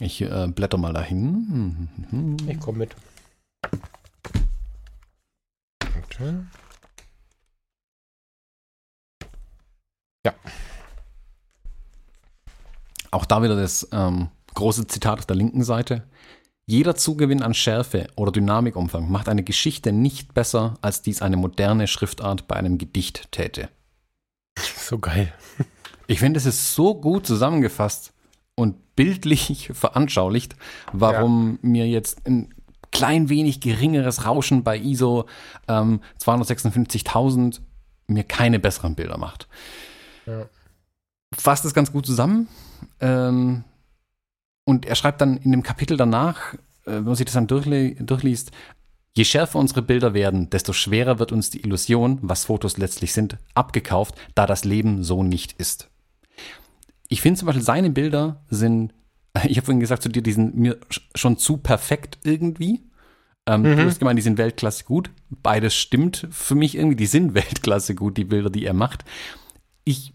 Ich 0.00 0.20
äh, 0.20 0.48
blätter 0.48 0.78
mal 0.78 0.92
dahin. 0.92 2.38
Ich 2.48 2.58
komme 2.58 2.78
mit. 2.78 2.96
Okay. 6.04 6.34
Ja. 10.26 10.34
Auch 13.10 13.26
da 13.26 13.42
wieder 13.42 13.56
das 13.56 13.88
ähm, 13.92 14.28
große 14.54 14.86
Zitat 14.86 15.20
auf 15.20 15.26
der 15.26 15.36
linken 15.36 15.62
Seite. 15.62 16.02
Jeder 16.72 16.96
Zugewinn 16.96 17.42
an 17.42 17.52
Schärfe 17.52 18.06
oder 18.16 18.32
Dynamikumfang 18.32 19.12
macht 19.12 19.28
eine 19.28 19.42
Geschichte 19.42 19.92
nicht 19.92 20.32
besser, 20.32 20.78
als 20.80 21.02
dies 21.02 21.20
eine 21.20 21.36
moderne 21.36 21.86
Schriftart 21.86 22.48
bei 22.48 22.56
einem 22.56 22.78
Gedicht 22.78 23.30
täte. 23.30 23.68
So 24.58 24.98
geil. 24.98 25.34
Ich 26.06 26.20
finde, 26.20 26.38
es 26.38 26.46
ist 26.46 26.74
so 26.74 26.94
gut 26.94 27.26
zusammengefasst 27.26 28.14
und 28.54 28.96
bildlich 28.96 29.68
veranschaulicht, 29.74 30.56
warum 30.94 31.58
ja. 31.62 31.68
mir 31.68 31.88
jetzt 31.88 32.26
ein 32.26 32.54
klein 32.90 33.28
wenig 33.28 33.60
geringeres 33.60 34.24
Rauschen 34.24 34.64
bei 34.64 34.78
ISO 34.78 35.26
ähm, 35.68 36.00
256.000 36.22 37.60
mir 38.06 38.24
keine 38.24 38.58
besseren 38.58 38.94
Bilder 38.94 39.18
macht. 39.18 39.46
Ja. 40.24 40.46
Fasst 41.36 41.66
es 41.66 41.74
ganz 41.74 41.92
gut 41.92 42.06
zusammen. 42.06 42.48
Ähm, 42.98 43.64
und 44.64 44.86
er 44.86 44.94
schreibt 44.94 45.20
dann 45.20 45.36
in 45.38 45.50
dem 45.50 45.62
Kapitel 45.62 45.96
danach, 45.96 46.54
äh, 46.54 46.58
wenn 46.92 47.04
man 47.04 47.14
sich 47.14 47.26
das 47.26 47.34
dann 47.34 47.46
durchli 47.46 47.96
durchliest, 48.00 48.52
Je 49.14 49.24
schärfer 49.24 49.58
unsere 49.58 49.82
Bilder 49.82 50.14
werden, 50.14 50.48
desto 50.48 50.72
schwerer 50.72 51.18
wird 51.18 51.32
uns 51.32 51.50
die 51.50 51.60
Illusion, 51.60 52.18
was 52.22 52.46
Fotos 52.46 52.78
letztlich 52.78 53.12
sind, 53.12 53.36
abgekauft, 53.54 54.14
da 54.34 54.46
das 54.46 54.64
Leben 54.64 55.04
so 55.04 55.22
nicht 55.22 55.52
ist. 55.52 55.90
Ich 57.08 57.20
finde 57.20 57.38
zum 57.38 57.46
Beispiel, 57.46 57.62
seine 57.62 57.90
Bilder 57.90 58.42
sind, 58.48 58.94
ich 59.44 59.58
habe 59.58 59.66
vorhin 59.66 59.80
gesagt 59.80 60.02
zu 60.02 60.08
dir, 60.08 60.22
die 60.22 60.32
sind 60.32 60.56
mir 60.56 60.78
schon 61.14 61.36
zu 61.36 61.58
perfekt 61.58 62.20
irgendwie. 62.24 62.80
Ähm, 63.46 63.62
mhm. 63.62 63.76
Du 63.76 63.84
hast 63.84 63.98
gemeint, 63.98 64.18
die 64.18 64.22
sind 64.22 64.38
Weltklasse 64.38 64.84
gut. 64.84 65.10
Beides 65.28 65.74
stimmt 65.74 66.26
für 66.30 66.54
mich 66.54 66.74
irgendwie. 66.74 66.96
Die 66.96 67.06
sind 67.06 67.34
Weltklasse 67.34 67.94
gut, 67.94 68.16
die 68.16 68.24
Bilder, 68.24 68.48
die 68.48 68.64
er 68.64 68.72
macht. 68.72 69.04
Ich, 69.84 70.14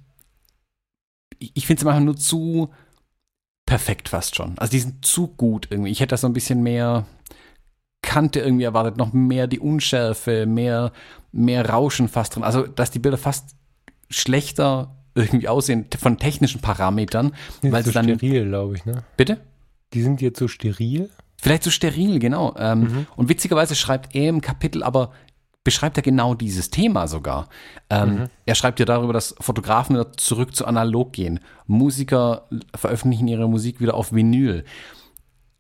ich 1.38 1.68
finde 1.68 1.82
es 1.82 1.86
einfach 1.86 2.00
nur 2.02 2.16
zu, 2.16 2.72
perfekt 3.68 4.10
fast 4.10 4.36
schon. 4.36 4.58
Also 4.58 4.72
die 4.72 4.80
sind 4.80 5.06
zu 5.06 5.28
gut 5.28 5.68
irgendwie. 5.70 5.92
Ich 5.92 6.00
hätte 6.00 6.12
da 6.14 6.18
so 6.18 6.26
ein 6.26 6.34
bisschen 6.34 6.64
mehr 6.64 7.06
Kante 8.02 8.40
irgendwie 8.40 8.64
erwartet, 8.64 8.98
noch 8.98 9.14
mehr 9.14 9.46
die 9.46 9.60
Unschärfe, 9.60 10.48
mehr, 10.48 10.92
mehr 11.32 11.70
Rauschen 11.70 12.08
fast 12.08 12.36
drin. 12.36 12.44
Also, 12.44 12.66
dass 12.66 12.90
die 12.90 13.00
Bilder 13.00 13.18
fast 13.18 13.56
schlechter 14.10 14.96
irgendwie 15.14 15.48
aussehen 15.48 15.86
von 16.00 16.18
technischen 16.18 16.62
Parametern. 16.62 17.34
Die 17.62 17.72
weil 17.72 17.84
sind 17.84 17.94
so 17.94 18.00
dann, 18.00 18.18
steril, 18.18 18.48
glaube 18.48 18.76
ich, 18.76 18.86
ne? 18.86 19.04
Bitte? 19.18 19.42
Die 19.94 20.02
sind 20.02 20.22
jetzt 20.22 20.40
so 20.40 20.48
steril? 20.48 21.10
Vielleicht 21.40 21.64
so 21.64 21.70
steril, 21.70 22.20
genau. 22.20 22.56
Ähm, 22.58 22.80
mhm. 22.80 23.08
Und 23.16 23.30
witzigerweise 23.30 23.76
schreibt 23.76 24.16
er 24.16 24.30
im 24.30 24.42
Kapitel 24.42 24.84
aber 24.84 25.12
beschreibt 25.68 25.98
er 25.98 26.02
genau 26.02 26.34
dieses 26.34 26.70
Thema 26.70 27.10
sogar. 27.10 27.50
Ähm, 27.90 28.10
mhm. 28.10 28.26
Er 28.46 28.56
schreibt 28.56 28.80
ja 28.80 28.86
darüber, 28.86 29.12
dass 29.12 29.36
Fotografen 29.42 30.02
zurück 30.16 30.56
zu 30.56 30.66
analog 30.66 31.12
gehen. 31.12 31.42
Musiker 31.66 32.48
veröffentlichen 32.74 33.28
ihre 33.28 33.50
Musik 33.50 33.82
wieder 33.82 33.96
auf 33.96 34.14
Vinyl. 34.14 34.64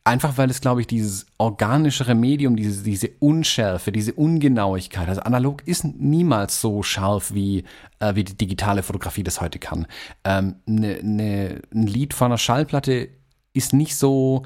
Einfach 0.06 0.38
weil 0.38 0.50
es, 0.50 0.62
glaube 0.62 0.80
ich, 0.80 0.88
dieses 0.88 1.26
organischere 1.38 2.16
Medium, 2.16 2.56
diese, 2.56 2.84
diese 2.84 3.10
Unschärfe, 3.20 3.92
diese 3.92 4.14
Ungenauigkeit, 4.14 5.10
also 5.10 5.20
analog 5.24 5.68
ist 5.68 5.84
niemals 5.84 6.62
so 6.62 6.84
scharf, 6.84 7.34
wie, 7.34 7.66
äh, 8.00 8.16
wie 8.16 8.24
die 8.24 8.38
digitale 8.38 8.84
Fotografie 8.84 9.24
das 9.24 9.42
heute 9.42 9.60
kann. 9.60 9.88
Ähm, 10.24 10.56
ne, 10.66 11.00
ne, 11.04 11.62
ein 11.76 11.86
Lied 11.86 12.14
von 12.14 12.28
einer 12.28 12.38
Schallplatte 12.38 13.10
ist 13.52 13.74
nicht 13.74 13.98
so 13.98 14.44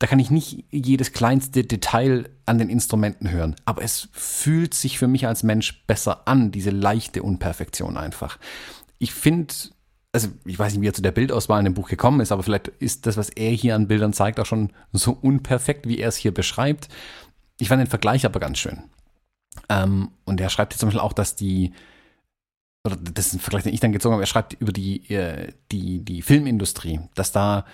da 0.00 0.06
kann 0.06 0.18
ich 0.18 0.30
nicht 0.30 0.64
jedes 0.70 1.12
kleinste 1.12 1.62
Detail 1.62 2.30
an 2.46 2.58
den 2.58 2.70
Instrumenten 2.70 3.30
hören, 3.30 3.54
aber 3.66 3.82
es 3.82 4.08
fühlt 4.12 4.72
sich 4.72 4.98
für 4.98 5.06
mich 5.06 5.26
als 5.26 5.42
Mensch 5.42 5.84
besser 5.86 6.26
an, 6.26 6.50
diese 6.50 6.70
leichte 6.70 7.22
Unperfektion 7.22 7.98
einfach. 7.98 8.38
Ich 8.98 9.12
finde, 9.12 9.52
also 10.12 10.28
ich 10.46 10.58
weiß 10.58 10.72
nicht, 10.72 10.80
wie 10.80 10.88
er 10.88 10.94
zu 10.94 11.02
der 11.02 11.12
Bildauswahl 11.12 11.58
in 11.58 11.66
dem 11.66 11.74
Buch 11.74 11.88
gekommen 11.88 12.20
ist, 12.20 12.32
aber 12.32 12.42
vielleicht 12.42 12.68
ist 12.68 13.04
das, 13.04 13.18
was 13.18 13.28
er 13.28 13.50
hier 13.50 13.74
an 13.74 13.88
Bildern 13.88 14.14
zeigt, 14.14 14.40
auch 14.40 14.46
schon 14.46 14.72
so 14.90 15.12
unperfekt, 15.12 15.86
wie 15.86 15.98
er 15.98 16.08
es 16.08 16.16
hier 16.16 16.32
beschreibt. 16.32 16.88
Ich 17.58 17.68
fand 17.68 17.80
den 17.80 17.86
Vergleich 17.86 18.24
aber 18.24 18.40
ganz 18.40 18.58
schön. 18.58 18.84
Ähm, 19.68 20.12
und 20.24 20.40
er 20.40 20.48
schreibt 20.48 20.72
hier 20.72 20.80
zum 20.80 20.86
Beispiel 20.88 21.02
auch, 21.02 21.12
dass 21.12 21.36
die, 21.36 21.74
oder 22.86 22.96
das 22.96 23.26
ist 23.26 23.34
ein 23.34 23.40
Vergleich, 23.40 23.64
den 23.64 23.74
ich 23.74 23.80
dann 23.80 23.92
gezogen 23.92 24.14
habe, 24.14 24.22
er 24.22 24.26
schreibt 24.26 24.54
über 24.54 24.72
die, 24.72 25.10
äh, 25.10 25.52
die, 25.70 26.02
die 26.02 26.22
Filmindustrie, 26.22 27.00
dass 27.14 27.32
da 27.32 27.66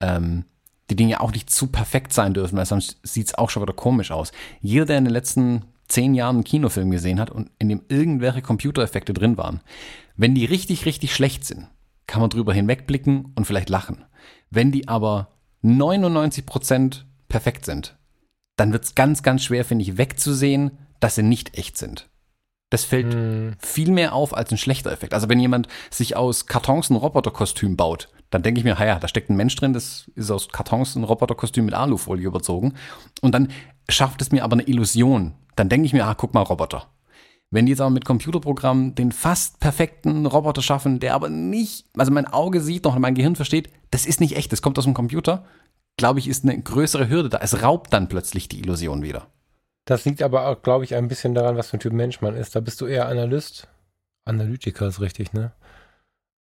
ähm, 0.00 0.46
die 0.90 0.96
Dinge 0.96 1.20
auch 1.20 1.32
nicht 1.32 1.50
zu 1.50 1.68
perfekt 1.68 2.12
sein 2.12 2.34
dürfen, 2.34 2.56
weil 2.56 2.66
sonst 2.66 2.98
sieht 3.02 3.28
es 3.28 3.34
auch 3.34 3.50
schon 3.50 3.62
wieder 3.62 3.72
komisch 3.72 4.10
aus. 4.10 4.32
Jeder, 4.60 4.86
der 4.86 4.98
in 4.98 5.04
den 5.04 5.12
letzten 5.12 5.64
zehn 5.88 6.14
Jahren 6.14 6.36
einen 6.36 6.44
Kinofilm 6.44 6.90
gesehen 6.90 7.20
hat 7.20 7.30
und 7.30 7.50
in 7.58 7.68
dem 7.68 7.82
irgendwelche 7.88 8.42
Computereffekte 8.42 9.14
drin 9.14 9.36
waren, 9.36 9.60
wenn 10.16 10.34
die 10.34 10.44
richtig, 10.44 10.86
richtig 10.86 11.14
schlecht 11.14 11.44
sind, 11.44 11.68
kann 12.06 12.20
man 12.20 12.30
drüber 12.30 12.52
hinwegblicken 12.52 13.32
und 13.34 13.46
vielleicht 13.46 13.70
lachen. 13.70 14.04
Wenn 14.50 14.72
die 14.72 14.88
aber 14.88 15.28
99% 15.62 17.02
perfekt 17.28 17.64
sind, 17.64 17.96
dann 18.56 18.72
wird 18.72 18.84
es 18.84 18.94
ganz, 18.94 19.22
ganz 19.22 19.42
schwer, 19.42 19.64
finde 19.64 19.82
ich, 19.82 19.96
wegzusehen, 19.96 20.78
dass 21.00 21.16
sie 21.16 21.22
nicht 21.22 21.58
echt 21.58 21.76
sind. 21.76 22.08
Das 22.70 22.84
fällt 22.84 23.14
hm. 23.14 23.54
viel 23.58 23.90
mehr 23.90 24.14
auf 24.14 24.36
als 24.36 24.50
ein 24.50 24.58
schlechter 24.58 24.92
Effekt. 24.92 25.14
Also 25.14 25.28
wenn 25.28 25.40
jemand 25.40 25.68
sich 25.90 26.16
aus 26.16 26.46
Kartons 26.46 26.90
ein 26.90 26.96
Roboterkostüm 26.96 27.76
baut, 27.76 28.08
dann 28.34 28.42
denke 28.42 28.58
ich 28.58 28.64
mir, 28.64 28.76
ja, 28.84 28.98
da 28.98 29.06
steckt 29.06 29.30
ein 29.30 29.36
Mensch 29.36 29.54
drin, 29.54 29.72
das 29.72 30.10
ist 30.16 30.28
aus 30.28 30.48
Kartons 30.48 30.96
ein 30.96 31.04
Roboterkostüm 31.04 31.66
mit 31.66 31.74
Alufolie 31.74 32.26
überzogen. 32.26 32.74
Und 33.20 33.32
dann 33.32 33.48
schafft 33.88 34.20
es 34.22 34.32
mir 34.32 34.42
aber 34.42 34.54
eine 34.54 34.66
Illusion. 34.66 35.34
Dann 35.54 35.68
denke 35.68 35.86
ich 35.86 35.92
mir, 35.92 36.04
ah, 36.04 36.14
guck 36.14 36.34
mal, 36.34 36.42
Roboter. 36.42 36.88
Wenn 37.52 37.66
die 37.66 37.70
jetzt 37.70 37.80
aber 37.80 37.90
mit 37.90 38.04
Computerprogrammen 38.04 38.96
den 38.96 39.12
fast 39.12 39.60
perfekten 39.60 40.26
Roboter 40.26 40.62
schaffen, 40.62 40.98
der 40.98 41.14
aber 41.14 41.28
nicht, 41.28 41.86
also 41.96 42.10
mein 42.10 42.26
Auge 42.26 42.60
sieht 42.60 42.82
noch 42.82 42.98
mein 42.98 43.14
Gehirn 43.14 43.36
versteht, 43.36 43.70
das 43.92 44.04
ist 44.04 44.20
nicht 44.20 44.36
echt, 44.36 44.50
das 44.50 44.62
kommt 44.62 44.78
aus 44.78 44.84
dem 44.84 44.94
Computer, 44.94 45.44
glaube 45.96 46.18
ich, 46.18 46.26
ist 46.26 46.42
eine 46.42 46.60
größere 46.60 47.08
Hürde 47.08 47.28
da. 47.28 47.38
Es 47.38 47.62
raubt 47.62 47.92
dann 47.92 48.08
plötzlich 48.08 48.48
die 48.48 48.58
Illusion 48.58 49.02
wieder. 49.02 49.28
Das 49.84 50.04
liegt 50.04 50.22
aber 50.22 50.48
auch, 50.48 50.60
glaube 50.60 50.82
ich, 50.82 50.96
ein 50.96 51.06
bisschen 51.06 51.34
daran, 51.34 51.56
was 51.56 51.70
für 51.70 51.76
ein 51.76 51.80
Typ 51.80 51.92
Mensch 51.92 52.20
man 52.20 52.34
ist. 52.34 52.56
Da 52.56 52.60
bist 52.60 52.80
du 52.80 52.86
eher 52.86 53.06
Analyst. 53.06 53.68
Analytiker 54.24 54.88
ist 54.88 55.00
richtig, 55.00 55.32
ne? 55.32 55.52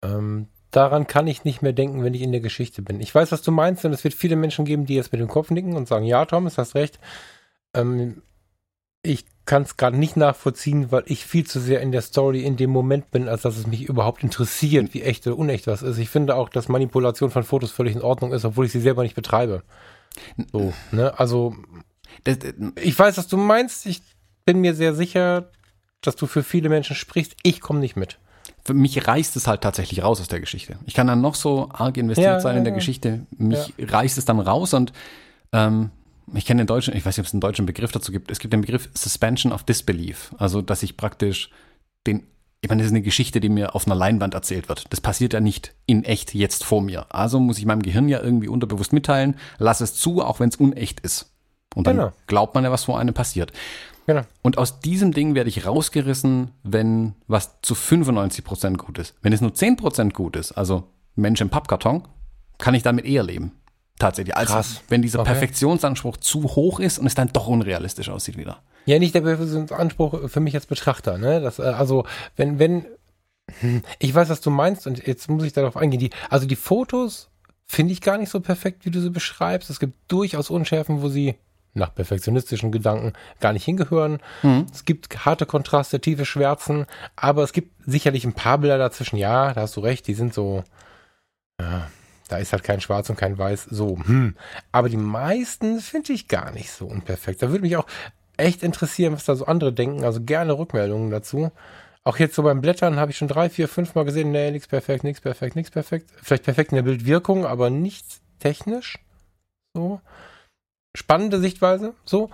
Ähm, 0.03 0.49
daran 0.71 1.07
kann 1.07 1.27
ich 1.27 1.43
nicht 1.43 1.61
mehr 1.61 1.73
denken, 1.73 2.03
wenn 2.03 2.13
ich 2.13 2.21
in 2.21 2.31
der 2.31 2.41
Geschichte 2.41 2.81
bin. 2.81 2.99
Ich 2.99 3.13
weiß, 3.13 3.31
was 3.31 3.41
du 3.41 3.51
meinst, 3.51 3.85
und 3.85 3.93
es 3.93 4.03
wird 4.03 4.13
viele 4.13 4.35
Menschen 4.35 4.65
geben, 4.65 4.85
die 4.85 4.95
jetzt 4.95 5.11
mit 5.11 5.21
dem 5.21 5.27
Kopf 5.27 5.49
nicken 5.49 5.75
und 5.75 5.87
sagen, 5.87 6.05
ja, 6.05 6.25
Thomas, 6.25 6.57
hast 6.57 6.75
recht. 6.75 6.99
Ähm, 7.73 8.21
ich 9.03 9.25
kann 9.45 9.63
es 9.63 9.77
gerade 9.77 9.97
nicht 9.97 10.17
nachvollziehen, 10.17 10.91
weil 10.91 11.03
ich 11.05 11.25
viel 11.25 11.45
zu 11.45 11.59
sehr 11.59 11.81
in 11.81 11.91
der 11.91 12.01
Story 12.01 12.43
in 12.43 12.57
dem 12.57 12.69
Moment 12.69 13.11
bin, 13.11 13.29
als 13.29 13.43
dass 13.43 13.57
es 13.57 13.65
mich 13.65 13.83
überhaupt 13.83 14.23
interessiert, 14.23 14.93
wie 14.93 15.03
echt 15.03 15.25
oder 15.25 15.37
unecht 15.37 15.67
was 15.67 15.81
ist. 15.81 15.97
Ich 15.97 16.09
finde 16.09 16.35
auch, 16.35 16.49
dass 16.49 16.67
Manipulation 16.67 17.31
von 17.31 17.43
Fotos 17.43 17.71
völlig 17.71 17.95
in 17.95 18.01
Ordnung 18.01 18.33
ist, 18.33 18.43
obwohl 18.43 18.65
ich 18.65 18.71
sie 18.71 18.81
selber 18.81 19.03
nicht 19.03 19.15
betreibe. 19.15 19.63
So, 20.51 20.73
ne? 20.91 21.17
Also, 21.17 21.55
das, 22.25 22.37
ich 22.81 22.97
weiß, 22.97 23.17
was 23.17 23.27
du 23.27 23.37
meinst. 23.37 23.85
Ich 23.85 24.01
bin 24.45 24.59
mir 24.59 24.73
sehr 24.75 24.93
sicher, 24.93 25.51
dass 26.01 26.15
du 26.15 26.27
für 26.27 26.43
viele 26.43 26.69
Menschen 26.69 26.95
sprichst. 26.95 27.35
Ich 27.43 27.61
komme 27.61 27.79
nicht 27.79 27.95
mit 27.95 28.19
für 28.67 28.73
mich 28.73 29.07
reißt 29.07 29.37
es 29.37 29.47
halt 29.47 29.61
tatsächlich 29.61 30.03
raus 30.03 30.19
aus 30.19 30.27
der 30.27 30.41
Geschichte. 30.41 30.75
Ich 30.85 30.93
kann 30.93 31.07
dann 31.07 31.21
noch 31.21 31.35
so 31.35 31.69
arg 31.71 31.95
investiert 31.95 32.27
ja, 32.33 32.39
sein 32.41 32.55
ja, 32.55 32.57
in 32.57 32.63
der 32.65 32.73
ja. 32.73 32.77
Geschichte. 32.77 33.25
Mich 33.37 33.73
reißt 33.79 34.17
es 34.17 34.25
dann 34.25 34.41
raus 34.41 34.73
und 34.73 34.91
ähm, 35.53 35.89
ich 36.33 36.45
kenne 36.45 36.63
den 36.63 36.67
deutschen, 36.67 36.93
ich 36.93 37.05
weiß 37.05 37.15
nicht, 37.15 37.23
ob 37.23 37.27
es 37.27 37.33
einen 37.33 37.39
deutschen 37.39 37.65
Begriff 37.65 37.93
dazu 37.93 38.11
gibt. 38.11 38.29
Es 38.29 38.39
gibt 38.39 38.51
den 38.51 38.59
Begriff 38.59 38.89
Suspension 38.93 39.53
of 39.53 39.63
Disbelief. 39.63 40.35
Also, 40.37 40.61
dass 40.61 40.83
ich 40.83 40.97
praktisch 40.97 41.49
den, 42.05 42.27
ich 42.59 42.67
meine, 42.67 42.81
das 42.81 42.87
ist 42.87 42.91
eine 42.91 43.03
Geschichte, 43.03 43.39
die 43.39 43.47
mir 43.47 43.73
auf 43.73 43.85
einer 43.85 43.95
Leinwand 43.95 44.33
erzählt 44.33 44.67
wird. 44.67 44.83
Das 44.89 44.99
passiert 44.99 45.31
ja 45.31 45.39
nicht 45.39 45.73
in 45.85 46.03
echt 46.03 46.35
jetzt 46.35 46.65
vor 46.65 46.81
mir. 46.81 47.05
Also 47.15 47.39
muss 47.39 47.59
ich 47.59 47.65
meinem 47.65 47.83
Gehirn 47.83 48.09
ja 48.09 48.21
irgendwie 48.21 48.49
unterbewusst 48.49 48.91
mitteilen, 48.91 49.37
lass 49.59 49.79
es 49.79 49.93
zu, 49.93 50.21
auch 50.21 50.41
wenn 50.41 50.49
es 50.49 50.57
unecht 50.57 50.99
ist. 50.99 51.31
Und 51.73 51.87
dann 51.87 51.95
genau. 51.95 52.11
glaubt 52.27 52.53
man 52.53 52.65
ja, 52.65 52.71
was 52.71 52.83
vor 52.83 52.99
einem 52.99 53.13
passiert. 53.13 53.53
Genau. 54.07 54.21
Und 54.41 54.57
aus 54.57 54.79
diesem 54.79 55.11
Ding 55.11 55.35
werde 55.35 55.49
ich 55.49 55.65
rausgerissen, 55.65 56.51
wenn 56.63 57.13
was 57.27 57.61
zu 57.61 57.75
95 57.75 58.43
Prozent 58.43 58.77
gut 58.77 58.97
ist. 58.97 59.13
Wenn 59.21 59.33
es 59.33 59.41
nur 59.41 59.53
10 59.53 59.75
Prozent 59.75 60.13
gut 60.13 60.37
ist, 60.37 60.53
also 60.53 60.85
Mensch 61.15 61.41
im 61.41 61.49
Pappkarton, 61.49 62.07
kann 62.57 62.73
ich 62.73 62.83
damit 62.83 63.05
eher 63.05 63.23
leben. 63.23 63.51
Tatsächlich. 63.99 64.35
Als 64.35 64.49
Krass. 64.49 64.81
wenn 64.87 65.01
dieser 65.01 65.19
okay. 65.19 65.31
Perfektionsanspruch 65.31 66.17
zu 66.17 66.43
hoch 66.43 66.79
ist 66.79 66.99
und 66.99 67.07
es 67.07 67.15
dann 67.15 67.29
doch 67.33 67.47
unrealistisch 67.47 68.09
aussieht 68.09 68.37
wieder. 68.37 68.61
Ja, 68.85 68.97
nicht 68.97 69.13
der 69.13 69.21
Perfektionsanspruch 69.21 70.29
für 70.29 70.39
mich 70.39 70.55
als 70.55 70.67
Betrachter. 70.67 71.17
Ne? 71.17 71.41
Das, 71.41 71.59
äh, 71.59 71.63
also, 71.63 72.05
wenn, 72.37 72.59
wenn, 72.59 72.85
hm, 73.59 73.81
ich 73.99 74.15
weiß, 74.15 74.29
was 74.29 74.39
du 74.39 74.51
meinst 74.51 74.87
und 74.87 75.05
jetzt 75.05 75.29
muss 75.29 75.43
ich 75.43 75.51
darauf 75.51 75.75
eingehen. 75.75 75.99
Die, 75.99 76.11
also 76.29 76.47
die 76.47 76.55
Fotos 76.55 77.29
finde 77.65 77.91
ich 77.91 77.99
gar 77.99 78.17
nicht 78.17 78.29
so 78.29 78.39
perfekt, 78.39 78.85
wie 78.85 78.91
du 78.91 79.01
sie 79.01 79.09
beschreibst. 79.09 79.69
Es 79.69 79.81
gibt 79.81 79.95
durchaus 80.09 80.49
Unschärfen, 80.49 81.01
wo 81.01 81.09
sie 81.09 81.35
nach 81.77 81.93
perfektionistischen 81.93 82.71
Gedanken 82.71 83.13
gar 83.39 83.53
nicht 83.53 83.65
hingehören. 83.65 84.19
Mhm. 84.43 84.65
Es 84.71 84.85
gibt 84.85 85.25
harte 85.25 85.45
Kontraste, 85.45 85.99
tiefe 85.99 86.25
Schwärzen, 86.25 86.85
aber 87.15 87.43
es 87.43 87.53
gibt 87.53 87.71
sicherlich 87.85 88.25
ein 88.25 88.33
paar 88.33 88.57
Bilder 88.57 88.77
dazwischen. 88.77 89.17
Ja, 89.17 89.53
da 89.53 89.61
hast 89.61 89.75
du 89.75 89.81
recht, 89.81 90.07
die 90.07 90.13
sind 90.13 90.33
so, 90.33 90.63
ja, 91.59 91.87
da 92.27 92.37
ist 92.37 92.51
halt 92.51 92.63
kein 92.63 92.81
Schwarz 92.81 93.09
und 93.09 93.17
kein 93.17 93.37
Weiß. 93.37 93.65
So, 93.69 93.97
hm. 93.97 94.35
Aber 94.71 94.89
die 94.89 94.97
meisten 94.97 95.79
finde 95.79 96.13
ich 96.13 96.27
gar 96.27 96.51
nicht 96.51 96.71
so 96.71 96.85
unperfekt. 96.85 97.41
Da 97.41 97.49
würde 97.49 97.61
mich 97.61 97.77
auch 97.77 97.87
echt 98.35 98.63
interessieren, 98.63 99.13
was 99.13 99.25
da 99.25 99.35
so 99.35 99.45
andere 99.45 99.73
denken. 99.73 100.03
Also 100.03 100.21
gerne 100.21 100.57
Rückmeldungen 100.57 101.09
dazu. 101.09 101.51
Auch 102.03 102.19
jetzt 102.19 102.35
so 102.35 102.43
beim 102.43 102.61
Blättern 102.61 102.97
habe 102.97 103.11
ich 103.11 103.17
schon 103.17 103.27
drei, 103.27 103.49
vier, 103.49 103.67
fünf 103.67 103.93
Mal 103.93 104.05
gesehen, 104.05 104.31
nee, 104.31 104.49
nichts 104.51 104.67
perfekt, 104.67 105.03
nichts 105.03 105.19
perfekt, 105.19 105.57
nichts 105.57 105.71
perfekt. 105.71 106.09
Vielleicht 106.23 106.43
perfekt 106.43 106.71
in 106.71 106.77
der 106.77 106.83
Bildwirkung, 106.83 107.45
aber 107.45 107.69
nichts 107.69 108.21
technisch. 108.39 108.97
So 109.73 109.99
spannende 110.97 111.39
Sichtweise, 111.39 111.93
so. 112.05 112.29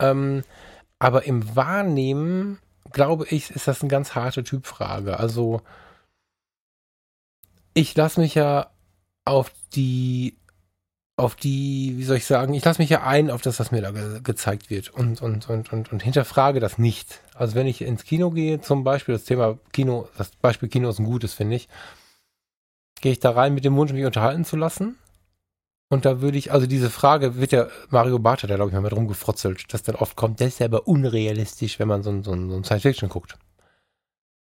Ähm, 0.00 0.44
aber 0.98 1.24
im 1.24 1.56
Wahrnehmen, 1.56 2.58
glaube 2.92 3.26
ich, 3.28 3.50
ist 3.50 3.66
das 3.66 3.80
eine 3.80 3.88
ganz 3.88 4.14
harte 4.14 4.44
Typfrage. 4.44 5.18
Also, 5.18 5.62
ich 7.74 7.96
lasse 7.96 8.20
mich 8.20 8.34
ja 8.34 8.70
auf 9.24 9.50
die, 9.74 10.36
auf 11.16 11.36
die, 11.36 11.94
wie 11.96 12.04
soll 12.04 12.18
ich 12.18 12.26
sagen, 12.26 12.54
ich 12.54 12.64
lasse 12.64 12.82
mich 12.82 12.90
ja 12.90 13.04
ein 13.04 13.30
auf 13.30 13.40
das, 13.40 13.58
was 13.58 13.70
mir 13.70 13.80
da 13.80 13.92
ge 13.92 14.20
gezeigt 14.22 14.68
wird 14.70 14.90
und, 14.90 15.22
und, 15.22 15.48
und, 15.48 15.72
und, 15.72 15.92
und 15.92 16.02
hinterfrage 16.02 16.60
das 16.60 16.78
nicht. 16.78 17.20
Also, 17.34 17.54
wenn 17.54 17.66
ich 17.66 17.80
ins 17.80 18.04
Kino 18.04 18.30
gehe, 18.30 18.60
zum 18.60 18.84
Beispiel, 18.84 19.14
das 19.14 19.24
Thema 19.24 19.58
Kino, 19.72 20.08
das 20.18 20.30
Beispiel 20.30 20.68
Kino 20.68 20.90
ist 20.90 20.98
ein 20.98 21.06
gutes, 21.06 21.32
finde 21.32 21.56
ich, 21.56 21.68
gehe 23.00 23.12
ich 23.12 23.20
da 23.20 23.30
rein 23.30 23.54
mit 23.54 23.64
dem 23.64 23.74
Wunsch, 23.76 23.92
mich 23.92 24.04
unterhalten 24.04 24.44
zu 24.44 24.56
lassen 24.56 24.98
und 25.92 26.06
da 26.06 26.22
würde 26.22 26.38
ich, 26.38 26.50
also 26.52 26.66
diese 26.66 26.88
Frage 26.88 27.36
wird 27.36 27.52
ja, 27.52 27.66
Mario 27.90 28.18
Barth 28.18 28.42
hat 28.42 28.48
da, 28.48 28.56
glaube 28.56 28.70
ich, 28.70 28.74
mal 28.74 28.80
mit 28.80 28.96
rumgefrotzelt, 28.96 29.74
dass 29.74 29.82
dann 29.82 29.94
oft 29.94 30.16
kommt, 30.16 30.40
das 30.40 30.48
ist 30.48 30.60
ja 30.60 30.64
aber 30.64 30.88
unrealistisch, 30.88 31.78
wenn 31.78 31.86
man 31.86 32.02
so, 32.02 32.08
ein 32.08 32.24
so, 32.24 32.32
ein 32.32 32.48
so 32.48 32.56
ein 32.56 32.64
Science-Fiction 32.64 33.10
guckt. 33.10 33.36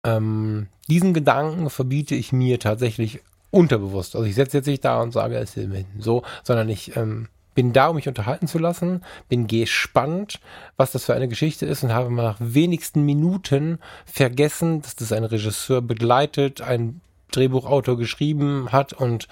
Ähm, 0.07 0.69
diesen 0.89 1.13
Gedanken 1.13 1.69
verbiete 1.69 2.15
ich 2.15 2.33
mir 2.33 2.59
tatsächlich 2.59 3.21
unterbewusst. 3.51 4.17
Also 4.17 4.27
ich 4.27 4.35
setze 4.35 4.57
jetzt 4.57 4.67
nicht 4.69 4.87
da 4.87 5.03
und 5.03 5.13
sage, 5.13 5.37
es 5.37 5.55
ist 5.55 5.69
so, 5.99 6.23
sondern 6.45 6.71
ich 6.71 6.97
ähm, 6.97 7.29
bin 7.55 7.75
da, 7.75 7.89
um 7.89 7.97
mich 7.97 8.09
unterhalten 8.09 8.47
zu 8.47 8.59
lassen, 8.59 9.03
bin 9.29 9.47
gespannt, 9.47 10.41
was 10.79 10.93
das 10.93 11.05
für 11.05 11.13
eine 11.13 11.29
Geschichte 11.29 11.67
ist 11.67 11.83
und 11.83 11.93
habe 11.93 12.09
mal 12.09 12.23
nach 12.23 12.39
wenigsten 12.41 13.03
Minuten 13.03 13.81
vergessen, 14.07 14.81
dass 14.81 14.97
das 14.97 15.13
ein 15.13 15.25
Regisseur 15.25 15.83
begleitet, 15.83 16.63
ein 16.63 17.03
Drehbuchautor 17.33 17.99
geschrieben 17.99 18.73
hat 18.73 18.95
und 18.95 19.29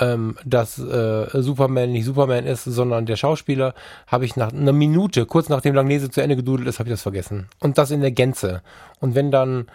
ähm, 0.00 0.36
dass 0.44 0.78
äh, 0.78 1.42
Superman 1.42 1.92
nicht 1.92 2.04
Superman 2.04 2.46
ist, 2.46 2.64
sondern 2.64 3.06
der 3.06 3.16
Schauspieler, 3.16 3.74
habe 4.06 4.24
ich 4.24 4.36
nach 4.36 4.52
einer 4.52 4.72
Minute, 4.72 5.26
kurz 5.26 5.48
nachdem 5.48 5.74
Langnese 5.74 6.10
zu 6.10 6.20
Ende 6.20 6.36
gedudelt 6.36 6.68
ist, 6.68 6.78
habe 6.78 6.88
ich 6.88 6.92
das 6.92 7.02
vergessen. 7.02 7.48
Und 7.60 7.78
das 7.78 7.90
in 7.90 8.00
der 8.00 8.12
Gänze. 8.12 8.62
Und 9.00 9.14
wenn 9.14 9.30
dann 9.30 9.66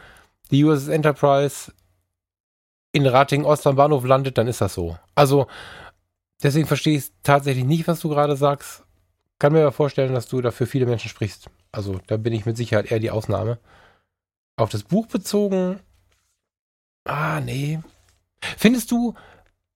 die 0.52 0.64
USS 0.64 0.88
Enterprise 0.88 1.72
in 2.92 3.06
Rating 3.06 3.44
Ost 3.44 3.68
am 3.68 3.76
Bahnhof 3.76 4.06
landet, 4.06 4.38
dann 4.38 4.48
ist 4.48 4.62
das 4.62 4.74
so. 4.74 4.98
Also, 5.16 5.48
deswegen 6.42 6.68
verstehe 6.68 6.98
ich 6.98 7.12
tatsächlich 7.24 7.66
nicht, 7.66 7.88
was 7.88 8.00
du 8.00 8.10
gerade 8.10 8.36
sagst. 8.36 8.84
Kann 9.40 9.52
mir 9.54 9.62
aber 9.62 9.72
vorstellen, 9.72 10.14
dass 10.14 10.28
du 10.28 10.42
dafür 10.42 10.68
viele 10.68 10.86
Menschen 10.86 11.10
sprichst. 11.10 11.50
Also, 11.72 12.00
da 12.08 12.18
bin 12.18 12.34
ich 12.34 12.46
mit 12.46 12.56
Sicherheit 12.56 12.92
eher 12.92 13.00
die 13.00 13.12
Ausnahme. 13.12 13.58
Auf 14.56 14.70
das 14.70 14.84
Buch 14.84 15.08
bezogen, 15.08 15.80
ah, 17.06 17.42
nee. 17.42 17.80
Findest 18.58 18.92
du, 18.92 19.16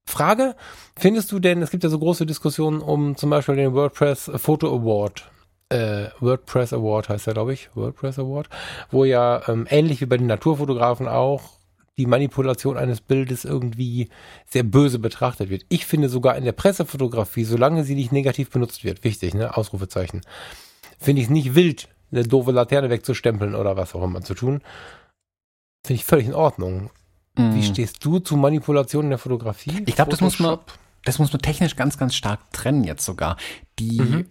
Frage, 0.08 0.56
findest 0.98 1.32
du 1.32 1.40
denn, 1.40 1.62
es 1.62 1.70
gibt 1.70 1.84
ja 1.84 1.90
so 1.90 2.00
große 2.00 2.26
Diskussionen 2.26 2.82
um 2.82 3.16
zum 3.16 3.30
Beispiel 3.30 3.56
den 3.56 3.74
WordPress 3.74 4.32
Photo 4.36 4.74
Award, 4.74 5.30
äh, 5.70 6.08
WordPress 6.20 6.74
Award 6.74 7.10
heißt 7.10 7.28
ja, 7.28 7.34
glaube 7.34 7.54
ich, 7.54 7.70
WordPress 7.76 8.20
Award, 8.20 8.50
wo 8.90 9.04
ja 9.04 9.42
ähm, 9.48 9.68
ähnlich 9.70 10.00
wie 10.02 10.06
bei 10.06 10.18
den 10.18 10.28
Naturfotografen 10.28 11.08
auch 11.08 11.58
die 11.98 12.06
Manipulation 12.06 12.78
eines 12.78 13.02
Bildes 13.02 13.44
irgendwie 13.44 14.10
sehr 14.46 14.64
böse 14.64 15.00
betrachtet 15.00 15.50
wird. 15.50 15.64
Ich 15.68 15.86
finde 15.86 16.10
sogar 16.10 16.38
in 16.38 16.46
der 16.46 16.52
Pressefotografie, 16.52 17.44
solange 17.44 17.84
sie 17.84 17.96
nicht 17.96 18.12
negativ 18.12 18.50
benutzt 18.50 18.84
wird, 18.84 19.04
wichtig, 19.04 19.34
ne, 19.34 19.58
Ausrufezeichen, 19.58 20.22
finde 21.00 21.22
ich 21.22 21.28
es 21.28 21.32
nicht 21.32 21.56
wild, 21.56 21.90
eine 22.12 22.24
doofe 22.24 22.52
Laterne 22.52 22.90
wegzustempeln 22.90 23.56
oder 23.56 23.76
was 23.76 23.96
auch 23.96 24.04
immer 24.04 24.22
zu 24.22 24.36
tun. 24.36 24.62
Finde 25.86 26.00
ich 26.00 26.06
völlig 26.06 26.28
in 26.28 26.36
Ordnung. 26.36 26.92
Mhm. 27.38 27.56
Wie 27.56 27.64
stehst 27.64 28.04
du 28.04 28.20
zu 28.20 28.36
Manipulation 28.38 29.06
in 29.06 29.10
der 29.12 29.20
Fotografie? 29.20 29.84
Ich 29.86 29.96
glaube, 29.96 30.12
das 30.12 30.22
muss 30.22 30.40
man, 30.40 30.60
das 31.06 31.20
muss 31.20 31.32
man 31.32 31.42
technisch 31.42 31.76
ganz, 31.76 31.98
ganz 31.98 32.16
stark 32.16 32.52
trennen 32.52 32.84
jetzt 32.84 33.06
sogar. 33.06 33.38
Die, 33.80 34.02
mhm. 34.02 34.26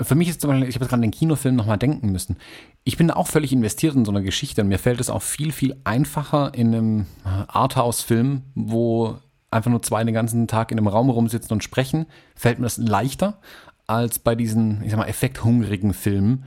für 0.00 0.14
mich 0.14 0.28
ist 0.28 0.40
zum 0.40 0.50
Beispiel, 0.50 0.68
ich 0.68 0.76
habe 0.76 0.84
gerade 0.84 0.94
an 0.94 1.02
den 1.02 1.10
Kinofilm 1.10 1.56
nochmal 1.56 1.78
denken 1.78 2.10
müssen. 2.10 2.36
Ich 2.84 2.96
bin 2.96 3.10
auch 3.10 3.26
völlig 3.26 3.52
investiert 3.52 3.94
in 3.94 4.04
so 4.04 4.12
eine 4.12 4.22
Geschichte 4.22 4.62
und 4.62 4.68
mir 4.68 4.78
fällt 4.78 5.00
es 5.00 5.10
auch 5.10 5.22
viel, 5.22 5.52
viel 5.52 5.76
einfacher 5.84 6.54
in 6.54 6.74
einem 6.74 7.06
Arthouse-Film, 7.24 8.42
wo 8.54 9.18
einfach 9.50 9.70
nur 9.70 9.82
zwei 9.82 10.04
den 10.04 10.14
ganzen 10.14 10.48
Tag 10.48 10.72
in 10.72 10.78
einem 10.78 10.88
Raum 10.88 11.10
rumsitzen 11.10 11.52
und 11.52 11.64
sprechen, 11.64 12.06
fällt 12.34 12.58
mir 12.58 12.66
das 12.66 12.76
leichter 12.76 13.38
als 13.86 14.18
bei 14.18 14.34
diesen, 14.34 14.82
ich 14.82 14.90
sag 14.90 14.98
mal, 14.98 15.06
effekthungrigen 15.06 15.94
Filmen, 15.94 16.44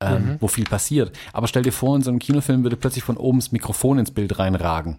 ähm, 0.00 0.24
mhm. 0.24 0.36
wo 0.40 0.48
viel 0.48 0.64
passiert. 0.64 1.16
Aber 1.32 1.48
stell 1.48 1.62
dir 1.62 1.72
vor, 1.72 1.96
in 1.96 2.02
so 2.02 2.10
einem 2.10 2.18
Kinofilm 2.18 2.62
würde 2.62 2.76
plötzlich 2.76 3.04
von 3.04 3.16
oben 3.16 3.38
das 3.38 3.52
Mikrofon 3.52 3.98
ins 3.98 4.10
Bild 4.10 4.38
reinragen. 4.38 4.98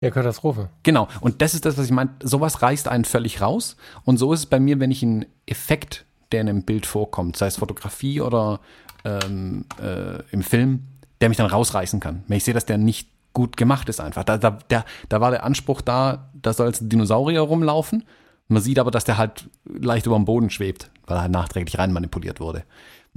Ja, 0.00 0.10
Katastrophe. 0.10 0.68
Genau. 0.82 1.08
Und 1.20 1.40
das 1.40 1.54
ist 1.54 1.64
das, 1.64 1.78
was 1.78 1.86
ich 1.86 1.90
meine. 1.90 2.10
Sowas 2.22 2.62
reißt 2.62 2.88
einen 2.88 3.04
völlig 3.04 3.40
raus. 3.40 3.76
Und 4.04 4.18
so 4.18 4.32
ist 4.32 4.40
es 4.40 4.46
bei 4.46 4.60
mir, 4.60 4.78
wenn 4.78 4.90
ich 4.90 5.02
einen 5.02 5.26
Effekt, 5.46 6.04
der 6.32 6.42
in 6.42 6.48
einem 6.48 6.62
Bild 6.64 6.86
vorkommt, 6.86 7.36
sei 7.36 7.46
es 7.46 7.56
Fotografie 7.56 8.20
oder 8.20 8.60
ähm, 9.04 9.64
äh, 9.80 10.22
im 10.32 10.42
Film, 10.42 10.84
der 11.20 11.28
mich 11.28 11.38
dann 11.38 11.46
rausreißen 11.46 12.00
kann. 12.00 12.24
Wenn 12.28 12.36
ich 12.36 12.44
sehe, 12.44 12.54
dass 12.54 12.66
der 12.66 12.78
nicht 12.78 13.08
gut 13.32 13.56
gemacht 13.56 13.88
ist 13.88 14.00
einfach. 14.00 14.24
Da, 14.24 14.38
da, 14.38 14.50
der, 14.70 14.84
da 15.08 15.20
war 15.20 15.30
der 15.30 15.44
Anspruch 15.44 15.80
da, 15.80 16.30
da 16.34 16.52
soll 16.52 16.66
als 16.66 16.80
Dinosaurier 16.80 17.40
rumlaufen. 17.40 18.04
Man 18.48 18.62
sieht 18.62 18.78
aber, 18.78 18.90
dass 18.90 19.04
der 19.04 19.18
halt 19.18 19.48
leicht 19.64 20.06
über 20.06 20.16
dem 20.16 20.24
Boden 20.24 20.50
schwebt, 20.50 20.90
weil 21.06 21.18
er 21.18 21.22
halt 21.22 21.32
nachträglich 21.32 21.78
rein 21.78 21.92
manipuliert 21.92 22.40
wurde. 22.40 22.64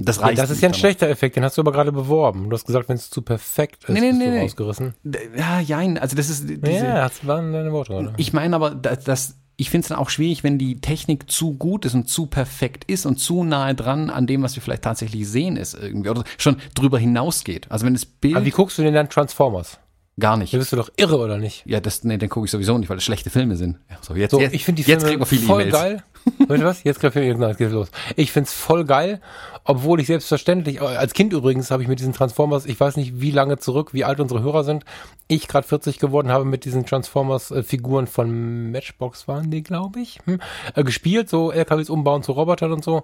Das 0.02 0.22
reicht. 0.22 0.38
Ja, 0.38 0.44
das 0.44 0.52
ist 0.52 0.62
ja 0.62 0.70
ein 0.70 0.74
schlechter 0.74 1.10
Effekt, 1.10 1.36
den 1.36 1.44
hast 1.44 1.58
du 1.58 1.62
aber 1.62 1.72
gerade 1.72 1.92
beworben. 1.92 2.50
Du 2.50 2.56
hast 2.56 2.66
gesagt, 2.66 2.88
wenn 2.88 2.96
es 2.96 3.10
zu 3.10 3.22
perfekt 3.22 3.84
ist, 3.84 3.90
nee, 3.90 4.00
nee, 4.00 4.10
bist 4.12 4.20
nee, 4.20 4.32
du 4.32 4.42
rausgerissen. 4.42 4.94
Ja, 5.38 5.60
jein, 5.60 5.98
also 5.98 6.16
das 6.16 6.30
ist 6.30 6.50
diese, 6.50 6.86
Ja, 6.86 7.02
das 7.02 7.28
waren 7.28 7.52
deine 7.52 7.72
Worte 7.72 7.94
gerade. 7.94 8.14
Ich 8.18 8.32
meine 8.32 8.56
aber, 8.56 8.72
dass, 8.72 9.04
dass 9.04 9.36
ich 9.58 9.70
finde 9.70 9.84
es 9.84 9.90
dann 9.90 9.98
auch 9.98 10.10
schwierig, 10.10 10.44
wenn 10.44 10.58
die 10.58 10.80
Technik 10.80 11.30
zu 11.30 11.54
gut 11.56 11.84
ist 11.84 11.94
und 11.94 12.08
zu 12.08 12.28
perfekt 12.28 12.86
ist 12.86 13.06
und 13.06 13.18
zu 13.18 13.44
nahe 13.44 13.76
dran 13.76 14.10
an 14.10 14.26
dem, 14.26 14.42
was 14.42 14.56
wir 14.56 14.64
vielleicht 14.64 14.84
tatsächlich 14.84 15.28
sehen, 15.28 15.58
ist 15.58 15.74
irgendwie. 15.74 16.10
Oder 16.10 16.24
schon 16.38 16.56
drüber 16.76 16.98
hinausgeht. 16.98 17.70
Also 17.70 17.86
wenn 17.86 17.94
das 17.94 18.06
Bild. 18.06 18.38
Aber 18.38 18.46
wie 18.46 18.52
guckst 18.52 18.78
du 18.78 18.84
denn 18.84 18.94
dann 18.94 19.10
Transformers? 19.10 19.78
Gar 20.20 20.38
nicht. 20.38 20.54
Da 20.54 20.58
bist 20.58 20.72
du 20.72 20.76
doch 20.76 20.90
irre, 20.98 21.18
oder 21.18 21.38
nicht? 21.38 21.64
Ja, 21.66 21.80
das, 21.80 22.04
nee, 22.04 22.18
den 22.18 22.30
gucke 22.30 22.46
ich 22.46 22.52
sowieso 22.52 22.78
nicht, 22.78 22.90
weil 22.90 22.98
das 22.98 23.04
schlechte 23.04 23.30
Filme 23.30 23.56
sind. 23.56 23.78
Ja, 23.90 23.98
so, 24.02 24.16
jetzt, 24.16 24.32
so, 24.32 24.40
jetzt, 24.40 24.54
ich 24.54 24.66
finde 24.66 24.78
die 24.78 24.84
Filme 24.84 25.02
jetzt 25.02 25.08
kriegen 25.08 25.22
wir 25.22 25.26
viele 25.26 25.42
voll 25.44 25.62
e 25.64 25.70
geil. 25.70 26.04
weißt 26.40 26.62
du 26.62 26.66
was? 26.66 26.84
Jetzt 26.84 27.00
kriegen 27.00 27.40
wir, 27.40 27.48
jetzt 27.48 27.58
geht's 27.58 27.72
los. 27.72 27.90
Ich 28.16 28.32
find's 28.32 28.52
voll 28.52 28.86
geil, 28.86 29.22
obwohl 29.64 30.00
ich 30.00 30.08
selbstverständlich, 30.08 30.82
als 30.82 31.14
Kind 31.14 31.32
übrigens 31.32 31.72
habe 31.72 31.84
ich 31.84 31.90
mit 31.90 32.00
diesen 32.00 32.14
Transformers, 32.14 32.66
ich 32.66 32.80
weiß 32.80 32.98
nicht 32.98 33.22
wie 33.22 33.32
lange 33.32 33.58
zurück, 33.60 33.94
wie 33.94 34.04
alt 34.04 34.20
unsere 34.20 34.42
Hörer 34.42 34.64
sind, 34.64 34.84
ich 35.28 35.48
gerade 35.48 35.68
40 35.68 36.00
geworden 36.00 36.30
habe 36.30 36.44
mit 36.44 36.66
diesen 36.66 36.86
Transformers-Figuren 36.86 38.08
von 38.08 38.72
Matchbox 38.72 39.28
waren 39.28 39.52
die, 39.52 39.64
glaube 39.64 40.02
ich, 40.02 40.20
hm, 40.26 40.40
äh, 40.76 40.84
gespielt, 40.84 41.30
so 41.30 41.52
LKWs 41.52 41.90
umbauen 41.90 42.24
zu 42.24 42.34
Robotern 42.34 42.74
und 42.74 42.84
so. 42.84 43.04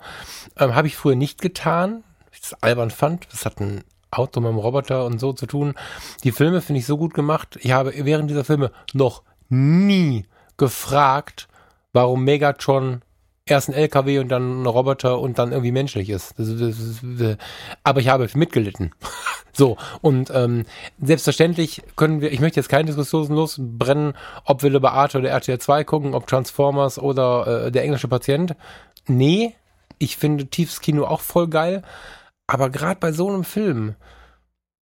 Ähm, 0.57 0.75
habe 0.75 0.87
ich 0.87 0.95
früher 0.95 1.15
nicht 1.15 1.41
getan, 1.41 2.03
ich 2.33 2.41
das 2.41 2.61
albern 2.61 2.91
fand. 2.91 3.27
Das 3.31 3.45
hat 3.45 3.61
einen 3.61 3.83
Auto 4.17 4.39
mit 4.39 4.49
dem 4.49 4.57
Roboter 4.57 5.05
und 5.05 5.19
so 5.19 5.33
zu 5.33 5.45
tun. 5.45 5.73
Die 6.23 6.31
Filme 6.31 6.61
finde 6.61 6.79
ich 6.79 6.85
so 6.85 6.97
gut 6.97 7.13
gemacht. 7.13 7.57
Ich 7.61 7.71
habe 7.71 7.93
während 7.95 8.29
dieser 8.29 8.43
Filme 8.43 8.71
noch 8.93 9.23
nie 9.49 10.25
gefragt, 10.57 11.47
warum 11.93 12.23
Megatron 12.23 13.01
erst 13.47 13.69
ein 13.69 13.75
LKW 13.75 14.19
und 14.19 14.29
dann 14.29 14.63
ein 14.63 14.65
Roboter 14.65 15.19
und 15.19 15.37
dann 15.37 15.51
irgendwie 15.51 15.71
menschlich 15.71 16.09
ist. 16.09 16.33
Das, 16.39 16.47
das, 16.57 17.01
das, 17.03 17.37
aber 17.83 17.99
ich 17.99 18.09
habe 18.09 18.27
mitgelitten. 18.33 18.91
so, 19.53 19.77
und 20.01 20.31
ähm, 20.33 20.65
selbstverständlich 20.99 21.83
können 21.95 22.21
wir, 22.21 22.31
ich 22.31 22.39
möchte 22.39 22.59
jetzt 22.59 22.69
keine 22.69 22.85
Diskussion 22.85 23.27
losbrennen, 23.27 24.13
ob 24.45 24.63
wir 24.63 24.73
über 24.73 24.93
Arte 24.93 25.19
oder 25.19 25.29
RTL 25.29 25.59
2 25.59 25.83
gucken, 25.83 26.15
ob 26.15 26.25
Transformers 26.25 26.97
oder 26.97 27.65
äh, 27.67 27.71
der 27.71 27.83
englische 27.83 28.07
Patient. 28.07 28.55
Nee, 29.07 29.53
ich 29.99 30.17
finde 30.17 30.47
tiefes 30.47 30.81
Kino 30.81 31.05
auch 31.05 31.21
voll 31.21 31.47
geil. 31.47 31.83
Aber 32.47 32.69
gerade 32.69 32.99
bei 32.99 33.11
so 33.11 33.29
einem 33.29 33.43
Film 33.43 33.95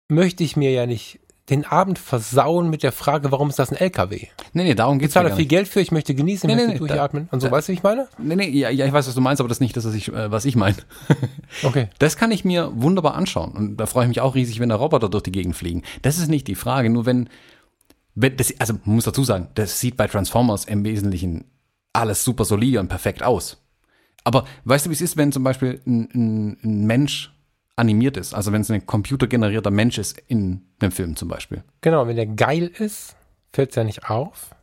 möchte 0.07 0.43
ich 0.43 0.55
mir 0.55 0.71
ja 0.71 0.85
nicht 0.85 1.19
den 1.49 1.65
Abend 1.65 1.99
versauen 1.99 2.69
mit 2.69 2.81
der 2.81 2.91
Frage, 2.91 3.31
warum 3.31 3.49
ist 3.49 3.59
das 3.59 3.71
ein 3.71 3.75
LKW? 3.75 4.27
Nee, 4.53 4.63
nee, 4.63 4.73
darum 4.73 4.99
geht's 4.99 5.11
Ich 5.11 5.13
zahle 5.13 5.35
viel 5.35 5.45
Geld 5.45 5.67
für, 5.67 5.81
ich 5.81 5.91
möchte 5.91 6.15
genießen, 6.15 6.49
ich 6.49 6.55
nee, 6.55 6.61
möchte 6.61 6.81
nee, 6.81 6.87
durchatmen 6.87 7.27
und 7.31 7.41
so, 7.41 7.47
da, 7.47 7.51
weißt 7.51 7.67
du, 7.67 7.71
wie 7.71 7.77
ich 7.77 7.83
meine? 7.83 8.07
Nee, 8.17 8.35
nee, 8.35 8.49
ja, 8.49 8.69
ja, 8.69 8.85
ich 8.85 8.93
weiß, 8.93 9.07
was 9.07 9.15
du 9.15 9.21
meinst, 9.21 9.41
aber 9.41 9.49
das 9.49 9.57
ist 9.57 9.61
nicht 9.61 9.75
das, 9.75 9.85
was 9.85 9.93
ich, 9.93 10.07
äh, 10.09 10.31
was 10.31 10.45
ich 10.45 10.55
meine. 10.55 10.77
okay. 11.63 11.89
Das 11.99 12.15
kann 12.15 12.31
ich 12.31 12.45
mir 12.45 12.71
wunderbar 12.75 13.15
anschauen 13.15 13.51
und 13.53 13.77
da 13.77 13.85
freue 13.85 14.05
ich 14.05 14.09
mich 14.09 14.21
auch 14.21 14.35
riesig, 14.35 14.59
wenn 14.59 14.69
da 14.69 14.75
Roboter 14.75 15.09
durch 15.09 15.23
die 15.23 15.31
Gegend 15.31 15.55
fliegen. 15.55 15.83
Das 16.03 16.19
ist 16.19 16.29
nicht 16.29 16.47
die 16.47 16.55
Frage, 16.55 16.89
nur 16.89 17.05
wenn, 17.05 17.27
wenn 18.15 18.37
das, 18.37 18.53
also 18.59 18.75
man 18.85 18.95
muss 18.95 19.05
dazu 19.05 19.23
sagen, 19.23 19.49
das 19.55 19.79
sieht 19.79 19.97
bei 19.97 20.07
Transformers 20.07 20.65
im 20.65 20.85
Wesentlichen 20.85 21.45
alles 21.91 22.23
super 22.23 22.45
solide 22.45 22.79
und 22.79 22.87
perfekt 22.87 23.23
aus. 23.23 23.57
Aber 24.23 24.45
weißt 24.63 24.85
du, 24.85 24.89
wie 24.89 24.93
es 24.93 25.01
ist, 25.01 25.17
wenn 25.17 25.31
zum 25.31 25.43
Beispiel 25.43 25.81
ein, 25.85 26.07
ein, 26.13 26.57
ein 26.63 26.85
Mensch 26.85 27.33
animiert 27.81 28.15
ist. 28.15 28.33
Also 28.33 28.53
wenn 28.53 28.61
es 28.61 28.71
ein 28.71 28.85
computergenerierter 28.85 29.71
Mensch 29.71 29.97
ist 29.97 30.17
in 30.27 30.61
einem 30.79 30.91
Film 30.91 31.15
zum 31.15 31.27
Beispiel. 31.27 31.63
Genau, 31.81 32.07
wenn 32.07 32.15
der 32.15 32.27
geil 32.27 32.67
ist, 32.67 33.15
fällt 33.51 33.71
es 33.71 33.75
ja 33.75 33.83
nicht 33.83 34.09
auf. 34.09 34.55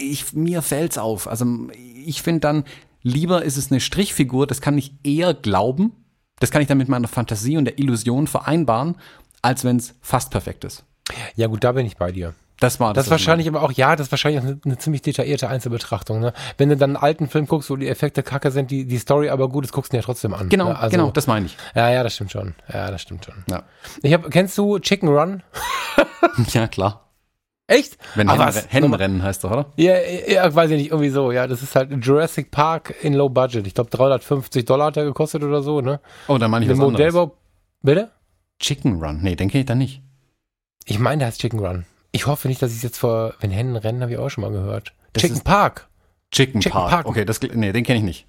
Ich, 0.00 0.32
mir 0.32 0.62
fällt's 0.62 0.98
auf. 0.98 1.26
Also 1.26 1.46
ich 1.74 2.22
finde 2.22 2.40
dann, 2.40 2.64
lieber 3.02 3.42
ist 3.42 3.56
es 3.56 3.70
eine 3.70 3.80
Strichfigur, 3.80 4.46
das 4.46 4.60
kann 4.60 4.78
ich 4.78 4.92
eher 5.02 5.34
glauben, 5.34 5.92
das 6.38 6.50
kann 6.50 6.62
ich 6.62 6.68
dann 6.68 6.78
mit 6.78 6.88
meiner 6.88 7.08
Fantasie 7.08 7.56
und 7.56 7.64
der 7.64 7.78
Illusion 7.78 8.26
vereinbaren, 8.26 8.96
als 9.42 9.64
wenn 9.64 9.76
es 9.76 9.94
fast 10.00 10.30
perfekt 10.30 10.64
ist. 10.64 10.84
Ja 11.34 11.46
gut, 11.46 11.64
da 11.64 11.72
bin 11.72 11.86
ich 11.86 11.96
bei 11.96 12.12
dir. 12.12 12.34
Das 12.60 12.80
war 12.80 12.94
das. 12.94 13.04
Das 13.04 13.10
wahrscheinlich 13.10 13.48
aber 13.48 13.62
auch, 13.62 13.72
ja, 13.72 13.96
das 13.96 14.06
ist 14.06 14.12
wahrscheinlich 14.12 14.42
eine, 14.42 14.60
eine, 14.64 14.78
ziemlich 14.78 15.02
detaillierte 15.02 15.48
Einzelbetrachtung. 15.48 16.20
Ne? 16.20 16.32
Wenn 16.56 16.70
du 16.70 16.76
dann 16.76 16.90
einen 16.90 17.02
alten 17.02 17.28
Film 17.28 17.46
guckst, 17.46 17.68
wo 17.68 17.76
die 17.76 17.88
Effekte 17.88 18.22
kacke 18.22 18.50
sind, 18.50 18.70
die, 18.70 18.86
die 18.86 18.98
Story 18.98 19.28
aber 19.28 19.48
gut 19.48 19.64
ist, 19.64 19.72
guckst 19.72 19.92
du 19.92 19.96
ihn 19.96 20.00
ja 20.00 20.04
trotzdem 20.04 20.32
an. 20.32 20.48
Genau, 20.48 20.70
ne? 20.70 20.78
also, 20.78 20.96
genau, 20.96 21.10
das 21.10 21.26
meine 21.26 21.46
ich. 21.46 21.56
Ja, 21.74 21.90
ja, 21.90 22.02
das 22.02 22.14
stimmt 22.14 22.32
schon. 22.32 22.54
Ja, 22.72 22.90
das 22.90 23.02
stimmt 23.02 23.24
schon. 23.24 23.34
Ja. 23.50 23.64
Ich 24.02 24.12
hab, 24.12 24.30
kennst 24.30 24.56
du 24.56 24.78
Chicken 24.78 25.08
Run? 25.08 25.42
ja, 26.52 26.66
klar. 26.66 27.02
Echt? 27.68 27.98
Wenn 28.14 28.30
Hennen, 28.30 28.54
Hennenrennen 28.68 29.22
heißt 29.22 29.42
doch, 29.42 29.50
oder? 29.50 29.66
Ja, 29.76 29.96
ja, 29.98 30.54
weiß 30.54 30.70
ich 30.70 30.78
nicht, 30.78 30.90
irgendwie 30.92 31.10
so. 31.10 31.32
Ja, 31.32 31.48
das 31.48 31.62
ist 31.62 31.74
halt 31.74 31.90
Jurassic 32.04 32.52
Park 32.52 32.94
in 33.02 33.12
Low 33.12 33.28
Budget. 33.28 33.66
Ich 33.66 33.74
glaube, 33.74 33.90
350 33.90 34.64
Dollar 34.64 34.86
hat 34.86 34.96
er 34.96 35.04
gekostet 35.04 35.42
oder 35.42 35.62
so, 35.62 35.80
ne? 35.80 36.00
Oh, 36.28 36.38
dann 36.38 36.50
meine 36.50 36.64
ich 36.64 36.70
was 36.70 36.78
Modellbau. 36.78 37.22
Anderes. 37.22 37.38
Bitte? 37.82 38.10
Chicken 38.60 39.02
Run. 39.02 39.20
Nee, 39.22 39.34
denke 39.34 39.58
ich 39.58 39.66
da 39.66 39.74
nicht. 39.74 40.00
Ich 40.84 41.00
meine, 41.00 41.18
der 41.18 41.28
heißt 41.28 41.40
Chicken 41.40 41.58
Run. 41.58 41.86
Ich 42.16 42.26
hoffe 42.26 42.48
nicht, 42.48 42.62
dass 42.62 42.70
ich 42.70 42.78
es 42.78 42.82
jetzt 42.82 42.96
vor, 42.96 43.34
wenn 43.40 43.50
Hennen 43.50 43.76
rennen, 43.76 44.00
habe 44.00 44.10
ich 44.10 44.16
auch 44.16 44.30
schon 44.30 44.40
mal 44.40 44.50
gehört. 44.50 44.94
Das 45.12 45.20
Chicken 45.20 45.42
Park. 45.42 45.86
Chicken, 46.30 46.60
Chicken 46.60 46.72
Park. 46.72 46.90
Park. 46.90 47.06
Okay, 47.06 47.26
das, 47.26 47.42
nee, 47.42 47.72
den 47.72 47.84
kenne 47.84 47.98
ich 47.98 48.04
nicht. 48.04 48.26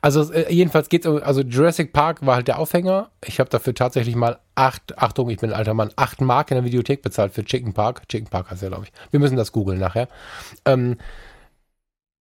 Also 0.00 0.32
äh, 0.32 0.52
jedenfalls 0.52 0.88
geht's 0.88 1.06
um, 1.06 1.20
also 1.20 1.40
Jurassic 1.40 1.92
Park 1.92 2.24
war 2.24 2.36
halt 2.36 2.46
der 2.46 2.60
Aufhänger. 2.60 3.10
Ich 3.24 3.40
habe 3.40 3.50
dafür 3.50 3.74
tatsächlich 3.74 4.14
mal 4.14 4.38
acht, 4.54 4.96
Achtung, 4.96 5.28
ich 5.28 5.38
bin 5.38 5.50
ein 5.50 5.56
alter 5.56 5.74
Mann, 5.74 5.90
acht 5.96 6.20
Mark 6.20 6.52
in 6.52 6.54
der 6.54 6.64
Videothek 6.64 7.02
bezahlt 7.02 7.34
für 7.34 7.44
Chicken 7.44 7.74
Park. 7.74 8.08
Chicken 8.08 8.28
Park 8.28 8.48
heißt 8.48 8.62
ja, 8.62 8.68
glaube 8.68 8.84
ich. 8.84 8.92
Wir 9.10 9.18
müssen 9.18 9.36
das 9.36 9.50
googeln 9.50 9.80
nachher. 9.80 10.06
Ähm, 10.64 10.96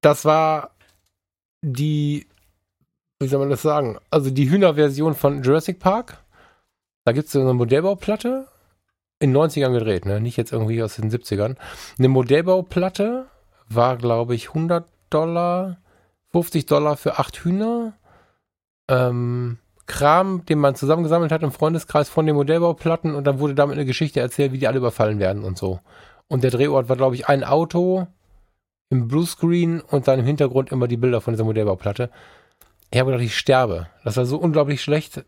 das 0.02 0.26
war 0.26 0.72
die, 1.62 2.26
wie 3.20 3.28
soll 3.28 3.42
man 3.42 3.52
das 3.52 3.62
sagen? 3.62 4.00
Also 4.10 4.32
die 4.32 4.50
Hühnerversion 4.50 5.14
von 5.14 5.44
Jurassic 5.44 5.78
Park. 5.78 6.18
Da 7.04 7.12
gibt 7.12 7.28
es 7.28 7.34
so 7.34 7.42
eine 7.42 7.54
Modellbauplatte 7.54 8.48
in 9.26 9.34
den 9.34 9.42
90ern 9.42 9.74
gedreht, 9.74 10.06
ne? 10.06 10.22
nicht 10.22 10.38
jetzt 10.38 10.52
irgendwie 10.54 10.82
aus 10.82 10.96
den 10.96 11.12
70ern. 11.12 11.56
Eine 11.98 12.08
Modellbauplatte 12.08 13.26
war, 13.68 13.98
glaube 13.98 14.36
ich, 14.36 14.50
100 14.50 14.88
Dollar, 15.10 15.78
50 16.32 16.66
Dollar 16.66 16.96
für 16.96 17.18
acht 17.18 17.38
Hühner. 17.38 17.94
Ähm, 18.88 19.58
Kram, 19.88 20.46
den 20.46 20.60
man 20.60 20.76
zusammengesammelt 20.76 21.32
hat 21.32 21.44
im 21.44 21.52
Freundeskreis 21.52 22.10
von 22.10 22.26
den 22.26 22.36
Modellbauplatten 22.36 23.14
und 23.14 23.26
dann 23.26 23.40
wurde 23.40 23.56
damit 23.56 23.76
eine 23.76 23.86
Geschichte 23.86 24.20
erzählt, 24.20 24.52
wie 24.52 24.58
die 24.58 24.68
alle 24.68 24.78
überfallen 24.78 25.20
werden 25.20 25.44
und 25.44 25.58
so. 25.58 25.80
Und 26.28 26.44
der 26.44 26.52
Drehort 26.52 26.90
war, 26.90 26.96
glaube 26.96 27.16
ich, 27.16 27.28
ein 27.28 27.44
Auto 27.44 28.08
im 28.90 29.08
Bluescreen 29.08 29.82
und 29.82 30.08
dann 30.08 30.20
im 30.20 30.26
Hintergrund 30.26 30.72
immer 30.72 30.88
die 30.88 30.98
Bilder 30.98 31.22
von 31.22 31.34
dieser 31.34 31.44
Modellbauplatte. 31.44 32.10
Ich 32.92 33.00
habe 33.00 33.12
gedacht, 33.12 33.26
ich 33.26 33.38
sterbe. 33.38 33.88
Das 34.04 34.18
war 34.18 34.26
so 34.26 34.38
unglaublich 34.38 34.82
schlecht. 34.82 35.24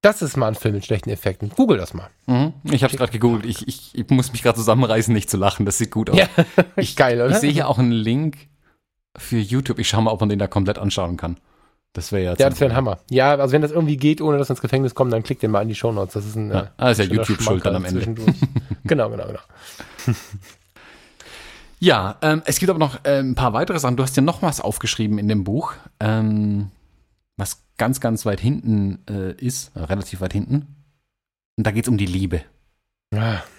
Das 0.00 0.22
ist 0.22 0.36
mal 0.36 0.48
ein 0.48 0.54
Film 0.54 0.74
mit 0.74 0.84
schlechten 0.84 1.10
Effekten. 1.10 1.50
Google 1.50 1.76
das 1.76 1.92
mal. 1.92 2.08
Mhm. 2.26 2.52
Ich 2.64 2.84
habe 2.84 2.92
es 2.92 2.98
gerade 2.98 3.10
gegoogelt. 3.10 3.44
Ich, 3.44 3.66
ich, 3.66 3.90
ich, 3.94 4.08
muss 4.10 4.30
mich 4.32 4.42
gerade 4.42 4.56
zusammenreißen, 4.56 5.12
nicht 5.12 5.28
zu 5.28 5.36
lachen. 5.36 5.66
Das 5.66 5.78
sieht 5.78 5.90
gut 5.90 6.10
aus. 6.10 6.16
Ja, 6.16 6.28
ich, 6.76 6.94
geil, 6.94 7.20
oder? 7.20 7.30
Ich 7.30 7.38
sehe 7.38 7.50
hier 7.50 7.68
auch 7.68 7.78
einen 7.78 7.92
Link 7.92 8.36
für 9.16 9.38
YouTube. 9.38 9.80
Ich 9.80 9.88
schaue 9.88 10.02
mal, 10.02 10.12
ob 10.12 10.20
man 10.20 10.28
den 10.28 10.38
da 10.38 10.46
komplett 10.46 10.78
anschauen 10.78 11.16
kann. 11.16 11.38
Das 11.94 12.12
wäre 12.12 12.22
ja. 12.22 12.30
Ja, 12.38 12.48
das 12.48 12.60
wäre 12.60 12.70
ein 12.70 12.76
Hammer. 12.76 12.98
Ja, 13.10 13.34
also 13.34 13.52
wenn 13.52 13.62
das 13.62 13.72
irgendwie 13.72 13.96
geht, 13.96 14.20
ohne 14.20 14.38
dass 14.38 14.48
wir 14.48 14.52
ins 14.52 14.60
Gefängnis 14.60 14.94
kommen, 14.94 15.10
dann 15.10 15.24
klickt 15.24 15.42
den 15.42 15.50
mal 15.50 15.62
in 15.62 15.68
die 15.68 15.74
Shownotes. 15.74 16.14
Das 16.14 16.26
ist 16.26 16.36
ein. 16.36 16.52
Ja. 16.52 16.70
Ah, 16.76 16.90
ist 16.90 16.98
ja 16.98 17.04
YouTube 17.04 17.42
schuld 17.42 17.66
dann 17.66 17.74
am 17.74 17.84
Ende. 17.84 18.00
genau, 18.84 19.10
genau, 19.10 19.26
genau. 19.26 19.40
Ja, 21.80 22.16
ähm, 22.22 22.42
es 22.44 22.58
gibt 22.58 22.70
aber 22.70 22.78
noch 22.78 23.04
äh, 23.04 23.18
ein 23.18 23.34
paar 23.34 23.52
weitere 23.52 23.78
Sachen. 23.78 23.96
Du 23.96 24.02
hast 24.02 24.16
ja 24.16 24.22
noch 24.22 24.42
was 24.42 24.60
aufgeschrieben 24.60 25.18
in 25.18 25.28
dem 25.28 25.44
Buch, 25.44 25.74
ähm, 26.00 26.70
was 27.38 27.62
ganz, 27.78 28.00
ganz 28.00 28.26
weit 28.26 28.40
hinten 28.40 28.98
äh, 29.08 29.32
ist, 29.32 29.74
äh, 29.74 29.80
relativ 29.80 30.20
weit 30.20 30.34
hinten. 30.34 30.76
Und 31.56 31.66
da 31.66 31.70
geht 31.70 31.84
es 31.84 31.88
um 31.88 31.96
die 31.96 32.06
Liebe. 32.06 32.42
Ja. 33.12 33.42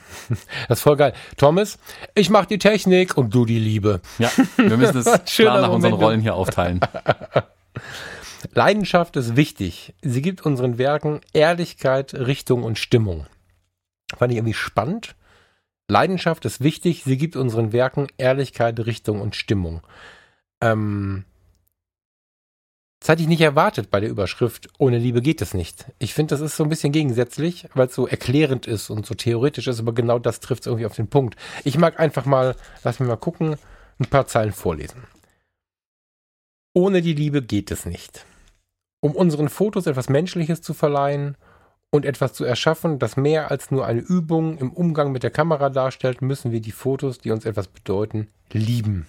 Das 0.67 0.79
ist 0.79 0.83
voll 0.83 0.97
geil. 0.97 1.13
Thomas, 1.37 1.79
ich 2.13 2.29
mach 2.29 2.45
die 2.45 2.59
Technik 2.59 3.17
und 3.17 3.33
du 3.33 3.45
die 3.45 3.57
Liebe. 3.57 4.01
Ja, 4.19 4.29
wir 4.57 4.77
müssen 4.77 5.03
das 5.03 5.23
klar 5.25 5.61
nach 5.61 5.71
unseren. 5.71 5.93
Rollen 5.93 6.21
hier 6.21 6.35
aufteilen. 6.35 6.79
Leidenschaft 8.53 9.15
ist 9.15 9.35
wichtig. 9.35 9.95
Sie 10.01 10.21
gibt 10.21 10.45
unseren 10.45 10.77
Werken 10.77 11.21
Ehrlichkeit, 11.33 12.13
Richtung 12.13 12.63
und 12.63 12.77
Stimmung. 12.77 13.25
Fand 14.17 14.31
ich 14.31 14.37
irgendwie 14.37 14.53
spannend. 14.53 15.15
Leidenschaft 15.87 16.45
ist 16.45 16.61
wichtig. 16.61 17.03
Sie 17.05 17.17
gibt 17.17 17.35
unseren 17.35 17.71
Werken 17.71 18.07
Ehrlichkeit, 18.17 18.79
Richtung 18.79 19.21
und 19.21 19.35
Stimmung. 19.35 19.81
Ähm, 20.61 21.25
das 22.99 23.09
hatte 23.09 23.21
ich 23.21 23.29
nicht 23.29 23.41
erwartet 23.41 23.89
bei 23.89 24.01
der 24.01 24.09
Überschrift. 24.09 24.67
Ohne 24.77 24.97
Liebe 24.97 25.21
geht 25.21 25.41
es 25.41 25.53
nicht. 25.53 25.85
Ich 25.99 26.13
finde, 26.13 26.35
das 26.35 26.41
ist 26.41 26.57
so 26.57 26.63
ein 26.63 26.69
bisschen 26.69 26.91
gegensätzlich, 26.91 27.67
weil 27.73 27.87
es 27.87 27.95
so 27.95 28.07
erklärend 28.07 28.67
ist 28.67 28.89
und 28.89 29.05
so 29.05 29.15
theoretisch 29.15 29.67
ist, 29.67 29.79
aber 29.79 29.93
genau 29.93 30.19
das 30.19 30.41
trifft 30.41 30.63
es 30.63 30.67
irgendwie 30.67 30.85
auf 30.85 30.95
den 30.95 31.07
Punkt. 31.07 31.37
Ich 31.63 31.77
mag 31.77 31.99
einfach 31.99 32.25
mal, 32.25 32.55
lass 32.83 32.99
mich 32.99 33.07
mal 33.07 33.15
gucken, 33.15 33.55
ein 33.99 34.05
paar 34.05 34.27
Zeilen 34.27 34.51
vorlesen. 34.51 35.03
Ohne 36.73 37.01
die 37.01 37.13
Liebe 37.13 37.41
geht 37.41 37.71
es 37.71 37.85
nicht. 37.85 38.25
Um 39.01 39.15
unseren 39.15 39.47
Fotos 39.47 39.87
etwas 39.87 40.09
Menschliches 40.09 40.61
zu 40.61 40.73
verleihen 40.73 41.37
und 41.91 42.05
etwas 42.05 42.33
zu 42.33 42.43
erschaffen, 42.43 42.99
das 42.99 43.15
mehr 43.15 43.49
als 43.49 43.71
nur 43.71 43.85
eine 43.85 44.01
Übung 44.01 44.57
im 44.57 44.71
Umgang 44.71 45.13
mit 45.13 45.23
der 45.23 45.31
Kamera 45.31 45.69
darstellt, 45.69 46.21
müssen 46.21 46.51
wir 46.51 46.59
die 46.59 46.73
Fotos, 46.73 47.17
die 47.17 47.31
uns 47.31 47.45
etwas 47.45 47.69
bedeuten, 47.69 48.27
lieben. 48.51 49.07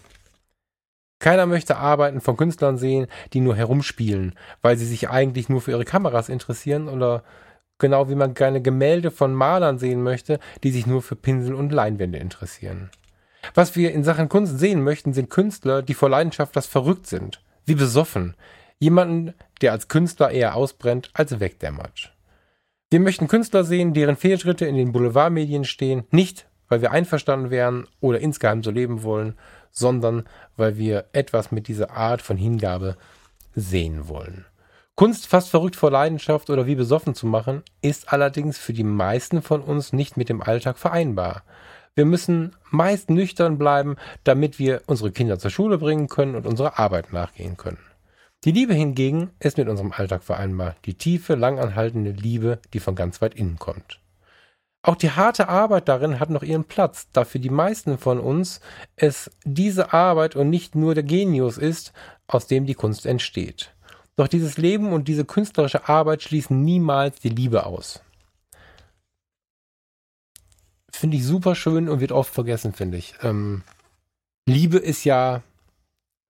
Keiner 1.20 1.44
möchte 1.44 1.76
Arbeiten 1.76 2.20
von 2.20 2.36
Künstlern 2.36 2.78
sehen, 2.78 3.06
die 3.34 3.40
nur 3.40 3.54
herumspielen, 3.54 4.34
weil 4.62 4.76
sie 4.76 4.86
sich 4.86 5.10
eigentlich 5.10 5.48
nur 5.48 5.60
für 5.60 5.70
ihre 5.70 5.84
Kameras 5.84 6.30
interessieren 6.30 6.88
oder 6.88 7.22
genau 7.78 8.08
wie 8.08 8.14
man 8.14 8.34
keine 8.34 8.62
Gemälde 8.62 9.10
von 9.10 9.34
Malern 9.34 9.78
sehen 9.78 10.02
möchte, 10.02 10.40
die 10.64 10.70
sich 10.70 10.86
nur 10.86 11.02
für 11.02 11.16
Pinsel 11.16 11.54
und 11.54 11.72
Leinwände 11.72 12.18
interessieren. 12.18 12.90
Was 13.54 13.76
wir 13.76 13.92
in 13.92 14.02
Sachen 14.02 14.28
Kunst 14.28 14.58
sehen 14.58 14.82
möchten, 14.82 15.12
sind 15.12 15.30
Künstler, 15.30 15.82
die 15.82 15.94
vor 15.94 16.08
Leidenschaft 16.08 16.56
das 16.56 16.66
verrückt 16.66 17.06
sind, 17.06 17.42
wie 17.66 17.74
besoffen. 17.74 18.34
Jemanden, 18.78 19.34
der 19.60 19.72
als 19.72 19.88
Künstler 19.88 20.30
eher 20.30 20.54
ausbrennt 20.54 21.10
als 21.12 21.38
wegdämmert. 21.38 22.14
Wir 22.88 23.00
möchten 23.00 23.28
Künstler 23.28 23.64
sehen, 23.64 23.92
deren 23.92 24.16
Fehltritte 24.16 24.64
in 24.64 24.74
den 24.74 24.92
Boulevardmedien 24.92 25.64
stehen, 25.64 26.04
nicht 26.10 26.46
weil 26.70 26.80
wir 26.80 26.92
einverstanden 26.92 27.50
wären 27.50 27.86
oder 28.00 28.20
insgeheim 28.20 28.62
so 28.62 28.70
leben 28.70 29.02
wollen, 29.02 29.34
sondern 29.70 30.24
weil 30.56 30.76
wir 30.76 31.06
etwas 31.12 31.52
mit 31.52 31.68
dieser 31.68 31.90
Art 31.92 32.22
von 32.22 32.36
Hingabe 32.36 32.96
sehen 33.54 34.08
wollen. 34.08 34.46
Kunst 34.94 35.26
fast 35.26 35.48
verrückt 35.48 35.76
vor 35.76 35.90
Leidenschaft 35.90 36.50
oder 36.50 36.66
wie 36.66 36.74
besoffen 36.74 37.14
zu 37.14 37.26
machen, 37.26 37.62
ist 37.80 38.12
allerdings 38.12 38.58
für 38.58 38.74
die 38.74 38.84
meisten 38.84 39.40
von 39.40 39.62
uns 39.62 39.92
nicht 39.92 40.16
mit 40.16 40.28
dem 40.28 40.42
Alltag 40.42 40.76
vereinbar. 40.76 41.42
Wir 41.94 42.04
müssen 42.04 42.54
meist 42.70 43.10
nüchtern 43.10 43.58
bleiben, 43.58 43.96
damit 44.24 44.58
wir 44.58 44.82
unsere 44.86 45.10
Kinder 45.10 45.38
zur 45.38 45.50
Schule 45.50 45.78
bringen 45.78 46.08
können 46.08 46.34
und 46.34 46.46
unserer 46.46 46.78
Arbeit 46.78 47.12
nachgehen 47.12 47.56
können. 47.56 47.78
Die 48.44 48.52
Liebe 48.52 48.74
hingegen 48.74 49.30
ist 49.38 49.58
mit 49.58 49.68
unserem 49.68 49.92
Alltag 49.92 50.22
vereinbar. 50.22 50.76
Die 50.86 50.94
tiefe, 50.94 51.34
langanhaltende 51.34 52.12
Liebe, 52.12 52.58
die 52.72 52.80
von 52.80 52.94
ganz 52.94 53.20
weit 53.20 53.34
innen 53.34 53.58
kommt. 53.58 54.00
Auch 54.82 54.96
die 54.96 55.10
harte 55.10 55.48
Arbeit 55.48 55.88
darin 55.88 56.20
hat 56.20 56.30
noch 56.30 56.42
ihren 56.42 56.64
Platz, 56.64 57.08
da 57.12 57.24
für 57.24 57.38
die 57.38 57.50
meisten 57.50 57.98
von 57.98 58.18
uns 58.18 58.60
es 58.96 59.30
diese 59.44 59.92
Arbeit 59.92 60.36
und 60.36 60.48
nicht 60.48 60.74
nur 60.74 60.94
der 60.94 61.04
Genius 61.04 61.58
ist, 61.58 61.92
aus 62.26 62.46
dem 62.46 62.64
die 62.64 62.74
Kunst 62.74 63.04
entsteht. 63.04 63.74
Doch 64.16 64.28
dieses 64.28 64.56
Leben 64.56 64.92
und 64.92 65.08
diese 65.08 65.24
künstlerische 65.24 65.88
Arbeit 65.88 66.22
schließen 66.22 66.62
niemals 66.62 67.20
die 67.20 67.28
Liebe 67.28 67.66
aus. 67.66 68.02
Finde 70.90 71.16
ich 71.16 71.24
super 71.24 71.54
schön 71.54 71.88
und 71.88 72.00
wird 72.00 72.12
oft 72.12 72.32
vergessen, 72.32 72.72
finde 72.72 72.98
ich. 72.98 73.14
Ähm, 73.22 73.62
Liebe 74.46 74.78
ist 74.78 75.04
ja 75.04 75.42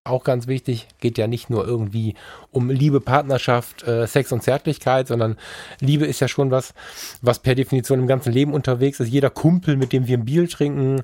auch 0.05 0.25
ganz 0.25 0.47
wichtig, 0.47 0.89
geht 1.01 1.19
ja 1.19 1.27
nicht 1.27 1.51
nur 1.51 1.67
irgendwie 1.67 2.15
um 2.51 2.71
Liebe, 2.71 3.01
Partnerschaft, 3.01 3.87
äh, 3.87 4.07
Sex 4.07 4.33
und 4.33 4.43
Zärtlichkeit, 4.43 5.09
sondern 5.09 5.37
Liebe 5.81 6.07
ist 6.07 6.21
ja 6.21 6.29
schon 6.29 6.51
was, 6.51 6.73
was 7.21 7.39
per 7.39 7.55
Definition 7.55 8.01
im 8.01 8.07
ganzen 8.07 8.33
Leben 8.33 8.55
unterwegs 8.55 9.01
ist. 9.01 9.09
Jeder 9.09 9.31
Kumpel, 9.31 9.77
mit 9.77 9.93
dem 9.93 10.07
wir 10.07 10.17
ein 10.17 10.25
Bier 10.25 10.49
trinken, 10.49 11.03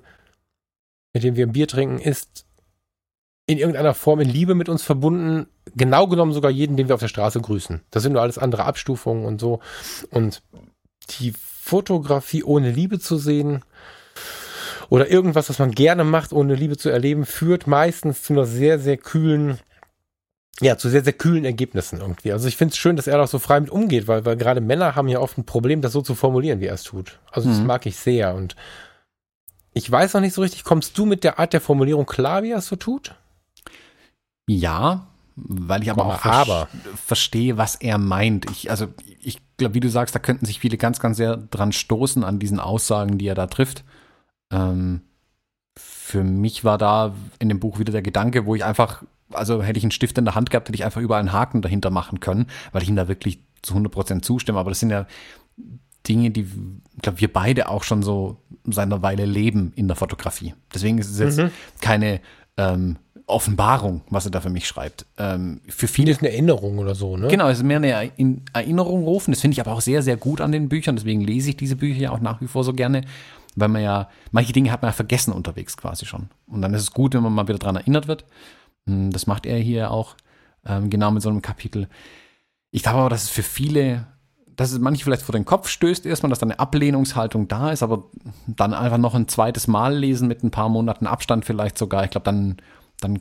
mit 1.12 1.24
dem 1.24 1.36
wir 1.36 1.47
ein 1.47 1.52
Bier 1.52 1.68
trinken, 1.68 1.98
ist 1.98 2.47
in 3.47 3.59
irgendeiner 3.59 3.94
Form 3.94 4.20
in 4.20 4.28
Liebe 4.28 4.55
mit 4.55 4.68
uns 4.68 4.82
verbunden. 4.82 5.47
Genau 5.77 6.09
genommen 6.09 6.32
sogar 6.32 6.51
jeden, 6.51 6.77
den 6.77 6.89
wir 6.89 6.94
auf 6.94 7.01
der 7.01 7.09
Straße 7.09 7.40
grüßen. 7.40 7.82
Das 7.90 8.02
sind 8.02 8.12
nur 8.12 8.23
alles 8.23 8.39
andere 8.39 8.64
Abstufungen 8.64 9.24
und 9.24 9.40
so. 9.40 9.60
Und 10.10 10.43
die 11.20 11.32
Fotografie 11.39 12.43
ohne 12.43 12.70
Liebe 12.70 12.98
zu 12.98 13.18
sehen, 13.18 13.62
oder 14.88 15.10
irgendwas, 15.10 15.48
was 15.48 15.58
man 15.58 15.72
gerne 15.72 16.04
macht, 16.04 16.32
ohne 16.32 16.54
Liebe 16.54 16.76
zu 16.76 16.88
erleben, 16.90 17.24
führt 17.26 17.66
meistens 17.66 18.22
zu 18.22 18.32
einer 18.32 18.44
sehr, 18.44 18.78
sehr 18.78 18.96
kühlen, 18.96 19.58
ja, 20.60 20.78
zu 20.78 20.88
sehr, 20.88 21.04
sehr 21.04 21.12
kühlen 21.12 21.44
Ergebnissen 21.44 22.00
irgendwie. 22.00 22.32
Also 22.32 22.48
ich 22.48 22.56
finde 22.56 22.72
es 22.72 22.78
schön, 22.78 22.96
dass 22.96 23.06
er 23.06 23.18
da 23.18 23.26
so 23.26 23.38
frei 23.38 23.60
mit 23.60 23.70
umgeht, 23.70 24.08
weil, 24.08 24.24
weil 24.24 24.36
gerade 24.36 24.60
Männer 24.60 24.94
haben 24.96 25.08
ja 25.08 25.18
oft 25.20 25.36
ein 25.38 25.44
Problem, 25.44 25.82
das 25.82 25.92
so 25.92 26.02
zu 26.02 26.14
formulieren, 26.14 26.60
wie 26.60 26.66
er 26.66 26.74
es 26.74 26.82
tut. 26.82 27.18
Also 27.30 27.48
das 27.48 27.58
Mhm. 27.58 27.66
mag 27.66 27.84
ich 27.86 27.96
sehr 27.96 28.34
und 28.34 28.56
ich 29.74 29.90
weiß 29.90 30.14
noch 30.14 30.22
nicht 30.22 30.32
so 30.32 30.40
richtig, 30.40 30.64
kommst 30.64 30.96
du 30.96 31.04
mit 31.04 31.22
der 31.24 31.38
Art 31.38 31.52
der 31.52 31.60
Formulierung 31.60 32.06
klar, 32.06 32.42
wie 32.42 32.52
er 32.52 32.58
es 32.58 32.66
so 32.66 32.76
tut? 32.76 33.14
Ja, 34.48 35.08
weil 35.36 35.82
ich 35.82 35.90
aber 35.90 36.04
Aber- 36.04 36.14
auch 36.14 36.20
ver 36.20 36.32
aber. 36.32 36.68
verstehe, 37.04 37.58
was 37.58 37.74
er 37.74 37.98
meint. 37.98 38.50
Ich, 38.50 38.70
also 38.70 38.86
ich 39.20 39.38
glaube, 39.58 39.74
wie 39.74 39.80
du 39.80 39.90
sagst, 39.90 40.14
da 40.14 40.18
könnten 40.18 40.46
sich 40.46 40.60
viele 40.60 40.78
ganz, 40.78 41.00
ganz 41.00 41.16
sehr 41.18 41.36
dran 41.36 41.72
stoßen 41.72 42.24
an 42.24 42.38
diesen 42.38 42.60
Aussagen, 42.60 43.18
die 43.18 43.26
er 43.26 43.34
da 43.34 43.46
trifft. 43.46 43.84
Ähm, 44.51 45.01
für 45.78 46.24
mich 46.24 46.64
war 46.64 46.78
da 46.78 47.14
in 47.39 47.48
dem 47.48 47.60
Buch 47.60 47.78
wieder 47.78 47.93
der 47.93 48.02
Gedanke, 48.02 48.47
wo 48.47 48.55
ich 48.55 48.64
einfach, 48.64 49.02
also 49.32 49.62
hätte 49.62 49.78
ich 49.78 49.85
einen 49.85 49.90
Stift 49.90 50.16
in 50.18 50.24
der 50.24 50.35
Hand 50.35 50.51
gehabt, 50.51 50.68
hätte 50.68 50.77
ich 50.77 50.85
einfach 50.85 51.01
überall 51.01 51.20
einen 51.20 51.32
Haken 51.32 51.62
dahinter 51.62 51.90
machen 51.90 52.20
können, 52.20 52.47
weil 52.73 52.82
ich 52.82 52.89
ihm 52.89 52.97
da 52.97 53.09
wirklich 53.09 53.40
zu 53.62 53.74
100% 53.74 54.23
zustimme. 54.23 54.59
Aber 54.59 54.70
das 54.70 54.81
sind 54.81 54.90
ja 54.90 55.06
Dinge, 56.09 56.31
die, 56.31 56.43
ich 56.97 57.02
glaube, 57.02 57.20
wir 57.20 57.32
beide 57.32 57.68
auch 57.68 57.82
schon 57.82 58.02
so 58.02 58.39
seit 58.64 58.85
einer 58.85 59.02
Weile 59.02 59.27
leben 59.27 59.73
in 59.74 59.89
der 59.89 59.97
Fotografie. 59.97 60.55
Deswegen 60.73 60.98
ist 60.98 61.10
es 61.10 61.18
jetzt 61.18 61.39
Mhm. 61.39 61.51
keine 61.81 62.20
ähm, 62.56 62.97
Offenbarung, 63.27 64.02
was 64.09 64.24
er 64.24 64.31
da 64.31 64.40
für 64.40 64.51
mich 64.51 64.68
schreibt. 64.68 65.05
Ähm, 65.18 65.60
für 65.68 65.89
viele 65.89 66.12
ist 66.12 66.20
eine 66.20 66.31
Erinnerung 66.31 66.78
oder 66.78 66.94
so, 66.94 67.16
ne? 67.16 67.27
Genau, 67.27 67.48
es 67.48 67.59
ist 67.59 67.64
mehr 67.64 67.78
eine 67.78 68.12
in 68.16 68.43
Erinnerung 68.52 69.02
rufen. 69.02 69.32
Das 69.32 69.40
finde 69.40 69.55
ich 69.55 69.60
aber 69.60 69.73
auch 69.73 69.81
sehr, 69.81 70.01
sehr 70.02 70.16
gut 70.16 70.40
an 70.40 70.52
den 70.52 70.68
Büchern. 70.68 70.94
Deswegen 70.94 71.20
lese 71.23 71.51
ich 71.51 71.56
diese 71.56 71.74
Bücher 71.74 71.98
ja 72.01 72.10
auch 72.12 72.20
nach 72.20 72.40
wie 72.40 72.47
vor 72.47 72.62
so 72.62 72.73
gerne, 72.73 73.02
weil 73.56 73.68
man 73.68 73.82
ja, 73.82 74.08
manche 74.30 74.52
Dinge 74.52 74.70
hat 74.70 74.82
man 74.82 74.90
ja 74.90 74.92
vergessen 74.92 75.32
unterwegs 75.32 75.76
quasi 75.76 76.06
schon. 76.06 76.28
Und 76.46 76.62
dann 76.62 76.74
ist 76.74 76.82
es 76.82 76.92
gut, 76.92 77.14
wenn 77.14 77.22
man 77.22 77.32
mal 77.32 77.48
wieder 77.48 77.58
dran 77.58 77.76
erinnert 77.76 78.06
wird. 78.06 78.24
Hm, 78.86 79.10
Das 79.10 79.26
macht 79.26 79.46
er 79.46 79.58
hier 79.58 79.90
auch 79.90 80.14
ähm, 80.64 80.90
genau 80.90 81.10
mit 81.10 81.22
so 81.22 81.28
einem 81.30 81.42
Kapitel. 81.42 81.88
Ich 82.70 82.82
glaube 82.82 82.98
aber, 82.98 83.10
dass 83.10 83.24
es 83.24 83.30
für 83.30 83.42
viele, 83.42 84.06
dass 84.46 84.72
es 84.72 84.78
manche 84.78 85.04
vielleicht 85.04 85.22
vor 85.22 85.32
den 85.32 85.44
Kopf 85.44 85.68
stößt 85.68 86.04
erstmal, 86.06 86.30
dass 86.30 86.38
da 86.38 86.46
eine 86.46 86.58
Ablehnungshaltung 86.58 87.48
da 87.48 87.70
ist, 87.70 87.82
aber 87.82 88.04
dann 88.46 88.74
einfach 88.74 88.98
noch 88.98 89.14
ein 89.14 89.28
zweites 89.28 89.66
Mal 89.66 89.96
lesen 89.96 90.28
mit 90.28 90.42
ein 90.44 90.50
paar 90.50 90.68
Monaten 90.68 91.06
Abstand 91.06 91.44
vielleicht 91.44 91.78
sogar. 91.78 92.04
Ich 92.04 92.10
glaube, 92.10 92.24
dann, 92.24 92.56
dann 93.00 93.20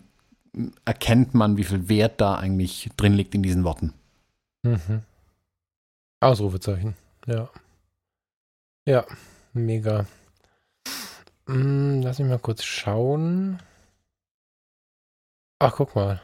erkennt 0.86 1.34
man, 1.34 1.58
wie 1.58 1.64
viel 1.64 1.88
Wert 1.90 2.20
da 2.22 2.36
eigentlich 2.36 2.90
drin 2.98 3.14
liegt 3.14 3.36
in 3.36 3.44
diesen 3.44 3.64
Worten. 3.64 3.94
Mhm. 4.64 5.02
Ausrufezeichen, 6.22 6.96
ja. 7.28 7.50
Ja, 8.88 9.06
mega. 9.54 10.06
Hm, 11.48 12.02
lass 12.02 12.20
mich 12.20 12.28
mal 12.28 12.40
kurz 12.40 12.64
schauen. 12.64 13.60
Ach, 15.60 15.74
guck 15.76 15.96
mal. 15.96 16.22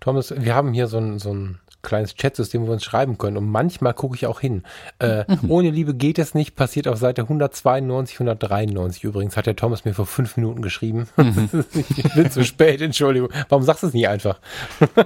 Thomas, 0.00 0.32
wir 0.36 0.54
haben 0.54 0.72
hier 0.72 0.86
so 0.86 0.98
ein, 0.98 1.18
so 1.18 1.32
ein 1.32 1.60
kleines 1.82 2.14
Chatsystem, 2.16 2.62
wo 2.62 2.66
wir 2.66 2.72
uns 2.74 2.84
schreiben 2.84 3.16
können. 3.16 3.36
Und 3.36 3.48
manchmal 3.48 3.94
gucke 3.94 4.16
ich 4.16 4.26
auch 4.26 4.40
hin. 4.40 4.64
Äh, 4.98 5.24
Mhm. 5.28 5.50
Ohne 5.50 5.70
Liebe 5.70 5.94
geht 5.94 6.18
es 6.18 6.34
nicht, 6.34 6.56
passiert 6.56 6.88
auf 6.88 6.98
Seite 6.98 7.22
192, 7.22 8.16
193 8.16 9.04
übrigens. 9.04 9.36
Hat 9.36 9.46
der 9.46 9.54
Thomas 9.56 9.84
mir 9.84 9.94
vor 9.94 10.06
fünf 10.06 10.36
Minuten 10.36 10.62
geschrieben. 10.62 11.08
Mhm. 11.16 11.48
ich 11.96 12.14
bin 12.14 12.30
zu 12.30 12.44
spät, 12.44 12.80
Entschuldigung. 12.80 13.30
Warum 13.48 13.62
sagst 13.64 13.82
du 13.84 13.86
es 13.88 13.94
nicht 13.94 14.08
einfach? 14.08 14.40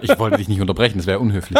Ich 0.00 0.18
wollte 0.18 0.38
dich 0.38 0.48
nicht 0.48 0.60
unterbrechen, 0.60 0.98
das 0.98 1.06
wäre 1.06 1.18
unhöflich. 1.20 1.58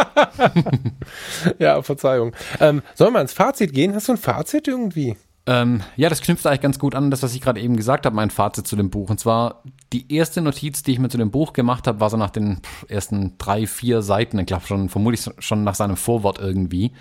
Ja, 1.58 1.82
Verzeihung. 1.82 2.34
Ähm, 2.60 2.82
sollen 2.94 3.12
wir 3.12 3.20
ins 3.20 3.32
Fazit 3.34 3.72
gehen? 3.72 3.94
Hast 3.94 4.08
du 4.08 4.12
ein 4.12 4.18
Fazit 4.18 4.68
irgendwie? 4.68 5.16
Ähm, 5.46 5.82
ja, 5.96 6.08
das 6.08 6.20
knüpft 6.20 6.46
eigentlich 6.46 6.60
ganz 6.60 6.78
gut 6.78 6.94
an, 6.94 7.10
das, 7.10 7.22
was 7.22 7.34
ich 7.34 7.40
gerade 7.40 7.60
eben 7.60 7.76
gesagt 7.76 8.06
habe, 8.06 8.14
mein 8.14 8.30
Fazit 8.30 8.66
zu 8.66 8.76
dem 8.76 8.90
Buch. 8.90 9.10
Und 9.10 9.18
zwar, 9.18 9.62
die 9.92 10.12
erste 10.12 10.42
Notiz, 10.42 10.82
die 10.82 10.92
ich 10.92 10.98
mir 10.98 11.08
zu 11.08 11.18
dem 11.18 11.30
Buch 11.30 11.52
gemacht 11.52 11.86
habe, 11.86 12.00
war 12.00 12.10
so 12.10 12.16
nach 12.16 12.30
den 12.30 12.60
ersten 12.88 13.36
drei, 13.38 13.66
vier 13.66 14.02
Seiten, 14.02 14.38
ich 14.38 14.46
glaube 14.46 14.66
schon, 14.66 14.88
vermutlich 14.88 15.24
schon 15.38 15.64
nach 15.64 15.74
seinem 15.74 15.96
Vorwort 15.96 16.38
irgendwie. 16.38 16.92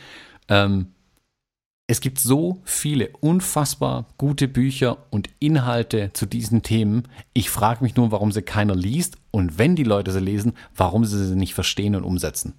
Ähm, 0.48 0.94
es 1.92 2.02
gibt 2.02 2.20
so 2.20 2.62
viele 2.66 3.10
unfassbar 3.20 4.06
gute 4.18 4.48
Bücher 4.48 4.98
und 5.10 5.28
Inhalte 5.40 6.12
zu 6.14 6.28
diesen 6.28 6.62
Themen. 6.62 7.08
Ich 7.34 7.50
frage 7.50 7.84
mich 7.84 7.96
nur, 7.96 8.12
warum 8.12 8.32
sie 8.32 8.44
keiner 8.44 8.76
liest 8.76 9.18
und 9.32 9.58
wenn 9.58 9.76
die 9.76 9.84
Leute 9.84 10.12
sie 10.12 10.20
lesen, 10.20 10.54
warum 10.76 11.04
sie 11.04 11.26
sie 11.26 11.36
nicht 11.36 11.56
verstehen 11.56 11.96
und 11.96 12.04
umsetzen. 12.04 12.54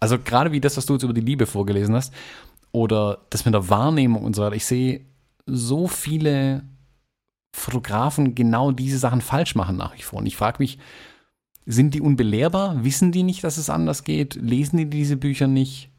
Also 0.00 0.18
gerade 0.18 0.52
wie 0.52 0.60
das, 0.60 0.76
was 0.76 0.84
du 0.84 0.92
jetzt 0.92 1.02
über 1.02 1.14
die 1.14 1.22
Liebe 1.22 1.46
vorgelesen 1.46 1.94
hast, 1.94 2.12
oder 2.72 3.26
das 3.30 3.44
mit 3.44 3.54
der 3.54 3.68
Wahrnehmung 3.68 4.24
und 4.24 4.36
so 4.36 4.42
weiter. 4.42 4.56
Ich 4.56 4.66
sehe 4.66 5.06
so 5.46 5.88
viele 5.88 6.62
Fotografen 7.54 8.34
genau 8.34 8.70
diese 8.70 8.98
Sachen 8.98 9.20
falsch 9.20 9.54
machen 9.54 9.76
nach 9.76 9.96
wie 9.96 10.02
vor. 10.02 10.18
Und 10.18 10.26
ich 10.26 10.36
frage 10.36 10.56
mich, 10.58 10.78
sind 11.64 11.94
die 11.94 12.00
unbelehrbar? 12.00 12.84
Wissen 12.84 13.12
die 13.12 13.22
nicht, 13.22 13.42
dass 13.42 13.56
es 13.56 13.70
anders 13.70 14.04
geht? 14.04 14.36
Lesen 14.36 14.76
die 14.76 14.90
diese 14.90 15.16
Bücher 15.16 15.46
nicht? 15.46 15.90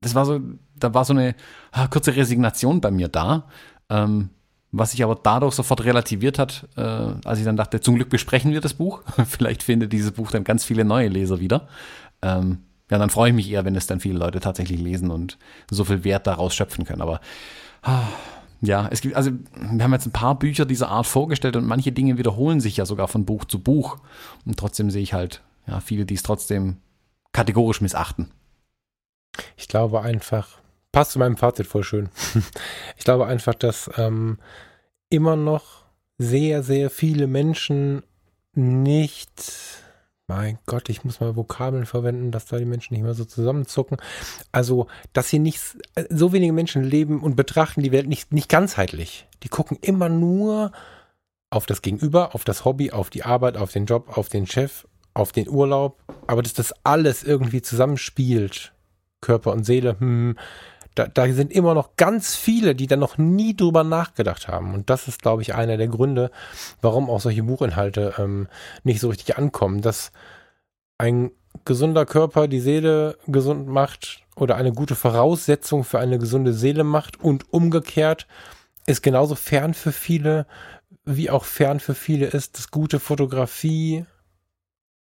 Das 0.00 0.14
war 0.14 0.26
so, 0.26 0.40
da 0.76 0.92
war 0.92 1.04
so 1.04 1.12
eine 1.12 1.34
ah, 1.72 1.86
kurze 1.86 2.16
Resignation 2.16 2.80
bei 2.80 2.90
mir 2.90 3.08
da, 3.08 3.48
ähm, 3.88 4.30
was 4.72 4.92
sich 4.92 5.02
aber 5.02 5.18
dadurch 5.20 5.54
sofort 5.54 5.84
relativiert 5.84 6.38
hat, 6.38 6.68
äh, 6.76 6.80
als 6.80 7.38
ich 7.38 7.44
dann 7.44 7.56
dachte, 7.56 7.80
zum 7.80 7.96
Glück 7.96 8.08
besprechen 8.08 8.52
wir 8.52 8.60
das 8.60 8.74
Buch. 8.74 9.02
Vielleicht 9.26 9.62
findet 9.62 9.92
dieses 9.92 10.12
Buch 10.12 10.30
dann 10.30 10.44
ganz 10.44 10.64
viele 10.64 10.84
neue 10.84 11.08
Leser 11.08 11.40
wieder. 11.40 11.68
Ähm, 12.22 12.58
ja, 12.90 12.98
dann 12.98 13.10
freue 13.10 13.30
ich 13.30 13.36
mich 13.36 13.50
eher, 13.50 13.64
wenn 13.64 13.76
es 13.76 13.86
dann 13.86 14.00
viele 14.00 14.18
Leute 14.18 14.40
tatsächlich 14.40 14.80
lesen 14.80 15.10
und 15.10 15.38
so 15.70 15.84
viel 15.84 16.04
Wert 16.04 16.26
daraus 16.26 16.54
schöpfen 16.54 16.84
können. 16.84 17.02
Aber 17.02 17.20
ah, 17.82 18.02
ja, 18.60 18.88
es 18.90 19.00
gibt, 19.00 19.14
also 19.14 19.30
wir 19.54 19.84
haben 19.84 19.92
jetzt 19.92 20.06
ein 20.06 20.12
paar 20.12 20.38
Bücher 20.38 20.66
dieser 20.66 20.88
Art 20.88 21.06
vorgestellt 21.06 21.56
und 21.56 21.66
manche 21.66 21.92
Dinge 21.92 22.18
wiederholen 22.18 22.60
sich 22.60 22.76
ja 22.76 22.84
sogar 22.84 23.08
von 23.08 23.24
Buch 23.24 23.44
zu 23.44 23.60
Buch. 23.60 23.98
Und 24.44 24.58
trotzdem 24.58 24.90
sehe 24.90 25.02
ich 25.02 25.14
halt, 25.14 25.42
ja, 25.66 25.80
viele, 25.80 26.04
die 26.04 26.14
es 26.14 26.22
trotzdem 26.22 26.76
kategorisch 27.32 27.80
missachten. 27.80 28.30
Ich 29.56 29.68
glaube 29.68 30.02
einfach, 30.02 30.58
passt 30.92 31.12
zu 31.12 31.20
meinem 31.20 31.36
Fazit 31.36 31.66
voll 31.66 31.84
schön. 31.84 32.08
ich 32.96 33.04
glaube 33.04 33.26
einfach, 33.26 33.54
dass 33.54 33.90
ähm, 33.96 34.38
immer 35.08 35.36
noch 35.36 35.84
sehr, 36.18 36.62
sehr 36.62 36.90
viele 36.90 37.28
Menschen 37.28 38.02
nicht 38.54 39.79
mein 40.30 40.60
Gott, 40.64 40.88
ich 40.88 41.02
muss 41.02 41.18
mal 41.18 41.34
Vokabeln 41.34 41.86
verwenden, 41.86 42.30
dass 42.30 42.46
da 42.46 42.56
die 42.56 42.64
Menschen 42.64 42.94
nicht 42.94 43.02
mehr 43.02 43.14
so 43.14 43.24
zusammenzucken. 43.24 43.98
Also, 44.52 44.86
dass 45.12 45.28
hier 45.28 45.40
nicht 45.40 45.60
so 46.08 46.32
wenige 46.32 46.52
Menschen 46.52 46.84
leben 46.84 47.20
und 47.20 47.34
betrachten 47.34 47.82
die 47.82 47.90
Welt 47.90 48.06
nicht, 48.06 48.32
nicht 48.32 48.48
ganzheitlich. 48.48 49.26
Die 49.42 49.48
gucken 49.48 49.76
immer 49.80 50.08
nur 50.08 50.70
auf 51.50 51.66
das 51.66 51.82
Gegenüber, 51.82 52.32
auf 52.36 52.44
das 52.44 52.64
Hobby, 52.64 52.92
auf 52.92 53.10
die 53.10 53.24
Arbeit, 53.24 53.56
auf 53.56 53.72
den 53.72 53.86
Job, 53.86 54.16
auf 54.16 54.28
den 54.28 54.46
Chef, 54.46 54.86
auf 55.14 55.32
den 55.32 55.48
Urlaub. 55.48 56.00
Aber 56.28 56.42
dass 56.42 56.54
das 56.54 56.72
alles 56.84 57.24
irgendwie 57.24 57.60
zusammenspielt, 57.60 58.72
Körper 59.20 59.50
und 59.50 59.64
Seele, 59.64 59.98
hm, 59.98 60.36
da, 61.00 61.26
da 61.26 61.32
sind 61.32 61.52
immer 61.52 61.74
noch 61.74 61.96
ganz 61.96 62.36
viele, 62.36 62.74
die 62.74 62.86
da 62.86 62.96
noch 62.96 63.16
nie 63.16 63.56
drüber 63.56 63.84
nachgedacht 63.84 64.48
haben. 64.48 64.74
Und 64.74 64.90
das 64.90 65.08
ist, 65.08 65.22
glaube 65.22 65.42
ich, 65.42 65.54
einer 65.54 65.76
der 65.76 65.88
Gründe, 65.88 66.30
warum 66.82 67.08
auch 67.08 67.20
solche 67.20 67.42
Buchinhalte 67.42 68.14
ähm, 68.18 68.48
nicht 68.84 69.00
so 69.00 69.08
richtig 69.08 69.38
ankommen. 69.38 69.80
Dass 69.80 70.12
ein 70.98 71.30
gesunder 71.64 72.04
Körper 72.04 72.48
die 72.48 72.60
Seele 72.60 73.16
gesund 73.26 73.66
macht 73.68 74.22
oder 74.36 74.56
eine 74.56 74.72
gute 74.72 74.94
Voraussetzung 74.94 75.84
für 75.84 75.98
eine 75.98 76.18
gesunde 76.18 76.52
Seele 76.52 76.84
macht 76.84 77.20
und 77.20 77.52
umgekehrt 77.52 78.26
ist 78.86 79.02
genauso 79.02 79.34
fern 79.34 79.74
für 79.74 79.92
viele, 79.92 80.46
wie 81.04 81.30
auch 81.30 81.44
fern 81.44 81.80
für 81.80 81.94
viele 81.94 82.26
ist, 82.26 82.58
dass 82.58 82.70
gute 82.70 83.00
Fotografie 83.00 84.04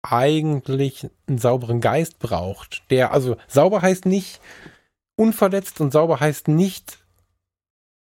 eigentlich 0.03 1.09
einen 1.29 1.39
sauberen 1.39 1.81
Geist 1.81 2.19
braucht. 2.19 2.83
Der, 2.91 3.13
also 3.13 3.37
sauber 3.49 3.83
heißt 3.83 4.07
nicht, 4.07 4.41
unverletzt 5.17 5.81
und 5.81 5.93
sauber 5.93 6.21
heißt 6.21 6.49
nicht 6.49 6.99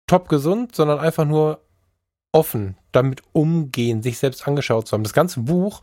top 0.07 0.29
gesund, 0.29 0.75
sondern 0.75 0.99
einfach 0.99 1.25
nur 1.25 1.61
offen 2.33 2.77
damit 2.93 3.23
umgehen, 3.33 4.03
sich 4.03 4.19
selbst 4.19 4.47
angeschaut 4.47 4.89
zu 4.89 4.95
haben. 4.95 5.05
Das 5.05 5.13
ganze 5.13 5.41
Buch 5.41 5.83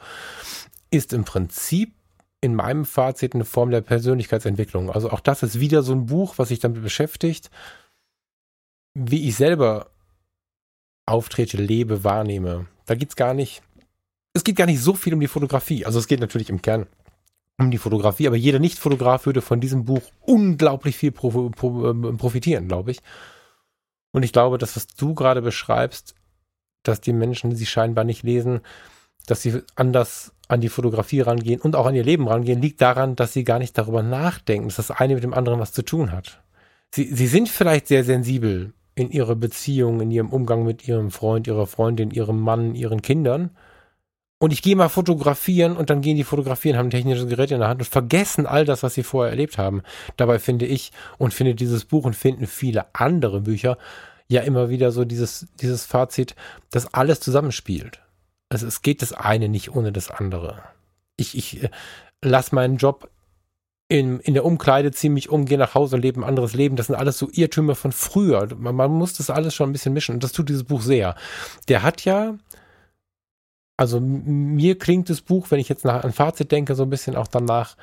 ist 0.89 1.14
im 1.14 1.23
Prinzip 1.23 1.93
in 2.41 2.56
meinem 2.56 2.85
Fazit 2.85 3.35
eine 3.35 3.45
Form 3.45 3.69
der 3.69 3.81
Persönlichkeitsentwicklung. 3.81 4.89
Also 4.89 5.11
auch 5.11 5.19
das 5.19 5.43
ist 5.43 5.60
wieder 5.60 5.84
so 5.84 5.93
ein 5.93 6.07
Buch, 6.07 6.34
was 6.38 6.49
sich 6.49 6.60
damit 6.60 6.81
beschäftigt, 6.81 7.52
wie 8.93 9.27
ich 9.27 9.35
selber 9.35 9.91
auftrete, 11.06 11.57
lebe, 11.57 12.03
wahrnehme. 12.03 12.68
Da 12.85 12.95
geht 12.95 13.10
es 13.10 13.15
gar 13.15 13.34
nicht, 13.34 13.61
es 14.34 14.43
geht 14.43 14.56
gar 14.56 14.65
nicht 14.65 14.81
so 14.81 14.93
viel 14.93 15.14
um 15.14 15.19
die 15.19 15.27
Fotografie. 15.27 15.85
Also 15.85 15.99
es 15.99 16.07
geht 16.07 16.19
natürlich 16.19 16.49
im 16.49 16.61
Kern 16.61 16.88
um 17.60 17.72
die 17.72 17.78
Fotografie, 17.78 18.28
aber 18.28 18.36
jeder 18.36 18.60
Nicht-Fotograf 18.60 19.26
würde 19.26 19.41
von 19.41 19.60
diesem 19.60 19.86
Buch 19.86 20.02
unglaublich 20.22 20.98
viel 20.98 21.14
ähm, 21.22 22.18
profitieren, 22.18 22.68
glaube 22.68 22.91
ich. 22.91 22.99
Und 24.11 24.23
ich 24.23 24.34
glaube, 24.34 24.57
das, 24.57 24.76
was 24.76 24.88
du 24.88 25.14
gerade 25.14 25.41
beschreibst, 25.41 26.15
dass 26.84 27.02
die 27.02 27.14
Menschen, 27.14 27.56
sie 27.56 27.65
scheinbar 27.65 28.03
nicht 28.03 28.23
lesen, 28.23 28.61
dass 29.28 29.41
sie 29.41 29.61
anders 29.76 30.34
an 30.48 30.61
die 30.61 30.69
Fotografie 30.69 31.22
rangehen 31.22 31.61
und 31.61 31.76
auch 31.76 31.86
an 31.86 31.95
ihr 31.95 32.03
Leben 32.03 32.28
rangehen, 32.28 32.61
liegt 32.61 32.82
daran, 32.82 33.15
dass 33.15 33.34
sie 33.34 33.44
gar 33.44 33.60
nicht 33.60 33.78
darüber 33.78 34.03
nachdenken, 34.03 34.68
dass 34.68 34.78
das 34.78 34.91
eine 34.91 35.14
mit 35.14 35.23
dem 35.23 35.34
anderen 35.34 35.60
was 35.60 35.72
zu 35.72 35.84
tun 35.84 36.11
hat. 36.11 36.41
Sie, 36.94 37.14
sie 37.14 37.28
sind 37.28 37.48
vielleicht 37.48 37.88
sehr 37.88 38.03
sensibel 38.03 38.73
in 38.95 39.11
ihrer 39.11 39.36
Beziehung, 39.36 40.02
in 40.02 40.11
ihrem 40.11 40.30
Umgang 40.30 40.65
mit 40.65 40.88
ihrem 40.88 41.11
Freund, 41.11 41.48
ihrer 41.48 41.68
Freundin, 41.68 42.11
ihrem 42.11 42.40
Mann, 42.40 42.76
ihren 42.76 43.02
Kindern 43.02 43.52
und 44.41 44.51
ich 44.51 44.63
gehe 44.63 44.76
mal 44.76 44.89
fotografieren 44.89 45.77
und 45.77 45.91
dann 45.91 46.01
gehen 46.01 46.18
die 46.18 46.23
fotografieren, 46.23 46.76
haben 46.76 46.88
ein 46.88 46.89
technisches 46.89 47.27
Gerät 47.27 47.51
in 47.51 47.59
der 47.59 47.69
Hand 47.69 47.80
und 47.80 47.85
vergessen 47.85 48.47
all 48.47 48.65
das, 48.65 48.81
was 48.81 48.95
sie 48.95 49.03
vorher 49.03 49.30
erlebt 49.30 49.59
haben. 49.59 49.84
Dabei 50.18 50.39
finde 50.39 50.65
ich 50.65 50.91
und 51.19 51.31
finde 51.31 51.53
dieses 51.53 51.85
Buch 51.85 52.05
und 52.05 52.15
finden 52.15 52.47
viele 52.47 52.88
andere 52.93 53.41
Bücher 53.41 53.77
ja 54.27 54.41
immer 54.41 54.72
wieder 54.72 54.91
so 54.91 55.05
dieses, 55.05 55.45
dieses 55.61 55.85
Fazit, 55.85 56.35
dass 56.72 56.91
alles 56.91 57.19
zusammenspielt. 57.19 58.01
Also 58.49 58.65
es 58.65 58.81
geht 58.81 59.03
das 59.03 59.13
eine 59.13 59.47
nicht 59.47 59.76
ohne 59.76 59.91
das 59.91 60.09
andere. 60.09 60.63
Ich, 61.18 61.38
ich 61.38 61.61
äh, 61.61 61.69
lasse 62.23 62.55
meinen 62.55 62.77
Job 62.77 63.11
in, 63.89 64.19
in 64.22 64.34
der 64.34 64.43
Umkleide 64.43 64.89
ziemlich 64.89 65.30
um, 65.30 65.45
gehe 65.45 65.59
nach 65.59 65.76
Hause 65.76 65.97
und 65.97 66.01
lebe 66.01 66.19
ein 66.19 66.27
anderes 66.27 66.55
Leben. 66.55 66.77
Das 66.77 66.88
sind 66.88 66.95
alles 66.95 67.19
so 67.19 67.30
Irrtümer 67.31 67.76
von 67.76 67.91
früher. 67.91 68.47
Man, 68.57 68.76
man 68.76 68.89
muss 68.89 69.13
das 69.13 69.30
alles 69.30 69.53
schon 69.53 69.69
ein 69.69 69.73
bisschen 69.73 69.93
mischen 69.93 70.15
und 70.15 70.23
das 70.23 70.31
tut 70.31 70.49
dieses 70.49 70.63
Buch 70.63 70.81
sehr. 70.81 71.13
Der 71.68 71.84
hat 71.84 72.05
ja 72.05 72.39
also 73.81 73.99
mir 73.99 74.77
klingt 74.77 75.09
das 75.09 75.21
Buch, 75.21 75.49
wenn 75.49 75.59
ich 75.59 75.67
jetzt 75.67 75.85
nach 75.85 76.03
ein 76.03 76.13
Fazit 76.13 76.51
denke, 76.51 76.75
so 76.75 76.83
ein 76.83 76.91
bisschen 76.91 77.15
auch 77.15 77.27
danach. 77.27 77.77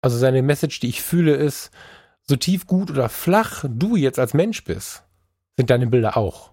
Also 0.00 0.16
seine 0.16 0.40
Message, 0.40 0.80
die 0.80 0.88
ich 0.88 1.02
fühle, 1.02 1.34
ist, 1.34 1.70
so 2.22 2.36
tief, 2.36 2.66
gut 2.66 2.90
oder 2.90 3.10
flach 3.10 3.66
du 3.68 3.96
jetzt 3.96 4.18
als 4.18 4.32
Mensch 4.32 4.64
bist, 4.64 5.02
sind 5.58 5.68
deine 5.68 5.88
Bilder 5.88 6.16
auch. 6.16 6.52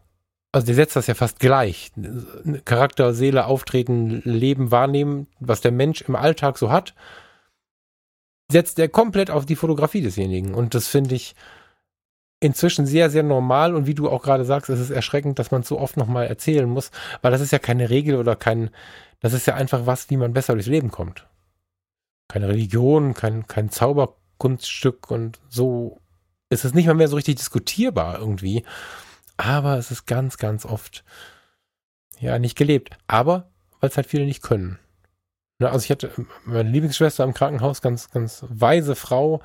Also 0.51 0.65
der 0.65 0.75
setzt 0.75 0.97
das 0.97 1.07
ja 1.07 1.13
fast 1.13 1.39
gleich. 1.39 1.93
Charakter, 2.65 3.13
Seele, 3.13 3.45
Auftreten, 3.45 4.21
Leben, 4.25 4.69
Wahrnehmen, 4.69 5.27
was 5.39 5.61
der 5.61 5.71
Mensch 5.71 6.01
im 6.01 6.17
Alltag 6.17 6.57
so 6.57 6.69
hat, 6.69 6.93
setzt 8.51 8.79
er 8.79 8.89
komplett 8.89 9.31
auf 9.31 9.45
die 9.45 9.55
Fotografie 9.55 10.01
desjenigen. 10.01 10.53
Und 10.53 10.73
das 10.73 10.89
finde 10.89 11.15
ich, 11.15 11.35
inzwischen 12.39 12.85
sehr, 12.85 13.09
sehr 13.09 13.23
normal 13.23 13.75
und 13.75 13.87
wie 13.87 13.95
du 13.95 14.09
auch 14.09 14.21
gerade 14.21 14.45
sagst, 14.45 14.69
es 14.69 14.79
ist 14.79 14.89
erschreckend, 14.91 15.39
dass 15.39 15.51
man 15.51 15.63
so 15.63 15.79
oft 15.79 15.97
nochmal 15.97 16.27
erzählen 16.27 16.69
muss, 16.69 16.91
weil 17.21 17.31
das 17.31 17.41
ist 17.41 17.51
ja 17.51 17.59
keine 17.59 17.89
Regel 17.89 18.15
oder 18.15 18.35
kein, 18.35 18.69
das 19.19 19.33
ist 19.33 19.47
ja 19.47 19.55
einfach 19.55 19.85
was, 19.85 20.09
wie 20.09 20.17
man 20.17 20.33
besser 20.33 20.53
durchs 20.53 20.67
Leben 20.67 20.91
kommt. 20.91 21.27
Keine 22.27 22.47
Religion, 22.49 23.13
kein, 23.13 23.47
kein 23.47 23.69
Zauberkunststück 23.69 25.09
und 25.09 25.39
so 25.49 25.99
ist 26.49 26.65
es 26.65 26.73
nicht 26.73 26.87
mal 26.87 26.93
mehr 26.93 27.07
so 27.07 27.15
richtig 27.15 27.35
diskutierbar 27.35 28.19
irgendwie. 28.19 28.63
Aber 29.37 29.77
es 29.77 29.91
ist 29.91 30.05
ganz, 30.05 30.37
ganz 30.37 30.65
oft 30.65 31.03
ja 32.19 32.39
nicht 32.39 32.57
gelebt. 32.57 32.97
Aber 33.07 33.49
weil 33.79 33.89
es 33.89 33.97
halt 33.97 34.07
viele 34.07 34.25
nicht 34.25 34.41
können. 34.41 34.79
Ne, 35.59 35.69
also 35.69 35.83
ich 35.83 35.91
hatte 35.91 36.11
meine 36.45 36.69
Lieblingsschwester 36.69 37.23
im 37.23 37.33
Krankenhaus, 37.33 37.81
ganz, 37.81 38.09
ganz 38.09 38.43
weise 38.47 38.95
Frau, 38.95 39.41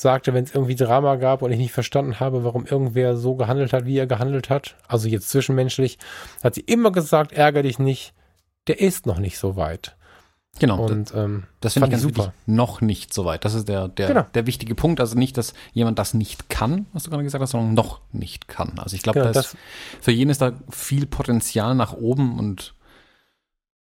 sagte, 0.00 0.34
wenn 0.34 0.44
es 0.44 0.54
irgendwie 0.54 0.76
Drama 0.76 1.16
gab 1.16 1.42
und 1.42 1.50
ich 1.50 1.58
nicht 1.58 1.72
verstanden 1.72 2.20
habe, 2.20 2.44
warum 2.44 2.66
irgendwer 2.66 3.16
so 3.16 3.34
gehandelt 3.34 3.72
hat, 3.72 3.84
wie 3.84 3.98
er 3.98 4.06
gehandelt 4.06 4.50
hat, 4.50 4.76
also 4.86 5.08
jetzt 5.08 5.30
zwischenmenschlich, 5.30 5.98
hat 6.42 6.54
sie 6.54 6.60
immer 6.62 6.92
gesagt, 6.92 7.32
ärgere 7.32 7.62
dich 7.62 7.78
nicht, 7.78 8.14
der 8.66 8.80
ist 8.80 9.06
noch 9.06 9.18
nicht 9.18 9.38
so 9.38 9.56
weit. 9.56 9.96
Genau. 10.58 10.84
Und 10.86 11.14
ähm, 11.14 11.44
das 11.60 11.74
finde 11.74 11.86
ich 11.86 11.90
ganz 11.92 12.02
super. 12.02 12.26
Wichtig. 12.26 12.34
Noch 12.46 12.80
nicht 12.80 13.14
so 13.14 13.24
weit. 13.24 13.44
Das 13.44 13.54
ist 13.54 13.68
der, 13.68 13.88
der, 13.88 14.08
genau. 14.08 14.26
der 14.34 14.46
wichtige 14.46 14.74
Punkt. 14.74 15.00
Also 15.00 15.16
nicht, 15.16 15.36
dass 15.36 15.54
jemand 15.72 15.98
das 15.98 16.14
nicht 16.14 16.48
kann, 16.48 16.86
was 16.92 17.04
du 17.04 17.10
gerade 17.10 17.22
gesagt 17.22 17.42
hast, 17.42 17.52
sondern 17.52 17.74
noch 17.74 18.00
nicht 18.12 18.48
kann. 18.48 18.78
Also 18.78 18.96
ich 18.96 19.02
glaube, 19.02 19.20
genau, 19.20 19.32
da 19.32 19.40
ist, 19.40 19.56
für 20.00 20.10
jeden 20.10 20.30
ist 20.30 20.40
da 20.42 20.52
viel 20.68 21.06
Potenzial 21.06 21.74
nach 21.74 21.92
oben 21.92 22.38
und 22.38 22.74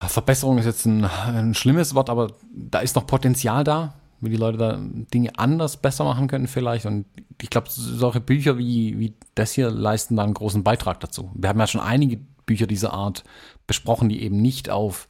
Verbesserung 0.01 0.59
ist 0.59 0.67
jetzt 0.67 0.87
ein, 0.87 1.05
ein 1.05 1.55
schlimmes 1.55 1.95
Wort, 1.95 2.11
aber 2.11 2.33
da 2.53 2.81
ist 2.81 2.97
noch 2.97 3.07
Potenzial 3.07 3.65
da 3.65 3.95
wie 4.21 4.31
die 4.31 4.37
Leute 4.37 4.59
da 4.59 4.79
Dinge 4.81 5.39
anders 5.39 5.77
besser 5.77 6.05
machen 6.05 6.29
können 6.29 6.47
vielleicht. 6.47 6.87
Und 6.87 7.07
ich 7.41 7.51
glaube, 7.51 7.69
solche 7.71 8.21
Bücher 8.21 8.59
wie, 8.59 8.99
wie 8.99 9.15
das 9.35 9.53
hier 9.53 9.71
leisten 9.71 10.17
da 10.17 10.25
einen 10.25 10.35
großen 10.35 10.65
Beitrag 10.65 11.01
dazu. 11.01 11.31
Wir 11.35 11.49
haben 11.49 11.61
ja 11.61 11.67
schon 11.67 11.81
einige 11.81 12.19
Bücher 12.47 12.67
dieser 12.67 12.93
Art 12.93 13.25
besprochen, 13.67 14.09
die 14.09 14.23
eben 14.23 14.41
nicht 14.41 14.71
auf, 14.71 15.09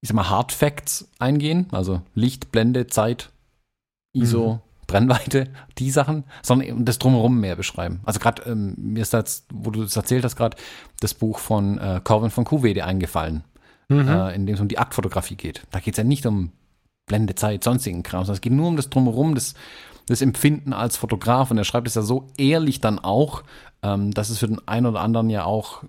ich 0.00 0.08
sag 0.08 0.14
mal, 0.14 0.30
Hard 0.30 0.52
Facts 0.52 1.10
eingehen, 1.18 1.66
also 1.72 2.02
Licht, 2.14 2.52
Blende, 2.52 2.86
Zeit, 2.86 3.30
ISO, 4.12 4.54
mhm. 4.54 4.58
Brennweite, 4.86 5.44
die 5.78 5.90
Sachen, 5.90 6.24
sondern 6.42 6.84
das 6.84 6.98
drumherum 6.98 7.40
mehr 7.40 7.56
beschreiben. 7.56 8.00
Also 8.04 8.20
gerade 8.20 8.42
ähm, 8.42 8.74
mir 8.76 9.02
ist 9.02 9.12
das, 9.14 9.46
wo 9.52 9.70
du 9.70 9.82
das 9.82 9.96
erzählt 9.96 10.24
hast, 10.24 10.36
gerade 10.36 10.56
das 11.00 11.14
Buch 11.14 11.38
von 11.38 11.78
äh, 11.78 12.00
Corvin 12.02 12.30
von 12.30 12.44
Kuwede 12.44 12.84
eingefallen, 12.84 13.44
mhm. 13.88 14.08
äh, 14.08 14.34
in 14.34 14.46
dem 14.46 14.54
es 14.54 14.60
um 14.60 14.68
die 14.68 14.78
Aktfotografie 14.78 15.36
geht. 15.36 15.62
Da 15.70 15.80
geht 15.80 15.94
es 15.94 15.98
ja 15.98 16.04
nicht 16.04 16.24
um 16.26 16.52
Blende, 17.08 17.34
Zeit, 17.34 17.64
sonstigen 17.64 18.02
Kram, 18.02 18.22
sondern 18.22 18.34
es 18.34 18.40
geht 18.40 18.52
nur 18.52 18.68
um 18.68 18.76
das 18.76 18.90
drumherum, 18.90 19.34
das, 19.34 19.54
das 20.06 20.22
Empfinden 20.22 20.72
als 20.72 20.96
Fotograf. 20.96 21.50
Und 21.50 21.58
er 21.58 21.64
schreibt 21.64 21.88
es 21.88 21.94
ja 21.94 22.02
so 22.02 22.28
ehrlich 22.36 22.80
dann 22.80 22.98
auch, 22.98 23.42
ähm, 23.82 24.12
dass 24.12 24.30
es 24.30 24.38
für 24.38 24.48
den 24.48 24.66
einen 24.68 24.86
oder 24.86 25.00
anderen 25.00 25.30
ja 25.30 25.44
auch 25.44 25.82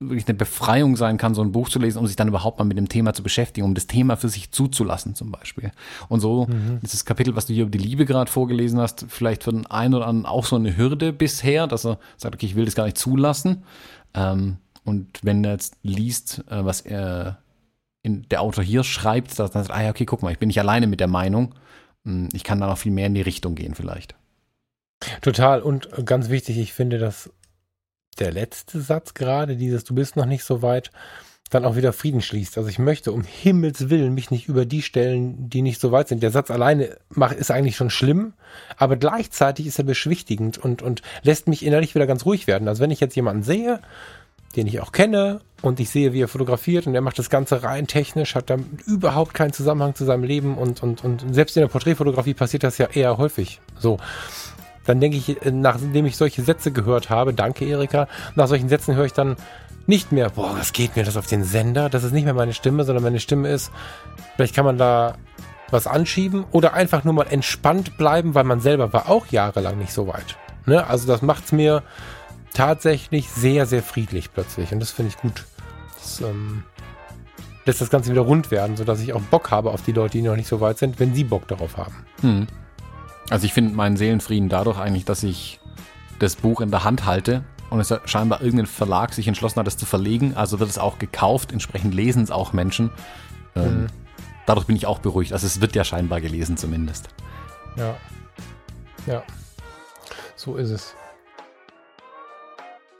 wirklich 0.00 0.26
eine 0.28 0.36
Befreiung 0.36 0.96
sein 0.96 1.16
kann, 1.16 1.34
so 1.34 1.42
ein 1.42 1.52
Buch 1.52 1.68
zu 1.68 1.78
lesen, 1.78 1.98
um 1.98 2.06
sich 2.06 2.16
dann 2.16 2.28
überhaupt 2.28 2.58
mal 2.58 2.64
mit 2.64 2.76
dem 2.76 2.88
Thema 2.88 3.14
zu 3.14 3.22
beschäftigen, 3.22 3.66
um 3.66 3.74
das 3.74 3.86
Thema 3.86 4.16
für 4.16 4.28
sich 4.28 4.50
zuzulassen 4.50 5.14
zum 5.14 5.30
Beispiel. 5.30 5.70
Und 6.08 6.20
so 6.20 6.46
mhm. 6.46 6.80
ist 6.82 6.94
das 6.94 7.04
Kapitel, 7.04 7.36
was 7.36 7.46
du 7.46 7.54
hier 7.54 7.62
über 7.62 7.70
die 7.70 7.78
Liebe 7.78 8.04
gerade 8.04 8.30
vorgelesen 8.30 8.80
hast, 8.80 9.06
vielleicht 9.08 9.44
für 9.44 9.52
den 9.52 9.66
einen 9.66 9.94
oder 9.94 10.06
anderen 10.06 10.26
auch 10.26 10.44
so 10.44 10.56
eine 10.56 10.76
Hürde 10.76 11.12
bisher, 11.12 11.66
dass 11.66 11.86
er 11.86 11.98
sagt, 12.16 12.34
okay, 12.34 12.46
ich 12.46 12.56
will 12.56 12.64
das 12.64 12.74
gar 12.74 12.84
nicht 12.84 12.98
zulassen. 12.98 13.64
Ähm, 14.14 14.58
und 14.84 15.20
wenn 15.22 15.44
er 15.44 15.52
jetzt 15.52 15.76
liest, 15.82 16.44
äh, 16.50 16.64
was 16.64 16.80
er 16.80 17.38
in, 18.04 18.22
der 18.28 18.42
Autor 18.42 18.62
hier 18.62 18.84
schreibt, 18.84 19.36
dass 19.38 19.50
dann 19.50 19.64
sagt, 19.64 19.76
ah 19.76 19.82
ja, 19.82 19.90
okay, 19.90 20.04
guck 20.04 20.22
mal, 20.22 20.30
ich 20.30 20.38
bin 20.38 20.46
nicht 20.48 20.60
alleine 20.60 20.86
mit 20.86 21.00
der 21.00 21.08
Meinung. 21.08 21.54
Hm, 22.04 22.28
ich 22.32 22.44
kann 22.44 22.60
da 22.60 22.68
noch 22.68 22.78
viel 22.78 22.92
mehr 22.92 23.06
in 23.06 23.14
die 23.14 23.22
Richtung 23.22 23.56
gehen 23.56 23.74
vielleicht. 23.74 24.14
Total. 25.22 25.62
Und 25.62 25.88
ganz 26.06 26.28
wichtig, 26.28 26.58
ich 26.58 26.72
finde, 26.72 26.98
dass 26.98 27.30
der 28.18 28.30
letzte 28.30 28.80
Satz 28.80 29.14
gerade, 29.14 29.56
dieses 29.56 29.84
Du 29.84 29.94
bist 29.94 30.16
noch 30.16 30.26
nicht 30.26 30.44
so 30.44 30.62
weit, 30.62 30.92
dann 31.50 31.64
auch 31.64 31.76
wieder 31.76 31.92
Frieden 31.92 32.20
schließt. 32.20 32.58
Also 32.58 32.68
ich 32.68 32.78
möchte 32.78 33.12
um 33.12 33.22
Himmels 33.22 33.88
Willen 33.88 34.14
mich 34.14 34.30
nicht 34.30 34.48
über 34.48 34.66
die 34.66 34.82
stellen, 34.82 35.48
die 35.48 35.62
nicht 35.62 35.80
so 35.80 35.92
weit 35.92 36.08
sind. 36.08 36.22
Der 36.22 36.30
Satz 36.30 36.50
alleine 36.50 36.96
ist 37.38 37.50
eigentlich 37.50 37.76
schon 37.76 37.90
schlimm, 37.90 38.34
aber 38.76 38.96
gleichzeitig 38.96 39.66
ist 39.66 39.78
er 39.78 39.84
beschwichtigend 39.84 40.58
und, 40.58 40.82
und 40.82 41.02
lässt 41.22 41.48
mich 41.48 41.64
innerlich 41.64 41.94
wieder 41.94 42.06
ganz 42.06 42.24
ruhig 42.24 42.46
werden. 42.46 42.68
Also 42.68 42.82
wenn 42.82 42.90
ich 42.90 43.00
jetzt 43.00 43.16
jemanden 43.16 43.42
sehe, 43.42 43.80
den 44.56 44.66
ich 44.66 44.80
auch 44.80 44.92
kenne 44.92 45.40
und 45.64 45.80
ich 45.80 45.90
sehe, 45.90 46.12
wie 46.12 46.22
er 46.22 46.28
fotografiert 46.28 46.86
und 46.86 46.94
er 46.94 47.00
macht 47.00 47.18
das 47.18 47.30
Ganze 47.30 47.62
rein 47.62 47.86
technisch, 47.86 48.34
hat 48.34 48.50
da 48.50 48.56
überhaupt 48.86 49.34
keinen 49.34 49.52
Zusammenhang 49.52 49.94
zu 49.94 50.04
seinem 50.04 50.24
Leben 50.24 50.56
und, 50.56 50.82
und, 50.82 51.04
und 51.04 51.24
selbst 51.34 51.56
in 51.56 51.62
der 51.62 51.68
Porträtfotografie 51.68 52.34
passiert 52.34 52.62
das 52.64 52.78
ja 52.78 52.86
eher 52.86 53.18
häufig. 53.18 53.60
So 53.78 53.98
dann 54.84 55.00
denke 55.00 55.16
ich, 55.16 55.42
äh, 55.44 55.50
nachdem 55.50 56.06
ich 56.06 56.16
solche 56.16 56.42
Sätze 56.42 56.70
gehört 56.70 57.10
habe, 57.10 57.34
danke 57.34 57.64
Erika, 57.64 58.08
nach 58.34 58.48
solchen 58.48 58.68
Sätzen 58.68 58.94
höre 58.94 59.06
ich 59.06 59.12
dann 59.12 59.36
nicht 59.86 60.12
mehr, 60.12 60.30
boah, 60.30 60.56
was 60.56 60.72
geht 60.72 60.96
mir 60.96 61.04
das 61.04 61.16
auf 61.16 61.26
den 61.26 61.44
Sender? 61.44 61.90
Das 61.90 62.04
ist 62.04 62.12
nicht 62.12 62.24
mehr 62.24 62.34
meine 62.34 62.54
Stimme, 62.54 62.84
sondern 62.84 63.04
meine 63.04 63.20
Stimme 63.20 63.48
ist, 63.48 63.70
vielleicht 64.36 64.54
kann 64.54 64.64
man 64.64 64.78
da 64.78 65.16
was 65.70 65.86
anschieben 65.86 66.44
oder 66.52 66.74
einfach 66.74 67.04
nur 67.04 67.14
mal 67.14 67.26
entspannt 67.28 67.96
bleiben, 67.96 68.34
weil 68.34 68.44
man 68.44 68.60
selber 68.60 68.92
war 68.92 69.08
auch 69.08 69.26
jahrelang 69.28 69.78
nicht 69.78 69.92
so 69.92 70.06
weit. 70.06 70.36
Ne? 70.66 70.86
Also 70.86 71.06
das 71.06 71.22
macht 71.22 71.46
es 71.46 71.52
mir 71.52 71.82
tatsächlich 72.52 73.28
sehr, 73.30 73.66
sehr 73.66 73.82
friedlich 73.82 74.32
plötzlich 74.32 74.72
und 74.72 74.80
das 74.80 74.90
finde 74.90 75.12
ich 75.14 75.20
gut. 75.20 75.44
Das 76.04 76.20
ähm, 76.20 76.62
lässt 77.64 77.80
das 77.80 77.88
Ganze 77.88 78.10
wieder 78.10 78.20
rund 78.20 78.50
werden, 78.50 78.76
sodass 78.76 79.00
ich 79.00 79.14
auch 79.14 79.22
Bock 79.22 79.50
habe 79.50 79.70
auf 79.70 79.82
die 79.82 79.92
Leute, 79.92 80.18
die 80.18 80.22
noch 80.22 80.36
nicht 80.36 80.48
so 80.48 80.60
weit 80.60 80.78
sind, 80.78 81.00
wenn 81.00 81.14
sie 81.14 81.24
Bock 81.24 81.48
darauf 81.48 81.78
haben. 81.78 81.94
Hm. 82.20 82.46
Also 83.30 83.46
ich 83.46 83.54
finde 83.54 83.74
meinen 83.74 83.96
Seelenfrieden 83.96 84.50
dadurch 84.50 84.78
eigentlich, 84.78 85.06
dass 85.06 85.22
ich 85.22 85.60
das 86.18 86.36
Buch 86.36 86.60
in 86.60 86.70
der 86.70 86.84
Hand 86.84 87.06
halte 87.06 87.42
und 87.70 87.80
es 87.80 87.92
scheinbar 88.04 88.42
irgendein 88.42 88.66
Verlag 88.66 89.14
sich 89.14 89.26
entschlossen 89.26 89.60
hat, 89.60 89.66
es 89.66 89.78
zu 89.78 89.86
verlegen. 89.86 90.36
Also 90.36 90.60
wird 90.60 90.68
es 90.68 90.78
auch 90.78 90.98
gekauft, 90.98 91.52
entsprechend 91.52 91.94
lesen 91.94 92.22
es 92.22 92.30
auch 92.30 92.52
Menschen. 92.52 92.90
Ähm, 93.56 93.82
mhm. 93.82 93.86
Dadurch 94.44 94.66
bin 94.66 94.76
ich 94.76 94.86
auch 94.86 94.98
beruhigt. 94.98 95.32
Also 95.32 95.46
es 95.46 95.62
wird 95.62 95.74
ja 95.74 95.84
scheinbar 95.84 96.20
gelesen 96.20 96.58
zumindest. 96.58 97.08
Ja. 97.76 97.96
Ja. 99.06 99.22
So 100.36 100.56
ist 100.56 100.70
es. 100.70 100.94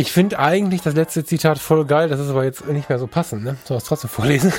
Ich 0.04 0.12
finde 0.12 0.38
eigentlich 0.38 0.82
das 0.82 0.92
letzte 0.92 1.24
Zitat 1.24 1.58
voll 1.58 1.86
geil, 1.86 2.10
das 2.10 2.20
ist 2.20 2.28
aber 2.28 2.44
jetzt 2.44 2.66
nicht 2.66 2.90
mehr 2.90 2.98
so 2.98 3.06
passend, 3.06 3.42
ne? 3.42 3.56
Soll 3.64 3.78
es 3.78 3.84
trotzdem 3.84 4.10
vorlesen? 4.10 4.52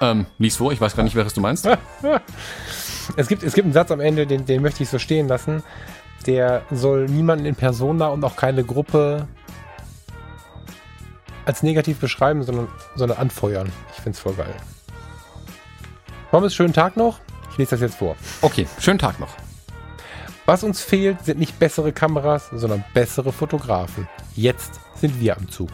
Ähm, 0.00 0.26
lies 0.38 0.56
vor, 0.56 0.72
ich 0.72 0.80
weiß 0.80 0.96
gar 0.96 1.04
nicht, 1.04 1.14
welches 1.14 1.34
du 1.34 1.40
meinst. 1.40 1.68
Es 3.16 3.28
gibt, 3.28 3.44
es 3.44 3.54
gibt 3.54 3.66
einen 3.66 3.72
Satz 3.72 3.92
am 3.92 4.00
Ende, 4.00 4.26
den, 4.26 4.44
den 4.44 4.60
möchte 4.60 4.82
ich 4.82 4.88
so 4.88 4.98
stehen 4.98 5.28
lassen. 5.28 5.62
Der 6.26 6.62
soll 6.72 7.06
niemanden 7.06 7.46
in 7.46 7.54
Persona 7.54 8.08
und 8.08 8.24
auch 8.24 8.34
keine 8.34 8.64
Gruppe 8.64 9.28
als 11.44 11.62
negativ 11.62 11.98
beschreiben, 12.00 12.42
sondern, 12.42 12.66
sondern 12.96 13.18
anfeuern. 13.18 13.70
Ich 13.92 14.02
finde 14.02 14.16
es 14.16 14.18
voll 14.18 14.34
geil. 14.34 14.54
Thomas, 16.32 16.54
schönen 16.54 16.72
Tag 16.72 16.96
noch. 16.96 17.20
Ich 17.52 17.58
lese 17.58 17.70
das 17.70 17.80
jetzt 17.82 17.96
vor. 17.98 18.16
Okay, 18.42 18.66
schönen 18.80 18.98
Tag 18.98 19.20
noch. 19.20 19.36
Was 20.46 20.64
uns 20.64 20.82
fehlt, 20.82 21.24
sind 21.24 21.38
nicht 21.38 21.58
bessere 21.58 21.92
Kameras, 21.92 22.50
sondern 22.52 22.84
bessere 22.94 23.32
Fotografen. 23.32 24.08
Jetzt 24.36 24.80
sind 24.96 25.20
wir 25.20 25.36
am 25.36 25.48
Zug. 25.48 25.70